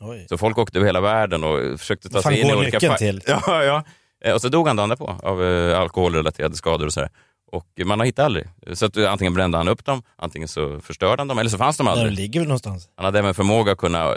Oj. 0.00 0.26
Så 0.28 0.38
folk 0.38 0.58
åkte 0.58 0.78
över 0.78 0.86
hela 0.86 1.00
världen 1.00 1.44
och 1.44 1.80
försökte 1.80 2.08
ta 2.08 2.22
fan 2.22 2.32
sig 2.32 2.40
in 2.40 2.46
i 2.50 2.54
olika 2.54 2.80
fack. 2.80 2.98
till? 2.98 3.22
Ja, 3.26 3.64
ja. 3.64 3.84
Eh, 4.24 4.34
Och 4.34 4.40
så 4.40 4.48
dog 4.48 4.66
han 4.66 4.76
dagen 4.76 4.88
därpå 4.88 5.16
av 5.22 5.44
eh, 5.44 5.80
alkoholrelaterade 5.80 6.56
skador 6.56 6.86
och 6.86 6.92
sådär. 6.92 7.10
Och 7.52 7.66
man 7.84 7.98
har 7.98 8.06
hittat 8.06 8.24
aldrig. 8.24 8.46
Så 8.72 8.86
att 8.86 8.96
eh, 8.96 9.12
antingen 9.12 9.34
brände 9.34 9.58
han 9.58 9.68
upp 9.68 9.84
dem, 9.84 10.02
antingen 10.16 10.48
så 10.48 10.80
förstörde 10.80 11.20
han 11.20 11.28
dem, 11.28 11.38
eller 11.38 11.50
så 11.50 11.58
fanns 11.58 11.76
de 11.76 11.86
Där 11.86 11.92
de 11.94 12.00
aldrig. 12.00 12.18
ligger 12.18 12.40
väl 12.40 12.48
någonstans. 12.48 12.88
Han 12.96 13.04
hade 13.04 13.18
även 13.18 13.34
förmåga 13.34 13.72
att 13.72 13.78
kunna, 13.78 14.08
eh, 14.08 14.16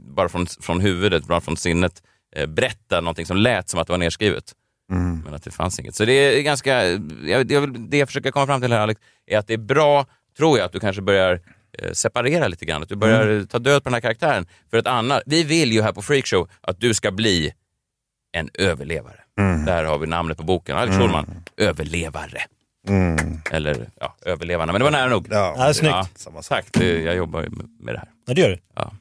bara 0.00 0.28
från, 0.28 0.46
från 0.46 0.80
huvudet, 0.80 1.24
bara 1.24 1.40
från 1.40 1.56
sinnet, 1.56 2.02
eh, 2.36 2.46
berätta 2.46 3.00
någonting 3.00 3.26
som 3.26 3.36
lät 3.36 3.68
som 3.68 3.80
att 3.80 3.86
det 3.86 3.92
var 3.92 3.98
nedskrivet. 3.98 4.52
Men 5.24 5.34
att 5.34 5.42
det 5.42 5.50
fanns 5.50 5.78
inget. 5.78 5.94
Så 5.94 6.04
det 6.04 6.12
är 6.12 6.42
ganska, 6.42 6.82
jag, 7.24 7.46
det, 7.46 7.54
jag 7.54 7.60
vill- 7.60 7.90
det 7.90 7.96
jag 7.98 8.08
försöker 8.08 8.30
komma 8.30 8.46
fram 8.46 8.60
till 8.60 8.72
här 8.72 8.80
Alex, 8.80 9.00
är 9.26 9.38
att 9.38 9.46
det 9.46 9.54
är 9.54 9.58
bra, 9.58 10.06
tror 10.38 10.58
jag, 10.58 10.64
att 10.66 10.72
du 10.72 10.80
kanske 10.80 11.02
börjar 11.02 11.40
separera 11.92 12.48
lite 12.48 12.64
grann. 12.64 12.82
Att 12.82 12.88
du 12.88 12.96
börjar 12.96 13.22
Mm. 13.22 13.38
eh, 13.40 13.44
ta 13.46 13.58
död 13.58 13.82
på 13.84 13.88
den 13.88 13.94
här 13.94 14.00
karaktären. 14.00 14.46
För 14.70 14.76
att 14.78 14.86
annars, 14.86 15.22
vi 15.26 15.44
vill 15.44 15.72
ju 15.72 15.82
här 15.82 15.92
på 15.92 16.02
Freakshow 16.02 16.48
att 16.60 16.80
du 16.80 16.94
ska 16.94 17.10
bli 17.10 17.54
en 18.32 18.50
överlevare. 18.54 19.16
Där 19.66 19.84
har 19.84 19.98
vi 19.98 20.06
namnet 20.06 20.36
på 20.36 20.42
boken. 20.44 20.76
Alex 20.76 20.94
Mm. 20.96 21.00
Schulman, 21.08 21.44
överlevare. 21.56 22.42
Mm. 22.88 23.40
Eller 23.50 23.90
ja, 24.00 24.16
överlevarna. 24.22 24.72
Men 24.72 24.80
det 24.80 24.84
var 24.84 24.90
nära 24.90 25.08
nog. 25.08 25.26
Ja, 25.30 25.54
Ja, 25.58 25.74
snyggt. 25.74 26.26
Ja, 26.34 26.42
tack, 26.42 26.66
det, 26.72 27.02
jag 27.02 27.16
jobbar 27.16 27.42
med- 27.80 27.94
det 27.94 27.98
här. 27.98 28.08
Ja, 28.26 28.34
det 28.34 28.40
gör 28.40 28.48
du. 28.50 28.58
Ja, 28.74 28.92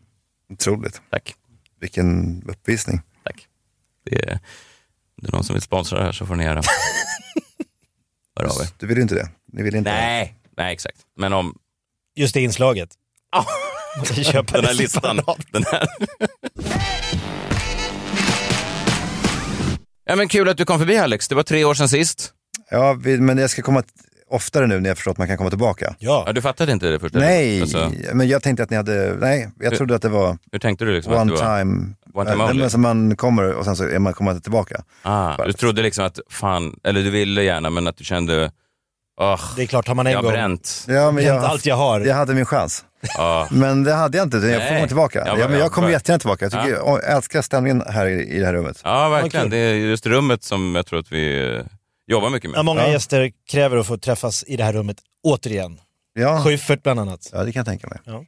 Otroligt. 0.49 1.01
tack. 1.09 1.35
Vilken 1.79 2.41
uppvisning. 2.49 3.01
Det 4.05 4.15
är, 4.15 4.39
det 5.21 5.27
är 5.27 5.31
någon 5.31 5.43
som 5.43 5.53
vill 5.53 5.61
sponsra 5.61 5.97
det 5.99 6.05
här 6.05 6.11
så 6.11 6.25
får 6.25 6.35
ni 6.35 6.43
göra. 6.43 6.61
Hör 8.35 8.45
av 8.45 8.61
er. 8.61 8.67
Du 8.79 8.87
vill 8.87 8.97
ju 8.97 9.01
inte 9.03 9.15
det. 9.15 9.29
Ni 9.53 9.63
vill 9.63 9.75
inte 9.75 9.91
Nej, 9.91 10.35
nej 10.57 10.73
exakt. 10.73 10.97
Men 11.17 11.33
om 11.33 11.57
Just 12.15 12.33
det 12.33 12.41
inslaget. 12.41 12.89
Köpa 14.31 14.53
den 14.57 14.65
här 14.65 14.73
listan. 14.73 15.21
Den 15.51 15.63
här. 15.71 15.87
Ja, 20.05 20.15
men 20.15 20.27
kul 20.27 20.49
att 20.49 20.57
du 20.57 20.65
kom 20.65 20.79
förbi 20.79 20.97
Alex. 20.97 21.27
Det 21.27 21.35
var 21.35 21.43
tre 21.43 21.65
år 21.65 21.73
sedan 21.73 21.89
sist. 21.89 22.33
Ja, 22.69 22.93
vi, 22.93 23.17
men 23.17 23.37
jag 23.37 23.49
ska 23.49 23.61
komma 23.61 23.83
oftare 24.29 24.67
nu 24.67 24.79
när 24.79 24.89
jag 24.89 24.97
förstår 24.97 25.11
att 25.11 25.17
man 25.17 25.27
kan 25.27 25.37
komma 25.37 25.49
tillbaka. 25.49 25.95
Ja. 25.99 26.23
Ja, 26.27 26.33
du 26.33 26.41
fattade 26.41 26.71
inte 26.71 26.87
det 26.89 26.99
först? 26.99 27.15
eller? 27.15 27.25
Nej, 27.25 27.61
Alltså, 27.61 27.91
men 28.13 28.27
jag 28.27 28.43
tänkte 28.43 28.63
att 28.63 28.69
ni 28.69 28.75
hade, 28.75 29.15
nej, 29.19 29.51
jag 29.59 29.69
Hur- 29.69 29.77
trodde 29.77 29.95
att 29.95 30.01
det 30.01 30.09
var 30.09 30.37
hur 30.51 30.59
tänkte 30.59 30.85
du? 30.85 30.93
Liksom 30.93 31.13
att 31.13 31.19
one 31.21 31.31
du 31.31 31.37
var, 31.37 31.59
time, 31.59 31.87
One 32.13 32.31
time 32.31 32.43
only? 32.43 32.77
man 32.77 33.15
kommer 33.15 33.53
och 33.53 33.65
sen 33.65 33.75
så 33.75 33.83
är 33.83 33.99
man, 33.99 34.13
kommer 34.13 34.29
man 34.31 34.35
inte 34.35 34.43
tillbaka. 34.43 34.83
Ah, 35.01 35.45
du 35.45 35.53
trodde 35.53 35.81
liksom 35.81 36.05
att, 36.05 36.19
fan, 36.29 36.79
eller 36.83 37.01
du 37.03 37.09
ville 37.09 37.43
gärna, 37.43 37.69
men 37.69 37.87
att 37.87 37.97
du 37.97 38.03
kände, 38.03 38.51
åh, 39.21 39.39
Det 39.55 39.61
är 39.61 39.67
klart, 39.67 39.87
har 39.87 39.95
man 39.95 40.07
en 40.07 40.13
jag 40.13 40.23
gång 40.23 40.31
bränt. 40.31 40.85
Ja, 40.87 40.93
men 40.93 41.15
bränt 41.15 41.27
jag, 41.27 41.43
allt 41.43 41.65
jag 41.65 41.75
har. 41.75 42.01
jag 42.01 42.15
hade 42.15 42.33
min 42.33 42.45
chans. 42.45 42.85
Ja. 43.17 43.47
Men 43.51 43.83
det 43.83 43.93
hade 43.93 44.17
jag 44.17 44.25
inte, 44.25 44.37
jag 44.37 44.67
får 44.67 44.75
komma 44.75 44.87
tillbaka. 44.87 45.19
Ja, 45.19 45.25
Ja, 45.27 45.33
men- 45.35 45.41
men 45.51 45.59
ja, 45.59 45.65
jag 45.65 45.71
kommer 45.71 45.89
jättegärna 45.89 46.19
tillbaka. 46.19 46.45
Jag, 46.45 46.51
tycker, 46.51 46.69
Ja. 46.69 46.99
jag 47.03 47.15
älskar 47.15 47.41
stämningen 47.41 47.83
här 47.89 48.05
i, 48.05 48.35
i 48.35 48.39
det 48.39 48.45
här 48.45 48.53
rummet. 48.53 48.81
Ja, 48.83 49.09
verkligen. 49.09 49.49
Det 49.49 49.57
är 49.57 49.73
just 49.73 50.05
rummet 50.05 50.43
som 50.43 50.75
jag 50.75 50.85
tror 50.85 50.99
att 50.99 51.11
vi 51.11 51.53
eh, 51.55 51.61
jobbar 52.07 52.29
mycket 52.29 52.49
med. 52.49 52.57
Ja, 52.57 52.63
många 52.63 52.81
Ja. 52.81 52.91
gäster 52.91 53.31
kräver 53.51 53.77
att 53.77 53.87
få 53.87 53.97
träffas 53.97 54.43
i 54.47 54.57
det 54.57 54.63
här 54.63 54.73
rummet 54.73 54.97
återigen. 55.23 55.79
Ja, 56.13 56.41
Schyffert 56.43 56.83
bland 56.83 56.99
annat. 56.99 57.29
ja 57.33 57.43
det 57.43 57.51
kan 57.51 57.59
jag 57.59 57.67
tänka 57.67 57.87
mig. 57.87 57.97
Ja. 58.05 58.23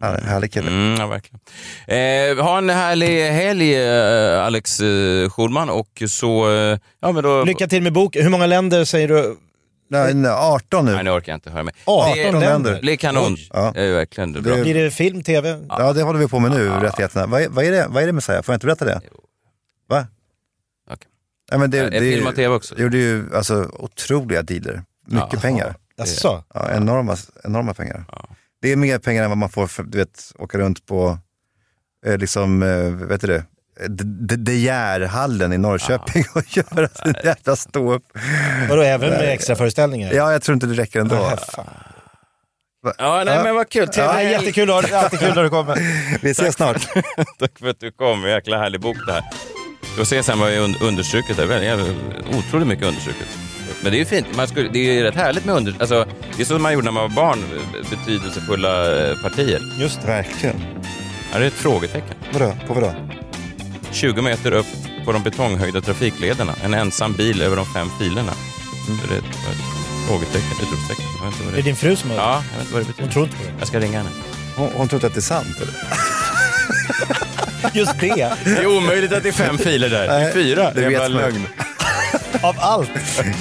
Här, 0.00 0.20
härlig 0.20 0.52
kille. 0.52 0.68
Mm, 0.70 1.00
ja, 1.00 1.06
verkligen. 1.06 1.40
Eh, 2.38 2.44
ha 2.44 2.58
en 2.58 2.70
härlig 2.70 3.30
helg, 3.30 3.74
eh, 3.84 4.44
Alex 4.46 4.80
eh, 4.80 5.30
Schulman. 5.30 5.70
Och 5.70 6.02
så... 6.08 6.50
Eh, 6.54 6.78
ja, 7.00 7.12
men 7.12 7.22
då... 7.22 7.44
Lycka 7.44 7.66
till 7.66 7.82
med 7.82 7.92
boken. 7.92 8.22
Hur 8.22 8.30
många 8.30 8.46
länder 8.46 8.84
säger 8.84 9.08
du? 9.08 9.36
Nej, 9.88 10.14
nej, 10.14 10.30
18 10.30 10.84
nu. 10.84 10.92
Nej, 10.92 11.04
nu 11.04 11.10
orkar 11.10 11.32
jag 11.32 11.36
inte 11.36 11.50
höra 11.50 11.62
med. 11.62 11.74
18 11.84 12.14
det, 12.16 12.32
länder. 12.32 12.74
det 12.74 12.80
blir 12.80 12.96
kanon. 12.96 13.36
Ja. 13.52 13.72
Det 13.74 13.82
är 13.82 13.94
verkligen 13.94 14.32
det 14.32 14.38
är 14.38 14.42
bra. 14.42 14.56
Blir 14.56 14.74
det 14.74 14.90
film, 14.90 15.22
tv? 15.22 15.60
Ja, 15.68 15.92
det 15.92 16.02
håller 16.02 16.20
vi 16.20 16.28
på 16.28 16.38
med 16.38 16.50
nu, 16.50 16.68
rättigheterna. 16.68 17.26
Vad 17.26 17.42
är, 17.42 17.48
vad 17.48 17.64
är 17.64 17.70
det, 17.70 17.86
vad 17.88 18.02
är 18.02 18.06
det 18.06 18.12
Messiah? 18.12 18.42
Får 18.42 18.52
jag 18.52 18.56
inte 18.56 18.66
berätta 18.66 18.84
det? 18.84 19.00
Va? 19.88 20.06
Okej. 20.90 21.08
Nej, 21.50 21.60
men 21.60 21.70
det, 21.70 21.78
Är 21.78 21.90
det, 21.90 22.00
film 22.00 22.26
och 22.26 22.34
tv 22.34 22.54
också? 22.54 22.74
Det 22.74 22.82
gjorde 22.82 22.96
ju 22.98 23.34
alltså, 23.34 23.70
otroliga 23.72 24.42
dealer. 24.42 24.82
Mycket 25.06 25.28
Ja. 25.32 25.40
pengar. 25.40 25.74
Jaså? 25.96 26.44
Ja, 26.54 26.70
enorma, 26.72 27.16
enorma 27.44 27.74
pengar. 27.74 28.04
Ja. 28.12 28.28
Det 28.62 28.72
är 28.72 28.76
mer 28.76 28.98
pengar 28.98 29.22
än 29.22 29.28
vad 29.30 29.38
man 29.38 29.48
får 29.50 29.66
för 29.66 29.82
du 29.82 29.98
vet, 29.98 30.32
åka 30.38 30.58
runt 30.58 30.86
på, 30.86 31.18
eh, 32.06 32.18
liksom, 32.18 32.62
eh, 32.62 32.90
vet 32.90 33.20
du 33.20 33.26
det, 33.26 33.44
De- 33.88 34.36
De 34.36 34.52
Geer-hallen 34.52 35.52
i 35.52 35.58
Norrköping 35.58 36.24
och 36.34 36.56
göra 36.56 36.88
sin 36.88 37.14
jävla 37.24 37.56
ståupp. 37.56 38.02
Vadå, 38.68 38.82
även 38.82 39.10
med 39.10 39.32
extra 39.32 39.56
föreställningar? 39.56 40.12
Ja, 40.12 40.32
jag 40.32 40.42
tror 40.42 40.54
inte 40.54 40.66
det 40.66 40.74
räcker 40.74 41.00
ändå. 41.00 41.16
Fan. 41.54 41.64
Ja, 42.98 43.22
nej, 43.26 43.40
men 43.44 43.54
vad 43.54 43.68
kul. 43.68 43.88
Ja, 43.96 44.22
jättekul, 44.22 44.70
att- 44.70 44.92
alltid 44.92 45.18
kul 45.18 45.34
när 45.34 45.42
du 45.42 45.50
kommer. 45.50 45.78
Vi 46.22 46.30
ses 46.30 46.54
snart. 46.54 46.88
Tack 47.38 47.58
för 47.58 47.68
att 47.68 47.80
du 47.80 47.90
kom. 47.92 48.22
Jäkla 48.22 48.58
härlig 48.58 48.80
bok 48.80 48.96
det 49.06 49.12
här. 49.12 49.22
Du 49.80 49.96
får 49.98 50.04
se 50.04 50.22
sen 50.22 50.38
vad 50.40 50.50
är 50.52 50.58
un- 50.60 50.82
understruket. 50.82 51.36
Det 51.36 51.66
är 51.68 51.80
otroligt 52.38 52.68
mycket 52.68 52.86
understruket. 52.86 53.26
Men 53.82 53.92
det 53.92 53.96
är 53.96 53.98
ju 53.98 54.04
fint. 54.04 54.26
Man 54.36 54.48
skulle, 54.48 54.68
det 54.68 54.78
är 54.78 54.92
ju 54.92 55.02
rätt 55.02 55.14
härligt 55.14 55.44
med 55.44 55.54
under... 55.54 55.74
Alltså, 55.80 56.06
det 56.36 56.42
är 56.42 56.46
så 56.46 56.58
man 56.58 56.72
gjorde 56.72 56.84
när 56.84 56.92
man 56.92 57.02
var 57.02 57.16
barn. 57.16 57.38
Betydelsefulla 57.90 59.00
eh, 59.10 59.16
partier. 59.22 59.60
Just 59.78 60.00
det. 60.00 60.06
Verkligen. 60.06 60.56
Här 61.32 61.40
är 61.40 61.44
ett 61.46 61.52
frågetecken. 61.52 62.14
Vadå? 62.32 62.52
På 62.66 62.74
vadå? 62.74 62.92
20 63.94 64.22
meter 64.22 64.52
upp 64.52 64.66
på 65.04 65.12
de 65.12 65.22
betonghöjda 65.22 65.80
trafiklederna. 65.80 66.54
En 66.64 66.74
ensam 66.74 67.12
bil 67.12 67.42
över 67.42 67.56
de 67.56 67.66
fem 67.66 67.88
filerna. 68.00 68.32
Så 68.86 69.06
det 69.08 69.14
är 69.14 69.18
ett, 69.18 69.24
ett 69.24 70.08
frågetecken, 70.08 70.50
utropstecken. 70.62 71.04
Jag 71.18 71.24
vet 71.26 71.34
inte 71.34 71.44
vad 71.44 71.54
Det 71.54 71.60
är 71.60 71.62
din 71.62 71.76
fru 71.76 71.96
som 71.96 72.10
har 72.10 72.16
Ja, 72.16 72.42
jag 72.52 72.58
vet 72.58 72.60
inte 72.60 72.72
vad 72.72 72.82
det 72.82 72.86
betyder. 72.86 73.02
Hon 73.02 73.12
tror 73.12 73.24
inte 73.24 73.36
på 73.36 73.42
det. 73.44 73.52
Jag 73.58 73.68
ska 73.68 73.80
ringa 73.80 73.98
henne. 73.98 74.10
Hon, 74.56 74.70
hon 74.74 74.88
tror 74.88 74.96
inte 74.96 75.06
att 75.06 75.14
det 75.14 75.18
är 75.18 75.22
sant? 75.22 75.56
Eller? 75.60 75.74
Just 77.78 78.00
det. 78.00 78.32
Det 78.44 78.50
är 78.50 78.76
omöjligt 78.76 79.12
att 79.12 79.22
det 79.22 79.28
är 79.28 79.32
fem 79.32 79.58
filer 79.58 79.88
där. 79.88 80.08
Det 80.08 80.14
är 80.14 80.32
fyra. 80.32 80.64
det 80.64 80.80
Det 80.80 80.86
är 80.86 80.90
vet 80.90 80.98
bara 80.98 81.08
lögn. 81.08 81.46
Av 82.42 82.56
allt. 82.58 82.90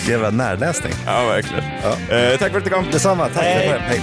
Jävla 0.07 0.29
närläsning. 0.29 0.93
Ja, 1.05 1.25
verkligen. 1.25 1.63
Eh, 1.63 2.37
tack 2.39 2.51
för 2.51 2.57
att 2.57 2.63
du 2.63 2.69
kom. 2.69 2.85
Detsamma. 2.91 3.29
Tack. 3.29 3.43
Hej. 3.43 3.81
Hej. 3.87 4.01